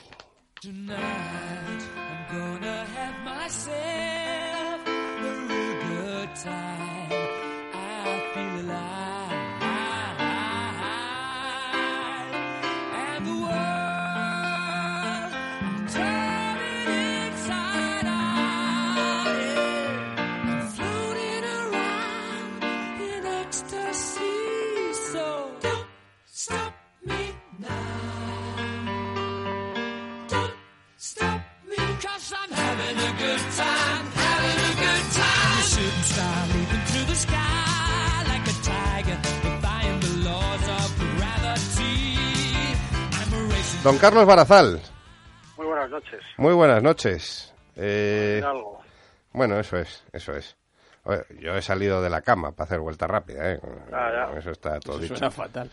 Don 43.86 44.00
Carlos 44.00 44.26
Barazal, 44.26 44.82
Muy 45.58 45.68
buenas 45.68 45.92
noches. 45.92 46.20
muy 46.38 46.54
buenas 46.56 46.82
noches. 46.82 47.54
Eh, 47.76 48.42
Algo. 48.44 48.82
Bueno, 49.32 49.60
eso 49.60 49.78
es, 49.78 50.04
eso 50.12 50.34
es. 50.36 50.58
Oye, 51.08 51.22
yo 51.40 51.56
he 51.56 51.62
salido 51.62 52.02
de 52.02 52.10
la 52.10 52.22
cama 52.22 52.52
para 52.52 52.66
hacer 52.66 52.80
vuelta 52.80 53.06
rápida, 53.06 53.52
¿eh? 53.54 53.60
Ah, 53.94 54.30
ya. 54.34 54.40
Eso 54.40 54.50
está 54.50 54.80
todo 54.80 54.98
dicho. 54.98 55.16
Suena 55.16 55.30
fatal. 55.30 55.70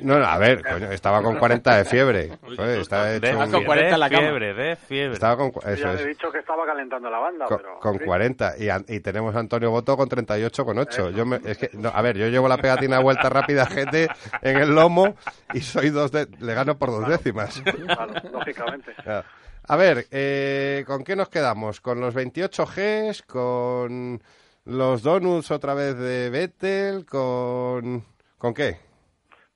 No, 0.00 0.18
no, 0.18 0.24
a 0.24 0.38
ver, 0.38 0.62
coño, 0.62 0.90
estaba 0.90 1.22
con 1.22 1.36
40 1.38 1.76
de 1.76 1.84
fiebre. 1.84 2.30
Oye, 2.58 2.80
estaba 2.80 3.04
de, 3.06 3.16
hecho 3.18 3.38
un- 3.38 3.50
con 3.50 3.64
40 3.64 3.94
en 3.94 4.00
la 4.00 4.08
de 4.08 4.14
cama. 4.14 4.26
fiebre, 4.28 4.54
de 4.54 4.76
fiebre. 4.76 5.12
Estaba 5.14 5.36
con, 5.36 5.48
eso 5.70 5.84
ya 5.84 5.92
es, 5.92 6.00
he 6.00 6.08
dicho 6.08 6.32
que 6.32 6.38
estaba 6.38 6.64
calentando 6.64 7.10
la 7.10 7.18
banda, 7.18 7.44
con, 7.46 7.58
pero... 7.58 7.78
con 7.80 7.98
sí. 7.98 8.04
40 8.06 8.54
y, 8.58 8.94
y 8.94 9.00
tenemos 9.00 9.36
a 9.36 9.40
Antonio 9.40 9.70
Boto 9.70 9.94
con 9.96 10.08
38 10.08 10.64
con 10.64 10.78
8. 10.78 11.10
Yo 11.10 11.26
me, 11.26 11.38
es 11.44 11.58
que, 11.58 11.68
no, 11.74 11.90
a 11.90 12.00
ver, 12.00 12.16
yo 12.16 12.28
llevo 12.28 12.48
la 12.48 12.56
pegatina 12.56 12.96
de 12.96 13.02
vuelta 13.02 13.28
rápida 13.28 13.66
GT 13.66 14.08
en 14.40 14.56
el 14.56 14.74
lomo 14.74 15.14
y 15.52 15.60
soy 15.60 15.90
dos 15.90 16.12
de, 16.12 16.28
le 16.40 16.54
gano 16.54 16.78
por 16.78 16.90
dos 16.90 17.06
décimas. 17.08 17.60
Claro, 17.60 18.14
lógicamente. 18.32 18.92
A 19.68 19.76
ver, 19.76 20.06
eh, 20.10 20.82
¿con 20.88 21.04
qué 21.04 21.14
nos 21.14 21.28
quedamos? 21.28 21.80
¿Con 21.80 22.00
los 22.00 22.14
28 22.14 22.66
Gs? 22.66 23.22
¿Con 23.22 24.20
los 24.64 25.02
donuts 25.02 25.50
otra 25.50 25.74
vez 25.74 25.96
de 25.98 26.30
Vettel? 26.30 27.04
¿Con, 27.06 28.04
¿con 28.38 28.54
qué? 28.54 28.76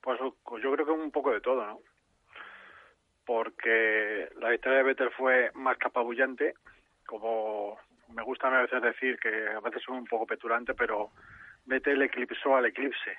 Pues 0.01 0.19
yo 0.63 0.71
creo 0.73 0.85
que 0.85 0.91
un 0.91 1.11
poco 1.11 1.31
de 1.33 1.41
todo, 1.41 1.65
¿no? 1.65 1.79
Porque 3.25 4.29
la 4.39 4.49
victoria 4.49 4.77
de 4.79 4.83
Vettel 4.85 5.11
fue 5.11 5.51
más 5.53 5.77
que 5.77 5.87
apabullante, 5.87 6.53
como 7.05 7.77
me 8.13 8.23
gusta 8.23 8.47
a 8.47 8.61
veces 8.61 8.81
decir 8.81 9.19
que 9.19 9.47
a 9.49 9.59
veces 9.59 9.81
soy 9.85 9.97
un 9.97 10.05
poco 10.05 10.25
petulante, 10.25 10.73
pero 10.73 11.11
Vettel 11.65 12.01
eclipsó 12.03 12.55
al 12.55 12.67
eclipse, 12.67 13.17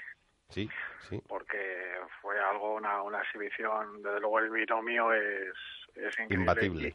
Sí, 0.49 0.71
sí. 1.11 1.21
porque 1.29 1.93
fue 2.23 2.41
algo, 2.41 2.75
una, 2.77 3.03
una 3.03 3.21
exhibición, 3.21 4.03
desde 4.03 4.21
luego 4.21 4.39
el 4.39 4.49
binomio 4.51 5.13
es, 5.13 5.53
es 5.95 6.19
increíble. 6.19 6.35
Imbatible. 6.37 6.95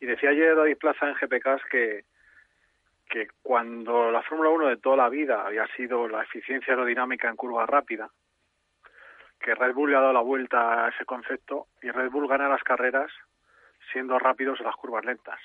Y, 0.00 0.04
y 0.04 0.06
decía 0.06 0.30
ayer 0.30 0.56
David 0.56 0.78
Plaza 0.78 1.10
en 1.10 1.14
GPKs 1.16 1.62
que, 1.70 2.04
que 3.14 3.28
cuando 3.44 4.10
la 4.10 4.22
Fórmula 4.22 4.50
1 4.50 4.66
de 4.70 4.76
toda 4.78 4.96
la 4.96 5.08
vida 5.08 5.46
había 5.46 5.68
sido 5.76 6.08
la 6.08 6.24
eficiencia 6.24 6.72
aerodinámica 6.72 7.28
en 7.28 7.36
curva 7.36 7.64
rápida, 7.64 8.10
que 9.38 9.54
Red 9.54 9.72
Bull 9.72 9.92
le 9.92 9.96
ha 9.96 10.00
dado 10.00 10.12
la 10.12 10.20
vuelta 10.20 10.84
a 10.84 10.88
ese 10.88 11.04
concepto 11.04 11.68
y 11.80 11.92
Red 11.92 12.10
Bull 12.10 12.26
gana 12.26 12.48
las 12.48 12.64
carreras 12.64 13.12
siendo 13.92 14.18
rápidos 14.18 14.58
en 14.58 14.66
las 14.66 14.74
curvas 14.74 15.04
lentas. 15.04 15.38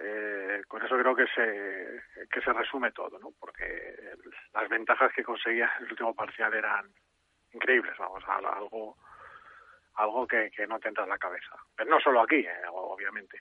Eh, 0.00 0.62
con 0.66 0.84
eso 0.84 0.98
creo 0.98 1.14
que 1.14 1.28
se, 1.28 2.26
que 2.28 2.40
se 2.40 2.52
resume 2.52 2.90
todo, 2.90 3.20
¿no? 3.20 3.30
Porque 3.38 3.94
las 4.52 4.68
ventajas 4.68 5.12
que 5.12 5.22
conseguía 5.22 5.70
en 5.78 5.84
el 5.84 5.92
último 5.92 6.12
parcial 6.12 6.52
eran 6.54 6.86
increíbles, 7.52 7.96
vamos, 7.98 8.24
algo 8.26 8.96
algo 9.94 10.26
que, 10.26 10.50
que 10.50 10.66
no 10.66 10.80
te 10.80 10.88
entra 10.88 11.04
en 11.04 11.10
la 11.10 11.18
cabeza. 11.18 11.54
Pero 11.76 11.88
no 11.88 12.00
solo 12.00 12.22
aquí, 12.22 12.40
eh, 12.40 12.62
obviamente. 12.68 13.38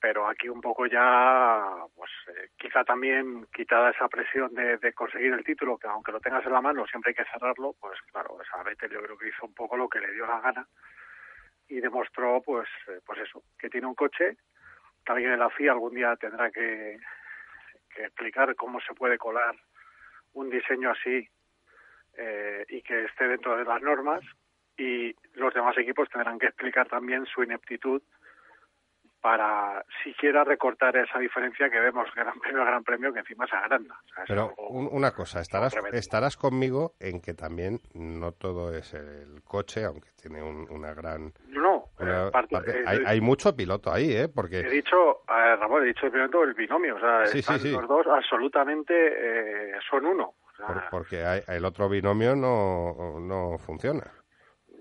Pero 0.00 0.26
aquí 0.26 0.48
un 0.48 0.60
poco 0.60 0.86
ya, 0.86 1.62
pues 1.94 2.10
eh, 2.28 2.48
quizá 2.56 2.84
también 2.84 3.46
quitada 3.52 3.90
esa 3.90 4.08
presión 4.08 4.54
de, 4.54 4.78
de 4.78 4.92
conseguir 4.94 5.32
el 5.34 5.44
título, 5.44 5.76
que 5.76 5.88
aunque 5.88 6.12
lo 6.12 6.20
tengas 6.20 6.44
en 6.46 6.52
la 6.52 6.62
mano 6.62 6.86
siempre 6.86 7.10
hay 7.10 7.14
que 7.14 7.30
cerrarlo, 7.30 7.74
pues 7.78 8.00
claro, 8.10 8.38
esa 8.40 8.62
Vettel 8.62 8.90
yo 8.90 9.02
creo 9.02 9.18
que 9.18 9.28
hizo 9.28 9.46
un 9.46 9.54
poco 9.54 9.76
lo 9.76 9.88
que 9.88 10.00
le 10.00 10.12
dio 10.12 10.26
la 10.26 10.40
gana 10.40 10.66
y 11.68 11.80
demostró, 11.80 12.42
pues, 12.42 12.68
eh, 12.88 13.00
pues 13.04 13.20
eso, 13.20 13.42
que 13.58 13.70
tiene 13.70 13.86
un 13.86 13.94
coche 13.94 14.36
que 15.04 15.12
alguien 15.12 15.32
en 15.32 15.38
la 15.38 15.50
FIA 15.50 15.72
algún 15.72 15.94
día 15.94 16.16
tendrá 16.16 16.50
que, 16.50 16.98
que 17.94 18.04
explicar 18.04 18.54
cómo 18.56 18.80
se 18.80 18.94
puede 18.94 19.18
colar 19.18 19.54
un 20.32 20.50
diseño 20.50 20.90
así 20.90 21.28
eh, 22.16 22.64
y 22.68 22.82
que 22.82 23.04
esté 23.04 23.28
dentro 23.28 23.56
de 23.56 23.64
las 23.64 23.80
normas 23.82 24.20
y 24.76 25.14
los 25.34 25.54
demás 25.54 25.76
equipos 25.78 26.08
tendrán 26.08 26.38
que 26.38 26.46
explicar 26.46 26.88
también 26.88 27.26
su 27.26 27.42
ineptitud 27.42 28.02
para 29.20 29.84
siquiera 30.02 30.44
recortar 30.44 30.96
esa 30.96 31.18
diferencia 31.18 31.68
que 31.70 31.78
vemos 31.78 32.08
gran 32.14 32.38
premio 32.40 32.62
a 32.62 32.64
gran 32.64 32.82
premio 32.84 33.12
que 33.12 33.20
encima 33.20 33.46
se 33.46 33.56
agranda. 33.56 33.94
O 34.04 34.14
sea, 34.14 34.22
es 34.24 34.28
Pero 34.28 34.54
un- 34.68 34.88
una 34.92 35.10
cosa, 35.12 35.40
estarás, 35.40 35.74
estarás 35.92 36.36
conmigo 36.36 36.94
en 37.00 37.20
que 37.20 37.34
también 37.34 37.80
no 37.94 38.32
todo 38.32 38.74
es 38.74 38.94
el 38.94 39.42
coche, 39.44 39.84
aunque 39.84 40.08
tiene 40.20 40.42
un- 40.42 40.66
una 40.70 40.94
gran... 40.94 41.32
no, 41.48 41.84
una 41.98 42.28
eh, 42.28 42.30
parte- 42.30 42.54
parte- 42.56 42.80
eh, 42.80 42.84
hay, 42.86 42.98
hay 43.06 43.20
mucho 43.20 43.54
piloto 43.54 43.92
ahí, 43.92 44.10
¿eh? 44.12 44.22
He 44.22 44.28
Porque... 44.28 44.62
dicho, 44.62 45.20
eh, 45.28 45.56
Ramón, 45.56 45.82
he 45.82 45.86
dicho 45.88 46.10
primero 46.10 46.42
el 46.44 46.54
binomio, 46.54 46.96
o 46.96 47.00
sea, 47.00 47.26
Sí, 47.26 47.32
sí, 47.32 47.38
están 47.40 47.60
sí. 47.60 47.70
los 47.72 47.86
dos 47.88 48.06
absolutamente 48.06 48.94
eh, 48.94 49.72
son 49.90 50.06
uno. 50.06 50.34
O 50.52 50.56
sea, 50.56 50.66
por- 50.66 50.88
porque 50.90 51.24
hay- 51.24 51.42
el 51.48 51.64
otro 51.64 51.88
binomio 51.88 52.34
no, 52.36 53.18
no 53.20 53.58
funciona. 53.58 54.02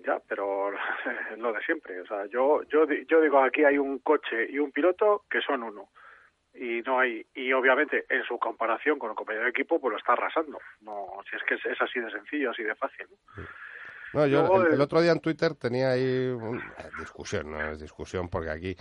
Ya, 0.10 0.20
pero 0.28 0.72
es 1.32 1.38
lo 1.38 1.54
de 1.54 1.62
siempre. 1.62 2.02
O 2.02 2.06
sea, 2.08 2.26
yo, 2.26 2.64
yo, 2.64 2.86
yo 3.08 3.22
digo 3.22 3.44
aquí 3.44 3.64
hay 3.64 3.78
un 3.78 4.00
coche 4.00 4.48
y 4.50 4.58
un 4.58 4.72
piloto 4.72 5.26
que 5.30 5.40
son 5.42 5.62
uno. 5.64 5.90
Y 6.56 6.82
no 6.82 7.00
hay, 7.00 7.26
y 7.36 7.54
obviamente 7.54 8.06
en 8.10 8.24
su 8.24 8.40
comparación 8.40 8.98
con 8.98 9.12
el 9.12 9.16
compañero 9.16 9.44
de 9.46 9.52
equipo, 9.52 9.80
pues 9.80 9.92
lo 9.92 9.98
está 10.00 10.14
arrasando. 10.14 10.58
No, 10.82 11.08
si 11.30 11.36
es 11.36 11.44
que 11.44 11.54
es, 11.56 11.66
es 11.66 11.80
así 11.80 12.00
de 12.00 12.10
sencillo, 12.10 12.50
así 12.50 12.64
de 12.64 12.74
fácil. 12.76 13.06
¿no? 13.12 13.44
No, 14.14 14.26
yo 14.26 14.40
Luego 14.42 14.64
el, 14.66 14.74
el 14.74 14.82
otro 14.82 15.00
día 15.02 15.12
en 15.12 15.20
Twitter 15.20 15.54
tenía 15.54 15.92
ahí 15.92 16.28
un- 16.30 16.58
eh, 16.58 16.90
discusión, 16.98 17.52
no 17.52 17.62
es 17.72 17.80
discusión, 17.80 18.28
porque 18.30 18.50
aquí 18.50 18.76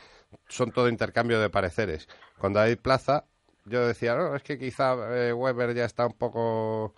son 0.48 0.72
todo 0.72 0.88
intercambio 0.88 1.38
de 1.40 1.50
pareceres. 1.50 2.08
Con 2.38 2.54
David 2.54 2.78
Plaza, 2.82 3.24
yo 3.66 3.86
decía, 3.86 4.14
no, 4.16 4.34
es 4.34 4.42
que 4.42 4.58
quizá 4.58 4.94
eh, 5.14 5.34
Weber 5.34 5.74
ya 5.74 5.84
está 5.84 6.06
un 6.06 6.16
poco 6.16 6.94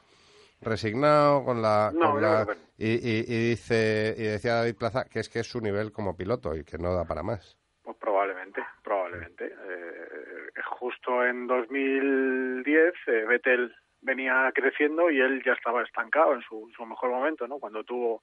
resignado 0.60 1.44
con 1.44 1.62
la... 1.62 1.90
No, 1.94 2.12
con 2.12 2.22
la- 2.22 2.46
y, 2.76 2.92
y- 2.92 3.24
y 3.28 3.48
dice 3.50 4.14
y 4.16 4.22
decía 4.22 4.54
David 4.56 4.76
Plaza 4.78 5.04
que 5.04 5.20
es 5.20 5.28
que 5.28 5.40
es 5.40 5.46
su 5.46 5.60
nivel 5.60 5.92
como 5.92 6.16
piloto 6.16 6.56
y 6.56 6.64
que 6.64 6.78
no 6.78 6.94
da 6.94 7.04
para 7.04 7.22
más. 7.22 7.58
Pues 7.82 7.96
probablemente, 7.98 8.62
probablemente. 8.82 9.46
Eh, 9.46 10.52
justo 10.78 11.24
en 11.24 11.46
2010 11.46 12.94
eh, 13.06 13.24
Vettel 13.28 13.74
venía 14.02 14.50
creciendo 14.54 15.10
y 15.10 15.20
él 15.20 15.42
ya 15.44 15.52
estaba 15.52 15.82
estancado 15.82 16.34
en 16.34 16.42
su, 16.42 16.70
su 16.74 16.86
mejor 16.86 17.10
momento, 17.10 17.46
¿no? 17.46 17.58
Cuando 17.58 17.84
tuvo 17.84 18.22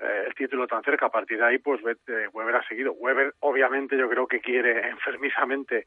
eh, 0.00 0.24
el 0.26 0.34
título 0.34 0.66
tan 0.66 0.82
cerca. 0.82 1.06
A 1.06 1.10
partir 1.10 1.38
de 1.38 1.46
ahí, 1.46 1.58
pues 1.58 1.80
eh, 2.08 2.28
Weber 2.32 2.56
ha 2.56 2.68
seguido. 2.68 2.92
Weber, 2.92 3.34
obviamente, 3.40 3.96
yo 3.96 4.08
creo 4.10 4.26
que 4.26 4.40
quiere 4.40 4.88
enfermizamente 4.90 5.86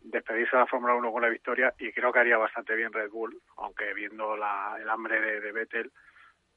despedirse 0.00 0.56
de 0.56 0.62
la 0.62 0.66
Fórmula 0.66 0.94
1 0.94 1.12
con 1.12 1.22
la 1.22 1.28
victoria 1.28 1.72
y 1.78 1.92
creo 1.92 2.12
que 2.12 2.18
haría 2.20 2.38
bastante 2.38 2.74
bien 2.74 2.92
Red 2.92 3.10
Bull, 3.10 3.40
aunque 3.56 3.92
viendo 3.94 4.36
la, 4.36 4.76
el 4.80 4.88
hambre 4.88 5.20
de, 5.40 5.52
Vettel, 5.52 5.90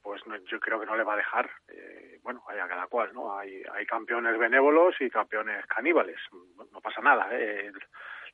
pues 0.02 0.26
no- 0.28 0.38
yo 0.38 0.60
creo 0.60 0.80
que 0.80 0.86
no 0.86 0.96
le 0.96 1.04
va 1.04 1.14
a 1.14 1.18
dejar. 1.18 1.50
Eh, 1.68 2.20
bueno, 2.24 2.44
haya 2.48 2.68
cada 2.68 2.88
cual, 2.88 3.14
¿no? 3.14 3.38
Hay, 3.38 3.64
hay 3.74 3.86
campeones 3.86 4.38
benévolos 4.38 4.96
y 5.00 5.10
campeones 5.10 5.66
caníbales. 5.68 6.20
No, 6.32 6.66
no 6.72 6.82
pasa 6.82 7.02
nada, 7.02 7.28
¿eh? 7.32 7.72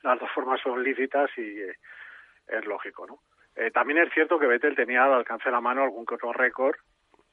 Las 0.02 0.18
dos 0.20 0.30
formas 0.32 0.60
son 0.60 0.82
lícitas 0.82 1.30
y 1.36 1.60
eh, 1.60 1.74
es 2.46 2.64
lógico, 2.66 3.06
¿no? 3.06 3.20
Eh, 3.56 3.70
también 3.72 3.98
es 3.98 4.12
cierto 4.12 4.38
que 4.38 4.46
Vettel 4.46 4.76
tenía 4.76 5.04
al 5.04 5.12
alcance 5.14 5.46
de 5.46 5.52
la 5.52 5.60
mano 5.60 5.82
algún 5.82 6.06
que 6.06 6.14
otro 6.14 6.32
récord, 6.32 6.76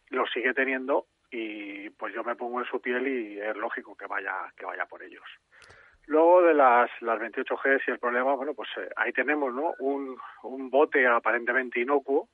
lo 0.10 0.26
sigue 0.28 0.54
teniendo 0.54 1.06
y 1.30 1.90
pues 1.92 2.14
yo 2.14 2.24
me 2.24 2.36
pongo 2.36 2.60
en 2.62 2.66
su 2.68 2.82
piel 2.82 3.08
y 3.08 3.40
es 3.40 3.56
lógico 3.56 3.96
que 3.96 4.08
vaya 4.08 4.52
que 4.58 4.66
vaya 4.66 4.86
por 4.86 5.04
ellos. 5.04 5.24
Luego 6.08 6.44
de 6.44 6.54
las, 6.54 6.90
las 7.02 7.20
28 7.20 7.56
Gs 7.56 7.88
y 7.88 7.92
el 7.92 8.00
problema, 8.00 8.36
bueno, 8.36 8.54
pues 8.54 8.70
eh, 8.78 8.90
ahí 8.96 9.12
tenemos, 9.12 9.54
¿no? 9.54 9.74
Un, 9.80 10.18
un 10.44 10.70
bote 10.70 11.06
aparentemente 11.08 11.80
inocuo, 11.80 12.30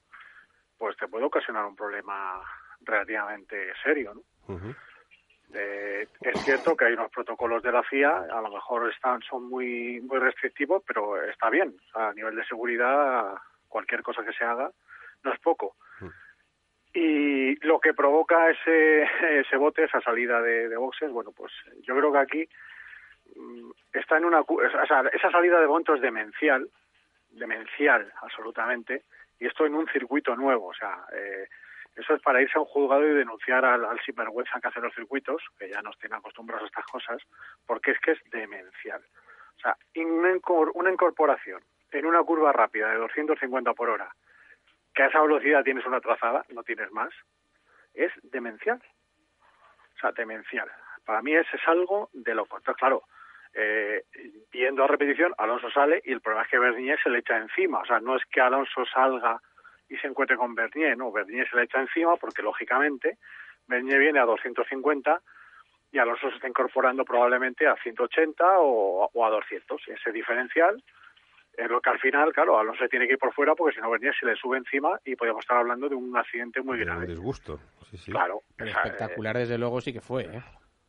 pues 0.77 0.98
te 0.98 1.07
puede 1.07 1.26
ocasionar 1.26 1.65
un 1.65 1.76
problema 1.76 2.41
relativamente 2.81 3.72
serio, 3.84 4.14
¿no? 4.15 4.22
Eh, 5.53 6.07
es 6.22 6.43
cierto 6.43 6.76
que 6.76 6.85
hay 6.85 6.93
unos 6.93 7.11
protocolos 7.11 7.61
de 7.61 7.72
la 7.72 7.84
FIA, 7.84 8.26
a 8.31 8.41
lo 8.41 8.49
mejor 8.52 8.89
están 8.91 9.22
son 9.22 9.49
muy 9.49 9.99
muy 10.02 10.18
restrictivos, 10.19 10.81
pero 10.88 11.22
está 11.23 11.49
bien. 11.49 11.76
O 11.89 11.91
sea, 11.91 12.10
a 12.10 12.14
nivel 12.14 12.35
de 12.35 12.45
seguridad, 12.45 13.35
cualquier 13.68 14.02
cosa 14.02 14.23
que 14.23 14.34
se 14.34 14.45
haga 14.45 14.72
no 15.23 15.34
es 15.34 15.39
poco. 15.39 15.76
Y 16.93 17.56
lo 17.65 17.80
que 17.80 17.93
provoca 17.93 18.49
ese 18.49 19.03
ese 19.41 19.57
bote, 19.57 19.84
esa 19.84 20.02
salida 20.02 20.41
de, 20.41 20.69
de 20.69 20.77
boxes, 20.77 21.11
bueno, 21.11 21.31
pues 21.31 21.52
yo 21.81 21.95
creo 21.95 22.11
que 22.11 22.19
aquí 22.19 22.43
mm, 22.43 22.49
está 23.94 24.18
en 24.18 24.26
una... 24.26 24.41
O 24.41 24.88
sea, 24.88 25.03
esa 25.12 25.32
salida 25.32 25.60
de 25.60 25.68
momento 25.68 25.95
es 25.95 26.02
demencial, 26.02 26.70
demencial 27.32 28.12
absolutamente, 28.22 29.03
y 29.40 29.48
esto 29.48 29.66
en 29.66 29.76
un 29.76 29.88
circuito 29.88 30.36
nuevo, 30.36 30.68
o 30.68 30.74
sea... 30.74 31.06
Eh, 31.14 31.48
eso 31.94 32.14
es 32.14 32.22
para 32.22 32.41
irse 32.41 32.58
a 32.58 32.62
un 32.62 32.68
juzgado 32.68 33.06
y 33.06 33.14
denunciar 33.14 33.66
al, 33.66 33.84
al 33.84 33.99
sinvergüenza 33.99 34.62
que 34.62 34.68
hace 34.70 34.80
los 34.80 34.95
circuitos, 34.95 35.44
que 35.60 35.70
ya 35.70 35.82
nos 35.82 35.98
tiene 35.99 36.16
acostumbrados 36.16 36.64
a 36.64 36.68
estas 36.68 36.86
cosas, 36.86 37.22
porque 37.68 37.91
es 37.91 37.99
que 37.99 38.12
es 38.12 38.20
demencial. 38.32 39.03
O 39.58 39.60
sea, 39.60 39.78
una 40.74 40.91
incorporación 40.91 41.62
en 41.91 42.06
una 42.06 42.24
curva 42.24 42.52
rápida 42.52 42.90
de 42.90 42.98
250 42.98 43.74
por 43.74 43.90
hora, 43.90 44.14
que 44.94 45.03
a 45.03 45.08
esa 45.08 45.22
velocidad 45.22 45.64
tienes 45.64 45.86
una 45.86 46.02
trazada, 46.02 46.45
no 46.49 46.64
tienes 46.64 46.91
más, 46.91 47.14
es 47.94 48.12
demencial. 48.24 48.82
O 49.95 49.99
sea, 49.99 50.12
demencial. 50.14 50.72
Para 51.06 51.22
mí 51.22 51.36
ese 51.36 51.58
es 51.58 51.68
algo 51.68 52.10
de 52.14 52.34
loco. 52.34 52.58
Entonces, 52.58 52.80
claro, 52.80 53.03
eh, 53.53 54.03
viendo 54.52 54.84
a 54.84 54.88
repetición, 54.88 55.34
Alonso 55.38 55.69
sale 55.72 56.02
y 56.06 56.11
el 56.14 56.22
problema 56.22 56.44
es 56.44 56.49
que 56.49 56.60
Bernier 56.60 56.99
se 57.02 57.10
le 57.10 57.19
echa 57.19 57.38
encima. 57.38 57.80
O 57.80 57.86
sea, 57.86 57.99
no 57.99 58.15
es 58.15 58.23
que 58.32 58.41
Alonso 58.41 58.86
salga 58.86 59.41
y 59.90 59.98
se 59.98 60.07
encuentre 60.07 60.38
con 60.38 60.56
Bernier, 60.56 60.98
no, 60.98 61.11
Bernier 61.11 61.49
se 61.49 61.57
le 61.57 61.64
echa 61.64 61.82
encima 61.82 62.15
porque 62.15 62.41
lógicamente 62.41 63.18
Bernier 63.68 63.99
viene 63.99 64.19
a 64.19 64.26
250 64.26 65.22
y 65.91 65.98
Alonso 65.98 66.30
se 66.30 66.36
está 66.36 66.48
incorporando 66.48 67.03
probablemente 67.03 67.68
a 67.68 67.76
180 67.76 68.60
o, 68.60 69.10
o 69.14 69.26
a 69.26 69.30
200. 69.30 69.82
Y 69.88 69.91
ese 69.91 70.11
diferencial 70.14 70.82
En 71.57 71.68
lo 71.68 71.82
que 71.82 71.90
al 71.90 71.99
final, 71.99 72.32
claro, 72.32 72.57
Alonso 72.57 72.88
tiene 72.88 73.06
que 73.07 73.14
ir 73.14 73.19
por 73.19 73.34
fuera 73.34 73.53
porque 73.56 73.76
si 73.76 73.82
no 73.82 73.90
Bernier 73.91 74.15
se 74.18 74.26
le 74.26 74.36
sube 74.38 74.57
encima 74.57 74.98
y 75.03 75.18
podemos 75.18 75.41
estar 75.44 75.57
hablando 75.57 75.90
de 75.90 75.95
un 75.95 76.15
accidente 76.15 76.61
muy 76.61 76.78
Un 76.80 76.86
grave. 76.86 77.07
disgusto. 77.07 77.60
Sí, 77.90 77.98
sí. 77.98 78.11
Claro. 78.14 78.40
Pero 78.56 78.69
o 78.69 78.73
sea, 78.73 78.84
espectacular, 78.84 79.36
desde 79.36 79.57
luego, 79.57 79.82
sí 79.82 79.91
que 79.91 79.99
fue, 79.99 80.23
¿eh? 80.23 80.41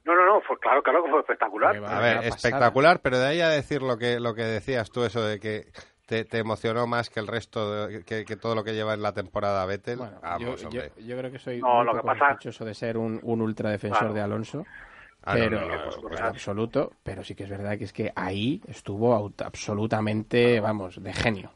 No, 0.05 0.15
no, 0.15 0.27
no, 0.27 0.41
fue, 0.43 0.59
claro, 0.59 0.83
claro 0.83 1.05
que 1.05 1.11
fue 1.11 1.21
espectacular. 1.21 1.77
A 1.85 2.01
ver, 2.01 2.25
espectacular, 2.25 3.01
pero 3.01 3.19
de 3.19 3.27
ahí 3.27 3.41
a 3.41 3.49
decir 3.49 3.83
lo 3.83 3.97
que, 3.99 4.19
lo 4.21 4.35
que 4.35 4.43
decías 4.43 4.91
tú, 4.91 5.05
eso 5.05 5.23
de 5.25 5.39
que 5.39 5.67
te, 6.07 6.25
te 6.25 6.39
emocionó 6.39 6.87
más 6.87 7.09
que 7.09 7.21
el 7.21 7.27
resto, 7.29 7.87
de- 7.87 8.05
que, 8.05 8.25
que 8.25 8.37
todo 8.37 8.55
lo 8.55 8.65
que 8.65 8.75
lleva 8.75 8.95
en 8.95 9.03
la 9.03 9.13
temporada 9.13 9.65
Vettel. 9.65 9.99
Bueno, 9.99 10.19
Vamos, 10.21 10.41
yo, 10.41 10.69
yo, 10.71 10.81
hombre. 10.83 10.93
yo 11.05 11.17
creo 11.19 11.31
que 11.31 11.39
soy 11.39 11.61
No, 11.61 11.85
lo 11.85 11.95
que 11.95 12.03
pasa- 12.03 12.29
sospechoso 12.31 12.65
de 12.65 12.75
ser 12.75 12.99
un, 12.99 13.21
un 13.23 13.41
ultradefensor 13.41 13.99
Claro. 14.01 14.15
de 14.15 14.21
Alonso. 14.21 14.65
Ah, 15.25 15.35
pero 15.35 15.61
no, 15.61 15.69
no, 15.69 16.27
absoluto, 16.27 16.91
pero 17.05 17.23
sí 17.23 17.37
que 17.37 17.45
es 17.45 17.51
verdad 17.51 17.79
que 17.79 17.85
es 17.85 17.93
que 17.93 18.13
ahí 18.17 18.61
estuvo 18.67 19.15
absolutamente, 19.73 20.59
vamos, 20.61 21.01
de 21.03 21.13
genio. 21.13 21.53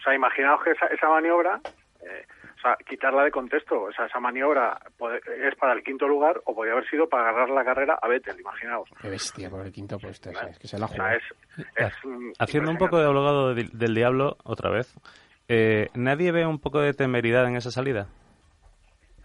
O 0.00 0.02
sea, 0.02 0.14
imaginaos 0.14 0.62
que 0.64 0.70
esa, 0.70 0.86
esa 0.86 1.08
maniobra, 1.08 1.60
eh, 2.00 2.26
sea, 2.64 2.76
quitarla 2.86 3.24
de 3.24 3.30
contexto, 3.30 3.82
o 3.82 3.92
sea, 3.92 4.06
esa 4.06 4.18
maniobra 4.20 4.78
es 5.46 5.54
para 5.56 5.72
el 5.74 5.82
quinto 5.82 6.08
lugar 6.08 6.40
o 6.44 6.54
podría 6.54 6.72
haber 6.74 6.88
sido 6.88 7.08
para 7.08 7.28
agarrar 7.28 7.50
la 7.50 7.64
carrera 7.64 7.98
a 8.00 8.08
Vettel, 8.08 8.40
imaginaos. 8.40 8.88
Qué 9.00 9.08
bestia 9.10 9.48
por 9.50 9.64
el 9.64 9.72
quinto 9.72 9.98
puesto, 9.98 10.30
es, 10.30 10.42
es 10.50 10.58
que 10.58 10.66
se 10.68 10.78
la 10.78 10.86
O 10.86 10.88
jugó. 10.88 11.02
sea, 11.02 11.14
es, 11.16 11.22
es, 11.76 11.92
mm, 12.04 12.32
Haciendo 12.38 12.70
un 12.70 12.78
poco 12.78 12.98
de 12.98 13.04
abogado 13.06 13.54
de- 13.54 13.68
del 13.72 13.94
diablo 13.94 14.36
otra 14.44 14.70
vez, 14.70 14.92
eh, 15.48 15.88
¿nadie 15.94 16.32
ve 16.32 16.46
un 16.46 16.58
poco 16.58 16.80
de 16.80 16.94
temeridad 16.94 17.46
en 17.46 17.56
esa 17.56 17.70
salida? 17.70 18.08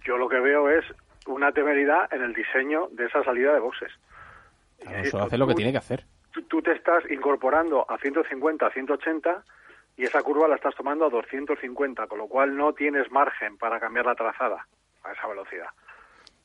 Yo 0.06 0.18
lo 0.18 0.28
que 0.30 0.40
veo 0.40 0.70
es 0.70 0.86
una 1.28 1.52
temeridad 1.52 2.12
en 2.14 2.22
el 2.24 2.34
diseño 2.34 2.88
de 2.92 3.06
esa 3.06 3.24
salida 3.24 3.54
de 3.54 3.60
boxes. 3.60 3.92
Alonso 4.86 5.20
hace 5.22 5.38
lo 5.38 5.48
que 5.48 5.56
tiene 5.56 5.72
que 5.72 5.78
hacer. 5.78 6.04
tú, 6.32 6.42
tú 6.44 6.62
te 6.62 6.72
estás 6.74 7.04
incorporando 7.12 7.86
a 7.90 7.98
150, 7.98 8.66
a 8.68 8.72
180 8.72 9.44
y 10.00 10.06
esa 10.06 10.22
curva 10.24 10.48
la 10.48 10.56
estás 10.56 10.74
tomando 10.76 11.06
a 11.06 11.10
250, 11.10 12.08
con 12.08 12.18
lo 12.20 12.28
cual 12.28 12.56
no 12.56 12.72
tienes 12.74 13.12
margen 13.12 13.58
para 13.58 13.80
cambiar 13.80 14.06
la 14.06 14.16
trazada 14.16 14.66
a 15.04 15.12
esa 15.12 15.28
velocidad. 15.28 15.68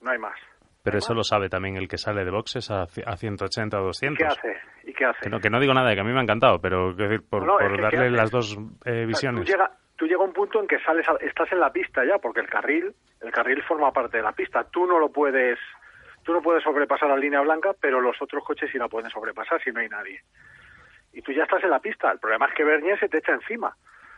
No 0.00 0.10
hay 0.10 0.18
más. 0.18 0.36
Pero 0.82 0.98
eso 0.98 1.14
lo 1.14 1.22
sabe 1.22 1.48
también 1.48 1.76
el 1.76 1.86
que 1.88 1.96
sale 1.96 2.24
de 2.24 2.30
boxes 2.32 2.70
a, 2.70 2.82
ci- 2.88 3.04
a 3.06 3.16
180 3.16 3.78
o 3.78 3.82
¿Y 3.82 3.86
200. 3.86 4.18
qué 4.18 4.26
hace? 4.26 4.60
¿Y 4.82 4.92
qué 4.92 5.04
hace? 5.06 5.20
Que 5.22 5.30
no, 5.30 5.38
que 5.40 5.48
no 5.50 5.60
digo 5.60 5.72
nada, 5.72 5.88
de 5.88 5.94
que 5.94 6.00
a 6.00 6.04
mí 6.04 6.12
me 6.12 6.18
ha 6.18 6.22
encantado, 6.24 6.60
pero 6.60 6.92
decir, 6.92 7.22
por, 7.30 7.46
No, 7.46 7.58
es 7.60 7.68
por 7.68 7.76
que 7.76 7.82
darle 7.96 8.10
las 8.10 8.30
dos 8.30 8.54
eh, 8.84 8.90
O 8.90 8.92
sea, 8.92 9.06
visiones. 9.06 9.44
Tú 9.44 9.46
llega, 9.52 9.70
tú 9.96 10.06
llega 10.06 10.22
un 10.24 10.32
punto 10.32 10.60
en 10.60 10.66
que 10.66 10.78
sales, 10.80 11.08
a- 11.08 11.16
estás 11.24 11.50
en 11.52 11.60
la 11.60 11.70
pista 11.72 12.04
ya, 12.04 12.18
porque 12.18 12.40
el 12.40 12.48
carril, 12.48 12.92
el 13.22 13.30
carril 13.30 13.62
forma 13.62 13.92
parte 13.92 14.16
de 14.18 14.24
la 14.24 14.32
pista. 14.32 14.64
Tú 14.64 14.84
no 14.84 14.98
lo 14.98 15.10
puedes, 15.10 15.58
tú 16.24 16.32
no 16.34 16.42
puedes 16.42 16.62
sobrepasar 16.64 17.08
la 17.08 17.16
línea 17.16 17.40
blanca, 17.40 17.70
pero 17.80 18.00
los 18.00 18.20
otros 18.20 18.44
coches 18.44 18.68
sí 18.70 18.76
la 18.78 18.88
pueden 18.88 19.10
sobrepasar 19.10 19.62
si 19.62 19.70
no 19.70 19.78
hay 19.80 19.88
nadie. 19.88 20.20
Y 21.14 21.22
tú 21.22 21.32
ya 21.32 21.44
estás 21.44 21.62
en 21.62 21.70
la 21.70 21.80
pista. 21.80 22.10
El 22.10 22.18
problema 22.18 22.46
es 22.46 22.54
que 22.54 22.64
Bernier 22.64 22.98
se 22.98 23.08
te 23.08 23.18
echa 23.18 23.32
encima. 23.32 23.76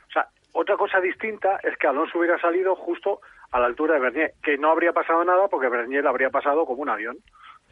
O 0.09 0.13
sea, 0.13 0.29
otra 0.53 0.77
cosa 0.77 1.01
distinta 1.01 1.61
es 1.63 1.77
que 1.77 1.87
Alonso 1.87 2.19
hubiera 2.19 2.41
salido 2.41 2.75
justo 2.75 3.21
a 3.53 3.61
la 3.61 3.67
altura 3.67 3.95
de 3.95 4.01
Bernier, 4.01 4.35
que 4.43 4.57
no 4.57 4.71
habría 4.71 4.93
pasado 4.93 5.25
nada 5.25 5.49
porque 5.49 5.69
Bernier 5.69 6.03
le 6.03 6.09
habría 6.09 6.31
pasado 6.31 6.65
como 6.67 6.83
un 6.83 6.89
avión. 6.89 7.19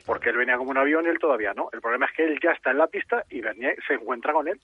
Porque 0.07 0.31
él 0.31 0.37
venía 0.37 0.59
como 0.59 0.71
un 0.71 0.77
avión 0.77 1.07
y 1.07 1.09
él 1.09 1.19
todavía 1.19 1.55
no. 1.55 1.71
El 1.73 1.81
problema 1.81 2.07
es 2.07 2.13
que 2.13 2.25
él 2.25 2.39
ya 2.43 2.51
está 2.51 2.73
en 2.73 2.79
la 2.79 2.89
pista 2.89 3.25
y 3.31 3.41
Bernier 3.41 3.77
se 3.87 3.95
encuentra 3.95 4.33
con 4.33 4.49
él. 4.49 4.61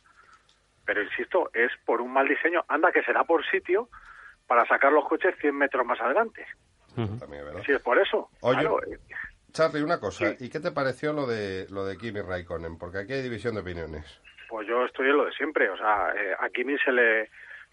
Pero 0.84 1.02
insisto, 1.02 1.50
es 1.54 1.70
por 1.84 2.00
un 2.00 2.12
mal 2.12 2.28
diseño. 2.28 2.64
Anda 2.68 2.92
que 2.92 3.02
será 3.02 3.24
por 3.24 3.44
sitio 3.48 3.88
para 4.46 4.66
sacar 4.66 4.92
los 4.92 5.06
coches 5.08 5.34
100 5.40 5.56
metros 5.56 5.86
más 5.86 6.00
adelante. 6.00 6.44
También 6.94 7.44
verdad. 7.44 7.62
Si 7.64 7.72
es 7.72 7.80
por 7.80 7.98
eso. 7.98 8.28
Oye, 8.40 8.60
claro, 8.60 8.82
eh, 8.82 8.98
Charlie, 9.52 9.82
una 9.82 10.00
cosa. 10.00 10.30
Sí. 10.30 10.46
¿Y 10.46 10.48
qué 10.48 10.60
te 10.60 10.72
pareció 10.72 11.12
lo 11.12 11.26
de 11.26 11.66
lo 11.70 11.84
de 11.84 11.96
Kimi 11.96 12.20
Raikkonen? 12.20 12.78
Porque 12.78 12.98
aquí 12.98 13.12
hay 13.12 13.22
división 13.22 13.54
de 13.54 13.60
opiniones. 13.60 14.20
Pues 14.51 14.66
yo 14.66 14.85
estoy 14.85 15.09
en 15.09 15.16
lo 15.16 15.24
de 15.24 15.32
siempre. 15.32 15.70
O 15.70 15.77
sea, 15.77 16.12
eh, 16.14 16.35
a 16.39 16.51
Kimi 16.51 16.77
se 16.85 16.90
le, 16.90 17.31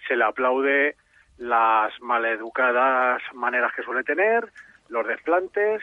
se 0.08 0.16
le 0.16 0.24
aplaude 0.24 0.95
las 1.40 1.91
maleducadas 2.02 3.22
maneras 3.34 3.74
que 3.76 3.82
suele 3.82 4.04
tener, 4.04 4.48
los 4.90 5.06
desplantes, 5.06 5.82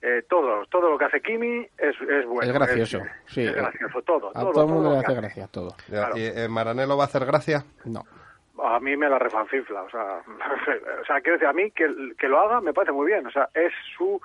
eh, 0.00 0.22
todo, 0.28 0.64
todo 0.66 0.90
lo 0.90 0.98
que 0.98 1.04
hace 1.04 1.20
Kimi 1.20 1.66
es, 1.78 2.00
es 2.00 2.26
bueno. 2.26 2.42
Es 2.42 2.52
gracioso, 2.52 2.98
es, 2.98 3.10
sí. 3.26 3.44
es 3.44 3.54
gracioso, 3.54 4.02
todo. 4.02 4.30
A 4.30 4.40
todo, 4.40 4.52
todo 4.52 4.64
el 4.64 4.70
mundo 4.70 4.92
le 4.92 4.98
hace 4.98 5.12
hace. 5.12 5.20
gracia, 5.20 5.46
todo. 5.48 5.76
Claro. 5.86 6.16
¿Y 6.16 6.24
eh, 6.24 6.48
Maranello 6.48 6.96
va 6.96 7.04
a 7.04 7.06
hacer 7.06 7.24
gracia? 7.26 7.64
No. 7.84 8.02
A 8.62 8.80
mí 8.80 8.96
me 8.96 9.08
la 9.08 9.18
refanfifla, 9.18 9.82
o 9.82 9.90
sea, 9.90 10.22
o 11.02 11.04
sea, 11.04 11.20
quiero 11.20 11.38
decir, 11.38 11.48
a 11.48 11.52
mí 11.52 11.70
que, 11.70 11.86
que 12.18 12.28
lo 12.28 12.40
haga 12.40 12.60
me 12.60 12.72
parece 12.72 12.92
muy 12.92 13.06
bien, 13.06 13.26
o 13.26 13.30
sea, 13.30 13.48
es 13.52 13.72
su 13.96 14.20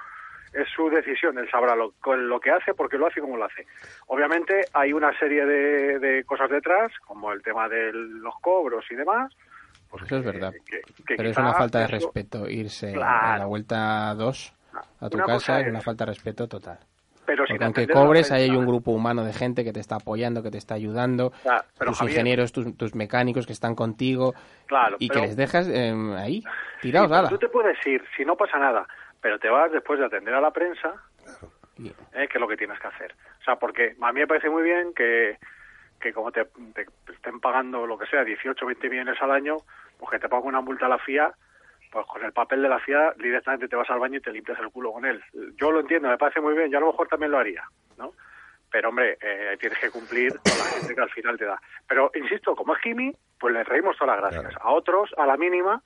es 0.53 0.67
su 0.75 0.89
decisión, 0.89 1.37
él 1.37 1.49
sabrá 1.51 1.75
lo, 1.75 1.93
lo 2.15 2.39
que 2.39 2.51
hace, 2.51 2.73
porque 2.73 2.97
lo 2.97 3.07
hace 3.07 3.19
y 3.19 3.23
cómo 3.23 3.37
lo 3.37 3.45
hace. 3.45 3.65
Obviamente 4.07 4.61
hay 4.73 4.93
una 4.93 5.17
serie 5.19 5.45
de, 5.45 5.99
de 5.99 6.23
cosas 6.23 6.49
detrás, 6.49 6.91
como 7.05 7.31
el 7.31 7.41
tema 7.43 7.67
de 7.69 7.91
los 7.93 8.33
cobros 8.41 8.85
y 8.91 8.95
demás. 8.95 9.31
pues 9.89 10.03
Eso 10.03 10.17
es 10.17 10.25
verdad. 10.25 10.53
que- 10.65 10.81
que 11.05 11.15
Pero 11.15 11.29
es 11.29 11.37
una 11.37 11.53
falta 11.53 11.79
de 11.79 11.85
eso- 11.85 11.93
respeto 11.95 12.47
irse 12.49 12.93
Claro. 12.93 13.27
a 13.27 13.37
la 13.39 13.45
vuelta 13.45 14.13
2 14.15 14.53
a 15.01 15.09
tu 15.09 15.17
Una 15.17 15.25
casa, 15.25 15.61
es 15.61 15.67
una 15.67 15.81
falta 15.81 16.05
de 16.05 16.11
respeto 16.11 16.47
total. 16.47 16.77
Pero 17.25 17.43
Porque 17.47 17.63
aunque 17.63 17.87
cobres, 17.87 18.31
ahí 18.31 18.43
hay 18.49 18.55
un 18.55 18.65
grupo 18.65 18.89
humano 18.91 19.23
de 19.23 19.33
gente 19.33 19.63
que 19.63 19.71
te 19.71 19.79
está 19.79 19.95
apoyando, 19.97 20.41
que 20.41 20.49
te 20.49 20.57
está 20.57 20.73
ayudando, 20.73 21.31
Claro, 21.43 21.63
pero 21.77 21.91
tus 21.91 21.99
Javier- 21.99 22.11
ingenieros, 22.17 22.51
tus, 22.51 22.75
tus 22.75 22.95
mecánicos 22.95 23.45
que 23.45 23.53
están 23.53 23.75
contigo, 23.75 24.33
Claro, 24.65 24.95
y 24.99 25.07
pero- 25.09 25.21
que 25.21 25.27
les 25.27 25.35
dejas 25.35 25.67
eh, 25.67 25.93
ahí, 26.17 26.41
Sí, 26.41 26.47
tirados, 26.81 27.11
ala. 27.11 27.29
tú 27.29 27.37
te 27.37 27.47
puedes 27.49 27.77
ir, 27.85 28.03
si 28.17 28.25
no 28.25 28.35
pasa 28.35 28.57
nada, 28.57 28.87
pero 29.21 29.39
te 29.39 29.49
vas 29.49 29.71
después 29.71 29.99
de 29.99 30.05
atender 30.05 30.33
a 30.33 30.41
la 30.41 30.51
prensa, 30.51 30.93
eh, 31.77 32.27
que 32.27 32.37
es 32.37 32.41
lo 32.41 32.47
que 32.47 32.57
tienes 32.57 32.79
que 32.79 32.87
hacer. 32.87 33.15
O 33.39 33.43
sea, 33.43 33.55
porque 33.57 33.95
a 34.01 34.11
mí 34.11 34.19
me 34.19 34.27
parece 34.27 34.49
muy 34.49 34.63
bien 34.63 34.93
que, 34.93 35.37
que 35.99 36.13
como 36.13 36.31
te, 36.31 36.45
te 36.73 36.85
estén 37.11 37.39
pagando 37.39 37.85
lo 37.85 37.97
que 37.97 38.07
sea, 38.07 38.23
18 38.23 38.63
o 38.63 38.67
20 38.67 38.89
millones 38.89 39.21
al 39.21 39.31
año, 39.31 39.57
pues 39.97 40.11
que 40.11 40.19
te 40.19 40.29
ponga 40.29 40.47
una 40.47 40.61
multa 40.61 40.85
a 40.85 40.89
la 40.89 40.99
FIA, 40.99 41.33
pues 41.91 42.05
con 42.05 42.23
el 42.23 42.31
papel 42.31 42.61
de 42.61 42.69
la 42.69 42.79
FIA 42.79 43.13
directamente 43.17 43.67
te 43.67 43.75
vas 43.75 43.89
al 43.89 43.99
baño 43.99 44.17
y 44.17 44.21
te 44.21 44.31
limpias 44.31 44.59
el 44.59 44.69
culo 44.69 44.93
con 44.93 45.05
él. 45.05 45.21
Yo 45.55 45.71
lo 45.71 45.79
entiendo, 45.79 46.07
me 46.07 46.17
parece 46.17 46.41
muy 46.41 46.53
bien, 46.53 46.69
yo 46.69 46.77
a 46.77 46.81
lo 46.81 46.87
mejor 46.87 47.07
también 47.07 47.31
lo 47.31 47.39
haría, 47.39 47.63
¿no? 47.97 48.13
Pero, 48.71 48.89
hombre, 48.89 49.17
eh, 49.19 49.57
tienes 49.59 49.79
que 49.79 49.89
cumplir 49.89 50.31
con 50.37 50.57
la 50.57 50.63
gente 50.65 50.93
que 50.93 51.01
al 51.01 51.09
final 51.09 51.37
te 51.37 51.45
da. 51.45 51.59
Pero, 51.87 52.11
insisto, 52.13 52.55
como 52.55 52.75
es 52.75 52.81
Kimi, 52.81 53.11
pues 53.39 53.53
le 53.53 53.63
reímos 53.63 53.97
todas 53.97 54.21
las 54.21 54.31
gracias. 54.31 54.61
A 54.61 54.69
otros, 54.69 55.11
a 55.17 55.25
la 55.25 55.37
mínima, 55.37 55.81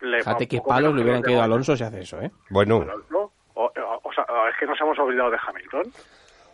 le 0.00 0.18
Fíjate 0.18 0.46
qué 0.48 0.60
palos 0.66 0.94
le 0.94 1.02
hubieran 1.02 1.22
caído 1.22 1.40
a. 1.40 1.44
Alonso 1.44 1.76
si 1.76 1.84
hace 1.84 2.00
eso, 2.00 2.20
¿eh? 2.20 2.30
Bueno, 2.50 2.84
¿no? 3.10 3.32
O, 3.54 3.64
o- 3.66 4.00
o 4.02 4.12
sea, 4.12 4.24
es 4.50 4.56
que 4.58 4.66
nos 4.66 4.80
hemos 4.80 4.98
olvidado 4.98 5.30
de 5.30 5.38
Hamilton. 5.46 5.84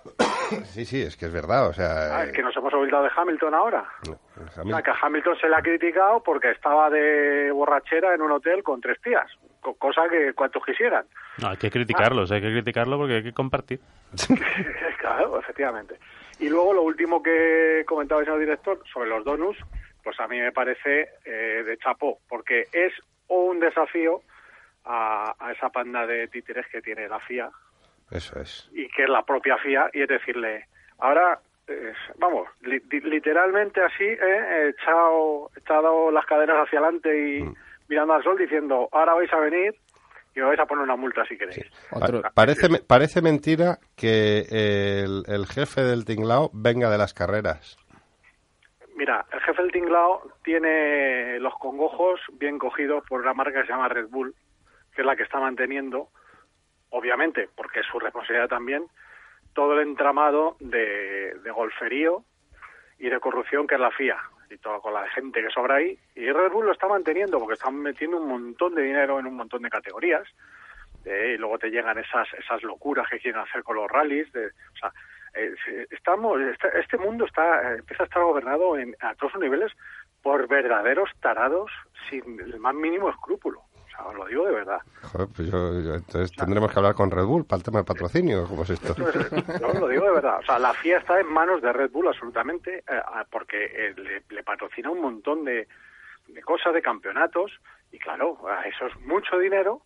sí, 0.64 0.84
sí, 0.84 1.02
es 1.02 1.16
que 1.16 1.26
es 1.26 1.32
verdad. 1.32 1.68
O 1.68 1.72
sea, 1.72 2.16
Ah, 2.18 2.24
es 2.24 2.32
que 2.32 2.42
nos 2.42 2.56
hemos 2.56 2.72
olvidado 2.72 3.04
de 3.04 3.10
Hamilton 3.16 3.54
ahora. 3.54 3.84
no, 4.06 4.12
O 4.46 4.68
sea, 4.68 4.82
que 4.82 4.90
a 4.90 4.96
Hamilton 5.02 5.36
se 5.40 5.48
le 5.48 5.56
ha 5.56 5.62
criticado 5.62 6.22
porque 6.22 6.50
estaba 6.50 6.90
de 6.90 7.50
borrachera 7.52 8.14
en 8.14 8.22
un 8.22 8.32
hotel 8.32 8.62
con 8.62 8.80
tres 8.80 9.00
tías, 9.02 9.30
co- 9.60 9.74
cosa 9.74 10.08
que 10.08 10.32
cuantos 10.34 10.64
quisieran. 10.64 11.04
No, 11.38 11.48
hay 11.48 11.56
que 11.56 11.70
criticarlos, 11.70 12.30
hay 12.32 12.40
que 12.40 12.50
criticarlo 12.52 12.98
porque 12.98 13.14
hay 13.16 13.22
que 13.22 13.32
compartir. 13.32 13.80
claro, 14.98 15.38
efectivamente. 15.38 15.98
Y 16.38 16.48
luego 16.48 16.72
lo 16.72 16.82
último 16.82 17.22
que 17.22 17.84
comentaba 17.86 18.20
el 18.20 18.26
señor 18.26 18.40
director 18.40 18.80
sobre 18.92 19.08
los 19.10 19.24
donuts, 19.24 19.58
pues 20.02 20.18
a 20.20 20.26
mí 20.26 20.40
me 20.40 20.52
parece 20.52 21.08
eh, 21.24 21.62
de 21.64 21.76
chapó, 21.78 22.18
porque 22.28 22.66
es 22.72 22.92
un 23.36 23.61
desafío 23.61 24.20
a, 24.85 25.35
a 25.39 25.52
esa 25.52 25.69
panda 25.70 26.07
de 26.07 26.28
títeres 26.28 26.66
que 26.70 26.81
tiene 26.82 27.09
la 27.09 27.20
FIA 27.20 27.51
Eso 28.11 28.40
es. 28.40 28.69
y 28.73 28.89
que 28.89 29.05
es 29.05 29.09
la 29.09 29.23
propia 29.24 29.57
FIA 29.59 29.90
y 29.93 30.02
es 30.02 30.09
decirle, 30.09 30.66
ahora, 30.98 31.39
eh, 31.69 31.93
vamos, 32.19 32.48
li- 32.62 32.82
li- 32.90 33.01
literalmente 33.01 33.81
así, 33.82 34.05
eh, 34.05 34.70
echado, 34.74 35.51
echado 35.57 36.11
las 36.11 36.27
caderas 36.27 36.66
hacia 36.66 36.78
adelante 36.81 37.09
y 37.16 37.43
Mm. 37.43 37.55
mirando 37.89 38.15
al 38.15 38.23
sol 38.24 38.36
diciendo, 38.39 38.89
ahora 38.93 39.15
vais 39.15 39.32
a 39.32 39.39
venir 39.40 39.74
y 40.35 40.39
me 40.40 40.47
vais 40.47 40.61
a 40.61 40.66
poner 40.66 40.85
una 40.85 40.97
multa 40.97 41.24
si 41.27 41.36
queréis. 41.36 41.66
Otro, 41.90 42.23
Pa- 42.23 42.31
parece, 42.31 42.69
me- 42.69 42.78
parece 42.81 43.20
mentira 43.23 43.78
que 43.97 44.40
el, 44.51 45.23
el 45.27 45.47
jefe 45.47 45.82
del 45.82 46.05
tinglao 46.05 46.51
venga 46.52 46.89
de 46.90 46.98
las 46.98 47.12
carreras. 47.15 47.77
Mira, 49.01 49.24
el 49.32 49.40
jefe 49.40 49.62
del 49.62 49.72
tinglao 49.72 50.31
tiene 50.44 51.39
los 51.40 51.55
congojos 51.55 52.20
bien 52.35 52.59
cogidos 52.59 53.02
por 53.09 53.22
una 53.22 53.32
marca 53.32 53.62
que 53.62 53.66
se 53.66 53.72
llama 53.72 53.89
Red 53.89 54.09
Bull, 54.09 54.35
que 54.94 55.01
es 55.01 55.06
la 55.06 55.16
que 55.16 55.22
está 55.22 55.40
manteniendo, 55.40 56.09
obviamente, 56.90 57.48
porque 57.56 57.81
es 57.81 57.86
su 57.86 57.98
responsabilidad 57.98 58.48
también, 58.51 58.85
todo 59.55 59.72
el 59.72 59.89
entramado 59.89 60.59
de, 60.60 61.35
golferío 61.51 62.24
y 62.98 63.09
de 63.09 63.18
corrupción 63.20 63.66
que 63.66 63.77
es 63.77 63.81
la 63.81 63.90
FIA 63.90 64.18
y 64.51 64.59
toda 64.59 64.81
con 64.81 64.93
la 64.93 65.09
gente 65.09 65.40
que 65.43 65.48
sobra 65.48 65.77
ahí. 65.77 65.98
Y 66.14 66.31
Red 66.31 66.52
Bull 66.52 66.66
lo 66.66 66.72
está 66.72 66.86
manteniendo 66.86 67.39
porque 67.39 67.55
están 67.55 67.77
metiendo 67.81 68.18
un 68.18 68.28
montón 68.28 68.74
de 68.74 68.82
dinero 68.82 69.18
en 69.18 69.27
un 69.28 69.35
montón 69.36 69.62
de 69.62 69.70
categorías. 69.70 70.28
eh, 71.06 71.32
y 71.36 71.39
luego 71.39 71.59
te 71.59 71.70
llegan 71.70 71.97
esas 71.97 72.28
esas 72.35 72.62
locuras 72.64 73.09
que 73.09 73.18
quieren 73.18 73.40
hacer 73.40 73.62
con 73.62 73.77
los 73.77 73.90
rallies. 73.90 74.31
De, 74.32 74.48
o 74.48 74.77
sea, 74.78 74.93
se- 74.93 74.98
estamos 75.90 76.40
este, 76.74 76.98
mundo 76.98 77.24
está 77.24 77.73
eh, 77.73 77.77
empieza 77.78 78.02
a 78.02 78.07
estar 78.07 78.23
gobernado 78.23 78.77
en, 78.77 78.94
a 79.01 79.15
todos 79.15 79.35
los 79.35 79.43
niveles 79.43 79.73
por 80.23 80.47
verdaderos 80.48 81.11
tarados 81.20 81.70
sin 82.09 82.39
el 82.40 82.59
más 82.61 82.74
mínimo 82.74 83.09
escrúpulo. 83.11 83.61
O 83.61 83.89
sea, 83.90 84.05
os 84.07 84.15
lo 84.15 84.27
digo 84.27 84.44
de 84.47 84.52
verdad. 84.52 84.81
Joder, 85.02 85.28
pues 85.35 85.51
yo, 85.51 85.81
yo- 85.81 85.94
entonces 85.94 86.31
tendremos 86.36 86.70
que 86.73 86.78
hablar 86.78 86.94
con 86.94 87.11
Red 87.11 87.24
Bull 87.24 87.44
para 87.47 87.59
el 87.59 87.62
tema 87.65 87.78
del 87.78 87.86
patrocinio. 87.86 88.47
¿Cómo 88.47 88.62
es 88.65 88.70
esto? 88.70 88.93
Esto 88.93 89.09
es- 89.36 89.61
no, 89.61 89.69
os 89.69 89.81
lo 89.81 89.89
digo 89.89 90.05
de 90.05 90.12
verdad. 90.12 90.39
O 90.40 90.43
sea, 90.43 90.59
la 90.59 90.74
FIA 90.74 90.98
está 90.98 91.19
en 91.20 91.27
manos 91.32 91.62
de 91.62 91.73
Red 91.73 91.90
Bull 91.90 92.09
absolutamente, 92.09 92.78
eh, 92.86 93.02
porque 93.31 93.65
eh, 93.65 93.94
le, 93.97 94.23
le 94.28 94.43
patrocina 94.43 94.90
un 94.90 95.01
montón 95.01 95.44
de, 95.44 95.66
de 96.28 96.43
cosas, 96.43 96.74
de 96.74 96.82
campeonatos, 96.82 97.51
y 97.93 97.98
claro, 97.98 98.39
eso 98.66 98.86
es 98.86 99.01
mucho 99.01 99.39
dinero 99.39 99.82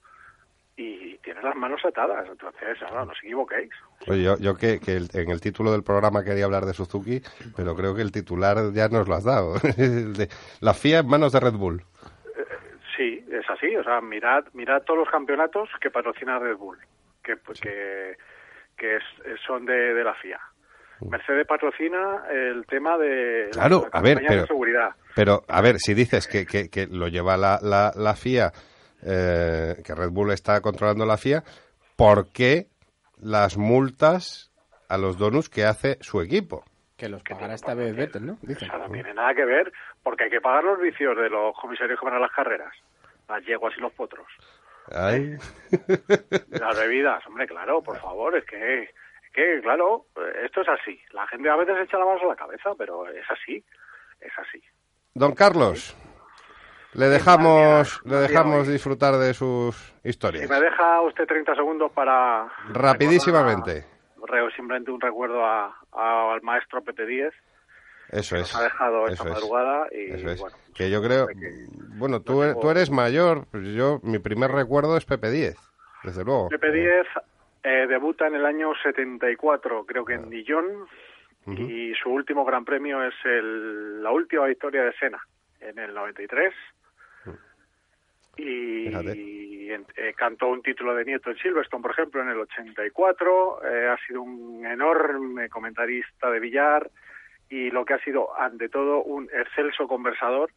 y 0.76 1.16
tiene 1.18 1.40
las 1.42 1.54
manos 1.56 1.80
atadas. 1.84 2.26
Entonces, 2.28 2.82
ahora 2.82 3.04
no 3.04 3.12
os 3.12 3.18
equivoquéis. 3.22 3.70
Oye, 4.08 4.22
yo, 4.22 4.36
yo 4.38 4.56
que, 4.56 4.80
que 4.80 4.96
el- 4.96 5.08
en 5.14 5.30
el 5.30 5.40
título 5.40 5.70
del 5.72 5.82
programa 5.84 6.24
quería 6.24 6.44
hablar 6.46 6.64
de 6.64 6.74
Suzuki, 6.74 7.20
pero 7.56 7.74
creo 7.76 7.94
que 7.94 8.02
el 8.02 8.10
titular 8.12 8.56
ya 8.72 8.88
nos 8.88 9.06
lo 9.08 9.14
has 9.14 9.24
dado. 9.24 9.54
La 10.60 10.74
FIA 10.74 10.98
en 11.00 11.06
manos 11.08 11.32
de 11.32 11.40
Red 11.40 11.54
Bull. 11.54 11.82
Sí, 12.96 13.24
es 13.30 13.48
así. 13.50 13.74
O 13.76 13.84
sea, 13.84 14.00
mirad, 14.00 14.44
mirad 14.52 14.82
todos 14.82 15.00
los 15.00 15.08
campeonatos 15.08 15.68
que 15.80 15.90
patrocina 15.90 16.38
Red 16.38 16.56
Bull, 16.56 16.78
que, 17.22 17.36
pues, 17.36 17.60
que, 17.60 18.16
que 18.76 18.96
es- 18.96 19.40
son 19.46 19.66
de, 19.66 19.94
de 19.94 20.04
la 20.04 20.14
FIA. 20.14 20.40
Mercedes 21.10 21.46
patrocina 21.46 22.22
el 22.30 22.64
tema 22.66 22.96
de 22.96 23.48
Claro, 23.52 23.88
la 23.92 23.98
a 23.98 24.02
ver, 24.02 24.22
pero- 24.26 24.40
de 24.42 24.46
seguridad. 24.46 24.90
Pero, 25.16 25.44
a 25.48 25.60
ver, 25.60 25.78
si 25.78 25.92
dices 25.94 26.26
que, 26.28 26.46
que, 26.46 26.68
que 26.70 26.86
lo 26.86 27.08
lleva 27.08 27.36
la, 27.36 27.58
la, 27.62 27.92
la 27.96 28.14
FIA, 28.14 28.52
eh, 29.04 29.82
que 29.84 29.94
Red 29.94 30.10
Bull 30.10 30.32
está 30.32 30.60
controlando 30.60 31.04
la 31.04 31.16
FIA, 31.16 31.44
¿por 31.96 32.32
qué 32.32 32.68
las 33.18 33.56
multas 33.56 34.52
a 34.88 34.98
los 34.98 35.18
donuts 35.18 35.48
que 35.48 35.64
hace 35.64 35.98
su 36.00 36.20
equipo? 36.20 36.64
Que 36.96 37.08
los 37.08 37.22
pagará 37.22 37.54
esta 37.54 37.74
vez 37.74 37.94
Vettel, 37.94 38.26
¿no? 38.26 38.38
Dicen. 38.42 38.68
O 38.68 38.72
sea, 38.72 38.86
no 38.86 38.92
tiene 38.92 39.12
nada 39.14 39.34
que 39.34 39.44
ver 39.44 39.72
porque 40.02 40.24
hay 40.24 40.30
que 40.30 40.40
pagar 40.40 40.64
los 40.64 40.80
vicios 40.80 41.16
de 41.16 41.28
los 41.28 41.54
comisarios 41.60 41.98
que 41.98 42.06
van 42.06 42.14
a 42.14 42.20
las 42.20 42.30
carreras, 42.30 42.72
las 43.28 43.44
yeguas 43.44 43.74
y 43.76 43.80
los 43.80 43.92
potros. 43.92 44.26
Ay. 44.92 45.36
Las 46.50 46.78
bebidas, 46.78 47.26
hombre, 47.26 47.46
claro, 47.46 47.82
por 47.82 47.98
favor, 47.98 48.36
es 48.36 48.44
que, 48.44 48.82
es 48.82 48.90
que, 49.32 49.60
claro, 49.62 50.04
esto 50.44 50.60
es 50.60 50.68
así. 50.68 51.00
La 51.12 51.26
gente 51.28 51.48
a 51.48 51.56
veces 51.56 51.76
echa 51.82 51.96
la 51.96 52.04
mano 52.04 52.20
a 52.22 52.26
la 52.26 52.36
cabeza, 52.36 52.72
pero 52.76 53.08
es 53.08 53.24
así, 53.30 53.64
es 54.20 54.32
así. 54.36 54.62
Don 55.14 55.34
Carlos, 55.34 55.96
le 56.94 57.06
dejamos, 57.06 58.00
le 58.04 58.16
dejamos 58.16 58.66
disfrutar 58.68 59.14
de 59.16 59.34
sus 59.34 59.74
Si 60.02 60.08
historias. 60.10 60.48
me 60.48 60.60
deja 60.60 61.00
usted 61.02 61.26
30 61.26 61.54
segundos 61.54 61.90
para... 61.92 62.48
Rapidísimamente. 62.72 63.84
recordar 64.16 64.52
simplemente 64.56 64.90
un 64.90 65.00
recuerdo 65.00 65.44
a- 65.44 65.74
a- 65.92 66.32
al 66.32 66.42
maestro 66.42 66.82
Pepe 66.82 67.04
Díez, 67.06 67.34
Eso 68.10 68.36
es. 68.36 68.42
nos 68.42 68.56
ha 68.56 68.62
dejado 68.64 69.06
esta 69.08 69.24
es, 69.24 69.30
madrugada 69.34 69.86
y, 69.92 70.12
eso 70.12 70.28
es. 70.30 70.40
bueno, 70.40 70.56
Que 70.74 70.90
yo 70.90 71.02
creo, 71.02 71.26
bueno, 71.98 72.20
tú, 72.20 72.42
e- 72.42 72.54
tú 72.60 72.70
eres 72.70 72.90
mayor, 72.90 73.46
pues 73.50 73.64
yo, 73.74 74.00
mi 74.02 74.18
primer 74.18 74.50
recuerdo 74.50 74.96
es 74.96 75.04
Pepe 75.04 75.30
10, 75.30 75.56
desde 76.04 76.24
luego. 76.24 76.48
Pepe 76.48 76.72
Díez 76.72 77.06
eh, 77.64 77.86
debuta 77.88 78.26
en 78.26 78.34
el 78.34 78.44
año 78.46 78.72
74, 78.82 79.84
creo 79.86 80.04
que 80.04 80.14
en 80.14 80.30
Dijon, 80.30 80.64
y 81.46 81.92
su 82.02 82.08
último 82.10 82.44
gran 82.46 82.64
premio 82.64 83.02
es 83.04 83.14
el- 83.24 84.02
la 84.02 84.10
última 84.10 84.46
victoria 84.46 84.82
de 84.84 84.92
Senna, 84.94 85.18
en 85.60 85.78
el 85.78 85.92
93. 85.94 86.52
Y, 88.36 88.88
eh, 89.70 90.14
cantó 90.16 90.48
un 90.48 90.62
título 90.62 90.94
de 90.94 91.04
nieto 91.04 91.30
en 91.30 91.38
Silverstone, 91.38 91.82
por 91.82 91.92
ejemplo, 91.92 92.22
en 92.22 92.28
el 92.28 92.38
84. 92.38 93.64
eh, 93.64 93.88
ha 93.88 94.06
sido 94.06 94.22
un 94.22 94.64
enorme 94.66 95.48
comentarista 95.48 96.30
de 96.30 96.40
billar 96.40 96.90
y 97.48 97.70
lo 97.70 97.84
que 97.84 97.94
ha 97.94 97.98
sido, 97.98 98.38
ante 98.38 98.68
todo, 98.68 99.02
un 99.02 99.28
excelso 99.32 99.86
conversador 99.86 100.50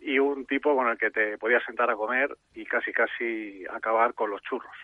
y 0.00 0.18
un 0.18 0.46
tipo 0.46 0.74
con 0.76 0.88
el 0.88 0.98
que 0.98 1.10
te 1.10 1.38
podías 1.38 1.64
sentar 1.64 1.90
a 1.90 1.96
comer 1.96 2.36
y 2.54 2.64
casi 2.64 2.92
casi 2.92 3.64
acabar 3.72 4.14
con 4.14 4.30
los 4.30 4.42
churros. 4.42 4.74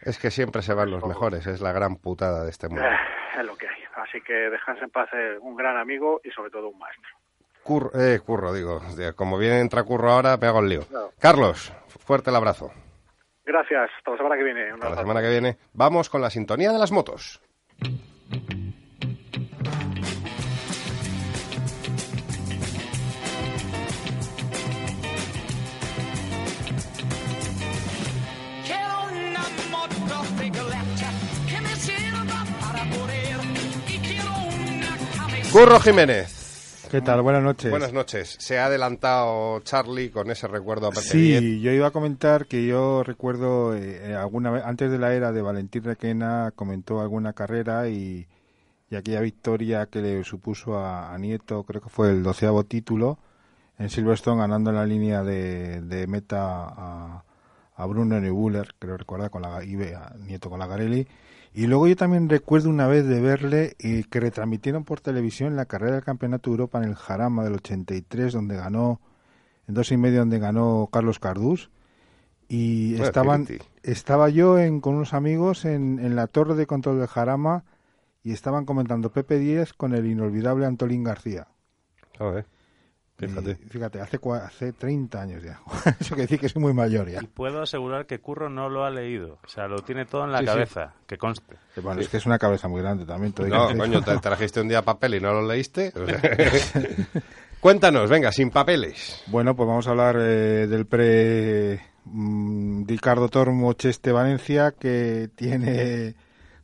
Es 0.00 0.18
que 0.18 0.30
siempre 0.30 0.62
se 0.62 0.74
van 0.74 0.90
los 0.90 1.04
mejores, 1.04 1.46
es 1.46 1.60
la 1.60 1.72
gran 1.72 1.96
putada 1.96 2.44
de 2.44 2.50
este 2.50 2.68
mundo. 2.68 2.84
Eh, 2.84 2.96
es 3.38 3.44
lo 3.44 3.56
que 3.56 3.66
hay. 3.68 3.82
Así 3.96 4.20
que 4.20 4.32
dejarse 4.32 4.84
en 4.84 4.90
paz 4.90 5.08
eh, 5.12 5.38
un 5.40 5.56
gran 5.56 5.76
amigo 5.76 6.20
y 6.22 6.30
sobre 6.30 6.50
todo 6.50 6.68
un 6.68 6.78
maestro. 6.78 7.10
Curro, 7.64 7.90
eh, 7.98 8.20
curro, 8.20 8.52
digo. 8.52 8.82
Como 9.16 9.38
viene 9.38 9.60
entra 9.60 9.82
curro 9.84 10.12
ahora, 10.12 10.36
me 10.36 10.46
hago 10.46 10.60
el 10.60 10.68
lío. 10.68 10.82
Carlos, 11.18 11.72
fuerte 12.04 12.28
el 12.28 12.36
abrazo. 12.36 12.70
Gracias. 13.44 13.90
Hasta 13.96 14.10
la 14.10 14.16
semana 14.18 14.36
que 14.36 14.44
viene. 14.44 14.70
Hasta 14.70 14.90
la 14.90 14.96
semana 14.96 15.22
que 15.22 15.30
viene. 15.30 15.58
Vamos 15.72 16.10
con 16.10 16.20
la 16.20 16.28
sintonía 16.28 16.72
de 16.72 16.78
las 16.78 16.92
motos. 16.92 17.40
Curro 35.50 35.78
Jiménez. 35.78 36.33
¿Qué 36.94 37.00
tal? 37.00 37.22
Buenas 37.22 37.42
noches. 37.42 37.72
Buenas 37.72 37.92
noches. 37.92 38.36
Se 38.38 38.56
ha 38.60 38.66
adelantado 38.66 39.58
Charlie 39.64 40.10
con 40.10 40.30
ese 40.30 40.46
recuerdo 40.46 40.86
a. 40.86 40.94
Sí, 40.94 41.60
yo 41.60 41.72
iba 41.72 41.88
a 41.88 41.90
comentar 41.90 42.46
que 42.46 42.64
yo 42.64 43.02
recuerdo 43.02 43.76
eh, 43.76 44.14
alguna 44.14 44.52
vez, 44.52 44.62
antes 44.64 44.92
de 44.92 44.98
la 45.00 45.12
era 45.12 45.32
de 45.32 45.42
Valentín 45.42 45.82
Requena, 45.82 46.52
comentó 46.54 47.00
alguna 47.00 47.32
carrera 47.32 47.88
y, 47.88 48.28
y 48.90 48.94
aquella 48.94 49.22
victoria 49.22 49.86
que 49.86 50.02
le 50.02 50.22
supuso 50.22 50.78
a, 50.78 51.12
a 51.12 51.18
Nieto, 51.18 51.64
creo 51.64 51.82
que 51.82 51.88
fue 51.88 52.10
el 52.10 52.22
doceavo 52.22 52.62
título, 52.62 53.18
en 53.76 53.90
Silverstone, 53.90 54.42
ganando 54.42 54.70
en 54.70 54.76
la 54.76 54.86
línea 54.86 55.24
de, 55.24 55.80
de 55.80 56.06
meta 56.06 56.64
a, 56.68 57.24
a 57.74 57.86
Bruno 57.86 58.20
Neubuller, 58.20 58.68
creo 58.78 58.96
recordar, 58.96 59.30
con 59.30 59.42
la, 59.42 59.64
y 59.64 59.74
a 59.92 60.14
Nieto 60.20 60.48
con 60.48 60.60
la 60.60 60.68
Garelli. 60.68 61.08
Y 61.56 61.68
luego 61.68 61.86
yo 61.86 61.94
también 61.94 62.28
recuerdo 62.28 62.68
una 62.68 62.88
vez 62.88 63.06
de 63.06 63.20
verle 63.20 63.76
y 63.78 64.02
que 64.04 64.18
retransmitieron 64.18 64.82
por 64.82 65.00
televisión 65.00 65.54
la 65.54 65.66
carrera 65.66 65.94
del 65.94 66.04
Campeonato 66.04 66.50
de 66.50 66.54
Europa 66.54 66.78
en 66.78 66.88
el 66.90 66.96
Jarama 66.96 67.44
del 67.44 67.54
83, 67.54 68.32
donde 68.32 68.56
ganó 68.56 69.00
en 69.68 69.74
dos 69.74 69.92
y 69.92 69.96
medio 69.96 70.18
donde 70.18 70.40
ganó 70.40 70.88
Carlos 70.92 71.20
Cardús. 71.20 71.70
Y 72.48 72.94
Bueno, 72.94 73.04
estaban 73.06 73.46
estaba 73.84 74.28
yo 74.30 74.58
en, 74.58 74.80
con 74.80 74.96
unos 74.96 75.14
amigos 75.14 75.64
en, 75.64 76.00
en 76.00 76.16
la 76.16 76.26
torre 76.26 76.56
de 76.56 76.66
control 76.66 76.98
del 76.98 77.06
Jarama 77.06 77.64
y 78.24 78.32
estaban 78.32 78.64
comentando 78.64 79.12
Pepe 79.12 79.38
10 79.38 79.74
con 79.74 79.94
el 79.94 80.06
inolvidable 80.06 80.66
Antolín 80.66 81.04
García. 81.04 81.46
Joder, 82.18 82.46
Y 82.46 82.53
fíjate. 83.16 83.56
fíjate 83.56 84.00
hace 84.00 84.18
hace 84.42 84.72
30 84.72 85.20
años 85.20 85.42
ya 85.42 85.60
eso 86.00 86.14
quiere 86.14 86.22
decir 86.22 86.40
que 86.40 86.48
soy 86.48 86.60
muy 86.62 86.72
mayor 86.74 87.08
ya 87.08 87.22
Y 87.22 87.26
puedo 87.26 87.62
asegurar 87.62 88.06
que 88.06 88.18
Curro 88.18 88.48
no 88.50 88.68
lo 88.68 88.84
ha 88.84 88.90
leído. 88.90 89.38
O 89.44 89.48
sea, 89.48 89.66
lo 89.68 89.78
tiene 89.80 90.04
todo 90.04 90.24
en 90.24 90.32
la 90.32 90.38
Sí, 90.38 90.44
sí. 90.46 90.50
cabeza, 90.52 90.94
que 91.06 91.16
conste. 91.18 91.56
bueno 91.82 92.00
es 92.00 92.08
que 92.08 92.16
es 92.16 92.26
una 92.26 92.38
cabeza 92.38 92.68
muy 92.68 92.80
grande 92.82 93.04
también 93.06 93.32
todo 93.32 93.46
que 93.46 93.52
No, 93.52 93.68
coño, 93.76 94.02
te 94.02 94.16
trajiste 94.18 94.60
un 94.60 94.68
día 94.68 94.82
papel 94.82 95.14
y 95.14 95.20
no 95.20 95.32
lo 95.32 95.46
leíste. 95.46 95.92
Cuéntanos, 97.60 98.10
venga, 98.10 98.30
sin 98.30 98.50
papeles. 98.50 99.22
Bueno, 99.28 99.56
pues 99.56 99.66
vamos 99.66 99.86
a 99.86 99.90
hablar 99.90 100.16
eh, 100.18 100.66
del 100.66 100.86
pre 100.86 101.80
mm, 102.04 102.86
Ricardo 102.86 103.28
Tormo 103.28 103.72
Cheste 103.72 104.12
Valencia, 104.12 104.72
que 104.78 105.30
tiene 105.34 106.14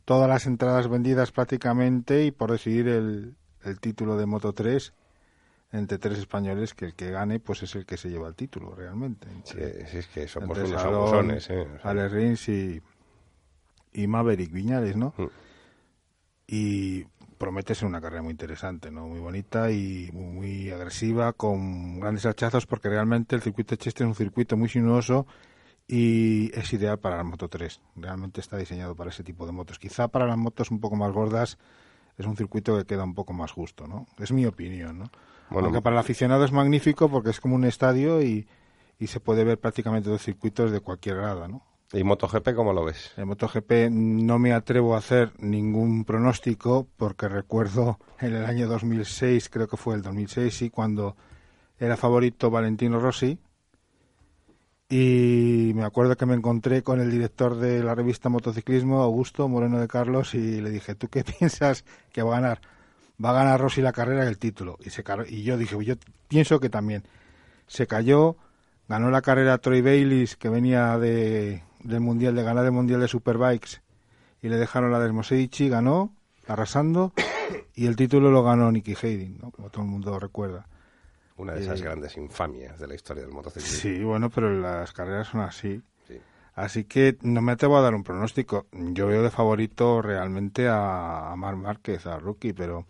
todas 0.05 0.29
las 0.29 0.45
entradas 0.45 0.87
vendidas 0.89 1.31
prácticamente 1.31 2.23
y 2.25 2.31
por 2.31 2.51
decidir 2.51 2.87
el, 2.87 3.33
el 3.63 3.79
título 3.79 4.15
de 4.17 4.25
Moto 4.27 4.53
3 4.53 4.93
entre 5.71 5.97
tres 5.97 6.19
españoles, 6.19 6.73
que 6.73 6.85
el 6.85 6.93
que 6.95 7.11
gane 7.11 7.39
pues 7.39 7.63
es 7.63 7.75
el 7.75 7.85
que 7.85 7.97
se 7.97 8.09
lleva 8.09 8.27
el 8.27 8.35
título 8.35 8.75
realmente. 8.75 9.29
Entre- 9.29 9.87
sí, 9.87 9.97
es 9.97 10.07
que 10.07 10.27
somos 10.27 10.57
unos 10.57 10.83
abusones, 10.83 11.49
¿eh? 11.49 11.61
O 11.61 11.79
sea, 11.79 11.91
Alex 11.91 12.11
Rins 12.11 12.49
y, 12.49 12.81
y 13.93 14.07
Maverick 14.07 14.51
Viñales, 14.51 14.95
¿no? 14.95 15.13
Mm. 15.17 15.27
Y 16.47 17.05
promete 17.37 17.73
ser 17.73 17.87
una 17.87 18.01
carrera 18.01 18.21
muy 18.21 18.31
interesante, 18.31 18.91
¿no? 18.91 19.07
Muy 19.07 19.19
bonita 19.19 19.71
y 19.71 20.09
muy, 20.13 20.25
muy 20.25 20.69
agresiva, 20.71 21.33
con 21.33 21.99
grandes 21.99 22.25
hachazos, 22.25 22.65
porque 22.65 22.89
realmente 22.89 23.35
el 23.35 23.41
circuito 23.41 23.71
de 23.71 23.77
Cheste 23.77 24.03
es 24.03 24.07
un 24.07 24.15
circuito 24.15 24.57
muy 24.57 24.69
sinuoso 24.69 25.25
y 25.87 26.51
es 26.53 26.71
ideal 26.73 26.99
para 26.99 27.17
la 27.17 27.23
Moto 27.23 27.47
3. 27.47 27.81
Realmente 27.95 28.41
está 28.41 28.57
diseñado 28.57 28.95
para 28.95 29.09
ese 29.09 29.23
tipo 29.23 29.45
de 29.45 29.53
motos. 29.53 29.79
Quizá 29.79 30.09
para 30.09 30.27
las 30.27 30.37
motos 30.37 30.69
un 30.69 30.79
poco 30.79 30.95
más 30.95 31.11
gordas 31.11 31.57
es 32.17 32.25
un 32.25 32.35
circuito 32.35 32.77
que 32.77 32.85
queda 32.85 33.03
un 33.05 33.15
poco 33.15 33.33
más 33.33 33.51
justo, 33.51 33.87
¿no? 33.87 34.05
Es 34.19 34.31
mi 34.31 34.45
opinión, 34.45 34.99
¿no? 34.99 35.11
Bueno, 35.51 35.67
Aunque 35.67 35.81
para 35.81 35.95
el 35.95 35.99
aficionado 35.99 36.45
es 36.45 36.51
magnífico 36.51 37.09
porque 37.09 37.29
es 37.29 37.39
como 37.39 37.55
un 37.55 37.65
estadio 37.65 38.21
y, 38.21 38.47
y 38.99 39.07
se 39.07 39.19
puede 39.19 39.43
ver 39.43 39.59
prácticamente 39.59 40.09
dos 40.09 40.23
circuitos 40.23 40.71
de 40.71 40.79
cualquier 40.79 41.17
grado, 41.17 41.47
¿no? 41.47 41.63
¿Y 41.93 42.03
MotoGP 42.03 42.55
cómo 42.55 42.71
lo 42.71 42.85
ves? 42.85 43.11
En 43.17 43.27
MotoGP 43.27 43.89
no 43.91 44.39
me 44.39 44.53
atrevo 44.53 44.95
a 44.95 44.99
hacer 44.99 45.33
ningún 45.39 46.05
pronóstico 46.05 46.87
porque 46.95 47.27
recuerdo 47.27 47.99
en 48.21 48.33
el 48.33 48.45
año 48.45 48.67
2006, 48.67 49.49
creo 49.49 49.67
que 49.67 49.75
fue 49.75 49.95
el 49.95 50.01
2006, 50.01 50.55
sí, 50.55 50.69
cuando 50.69 51.17
era 51.77 51.97
favorito 51.97 52.49
Valentino 52.49 52.99
Rossi 52.99 53.37
y 54.91 55.71
me 55.73 55.85
acuerdo 55.85 56.17
que 56.17 56.25
me 56.25 56.35
encontré 56.35 56.83
con 56.83 56.99
el 56.99 57.09
director 57.09 57.55
de 57.55 57.81
la 57.81 57.95
revista 57.95 58.27
Motociclismo, 58.27 59.01
Augusto 59.01 59.47
Moreno 59.47 59.79
de 59.79 59.87
Carlos, 59.87 60.35
y 60.35 60.59
le 60.59 60.69
dije, 60.69 60.95
¿tú 60.95 61.07
qué 61.07 61.23
piensas 61.39 61.85
que 62.11 62.21
va 62.23 62.37
a 62.37 62.41
ganar? 62.41 62.61
Va 63.23 63.31
a 63.31 63.33
ganar 63.33 63.59
Rossi 63.59 63.81
la 63.81 63.91
carrera 63.91 64.25
y 64.25 64.27
el 64.27 64.37
título. 64.37 64.77
Y, 64.83 64.89
se 64.89 65.03
y 65.29 65.43
yo 65.43 65.57
dije, 65.57 65.83
yo 65.83 65.95
pienso 66.27 66.59
que 66.59 66.69
también. 66.69 67.03
Se 67.67 67.87
cayó, 67.87 68.35
ganó 68.89 69.11
la 69.11 69.21
carrera 69.21 69.57
Troy 69.59 69.81
Bayliss, 69.81 70.35
que 70.35 70.49
venía 70.49 70.97
de, 70.97 71.63
del 71.83 71.99
Mundial, 72.01 72.35
de 72.35 72.43
ganar 72.43 72.65
el 72.65 72.71
Mundial 72.71 72.99
de 72.99 73.07
Superbikes, 73.07 73.81
y 74.41 74.49
le 74.49 74.57
dejaron 74.57 74.91
la 74.91 74.99
de 74.99 75.49
ganó, 75.69 76.13
arrasando, 76.47 77.13
y 77.75 77.87
el 77.87 77.95
título 77.95 78.31
lo 78.31 78.43
ganó 78.43 78.71
Nicky 78.71 78.95
Hayden, 79.01 79.37
¿no? 79.41 79.51
como 79.51 79.69
todo 79.69 79.83
el 79.83 79.89
mundo 79.89 80.19
recuerda. 80.19 80.67
Una 81.37 81.53
de 81.53 81.61
esas 81.61 81.79
Eh, 81.79 81.83
grandes 81.83 82.17
infamias 82.17 82.79
de 82.79 82.87
la 82.87 82.95
historia 82.95 83.23
del 83.23 83.31
motociclismo. 83.31 83.79
Sí, 83.79 84.03
bueno, 84.03 84.29
pero 84.29 84.51
las 84.51 84.91
carreras 84.91 85.27
son 85.27 85.41
así. 85.41 85.81
Sí. 86.07 86.19
Así 86.53 86.83
que 86.83 87.17
no 87.21 87.41
me 87.41 87.53
atrevo 87.53 87.77
a 87.77 87.81
dar 87.81 87.95
un 87.95 88.03
pronóstico. 88.03 88.67
Yo 88.71 89.07
veo 89.07 89.23
de 89.23 89.31
favorito 89.31 90.01
realmente 90.01 90.67
a, 90.67 91.31
a 91.31 91.35
Marc 91.35 91.57
Márquez, 91.57 92.05
a 92.05 92.19
Rookie, 92.19 92.53
pero 92.53 92.85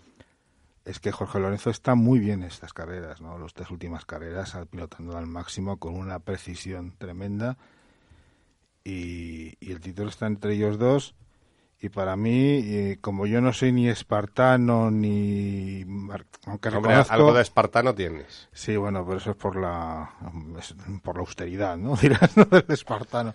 es 0.85 0.99
que 0.99 1.11
Jorge 1.11 1.39
Lorenzo 1.39 1.69
está 1.69 1.95
muy 1.95 2.19
bien 2.19 2.41
en 2.41 2.47
estas 2.47 2.73
carreras, 2.73 3.21
¿no? 3.21 3.37
Las 3.37 3.53
tres 3.53 3.69
últimas 3.69 4.05
carreras, 4.05 4.57
pilotando 4.69 5.17
al 5.17 5.27
máximo 5.27 5.77
con 5.77 5.95
una 5.95 6.19
precisión 6.19 6.95
tremenda. 6.97 7.57
Y, 8.83 9.57
y 9.59 9.71
el 9.71 9.79
título 9.79 10.09
está 10.09 10.25
entre 10.27 10.53
ellos 10.53 10.79
dos. 10.79 11.13
Y 11.83 11.89
para 11.89 12.15
mí, 12.15 12.59
eh, 12.63 12.99
como 13.01 13.25
yo 13.25 13.41
no 13.41 13.53
soy 13.53 13.71
ni 13.71 13.89
espartano 13.89 14.91
ni... 14.91 15.83
Aunque 16.45 16.69
Hombre, 16.69 16.91
reconozco... 16.91 17.13
algo 17.13 17.33
de 17.33 17.41
espartano 17.41 17.95
tienes. 17.95 18.49
Sí, 18.53 18.75
bueno, 18.75 19.03
pero 19.03 19.17
eso 19.17 19.31
es 19.31 19.37
por 19.37 19.55
la 19.55 20.11
es 20.59 20.75
por 21.01 21.15
la 21.15 21.21
austeridad, 21.21 21.77
¿no? 21.77 21.95
Dirás, 22.01 22.37
¿no? 22.37 22.45
Del 22.45 22.65
espartano. 22.67 23.33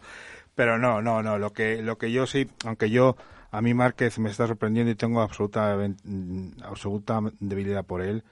Pero 0.55 0.78
no, 0.78 1.02
no, 1.02 1.24
no, 1.24 1.39
lo 1.39 1.52
que 1.52 1.82
lo 1.82 1.98
que 1.98 2.12
yo 2.12 2.27
sí, 2.28 2.48
aunque 2.64 2.89
yo 2.89 3.16
a 3.51 3.62
mí 3.62 3.74
Márquez 3.74 4.18
me 4.18 4.31
está 4.31 4.47
sorprendiendo 4.47 4.90
y 4.93 4.94
tengo 4.97 5.20
absoluta 5.20 5.74
ven- 5.77 6.55
absoluta 6.62 7.20
debilidad 7.40 7.85
por 7.85 8.02
él. 8.02 8.23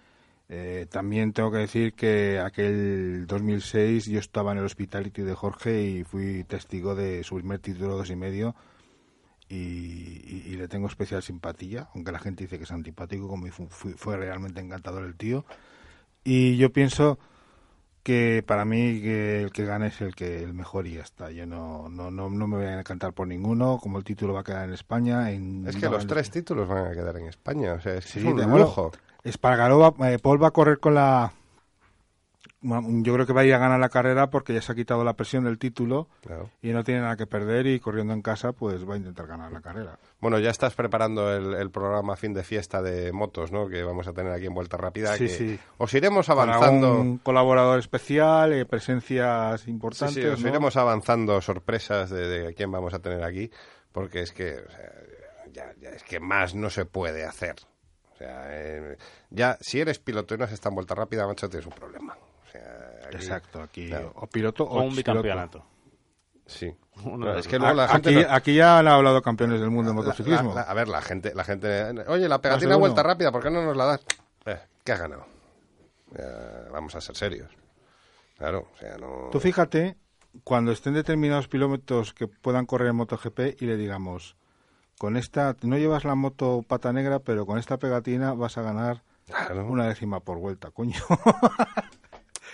eh, 0.51 0.87
también 0.91 1.33
tengo 1.33 1.51
que 1.51 1.59
decir 1.59 1.95
que 1.95 2.39
aquel 2.39 3.27
2006 3.27 4.07
yo 4.07 4.19
estaba 4.21 4.53
en 4.53 4.59
el 4.59 4.65
Hospitality 4.67 5.23
de 5.23 5.35
Jorge 5.35 5.83
y 5.83 6.05
fui 6.05 6.45
testigo 6.45 6.95
de 6.95 7.25
su 7.25 7.37
primer 7.37 7.61
título 7.61 7.97
dos 7.97 8.11
y 8.11 8.17
medio 8.17 8.55
y, 9.49 10.55
le 10.57 10.69
tengo 10.69 10.87
especial 10.87 11.23
simpatía, 11.23 11.89
aunque 11.95 12.13
la 12.13 12.19
gente 12.19 12.45
dice 12.45 12.59
que 12.59 12.65
es 12.65 12.71
antipático, 12.73 13.29
como 13.29 13.47
fu- 13.49 13.69
fui- 13.69 13.93
fue 13.95 14.17
realmente 14.17 14.61
encantador 14.61 15.05
el 15.05 15.15
tío. 15.17 15.45
Y 16.25 16.57
yo 16.57 16.73
pienso 16.73 17.19
que 18.05 18.45
para 18.47 18.65
mí 18.65 19.01
que 19.01 19.43
el 19.43 19.51
que 19.51 19.65
gane 19.65 19.89
es 19.89 20.01
el 20.01 20.15
que 20.15 20.43
el 20.45 20.55
mejor 20.55 20.87
y 20.87 20.95
ya 20.95 21.01
está. 21.03 21.33
Yo 21.33 21.47
no, 21.47 21.89
no, 21.89 22.11
no, 22.13 22.31
no 22.31 22.47
me 22.47 22.57
voy 22.59 22.67
a 22.67 22.79
encantar 22.79 23.13
por 23.15 23.27
ninguno, 23.27 23.79
como 23.83 23.99
el 23.99 24.05
título 24.05 24.35
va 24.35 24.41
a 24.41 24.45
quedar 24.45 24.69
en 24.69 24.75
España. 24.75 25.33
En, 25.33 25.67
Es 25.67 25.75
que 25.75 25.87
no 25.87 25.93
los 25.93 26.07
tres 26.07 26.31
títulos 26.31 26.69
van 26.69 26.87
a 26.87 26.93
quedar 26.93 27.17
en 27.17 27.27
España. 27.27 27.73
O 27.73 27.81
sea, 27.81 27.95
es, 27.95 28.05
Sí, 28.05 28.21
es 28.21 28.25
un 28.27 28.37
lujo. 28.61 28.93
Espargaró 29.25 29.79
va- 29.79 30.13
eh, 30.13 30.19
Paul 30.21 30.41
va 30.41 30.49
a 30.49 30.53
correr 30.53 30.79
con 30.79 30.95
la... 30.95 31.33
Yo 32.65 33.13
creo 33.15 33.27
que 33.27 33.33
va 33.35 33.43
a 33.43 33.45
ir 33.45 33.53
a 33.53 33.59
ganar 33.59 33.79
la 33.79 33.91
carrera 33.91 34.31
porque 34.31 34.55
ya 34.55 34.63
se 34.63 34.73
ha 34.73 34.75
quitado 34.75 35.05
la 35.05 35.13
presión 35.13 35.45
del 35.45 35.59
título 35.59 36.09
Claro. 36.23 36.49
y 36.63 36.71
no 36.71 36.83
tiene 36.83 37.03
nada 37.03 37.15
que 37.17 37.27
perder 37.27 37.67
y 37.67 37.79
corriendo 37.79 38.15
en 38.15 38.23
casa 38.23 38.53
pues 38.53 38.89
va 38.89 38.95
a 38.95 38.97
intentar 38.97 39.27
ganar 39.27 39.53
la 39.53 39.61
carrera. 39.61 39.99
Bueno, 40.21 40.39
ya 40.39 40.49
estás 40.51 40.75
preparando 40.75 41.31
el, 41.35 41.53
el 41.55 41.71
programa 41.71 42.17
fin 42.17 42.33
de 42.33 42.43
fiesta 42.43 42.81
de 42.81 43.13
motos, 43.13 43.53
¿no? 43.53 43.69
Que 43.69 43.83
vamos 43.83 44.09
a 44.09 44.13
tener 44.15 44.33
aquí 44.33 44.47
en 44.47 44.55
Vuelta 44.55 44.79
Rápida. 44.79 45.13
Sí, 45.17 45.25
que 45.27 45.29
sí. 45.29 45.59
Os 45.77 45.93
iremos 45.93 46.27
Para 46.27 46.55
avanzando. 46.55 47.01
un 47.01 47.19
colaborador 47.19 47.79
especial, 47.79 48.53
eh, 48.55 48.65
presencias 48.65 49.61
Sí, 49.61 49.71
importantes. 49.71 50.15
sí, 50.15 50.25
os 50.25 50.41
¿no? 50.43 50.49
iremos 50.49 50.77
avanzando 50.79 51.41
sorpresas 51.43 52.09
de, 52.09 52.27
de 52.29 52.55
quién 52.55 52.71
vamos 52.73 52.95
a 52.95 52.99
tener 53.01 53.23
aquí, 53.25 53.51
porque 53.93 54.23
es 54.23 54.33
que, 54.33 54.55
o 54.67 54.71
sea, 54.71 54.93
ya, 55.53 55.75
ya 55.81 55.91
es 55.91 56.03
que 56.03 56.19
más 56.19 56.55
no 56.55 56.71
se 56.71 56.87
puede 56.87 57.25
hacer. 57.27 57.57
O 58.15 58.17
sea, 58.17 58.45
eh, 58.49 58.97
ya 59.31 59.59
si 59.61 59.81
eres 59.81 59.99
piloto 59.99 60.35
y 60.35 60.39
no 60.39 60.45
has 60.45 60.53
estado 60.53 60.71
en 60.71 60.77
vuelta 60.77 60.95
rápida, 60.95 61.27
macho, 61.27 61.49
tienes 61.51 61.67
un 61.67 61.73
problema. 61.75 62.17
O 63.05 63.09
aquí- 63.09 63.17
Exacto, 63.17 63.63
aquí 63.63 63.89
Claro. 63.89 64.13
o 64.17 64.27
piloto 64.27 64.65
O 64.65 64.79
un 64.81 64.87
expiloto. 64.87 65.23
bicampeonato. 65.23 65.65
Sí. 66.47 66.67
Es 66.67 67.47
que 67.49 67.57
dos. 67.59 67.61
luego 67.63 67.75
la 67.75 67.85
A- 67.85 67.89
gente 67.89 68.11
aquí, 68.11 68.19
no- 68.29 68.35
aquí 68.35 68.55
ya 68.55 68.79
han 68.79 68.87
hablado 68.89 69.23
campeones 69.23 69.61
del 69.61 69.71
mundo 69.71 69.91
de 69.91 69.97
motociclismo. 69.97 70.51
la- 70.55 70.63
la- 70.63 70.71
a 70.71 70.75
ver, 70.75 70.89
la 70.89 71.01
gente, 71.03 71.35
la 71.35 71.43
gente, 71.45 71.83
oye, 72.07 72.29
la 72.29 72.41
pegatina 72.41 72.77
vuelta 72.77 73.03
rápida, 73.03 73.33
¿por 73.33 73.43
qué 73.43 73.51
no 73.51 73.63
nos 73.63 73.77
la 73.77 73.85
das? 73.87 74.05
Eh, 74.47 74.59
¿Qué 74.85 74.93
has 74.93 75.01
ganado? 75.01 75.27
Eh, 76.17 76.69
vamos 76.71 76.95
a 76.95 77.01
ser 77.01 77.17
serios. 77.17 77.51
Claro, 78.39 78.69
o 78.75 78.77
sea, 78.79 78.97
no. 78.99 79.29
Tú 79.33 79.41
fíjate 79.41 79.97
cuando 80.45 80.71
estén 80.73 80.95
determinados 80.95 81.49
kilómetros 81.49 82.13
que 82.13 82.27
puedan 82.29 82.67
correr 82.67 82.89
en 82.89 82.97
MotoGP 82.97 83.57
y 83.61 83.67
le 83.67 83.77
digamos, 83.77 84.37
con 84.99 85.17
esta, 85.17 85.57
no 85.63 85.77
llevas 85.79 86.05
la 86.05 86.15
moto 86.15 86.63
pata 86.67 86.93
negra, 86.93 87.21
pero 87.21 87.47
con 87.47 87.59
esta 87.59 87.79
pegatina 87.79 88.35
vas 88.35 88.59
a 88.59 88.63
ganar 88.63 89.03
Claro. 89.27 89.67
una 89.67 89.87
décima 89.89 90.21
por 90.21 90.39
vuelta, 90.39 90.71
coño. 90.71 90.95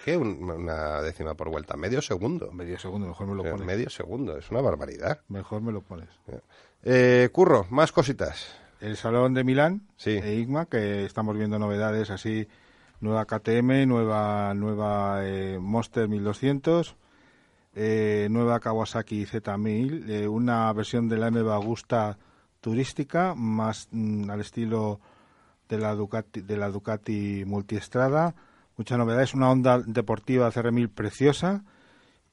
¿Qué? 0.04 0.16
Un- 0.16 0.42
una 0.50 1.00
décima 1.02 1.34
por 1.34 1.50
vuelta, 1.50 1.76
medio 1.76 2.00
segundo. 2.02 2.50
Medio 2.52 2.78
segundo, 2.78 3.06
mejor 3.08 3.26
me 3.26 3.34
lo 3.34 3.42
pones. 3.42 3.66
medio 3.66 3.90
segundo, 3.90 4.36
es 4.38 4.50
una 4.50 4.60
barbaridad. 4.60 5.20
Mejor 5.28 5.60
me 5.62 5.72
lo 5.72 5.82
pones. 5.82 6.08
Eh, 6.82 7.28
Curro, 7.32 7.66
más 7.70 7.92
cositas. 7.92 8.54
El 8.80 8.96
Salón 8.96 9.34
de 9.34 9.44
Milán 9.44 9.82
Sí. 9.96 10.10
e 10.12 10.34
IGMA, 10.36 10.66
que 10.66 11.04
estamos 11.04 11.36
viendo 11.36 11.58
novedades 11.58 12.08
así, 12.10 12.48
nueva 13.00 13.26
KTM, 13.26 13.86
nueva 13.86 14.54
nueva 14.54 15.20
eh, 15.22 15.58
Monster 15.60 16.08
1200, 16.08 16.96
eh, 17.74 18.28
nueva 18.30 18.58
Kawasaki 18.60 19.26
Z1000, 19.26 20.08
eh, 20.10 20.28
una 20.28 20.72
versión 20.72 21.08
de 21.08 21.18
la 21.18 21.30
MV 21.30 21.50
Agusta 21.52 22.18
turística, 22.62 23.34
más 23.34 23.88
mm, 23.90 24.30
al 24.30 24.40
estilo 24.40 25.00
de 25.68 25.78
la 25.78 25.94
Ducati, 25.94 26.40
de 26.40 26.56
la 26.56 26.70
Ducati 26.70 27.44
Multiestrada, 27.46 28.34
muchas 28.80 28.98
novedades, 28.98 29.34
una 29.34 29.50
Honda 29.50 29.80
deportiva 29.86 30.50
CR1000 30.52 30.90
preciosa, 30.90 31.64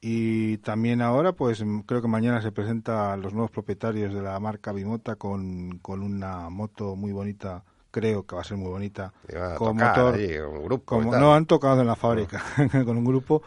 y 0.00 0.58
también 0.58 1.02
ahora, 1.02 1.32
pues 1.34 1.60
m- 1.60 1.84
creo 1.86 2.02
que 2.02 2.08
mañana 2.08 2.42
se 2.42 2.52
presenta 2.52 3.12
a 3.12 3.16
los 3.16 3.32
nuevos 3.34 3.50
propietarios 3.50 4.14
de 4.14 4.22
la 4.22 4.38
marca 4.40 4.72
Bimota 4.72 5.16
con, 5.16 5.78
con 5.80 6.02
una 6.02 6.50
moto 6.50 6.96
muy 6.96 7.12
bonita, 7.12 7.64
creo 7.90 8.26
que 8.26 8.36
va 8.36 8.42
a 8.42 8.44
ser 8.44 8.58
muy 8.58 8.70
bonita, 8.70 9.12
con 9.54 9.76
motor. 9.78 10.14
allí, 10.14 10.38
un 10.38 10.64
grupo 10.64 10.84
como, 10.84 11.14
no 11.16 11.34
han 11.34 11.46
tocado 11.46 11.80
en 11.82 11.86
la 11.86 11.96
fábrica, 11.96 12.42
con 12.84 12.96
un 12.96 13.04
grupo 13.04 13.42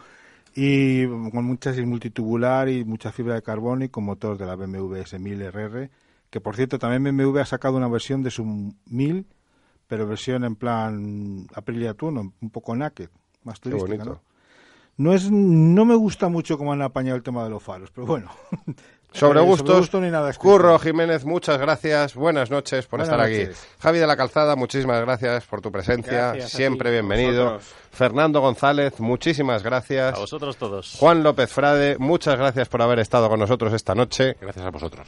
y 0.54 1.06
con 1.30 1.44
muchas 1.44 1.78
y 1.78 1.86
multitubular 1.86 2.68
y 2.68 2.84
mucha 2.84 3.12
fibra 3.12 3.34
de 3.34 3.42
carbono 3.42 3.84
y 3.84 3.88
con 3.88 4.04
motor 4.04 4.38
de 4.38 4.46
la 4.46 4.56
BMW 4.56 5.02
S1000 5.02 5.42
RR, 5.42 5.90
que 6.30 6.40
por 6.40 6.56
cierto 6.56 6.78
también 6.78 7.02
BMW 7.04 7.40
ha 7.40 7.46
sacado 7.46 7.76
una 7.76 7.88
versión 7.88 8.22
de 8.22 8.30
su 8.30 8.44
1000, 8.86 9.26
pero 9.92 10.06
versión 10.06 10.42
en 10.44 10.56
plan 10.56 11.46
Aprilia 11.54 11.92
Tuono, 11.92 12.32
un 12.40 12.48
poco 12.48 12.74
naked, 12.74 13.10
más 13.44 13.60
Qué 13.60 13.68
turística, 13.68 14.04
bonito. 14.04 14.22
¿no? 14.96 15.04
No 15.04 15.12
es, 15.12 15.30
no 15.30 15.84
me 15.84 15.94
gusta 15.94 16.30
mucho 16.30 16.56
cómo 16.56 16.72
han 16.72 16.80
apañado 16.80 17.14
el 17.18 17.22
tema 17.22 17.44
de 17.44 17.50
los 17.50 17.62
faros, 17.62 17.90
pero 17.90 18.06
bueno. 18.06 18.30
Sobre 19.12 19.40
Eh, 19.40 19.44
gustos, 19.44 19.80
gusto 19.80 20.00
ni 20.00 20.08
nada 20.10 20.30
escrito. 20.30 20.50
Curro 20.50 20.78
Jiménez, 20.78 21.26
muchas 21.26 21.58
gracias, 21.58 22.14
buenas 22.14 22.50
noches 22.50 22.86
por 22.86 23.00
Buenas 23.00 23.12
estar 23.12 23.20
aquí. 23.20 23.54
Javi 23.80 23.98
de 23.98 24.06
la 24.06 24.16
Calzada, 24.16 24.56
muchísimas 24.56 24.98
gracias 25.02 25.44
por 25.44 25.60
tu 25.60 25.70
presencia, 25.70 26.28
Gracias 26.28 26.52
siempre 26.52 26.88
ti, 26.88 26.92
bienvenido. 26.94 27.44
vosotros. 27.44 27.74
Fernando 27.90 28.40
González, 28.40 28.98
muchísimas 28.98 29.62
gracias. 29.62 30.14
A 30.16 30.20
vosotros 30.20 30.56
todos. 30.56 30.96
Juan 30.98 31.22
López 31.22 31.52
Frade, 31.52 31.98
muchas 31.98 32.38
gracias 32.38 32.66
por 32.70 32.80
haber 32.80 32.98
estado 33.00 33.28
con 33.28 33.38
nosotros 33.38 33.74
esta 33.74 33.94
noche. 33.94 34.38
Gracias 34.40 34.64
a 34.64 34.70
vosotros. 34.70 35.06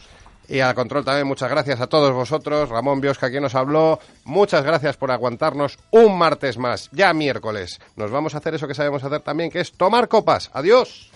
Y 0.49 0.61
al 0.61 0.75
control 0.75 1.05
también, 1.05 1.27
muchas 1.27 1.51
gracias 1.51 1.81
a 1.81 1.87
todos 1.87 2.13
vosotros. 2.13 2.69
Ramón 2.69 3.01
Biosca, 3.01 3.31
quien 3.31 3.43
nos 3.43 3.55
habló. 3.55 3.99
Muchas 4.25 4.65
gracias 4.65 4.97
por 4.97 5.11
aguantarnos 5.11 5.79
un 5.91 6.19
martes 6.19 6.59
más, 6.59 6.91
ya 6.93 7.13
miércoles. 7.15 7.81
Nos 7.97 8.11
vamos 8.11 8.35
a 8.35 8.39
hacer 8.39 8.55
eso 8.55 8.69
que 8.69 8.75
sabemos 8.75 9.05
hacer 9.05 9.21
también, 9.21 9.51
que 9.51 9.61
es 9.61 9.73
tomar 9.73 10.09
copas. 10.09 10.51
Adiós. 10.53 11.11